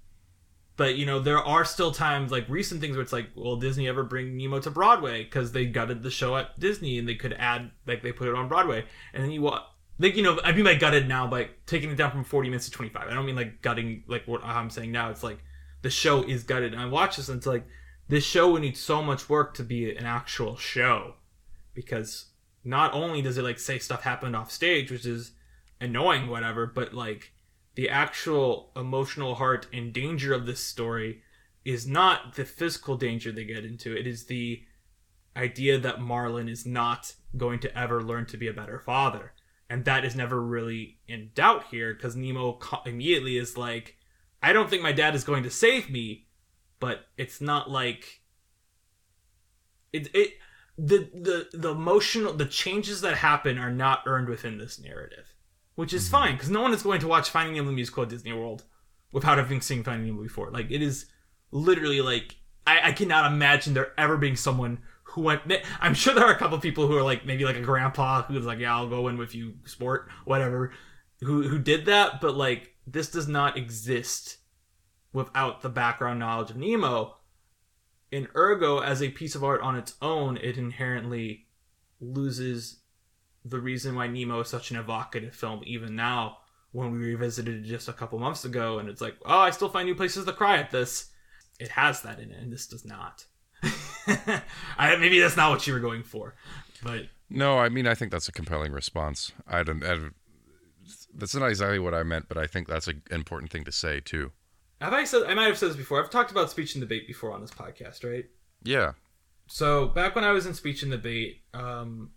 but 0.76 0.95
you 0.95 1.06
know 1.06 1.20
there 1.20 1.40
are 1.40 1.66
still 1.66 1.91
times 1.91 2.32
like 2.32 2.48
recent 2.50 2.82
things 2.82 2.95
where 2.95 3.04
it's 3.04 3.14
like 3.14 3.30
will 3.36 3.58
disney 3.58 3.88
ever 3.88 4.04
bring 4.04 4.38
nemo 4.38 4.60
to 4.60 4.72
broadway? 4.72 5.24
Because 5.24 5.52
they 5.52 5.66
gutted 5.66 6.04
the 6.04 6.12
show 6.12 6.36
at 6.38 6.60
disney 6.60 6.98
and 6.98 7.08
they 7.08 7.16
could 7.16 7.34
add 7.34 7.72
like 7.86 8.02
they 8.02 8.12
put 8.12 8.28
it 8.28 8.36
on 8.36 8.48
broadway. 8.48 8.86
And 9.14 9.24
then 9.24 9.32
you 9.32 9.41
wa- 9.41 9.66
like 10.00 10.16
you 10.16 10.24
know 10.24 10.40
i 10.44 10.52
mean 10.52 10.66
like 10.66 10.80
gutted 10.80 11.08
now 11.08 11.28
by 11.28 11.50
taking 11.66 11.91
it 11.91 11.95
down 11.98 12.12
from 12.12 12.24
40 12.24 12.50
minutes 12.50 12.66
to 12.66 12.72
25 12.72 13.08
i 13.08 13.14
don't 13.14 13.26
mean 13.26 13.36
like 13.36 13.62
gutting 13.62 14.04
like 14.08 14.28
what 14.28 14.44
i'm 14.44 14.70
saying 14.70 14.91
now. 14.91 15.10
It's 15.10 15.24
like 15.24 15.40
the 15.82 15.90
show 15.90 16.24
is 16.24 16.44
gutted. 16.44 16.74
And 16.74 16.82
i 16.82 16.86
watch 16.86 17.18
this 17.18 17.30
and 17.30 17.38
it's 17.38 17.48
like 17.48 17.66
this 18.08 18.24
show 18.24 18.52
would 18.52 18.62
need 18.62 18.78
so 18.78 19.02
much 19.02 19.30
work 19.30 19.54
to 19.56 19.64
be 19.64 19.95
an 19.95 20.06
actual 20.06 20.56
show. 20.56 21.16
Because 21.74 22.26
not 22.64 22.94
only 22.94 23.22
does 23.22 23.38
it 23.38 23.44
like 23.44 23.60
say 23.60 23.80
stuff 23.80 24.04
happened 24.04 24.36
off 24.36 24.52
stage 24.52 24.90
which 24.91 25.06
is 25.06 25.32
annoying 25.82 26.28
whatever 26.28 26.66
but 26.66 26.94
like 26.94 27.34
the 27.76 27.90
actual 27.90 28.72
emotional 28.76 29.36
heart 29.36 29.68
and 29.74 29.94
danger 29.94 30.34
of 30.34 30.45
this 30.45 30.60
story 30.60 31.22
is 31.66 31.88
not 31.88 32.36
the 32.36 32.45
physical 32.45 32.95
danger 32.95 33.32
they 33.32 33.45
get 33.45 33.66
into. 33.66 33.95
It 33.95 34.06
is 34.06 34.26
the 34.26 34.64
idea 35.36 35.80
that 35.80 36.02
Marlin 36.02 36.48
is 36.48 36.66
not 36.66 37.14
going 37.36 37.60
to 37.60 37.78
ever 37.78 38.02
learn 38.02 38.26
to 38.28 38.38
be 38.38 38.48
a 38.48 38.54
better 38.54 38.80
father. 38.80 39.34
And 39.70 39.86
that 39.86 40.06
is 40.06 40.16
never 40.16 40.41
really 40.41 41.00
in 41.08 41.32
doubt 41.34 41.66
here 41.72 41.94
because 41.94 42.16
Nemo 42.16 42.60
immediately 42.86 43.38
is 43.38 43.58
like, 43.58 43.98
I 44.41 44.54
don't 44.54 44.70
think 44.70 44.84
my 44.84 44.91
dad 44.91 45.16
is 45.16 45.24
going 45.24 45.44
to 45.44 45.50
save 45.50 45.90
me, 45.90 46.28
but 46.80 47.08
it's 47.18 47.41
not 47.41 47.72
like 47.72 48.22
it 49.94 50.14
it 50.14 50.34
the 50.78 51.10
the 51.14 51.48
the 51.58 51.72
emotional 51.72 52.34
the 52.34 52.45
changes 52.45 53.02
that 53.02 53.16
happen 53.16 53.58
are 53.58 53.72
not 53.72 54.04
earned 54.06 54.28
within 54.28 54.58
this 54.58 54.80
narrative 54.80 55.32
which 55.76 55.94
is 55.94 56.04
mm-hmm. 56.04 56.12
fine 56.12 56.36
because 56.36 56.50
no 56.50 56.62
one 56.62 56.74
is 56.74 56.84
going 56.84 57.00
to 57.00 57.08
watch 57.08 57.30
Finding 57.30 57.56
Nemo 57.56 57.68
the 57.68 57.74
musical 57.74 58.04
at 58.04 58.10
Disney 58.10 58.34
World 58.34 58.64
without 59.12 59.38
having 59.38 59.62
seen 59.62 59.84
Finding 59.84 60.08
Nemo 60.08 60.22
before. 60.22 60.52
Like 60.52 60.72
it 60.72 60.82
is 60.82 61.08
literally 61.52 62.02
like 62.02 62.36
I, 62.66 62.90
I 62.90 62.91
cannot 62.94 63.32
imagine 63.32 63.74
there 63.74 63.94
ever 63.98 64.18
being 64.18 64.36
someone 64.36 64.80
who 65.04 65.22
went. 65.22 65.41
I'm 65.80 65.94
sure 65.94 66.14
there 66.14 66.26
are 66.26 66.34
a 66.34 66.38
couple 66.38 66.58
people 66.60 66.88
who 66.88 66.98
are 66.98 67.04
like 67.04 67.26
maybe 67.26 67.45
like 67.45 67.56
a 67.56 67.62
grandpa 67.62 68.24
who's 68.24 68.45
like, 68.45 68.60
yeah, 68.60 68.76
I'll 68.76 68.90
go 68.90 69.08
in 69.08 69.18
with 69.18 69.36
you, 69.36 69.56
sport, 69.66 70.10
whatever, 70.26 70.72
who 71.22 71.48
who 71.48 71.60
did 71.60 71.86
that. 71.86 72.22
But 72.22 72.36
like 72.36 72.76
this 72.88 73.10
does 73.10 73.28
not 73.28 73.58
exist 73.58 74.38
without 75.12 75.62
the 75.62 75.70
background 75.70 76.20
knowledge 76.20 76.50
of 76.50 76.58
Nemo. 76.58 77.18
In 78.12 78.28
ergo, 78.36 78.80
as 78.80 79.02
a 79.02 79.10
piece 79.10 79.34
of 79.34 79.44
art 79.44 79.62
on 79.62 79.76
its 79.76 79.95
own, 80.02 80.38
it 80.38 80.58
inherently 80.58 81.48
loses 82.00 82.82
the 83.45 83.60
reason 83.60 83.95
why 83.95 84.07
Nemo 84.07 84.40
is 84.41 84.49
such 84.49 84.72
an 84.72 84.78
evocative 84.78 85.36
film, 85.36 85.61
even 85.65 85.95
now 85.95 86.38
when 86.72 86.91
we 86.91 86.98
revisited 86.98 87.64
it 87.64 87.68
just 87.68 87.88
a 87.88 87.94
couple 87.94 88.18
months 88.20 88.45
ago, 88.45 88.80
and 88.80 88.90
it's 88.90 89.02
like, 89.02 89.15
oh, 89.26 89.40
I 89.40 89.52
still 89.52 89.70
find 89.70 89.88
new 89.88 89.95
places 89.95 90.26
to 90.26 90.34
cry 90.34 90.57
at 90.57 90.72
this. 90.72 91.11
It 91.60 91.70
has 91.70 92.02
that 92.02 92.20
in 92.20 92.32
it, 92.32 92.41
and 92.41 92.52
this 92.52 92.68
does 92.68 92.84
not. 92.84 93.26
I, 94.78 94.95
maybe 94.98 95.20
that's 95.20 95.38
not 95.38 95.52
what 95.52 95.65
you 95.68 95.74
were 95.74 95.80
going 95.80 96.03
for, 96.03 96.36
but 96.84 97.03
no, 97.30 97.57
I 97.57 97.70
mean, 97.70 97.88
I 97.88 97.95
think 97.95 98.11
that's 98.11 98.28
a 98.28 98.32
compelling 98.32 98.72
response. 98.72 99.32
I 99.48 99.64
don't. 99.64 99.84
I, 99.84 99.98
that's 101.15 101.36
not 101.36 101.49
exactly 101.49 101.80
what 101.80 101.94
I 101.94 102.03
meant, 102.03 102.28
but 102.28 102.38
I 102.38 102.48
think 102.48 102.68
that's 102.68 102.88
an 102.88 103.02
important 103.11 103.52
thing 103.52 103.64
to 103.65 103.72
say 103.72 103.99
too. 103.99 104.32
Have 104.82 104.94
I 104.94 105.06
said? 105.06 105.24
I 105.24 105.34
might 105.34 105.45
have 105.45 105.57
said 105.57 105.70
this 105.70 105.78
before. 105.78 106.03
I've 106.03 106.10
talked 106.10 106.32
about 106.32 106.49
speech 106.49 106.76
and 106.76 106.82
debate 106.82 107.07
before 107.07 107.32
on 107.32 107.41
this 107.41 107.52
podcast, 107.52 108.03
right? 108.03 108.26
Yeah. 108.64 108.94
So 109.48 109.88
back 109.88 110.15
when 110.15 110.24
I 110.24 110.32
was 110.32 110.45
in 110.45 110.53
speech 110.53 110.84
and 110.84 110.91
debate, 110.91 111.44
um, 111.53 112.11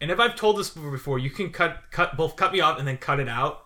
and 0.00 0.10
if 0.10 0.20
I've 0.20 0.36
told 0.36 0.58
this 0.58 0.70
before, 0.70 1.18
you 1.18 1.30
can 1.30 1.50
cut 1.50 1.90
cut 1.90 2.16
both 2.16 2.36
cut 2.36 2.52
me 2.52 2.60
off 2.60 2.78
and 2.78 2.86
then 2.86 2.96
cut 2.96 3.20
it 3.20 3.28
out. 3.28 3.64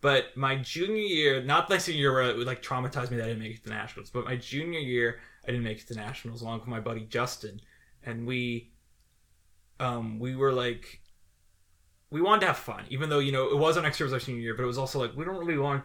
But 0.00 0.36
my 0.36 0.56
junior 0.56 0.96
year, 0.96 1.42
not 1.42 1.70
my 1.70 1.78
senior 1.78 2.00
year 2.00 2.12
where 2.12 2.30
it 2.30 2.36
would 2.36 2.46
like 2.46 2.62
traumatize 2.62 3.10
me 3.10 3.16
that 3.16 3.24
I 3.24 3.28
didn't 3.28 3.42
make 3.42 3.56
it 3.56 3.64
to 3.64 3.70
nationals, 3.70 4.10
but 4.10 4.24
my 4.24 4.36
junior 4.36 4.78
year 4.78 5.20
I 5.44 5.48
didn't 5.48 5.64
make 5.64 5.80
it 5.80 5.88
to 5.88 5.94
nationals 5.94 6.42
along 6.42 6.60
with 6.60 6.68
my 6.68 6.80
buddy 6.80 7.06
Justin, 7.06 7.60
and 8.04 8.26
we, 8.26 8.72
um, 9.80 10.18
we 10.18 10.36
were 10.36 10.52
like, 10.52 11.00
we 12.10 12.20
wanted 12.20 12.40
to 12.42 12.46
have 12.48 12.56
fun, 12.56 12.84
even 12.88 13.08
though 13.08 13.18
you 13.18 13.32
know 13.32 13.48
it 13.48 13.56
was 13.56 13.76
our 13.76 13.82
next 13.82 13.98
year 14.00 14.06
was 14.06 14.12
our 14.12 14.20
senior 14.20 14.40
year, 14.40 14.54
but 14.54 14.62
it 14.62 14.66
was 14.66 14.78
also 14.78 15.00
like 15.00 15.16
we 15.16 15.24
don't 15.24 15.38
really 15.38 15.58
want. 15.58 15.84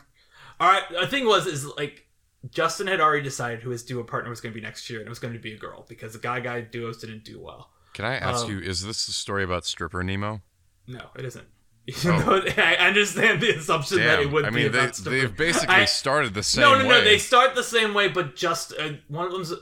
All 0.59 0.67
right, 0.67 0.83
the 0.89 1.07
thing 1.07 1.25
was 1.25 1.47
is 1.47 1.65
like 1.65 2.07
Justin 2.49 2.87
had 2.87 2.99
already 2.99 3.23
decided 3.23 3.61
who 3.61 3.69
his 3.69 3.83
duo 3.83 4.03
partner 4.03 4.29
was 4.29 4.41
going 4.41 4.53
to 4.53 4.59
be 4.59 4.65
next 4.65 4.89
year, 4.89 4.99
and 4.99 5.07
it 5.07 5.09
was 5.09 5.19
going 5.19 5.33
to 5.33 5.39
be 5.39 5.53
a 5.53 5.57
girl 5.57 5.85
because 5.87 6.13
the 6.13 6.19
guy 6.19 6.39
guy 6.39 6.61
duos 6.61 6.99
didn't 6.99 7.23
do 7.23 7.39
well. 7.39 7.71
Can 7.93 8.05
I 8.05 8.15
ask 8.15 8.45
um, 8.45 8.51
you, 8.51 8.59
is 8.59 8.83
this 8.83 9.05
the 9.05 9.11
story 9.11 9.43
about 9.43 9.65
stripper 9.65 10.03
Nemo? 10.03 10.41
No, 10.87 11.01
it 11.17 11.25
isn't. 11.25 11.47
Oh. 12.05 12.41
I 12.57 12.75
understand 12.75 13.41
the 13.41 13.49
assumption 13.55 13.97
Damn. 13.97 14.07
that 14.07 14.19
it 14.21 14.31
would 14.31 14.45
I 14.45 14.49
mean, 14.49 14.71
be 14.71 14.77
they, 14.77 14.91
they've 15.03 15.35
basically 15.35 15.75
I, 15.75 15.85
started 15.85 16.33
the 16.33 16.43
same. 16.43 16.61
No, 16.61 16.77
no, 16.77 16.83
no. 16.83 16.89
Way. 16.89 17.03
They 17.03 17.17
start 17.17 17.55
the 17.55 17.63
same 17.63 17.93
way, 17.93 18.07
but 18.07 18.35
just 18.35 18.73
uh, 18.79 18.93
one 19.07 19.25
of 19.25 19.33
them's 19.33 19.53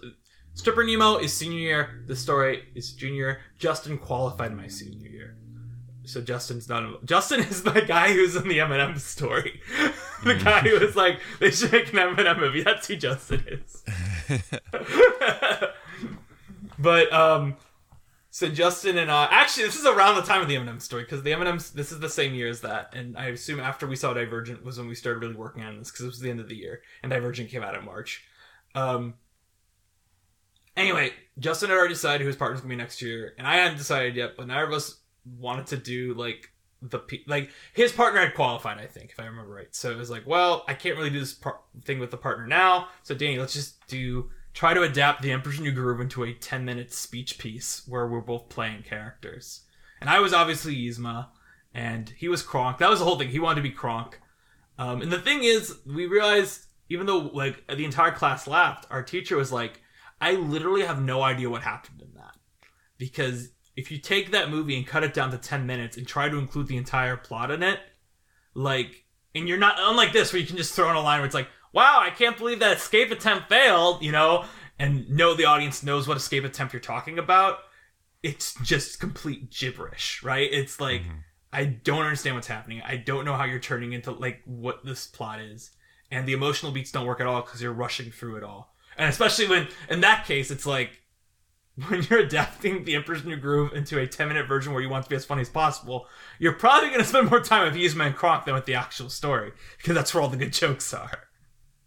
stripper 0.54 0.84
Nemo 0.84 1.18
is 1.18 1.34
senior 1.34 1.58
year. 1.58 2.04
The 2.08 2.16
story 2.16 2.66
is 2.76 2.92
junior. 2.92 3.40
Justin 3.58 3.98
qualified 3.98 4.56
my 4.56 4.68
senior 4.68 5.08
year, 5.08 5.38
so 6.04 6.22
Justin's 6.22 6.68
not. 6.70 7.04
Justin 7.06 7.40
is 7.40 7.64
the 7.64 7.82
guy 7.82 8.14
who's 8.14 8.36
in 8.36 8.48
the 8.48 8.60
Eminem 8.60 9.00
story. 9.00 9.62
the 10.24 10.36
guy 10.36 10.60
who 10.60 10.78
was 10.78 10.96
like, 10.96 11.20
they 11.40 11.52
should 11.52 11.72
make 11.72 11.92
an 11.94 12.00
Eminem 12.00 12.38
movie. 12.38 12.62
That's 12.62 12.86
who 12.88 12.98
Justin 12.98 13.44
is. 13.48 13.84
but 16.78 17.12
um 17.12 17.56
so 18.40 18.48
Justin 18.48 18.98
and 18.98 19.12
uh, 19.12 19.28
actually, 19.30 19.66
this 19.66 19.78
is 19.78 19.86
around 19.86 20.16
the 20.16 20.22
time 20.22 20.42
of 20.42 20.48
the 20.48 20.56
Eminem 20.56 20.82
story 20.82 21.04
because 21.04 21.24
the 21.24 21.32
Eminem 21.32 21.74
this 21.74 21.92
is 21.92 22.00
the 22.00 22.08
same 22.08 22.34
year 22.34 22.48
as 22.48 22.62
that, 22.62 22.94
and 22.96 23.18
I 23.18 23.26
assume 23.26 23.60
after 23.60 23.86
we 23.86 23.98
saw 23.98 24.14
Divergent 24.14 24.64
was 24.64 24.78
when 24.78 24.88
we 24.88 24.96
started 24.96 25.20
really 25.20 25.36
working 25.36 25.62
on 25.62 25.78
this 25.78 25.92
because 25.92 26.06
it 26.06 26.08
was 26.08 26.20
the 26.22 26.30
end 26.30 26.40
of 26.40 26.48
the 26.48 26.56
year, 26.56 26.82
and 27.04 27.12
Divergent 27.12 27.50
came 27.50 27.64
out 27.64 27.76
in 27.76 27.84
March. 27.84 28.24
Um. 28.76 29.16
Anyway, 30.78 31.12
Justin 31.38 31.68
had 31.70 31.78
already 31.78 31.96
decided 31.96 32.22
who 32.22 32.28
his 32.28 32.38
partner's 32.38 32.62
gonna 32.62 32.70
be 32.70 32.78
next 32.78 33.02
year, 33.02 33.34
and 33.38 33.46
I 33.46 33.58
hadn't 33.58 33.78
decided 33.78 34.16
yet, 34.16 34.38
but 34.38 34.48
neither 34.48 34.68
of 34.68 34.72
us 34.72 35.02
wanted 35.38 35.68
to 35.68 35.76
do 35.76 36.14
like 36.14 36.50
the 36.82 37.02
like 37.28 37.50
his 37.74 37.92
partner 37.92 38.22
had 38.22 38.36
qualified, 38.36 38.78
I 38.78 38.86
think, 38.86 39.12
if 39.12 39.20
I 39.20 39.26
remember 39.26 39.54
right. 39.54 39.76
So 39.76 39.92
it 39.92 39.98
was 39.98 40.10
like, 40.10 40.26
well, 40.26 40.64
I 40.66 40.76
can't 40.76 40.96
really 40.96 41.10
do 41.10 41.20
this 41.20 41.34
par- 41.34 41.60
thing 41.84 42.00
with 42.00 42.10
the 42.10 42.16
partner 42.16 42.48
now, 42.48 42.88
so 43.04 43.14
Danny, 43.14 43.38
let's 43.38 43.54
just 43.54 43.86
do 43.88 44.30
try 44.60 44.74
to 44.74 44.84
adapt 44.84 45.22
the 45.22 45.32
Emperor's 45.32 45.62
New 45.62 45.72
Groove 45.72 46.02
into 46.02 46.26
a 46.26 46.34
10 46.34 46.66
minute 46.66 46.92
speech 46.92 47.38
piece 47.38 47.82
where 47.88 48.06
we're 48.06 48.20
both 48.20 48.50
playing 48.50 48.84
characters. 48.84 49.62
And 50.02 50.10
I 50.10 50.20
was 50.20 50.34
obviously 50.34 50.76
Yzma, 50.76 51.28
and 51.74 52.10
he 52.10 52.28
was 52.28 52.44
Kronk. 52.44 52.78
That 52.80 52.90
was 52.90 53.00
the 53.00 53.06
whole 53.06 53.18
thing. 53.18 53.30
He 53.30 53.40
wanted 53.40 53.62
to 53.62 53.70
be 53.70 53.72
Kronk. 53.72 54.20
Um, 54.78 55.02
and 55.02 55.14
the 55.14 55.22
thing 55.22 55.46
is, 55.46 55.78
we 55.86 56.08
realized, 56.08 56.66
even 56.90 57.06
though 57.06 57.20
like 57.20 57.66
the 57.68 57.86
entire 57.86 58.12
class 58.12 58.48
laughed, 58.48 58.86
our 58.90 59.02
teacher 59.02 59.38
was 59.38 59.50
like, 59.50 59.80
I 60.20 60.34
literally 60.34 60.82
have 60.86 61.02
no 61.02 61.22
idea 61.22 61.50
what 61.50 61.62
happened 61.62 62.02
in 62.02 62.14
that. 62.16 62.36
Because 62.98 63.52
if 63.78 63.90
you 63.90 63.98
take 63.98 64.32
that 64.32 64.50
movie 64.50 64.76
and 64.76 64.86
cut 64.86 65.06
it 65.06 65.14
down 65.14 65.32
to 65.32 65.38
10 65.38 65.66
minutes 65.66 65.96
and 65.96 66.06
try 66.06 66.28
to 66.28 66.38
include 66.38 66.68
the 66.68 66.76
entire 66.76 67.16
plot 67.16 67.50
in 67.50 67.64
it, 67.64 67.80
like, 68.56 69.06
and 69.34 69.48
you're 69.48 69.58
not, 69.58 69.76
unlike 69.80 70.12
this 70.12 70.34
where 70.34 70.42
you 70.42 70.48
can 70.48 70.58
just 70.58 70.74
throw 70.74 70.90
in 70.90 70.98
a 70.98 71.02
line 71.02 71.20
where 71.20 71.26
it's 71.26 71.34
like, 71.34 71.48
wow, 71.74 72.00
I 72.02 72.10
can't 72.10 72.38
believe 72.38 72.60
that 72.60 72.78
escape 72.78 73.12
attempt 73.12 73.50
failed, 73.50 74.02
you 74.02 74.12
know, 74.12 74.46
and 74.78 75.10
know 75.10 75.34
the 75.34 75.46
audience 75.46 75.84
knows 75.84 76.08
what 76.08 76.18
escape 76.18 76.44
attempt 76.44 76.74
you're 76.74 76.80
talking 76.80 77.20
about, 77.20 77.60
it's 78.24 78.56
just 78.64 79.00
complete 79.00 79.52
gibberish, 79.52 80.24
right? 80.24 80.50
It's 80.52 80.80
like, 80.80 81.02
mm-hmm. 81.02 81.18
I 81.52 81.66
don't 81.66 82.04
understand 82.04 82.36
what's 82.36 82.48
happening. 82.48 82.82
I 82.86 82.98
don't 82.98 83.26
know 83.26 83.36
how 83.36 83.46
you're 83.46 83.60
turning 83.60 83.94
into 83.94 84.12
like 84.12 84.42
what 84.46 84.86
this 84.86 85.08
plot 85.08 85.40
is. 85.42 85.72
And 86.12 86.28
the 86.28 86.34
emotional 86.34 86.72
beats 86.72 86.92
don't 86.92 87.06
work 87.06 87.22
at 87.22 87.28
all 87.28 87.42
because 87.42 87.62
you're 87.62 87.74
rushing 87.74 88.12
through 88.12 88.38
it 88.38 88.44
all. 88.44 88.74
And 88.98 89.10
especially 89.10 89.48
when, 89.48 89.68
in 89.90 90.02
that 90.02 90.26
case, 90.26 90.52
it's 90.52 90.66
like, 90.66 91.02
when 91.88 92.06
you're 92.10 92.20
adapting 92.20 92.84
the 92.84 92.96
Emperor's 92.96 93.24
New 93.24 93.38
Groove 93.38 93.74
into 93.74 94.00
a 94.00 94.08
10 94.08 94.28
minute 94.28 94.48
version 94.48 94.74
where 94.74 94.82
you 94.82 94.90
want 94.90 95.06
to 95.06 95.10
be 95.10 95.16
as 95.16 95.26
funny 95.26 95.42
as 95.42 95.50
possible, 95.50 96.08
you're 96.38 96.54
probably 96.54 96.90
going 96.90 97.02
to 97.02 97.08
spend 97.08 97.30
more 97.30 97.40
time 97.40 97.72
with 97.72 97.82
Yzma 97.82 98.08
and 98.08 98.16
Kronk 98.16 98.46
than 98.46 98.54
with 98.54 98.66
the 98.66 98.76
actual 98.76 99.10
story 99.10 99.54
because 99.78 99.96
that's 99.96 100.14
where 100.14 100.22
all 100.22 100.30
the 100.30 100.38
good 100.38 100.54
jokes 100.54 100.94
are. 100.94 101.29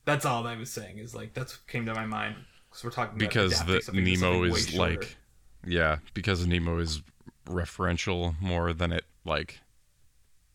That's 0.04 0.24
all 0.24 0.46
I 0.46 0.56
was 0.56 0.70
saying. 0.70 0.98
Is 0.98 1.14
like 1.14 1.34
that's 1.34 1.58
what 1.58 1.66
came 1.66 1.86
to 1.86 1.94
my 1.94 2.06
mind 2.06 2.36
because 2.68 2.84
we're 2.84 2.90
talking 2.90 3.16
about 3.16 3.18
because 3.18 3.64
the 3.64 3.80
Nemo 3.92 4.44
is 4.44 4.74
like, 4.74 5.16
yeah, 5.66 5.98
because 6.14 6.46
Nemo 6.46 6.78
is 6.78 7.02
referential 7.46 8.34
more 8.40 8.72
than 8.72 8.92
it 8.92 9.04
like 9.24 9.60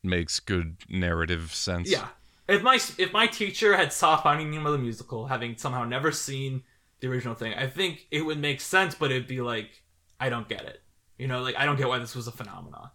makes 0.03 0.39
good 0.39 0.77
narrative 0.89 1.53
sense. 1.53 1.89
Yeah. 1.89 2.07
If 2.47 2.63
my 2.63 2.75
if 2.97 3.11
my 3.11 3.27
teacher 3.27 3.75
had 3.75 3.91
saw 3.91 4.17
Finding 4.17 4.51
Nemo 4.51 4.71
the 4.71 4.77
musical, 4.77 5.27
having 5.27 5.57
somehow 5.57 5.83
never 5.83 6.11
seen 6.11 6.63
the 6.99 7.07
original 7.07 7.35
thing, 7.35 7.53
I 7.53 7.67
think 7.67 8.07
it 8.09 8.21
would 8.21 8.39
make 8.39 8.61
sense, 8.61 8.95
but 8.95 9.11
it'd 9.11 9.27
be 9.27 9.41
like, 9.41 9.83
I 10.19 10.29
don't 10.29 10.47
get 10.47 10.63
it. 10.63 10.81
You 11.17 11.27
know, 11.27 11.41
like 11.41 11.55
I 11.57 11.65
don't 11.65 11.75
get 11.75 11.87
why 11.87 11.99
this 11.99 12.15
was 12.15 12.27
a 12.27 12.31
phenomenon. 12.31 12.89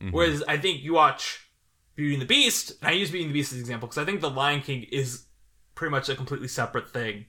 Mm-hmm. 0.00 0.14
Whereas 0.14 0.42
I 0.46 0.58
think 0.58 0.82
you 0.82 0.94
watch 0.94 1.50
Beauty 1.94 2.14
and 2.14 2.22
the 2.22 2.26
Beast, 2.26 2.72
and 2.82 2.90
I 2.90 2.92
use 2.92 3.10
Beauty 3.10 3.24
and 3.24 3.30
the 3.30 3.38
Beast 3.38 3.52
as 3.52 3.58
an 3.58 3.62
example 3.62 3.88
because 3.88 3.98
I 3.98 4.04
think 4.04 4.20
The 4.20 4.30
Lion 4.30 4.60
King 4.60 4.82
is 4.82 5.25
pretty 5.76 5.92
much 5.92 6.08
a 6.08 6.16
completely 6.16 6.48
separate 6.48 6.90
thing 6.90 7.26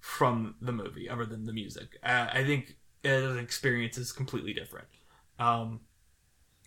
from 0.00 0.56
the 0.60 0.72
movie, 0.72 1.08
other 1.08 1.24
than 1.24 1.46
the 1.46 1.52
music. 1.52 1.96
Uh, 2.02 2.28
I 2.30 2.44
think 2.44 2.76
the 3.02 3.38
experience 3.38 3.96
is 3.96 4.12
completely 4.12 4.52
different, 4.52 4.88
um, 5.38 5.80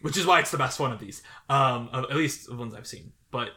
which 0.01 0.17
is 0.17 0.25
why 0.25 0.39
it's 0.39 0.49
the 0.49 0.57
best 0.57 0.79
one 0.79 0.91
of 0.91 0.99
these, 0.99 1.21
um, 1.47 1.89
at 1.93 2.15
least 2.15 2.49
the 2.49 2.55
ones 2.55 2.73
I've 2.73 2.87
seen. 2.87 3.11
But 3.29 3.49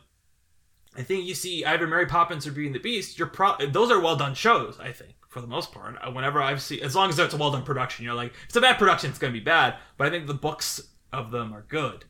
I 0.94 1.02
think 1.02 1.24
you 1.24 1.34
see 1.34 1.64
either 1.64 1.86
Mary 1.86 2.04
Poppins 2.06 2.46
or 2.46 2.52
Beauty 2.52 2.66
and 2.66 2.74
the 2.74 2.80
Beast. 2.80 3.18
You're 3.18 3.28
pro- 3.28 3.56
those 3.66 3.90
are 3.90 4.00
well 4.00 4.16
done 4.16 4.34
shows. 4.34 4.78
I 4.78 4.92
think 4.92 5.14
for 5.28 5.40
the 5.40 5.46
most 5.46 5.72
part. 5.72 5.96
Uh, 6.02 6.10
Whenever 6.10 6.42
I've 6.42 6.60
seen, 6.60 6.82
as 6.82 6.94
long 6.94 7.08
as 7.08 7.18
it's 7.18 7.32
a 7.32 7.36
well 7.36 7.52
done 7.52 7.62
production, 7.62 8.04
you're 8.04 8.14
like, 8.14 8.34
it's 8.44 8.56
a 8.56 8.60
bad 8.60 8.78
production, 8.78 9.08
it's 9.10 9.18
gonna 9.18 9.32
be 9.32 9.40
bad. 9.40 9.76
But 9.96 10.08
I 10.08 10.10
think 10.10 10.26
the 10.26 10.34
books 10.34 10.80
of 11.12 11.30
them 11.30 11.54
are 11.54 11.64
good. 11.68 12.04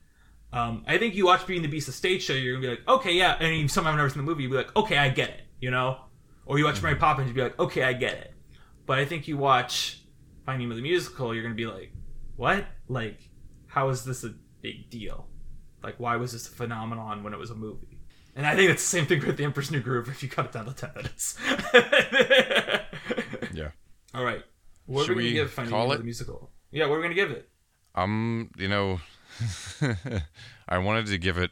Um, 0.53 0.85
I 0.89 0.99
think 0.99 1.15
you 1.15 1.27
watch 1.27 1.47
Beauty 1.47 1.59
and 1.59 1.65
the 1.65 1.71
Beast, 1.71 1.87
the 1.87 1.93
stage 1.93 2.23
show, 2.23 2.33
you're 2.33 2.55
gonna 2.55 2.67
be 2.67 2.71
like, 2.71 2.89
okay, 2.89 3.13
yeah. 3.13 3.37
And 3.39 3.55
you 3.55 3.69
somehow 3.69 3.95
never 3.95 4.09
seen 4.09 4.19
the 4.19 4.25
movie, 4.25 4.43
you'll 4.43 4.53
be 4.53 4.59
like, 4.59 4.75
okay, 4.75 4.97
I 4.97 5.11
get 5.11 5.29
it, 5.29 5.43
you 5.61 5.71
know. 5.71 5.99
Or 6.47 6.59
you 6.59 6.65
watch 6.65 6.83
Mary 6.83 6.97
Poppins, 6.97 7.29
you'd 7.29 7.37
be 7.37 7.43
like, 7.43 7.59
okay, 7.59 7.83
I 7.85 7.93
get 7.93 8.15
it. 8.15 8.35
But 8.87 8.99
I 8.99 9.05
think 9.05 9.29
you 9.29 9.37
watch 9.37 10.03
Finding 10.45 10.69
Nemo 10.69 10.77
the 10.77 10.83
musical, 10.83 11.33
you're 11.35 11.43
gonna 11.45 11.55
be 11.55 11.67
like, 11.67 11.93
what? 12.37 12.67
Like, 12.89 13.21
how 13.67 13.89
is 13.91 14.05
this 14.05 14.25
a 14.25 14.35
big 14.63 14.91
deal? 14.91 15.29
Like, 15.83 16.01
why 16.01 16.17
was 16.17 16.33
this 16.33 16.49
a 16.49 16.51
phenomenon 16.51 17.23
when 17.23 17.33
it 17.33 17.39
was 17.39 17.51
a 17.51 17.55
movie? 17.55 18.01
And 18.37 18.47
I 18.47 18.55
think 18.57 18.71
it's 18.71 18.83
the 18.83 18.89
same 18.89 19.07
thing 19.07 19.25
with 19.27 19.37
The 19.37 19.45
Emperor's 19.45 19.71
New 19.71 19.81
Groove 19.81 20.09
if 20.09 20.23
you 20.23 20.29
cut 20.29 20.47
it 20.47 20.53
down 20.53 20.67
to 20.67 20.73
10 20.73 20.91
minutes. 20.97 21.37
Yeah. 23.53 23.71
All 24.15 24.25
right. 24.25 24.43
What 24.87 25.07
Should 25.07 25.13
are 25.13 25.17
we 25.17 25.23
going 25.25 25.35
to 25.35 25.41
give 25.43 25.51
Finding 25.53 25.73
call 25.73 25.83
Nemo 25.83 25.95
it? 25.95 25.99
the 25.99 26.05
musical? 26.05 26.51
Yeah, 26.71 26.87
what 26.87 26.95
are 26.95 26.99
we 26.99 27.03
going 27.05 27.17
to 27.17 27.23
give 27.23 27.31
it? 27.31 27.49
Um, 27.95 28.51
you 28.57 28.69
know, 28.69 29.01
I 30.69 30.79
wanted 30.79 31.07
to 31.07 31.19
give 31.19 31.39
it 31.39 31.51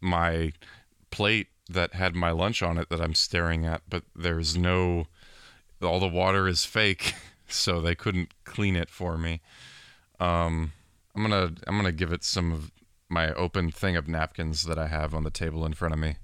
my 0.00 0.52
plate 1.10 1.48
that 1.68 1.94
had 1.94 2.14
my 2.14 2.30
lunch 2.30 2.62
on 2.62 2.78
it 2.78 2.88
that 2.90 3.00
I'm 3.00 3.14
staring 3.14 3.66
at, 3.66 3.82
but 3.88 4.04
there's 4.14 4.56
no 4.56 5.06
all 5.82 6.00
the 6.00 6.08
water 6.08 6.48
is 6.48 6.64
fake, 6.64 7.14
so 7.48 7.80
they 7.80 7.94
couldn't 7.94 8.34
clean 8.44 8.76
it 8.76 8.90
for 8.90 9.16
me. 9.16 9.40
Um, 10.18 10.72
I'm 11.14 11.22
gonna 11.22 11.52
I'm 11.66 11.76
gonna 11.76 11.92
give 11.92 12.12
it 12.12 12.24
some 12.24 12.52
of 12.52 12.70
my 13.08 13.32
open 13.34 13.70
thing 13.70 13.96
of 13.96 14.08
napkins 14.08 14.64
that 14.64 14.78
I 14.78 14.88
have 14.88 15.14
on 15.14 15.24
the 15.24 15.30
table 15.30 15.64
in 15.64 15.72
front 15.72 15.94
of 15.94 16.00
me. 16.00 16.16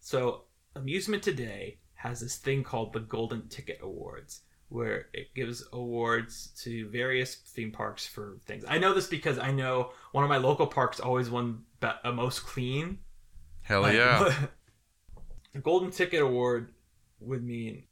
So, 0.00 0.42
Amusement 0.74 1.22
Today 1.22 1.78
has 1.94 2.20
this 2.20 2.36
thing 2.36 2.62
called 2.62 2.92
the 2.92 3.00
Golden 3.00 3.48
Ticket 3.48 3.78
Awards, 3.82 4.40
where 4.68 5.06
it 5.12 5.32
gives 5.34 5.64
awards 5.72 6.48
to 6.62 6.88
various 6.90 7.34
theme 7.36 7.70
parks 7.70 8.06
for 8.06 8.38
things. 8.44 8.64
I 8.68 8.78
know 8.78 8.92
this 8.92 9.06
because 9.06 9.38
I 9.38 9.50
know 9.52 9.92
one 10.12 10.24
of 10.24 10.30
my 10.30 10.36
local 10.36 10.66
parks 10.66 11.00
always 11.00 11.30
won 11.30 11.62
be- 11.80 11.88
uh, 12.02 12.12
most 12.12 12.40
clean. 12.44 12.98
Hell 13.62 13.82
Like, 13.82 13.94
yeah! 13.94 14.34
Golden 15.62 15.90
Ticket 15.90 16.20
Award 16.20 16.74
would 17.20 17.44
mean 17.44 17.84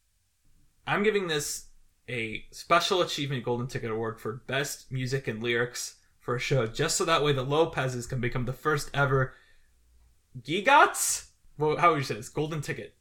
I'm 0.86 1.02
giving 1.02 1.28
this 1.28 1.66
a 2.08 2.44
special 2.50 3.00
achievement 3.02 3.44
Golden 3.44 3.66
Ticket 3.66 3.90
Award 3.90 4.20
for 4.20 4.42
best 4.46 4.90
music 4.90 5.28
and 5.28 5.42
lyrics 5.42 5.96
for 6.18 6.36
a 6.36 6.40
show, 6.40 6.66
just 6.66 6.96
so 6.96 7.04
that 7.04 7.22
way 7.22 7.32
the 7.32 7.44
Lopez's 7.44 8.06
can 8.06 8.20
become 8.20 8.44
the 8.44 8.52
first 8.52 8.90
ever 8.92 9.34
Gigots. 10.42 11.28
Well, 11.58 11.76
how 11.76 11.90
would 11.90 11.98
you 11.98 12.04
say 12.04 12.14
this? 12.14 12.28
Golden 12.28 12.60
Ticket. 12.60 12.94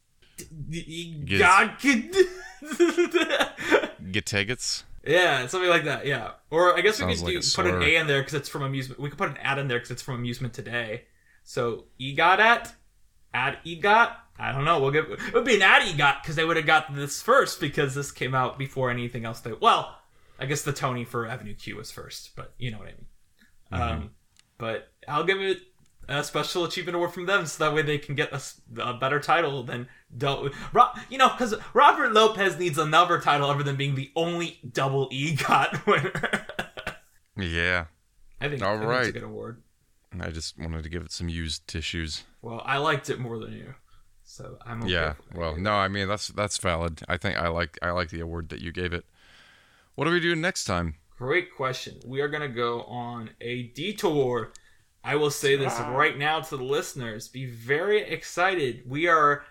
Get 4.11 4.25
tickets. 4.25 4.83
Yeah, 5.05 5.47
something 5.47 5.69
like 5.69 5.85
that. 5.85 6.05
Yeah, 6.05 6.31
or 6.49 6.77
I 6.77 6.81
guess 6.81 6.99
we 7.01 7.15
could 7.15 7.25
do, 7.25 7.41
put 7.55 7.65
an. 7.65 7.81
A 7.81 7.95
in 7.95 8.07
there 8.07 8.21
because 8.21 8.33
it's 8.35 8.49
from 8.49 8.61
amusement. 8.61 8.99
We 8.99 9.09
could 9.09 9.17
put 9.17 9.29
an 9.29 9.37
ad 9.37 9.57
in 9.57 9.67
there 9.67 9.77
because 9.79 9.91
it's 9.91 10.01
from 10.01 10.15
amusement 10.15 10.53
today. 10.53 11.05
So 11.43 11.85
EGOT 11.99 12.39
at 12.39 12.75
ad 13.33 13.57
EGOT. 13.65 14.15
I 14.41 14.51
don't 14.51 14.65
know. 14.65 14.79
We'll 14.79 14.91
give 14.91 15.05
it 15.11 15.33
would 15.33 15.45
be 15.45 15.55
an 15.55 15.61
ad 15.61 15.97
got 15.97 16.23
because 16.23 16.35
they 16.35 16.43
would 16.43 16.57
have 16.57 16.65
got 16.65 16.93
this 16.95 17.21
first 17.21 17.61
because 17.61 17.93
this 17.93 18.11
came 18.11 18.33
out 18.33 18.57
before 18.57 18.89
anything 18.89 19.23
else. 19.23 19.39
They 19.39 19.53
well, 19.53 19.99
I 20.39 20.47
guess 20.47 20.63
the 20.63 20.73
Tony 20.73 21.05
for 21.05 21.27
Avenue 21.27 21.53
Q 21.53 21.77
was 21.77 21.91
first, 21.91 22.35
but 22.35 22.53
you 22.57 22.71
know 22.71 22.79
what 22.79 22.87
I 22.87 22.91
mean. 22.91 23.05
Mm-hmm. 23.71 23.81
Um, 24.03 24.11
but 24.57 24.91
I'll 25.07 25.23
give 25.23 25.39
it 25.39 25.59
a 26.09 26.23
special 26.23 26.65
achievement 26.65 26.95
award 26.95 27.13
from 27.13 27.27
them 27.27 27.45
so 27.45 27.63
that 27.63 27.75
way 27.75 27.83
they 27.83 27.99
can 27.99 28.15
get 28.15 28.33
a 28.79 28.93
better 28.95 29.19
title 29.19 29.63
than 29.63 29.87
Del- 30.17 30.49
Ro- 30.73 30.89
you 31.09 31.17
know 31.17 31.29
because 31.29 31.53
Robert 31.73 32.11
Lopez 32.11 32.57
needs 32.57 32.77
another 32.77 33.19
title 33.19 33.49
other 33.49 33.63
than 33.63 33.75
being 33.75 33.95
the 33.95 34.11
only 34.15 34.59
double 34.73 35.07
EGOT 35.13 35.85
winner. 35.85 36.47
Yeah, 37.37 37.85
I 38.41 38.49
think, 38.49 38.61
All 38.61 38.75
I 38.75 38.79
think 38.79 38.83
it's 38.83 38.83
a 38.83 38.87
right. 38.87 39.13
good 39.13 39.23
award. 39.23 39.61
I 40.19 40.29
just 40.31 40.57
wanted 40.59 40.83
to 40.83 40.89
give 40.89 41.03
it 41.03 41.11
some 41.11 41.29
used 41.29 41.67
tissues. 41.67 42.23
Well, 42.41 42.61
I 42.65 42.77
liked 42.77 43.09
it 43.09 43.19
more 43.19 43.39
than 43.39 43.53
you, 43.53 43.75
so 44.31 44.57
I'm 44.65 44.83
okay. 44.83 44.91
Yeah. 44.93 45.13
Well, 45.35 45.57
no, 45.57 45.73
I 45.73 45.89
mean 45.89 46.07
that's 46.07 46.29
that's 46.29 46.57
valid. 46.57 47.01
I 47.09 47.17
think 47.17 47.37
I 47.37 47.49
like 47.49 47.77
I 47.81 47.91
like 47.91 48.09
the 48.11 48.21
award 48.21 48.47
that 48.49 48.61
you 48.61 48.71
gave 48.71 48.93
it. 48.93 49.05
What 49.95 50.05
do 50.05 50.11
we 50.11 50.21
do 50.21 50.35
next 50.35 50.63
time? 50.63 50.95
Great 51.17 51.53
question. 51.53 51.99
We 52.05 52.21
are 52.21 52.29
going 52.29 52.41
to 52.41 52.47
go 52.47 52.83
on 52.83 53.31
a 53.41 53.63
detour. 53.63 54.53
I 55.03 55.17
will 55.17 55.29
say 55.29 55.55
this 55.55 55.73
ah. 55.75 55.91
right 55.91 56.17
now 56.17 56.39
to 56.39 56.57
the 56.57 56.63
listeners. 56.63 57.27
Be 57.27 57.45
very 57.45 58.01
excited. 58.01 58.83
We 58.87 59.07
are 59.07 59.43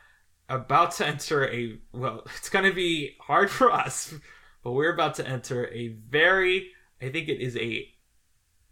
about 0.49 0.93
to 0.93 1.07
enter 1.07 1.47
a, 1.49 1.79
well, 1.93 2.23
it's 2.37 2.49
going 2.49 2.65
to 2.65 2.75
be 2.75 3.17
hard 3.21 3.51
for 3.51 3.71
us, 3.71 4.15
but 4.65 4.73
we're 4.73 4.93
about 4.93 5.15
to 5.17 5.29
enter 5.29 5.69
a 5.69 5.89
very, 5.89 6.71
I 7.01 7.11
think 7.11 7.29
it 7.29 7.41
is 7.41 7.57
a, 7.57 7.87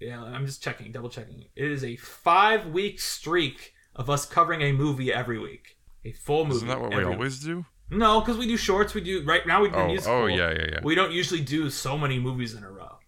yeah, 0.00 0.22
I'm 0.22 0.46
just 0.46 0.62
checking, 0.62 0.90
double 0.90 1.10
checking. 1.10 1.44
It 1.54 1.70
is 1.70 1.84
a 1.84 1.96
five 1.96 2.66
week 2.66 2.98
streak 2.98 3.74
of 3.94 4.10
us 4.10 4.26
covering 4.26 4.62
a 4.62 4.72
movie 4.72 5.12
every 5.12 5.38
week. 5.38 5.77
A 6.08 6.12
full 6.12 6.44
movie. 6.44 6.56
Isn't 6.56 6.68
that 6.68 6.80
what 6.80 6.90
we 6.90 6.96
every 6.96 7.12
always 7.14 7.40
do? 7.40 7.64
No, 7.90 8.20
because 8.20 8.36
we 8.36 8.46
do 8.46 8.56
shorts. 8.56 8.92
We 8.94 9.00
do 9.00 9.24
right 9.24 9.46
now. 9.46 9.62
We 9.62 9.68
do 9.70 9.76
Oh, 9.76 9.86
musical. 9.86 10.12
oh 10.14 10.26
yeah, 10.26 10.50
yeah, 10.50 10.66
yeah. 10.72 10.80
We 10.82 10.94
don't 10.94 11.12
usually 11.12 11.40
do 11.40 11.70
so 11.70 11.96
many 11.96 12.18
movies 12.18 12.54
in 12.54 12.62
a 12.64 12.70
row. 12.70 12.98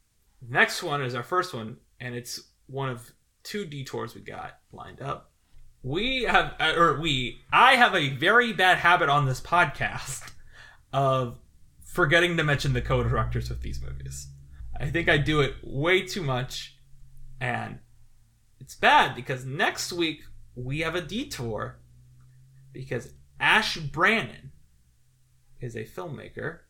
Next 0.48 0.82
one 0.82 1.02
is 1.02 1.14
our 1.14 1.22
first 1.22 1.52
one, 1.52 1.77
and 2.01 2.14
it's 2.14 2.40
one 2.66 2.89
of 2.89 3.12
two 3.43 3.66
detours 3.66 4.14
we 4.14 4.22
got 4.22 4.59
lined 4.72 5.02
up. 5.02 5.32
We 5.82 6.22
have, 6.24 6.55
uh, 6.60 6.74
or 6.77 7.01
we, 7.01 7.40
I 7.52 7.77
have 7.77 7.94
a 7.94 8.10
very 8.10 8.52
bad 8.52 8.78
habit 8.78 9.09
on 9.09 9.27
this 9.27 9.40
podcast 9.40 10.31
of 10.93 11.39
forgetting 11.85 12.36
to 12.36 12.44
mention 12.44 12.72
the 12.72 12.82
co-directors 12.82 13.48
with 13.51 13.62
these 13.62 13.82
movies. 13.82 14.28
I 14.78 14.90
think 14.90 15.09
I 15.10 15.18
do 15.18 15.40
it 15.40 15.56
way 15.62 16.02
too 16.06 16.22
much, 16.22 16.77
and 17.40 17.81
it's 18.60 18.74
bad 18.74 19.14
because 19.14 19.44
next 19.44 19.93
week 19.93 20.22
we 20.55 20.81
have 20.81 20.94
a 20.94 21.01
detour 21.02 21.78
because 22.72 23.12
Ash 23.38 23.76
Brannon 23.76 24.52
is 25.60 25.76
a 25.76 25.84
filmmaker 25.84 26.60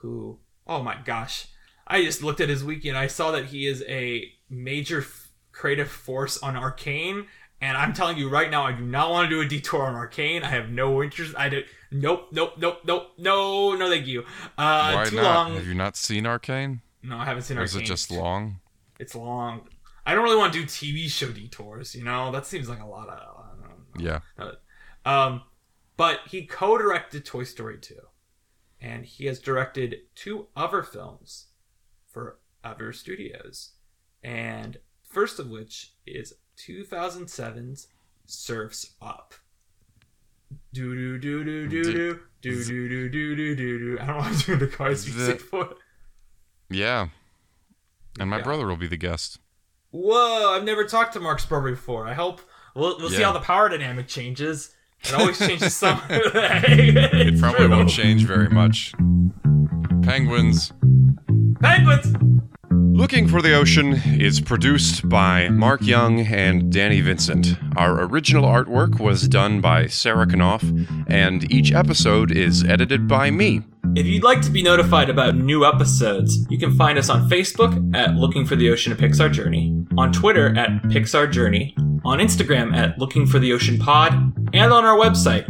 who, 0.00 0.38
oh 0.66 0.82
my 0.82 0.96
gosh, 1.04 1.48
I 1.86 2.02
just 2.02 2.22
looked 2.22 2.40
at 2.40 2.48
his 2.48 2.64
wiki 2.64 2.88
and 2.88 2.98
I 2.98 3.06
saw 3.06 3.30
that 3.32 3.46
he 3.46 3.66
is 3.66 3.82
a 3.88 4.30
major 4.48 5.00
f- 5.00 5.30
creative 5.52 5.90
force 5.90 6.38
on 6.42 6.56
Arcane. 6.56 7.26
And 7.60 7.76
I'm 7.76 7.92
telling 7.92 8.18
you 8.18 8.28
right 8.28 8.50
now, 8.50 8.64
I 8.64 8.72
do 8.72 8.84
not 8.84 9.10
want 9.10 9.30
to 9.30 9.34
do 9.34 9.40
a 9.40 9.46
detour 9.46 9.82
on 9.84 9.94
Arcane. 9.94 10.42
I 10.42 10.48
have 10.48 10.68
no 10.70 11.02
interest. 11.02 11.34
I 11.36 11.48
do. 11.48 11.62
Nope, 11.90 12.28
nope, 12.32 12.54
nope, 12.58 12.80
nope, 12.84 13.12
no, 13.16 13.74
no, 13.76 13.88
thank 13.88 14.06
you. 14.06 14.24
Uh, 14.58 14.92
Why 14.92 15.04
too 15.04 15.16
not? 15.16 15.22
long. 15.22 15.54
Have 15.54 15.66
you 15.66 15.74
not 15.74 15.96
seen 15.96 16.26
Arcane? 16.26 16.82
No, 17.02 17.16
I 17.18 17.24
haven't 17.24 17.44
seen 17.44 17.56
Or 17.56 17.62
is 17.62 17.76
it 17.76 17.84
just 17.84 18.10
long? 18.10 18.60
It's 18.98 19.14
long. 19.14 19.68
I 20.04 20.14
don't 20.14 20.24
really 20.24 20.36
want 20.36 20.52
to 20.52 20.60
do 20.60 20.66
TV 20.66 21.08
show 21.08 21.30
detours. 21.30 21.94
You 21.94 22.04
know, 22.04 22.30
that 22.32 22.46
seems 22.46 22.68
like 22.68 22.82
a 22.82 22.86
lot 22.86 23.08
of. 23.08 23.14
I 23.14 23.50
don't 23.50 23.60
know. 23.60 24.20
Yeah. 24.38 24.48
Um, 25.04 25.42
but 25.96 26.20
he 26.28 26.46
co-directed 26.46 27.24
Toy 27.24 27.44
Story 27.44 27.78
2, 27.78 27.94
and 28.80 29.04
he 29.04 29.26
has 29.26 29.38
directed 29.38 29.96
two 30.14 30.46
other 30.56 30.82
films 30.82 31.46
for 32.10 32.38
other 32.62 32.92
studios, 32.92 33.72
and 34.22 34.78
first 35.02 35.38
of 35.38 35.48
which 35.50 35.92
is 36.06 36.34
2007's 36.58 37.88
Surfs 38.26 38.94
Up. 39.02 39.34
Do 40.72 40.94
do 40.94 41.18
do 41.18 41.44
do 41.44 41.68
do 41.68 41.82
do 41.82 42.20
do 42.40 42.64
do 42.64 42.88
do 42.88 43.08
do 43.08 43.36
do 43.36 43.56
do 43.56 43.78
do. 43.96 43.98
I 44.00 44.06
don't 44.06 44.16
want 44.16 44.38
to 44.40 44.46
do 44.46 44.56
the 44.56 44.66
Cars 44.68 45.04
music 45.06 45.38
The- 45.38 45.44
for. 45.44 45.64
it. 45.70 45.76
Yeah. 46.70 47.08
And 48.18 48.30
my 48.30 48.38
Yeah. 48.38 48.42
brother 48.44 48.66
will 48.66 48.76
be 48.76 48.86
the 48.86 48.96
guest. 48.96 49.38
Whoa! 49.90 50.52
I've 50.54 50.64
never 50.64 50.84
talked 50.84 51.12
to 51.14 51.20
Mark 51.20 51.40
Spurber 51.40 51.70
before. 51.70 52.06
I 52.06 52.14
hope 52.14 52.40
we'll, 52.74 52.98
we'll 52.98 53.10
see 53.10 53.22
how 53.22 53.32
the 53.32 53.40
power 53.40 53.68
dynamic 53.68 54.08
changes. 54.08 54.73
It 55.06 55.14
always 55.14 55.38
changes 55.38 55.74
some. 55.76 56.00
it 56.10 57.34
It 57.34 57.38
probably 57.40 57.68
won't 57.68 57.90
change 57.90 58.24
very 58.24 58.48
much. 58.48 58.92
Penguins. 60.02 60.72
Penguins. 61.60 62.14
Looking 62.70 63.26
for 63.26 63.42
the 63.42 63.54
Ocean 63.54 63.94
is 64.20 64.40
produced 64.40 65.08
by 65.08 65.48
Mark 65.48 65.82
Young 65.82 66.20
and 66.20 66.70
Danny 66.72 67.00
Vincent. 67.00 67.56
Our 67.76 68.04
original 68.04 68.44
artwork 68.44 69.00
was 69.00 69.26
done 69.26 69.60
by 69.60 69.86
Sarah 69.88 70.26
Knopf, 70.26 70.62
and 71.08 71.50
each 71.50 71.72
episode 71.72 72.30
is 72.30 72.62
edited 72.64 73.08
by 73.08 73.30
me. 73.30 73.62
If 73.96 74.06
you'd 74.06 74.24
like 74.24 74.42
to 74.42 74.50
be 74.50 74.62
notified 74.62 75.08
about 75.08 75.36
new 75.36 75.64
episodes, 75.64 76.44
you 76.50 76.58
can 76.58 76.76
find 76.76 76.98
us 76.98 77.08
on 77.08 77.28
Facebook 77.28 77.94
at 77.94 78.14
Looking 78.14 78.44
for 78.44 78.56
the 78.56 78.68
Ocean 78.70 78.92
A 78.92 78.96
Pixar 78.96 79.32
Journey, 79.32 79.72
on 79.96 80.12
Twitter 80.12 80.48
at 80.58 80.82
Pixar 80.84 81.30
Journey, 81.30 81.76
on 82.04 82.18
Instagram 82.18 82.76
at 82.76 82.98
Looking 82.98 83.26
for 83.26 83.38
the 83.38 83.52
Ocean 83.52 83.78
Pod, 83.78 84.12
and 84.52 84.72
on 84.72 84.84
our 84.84 84.98
website, 84.98 85.46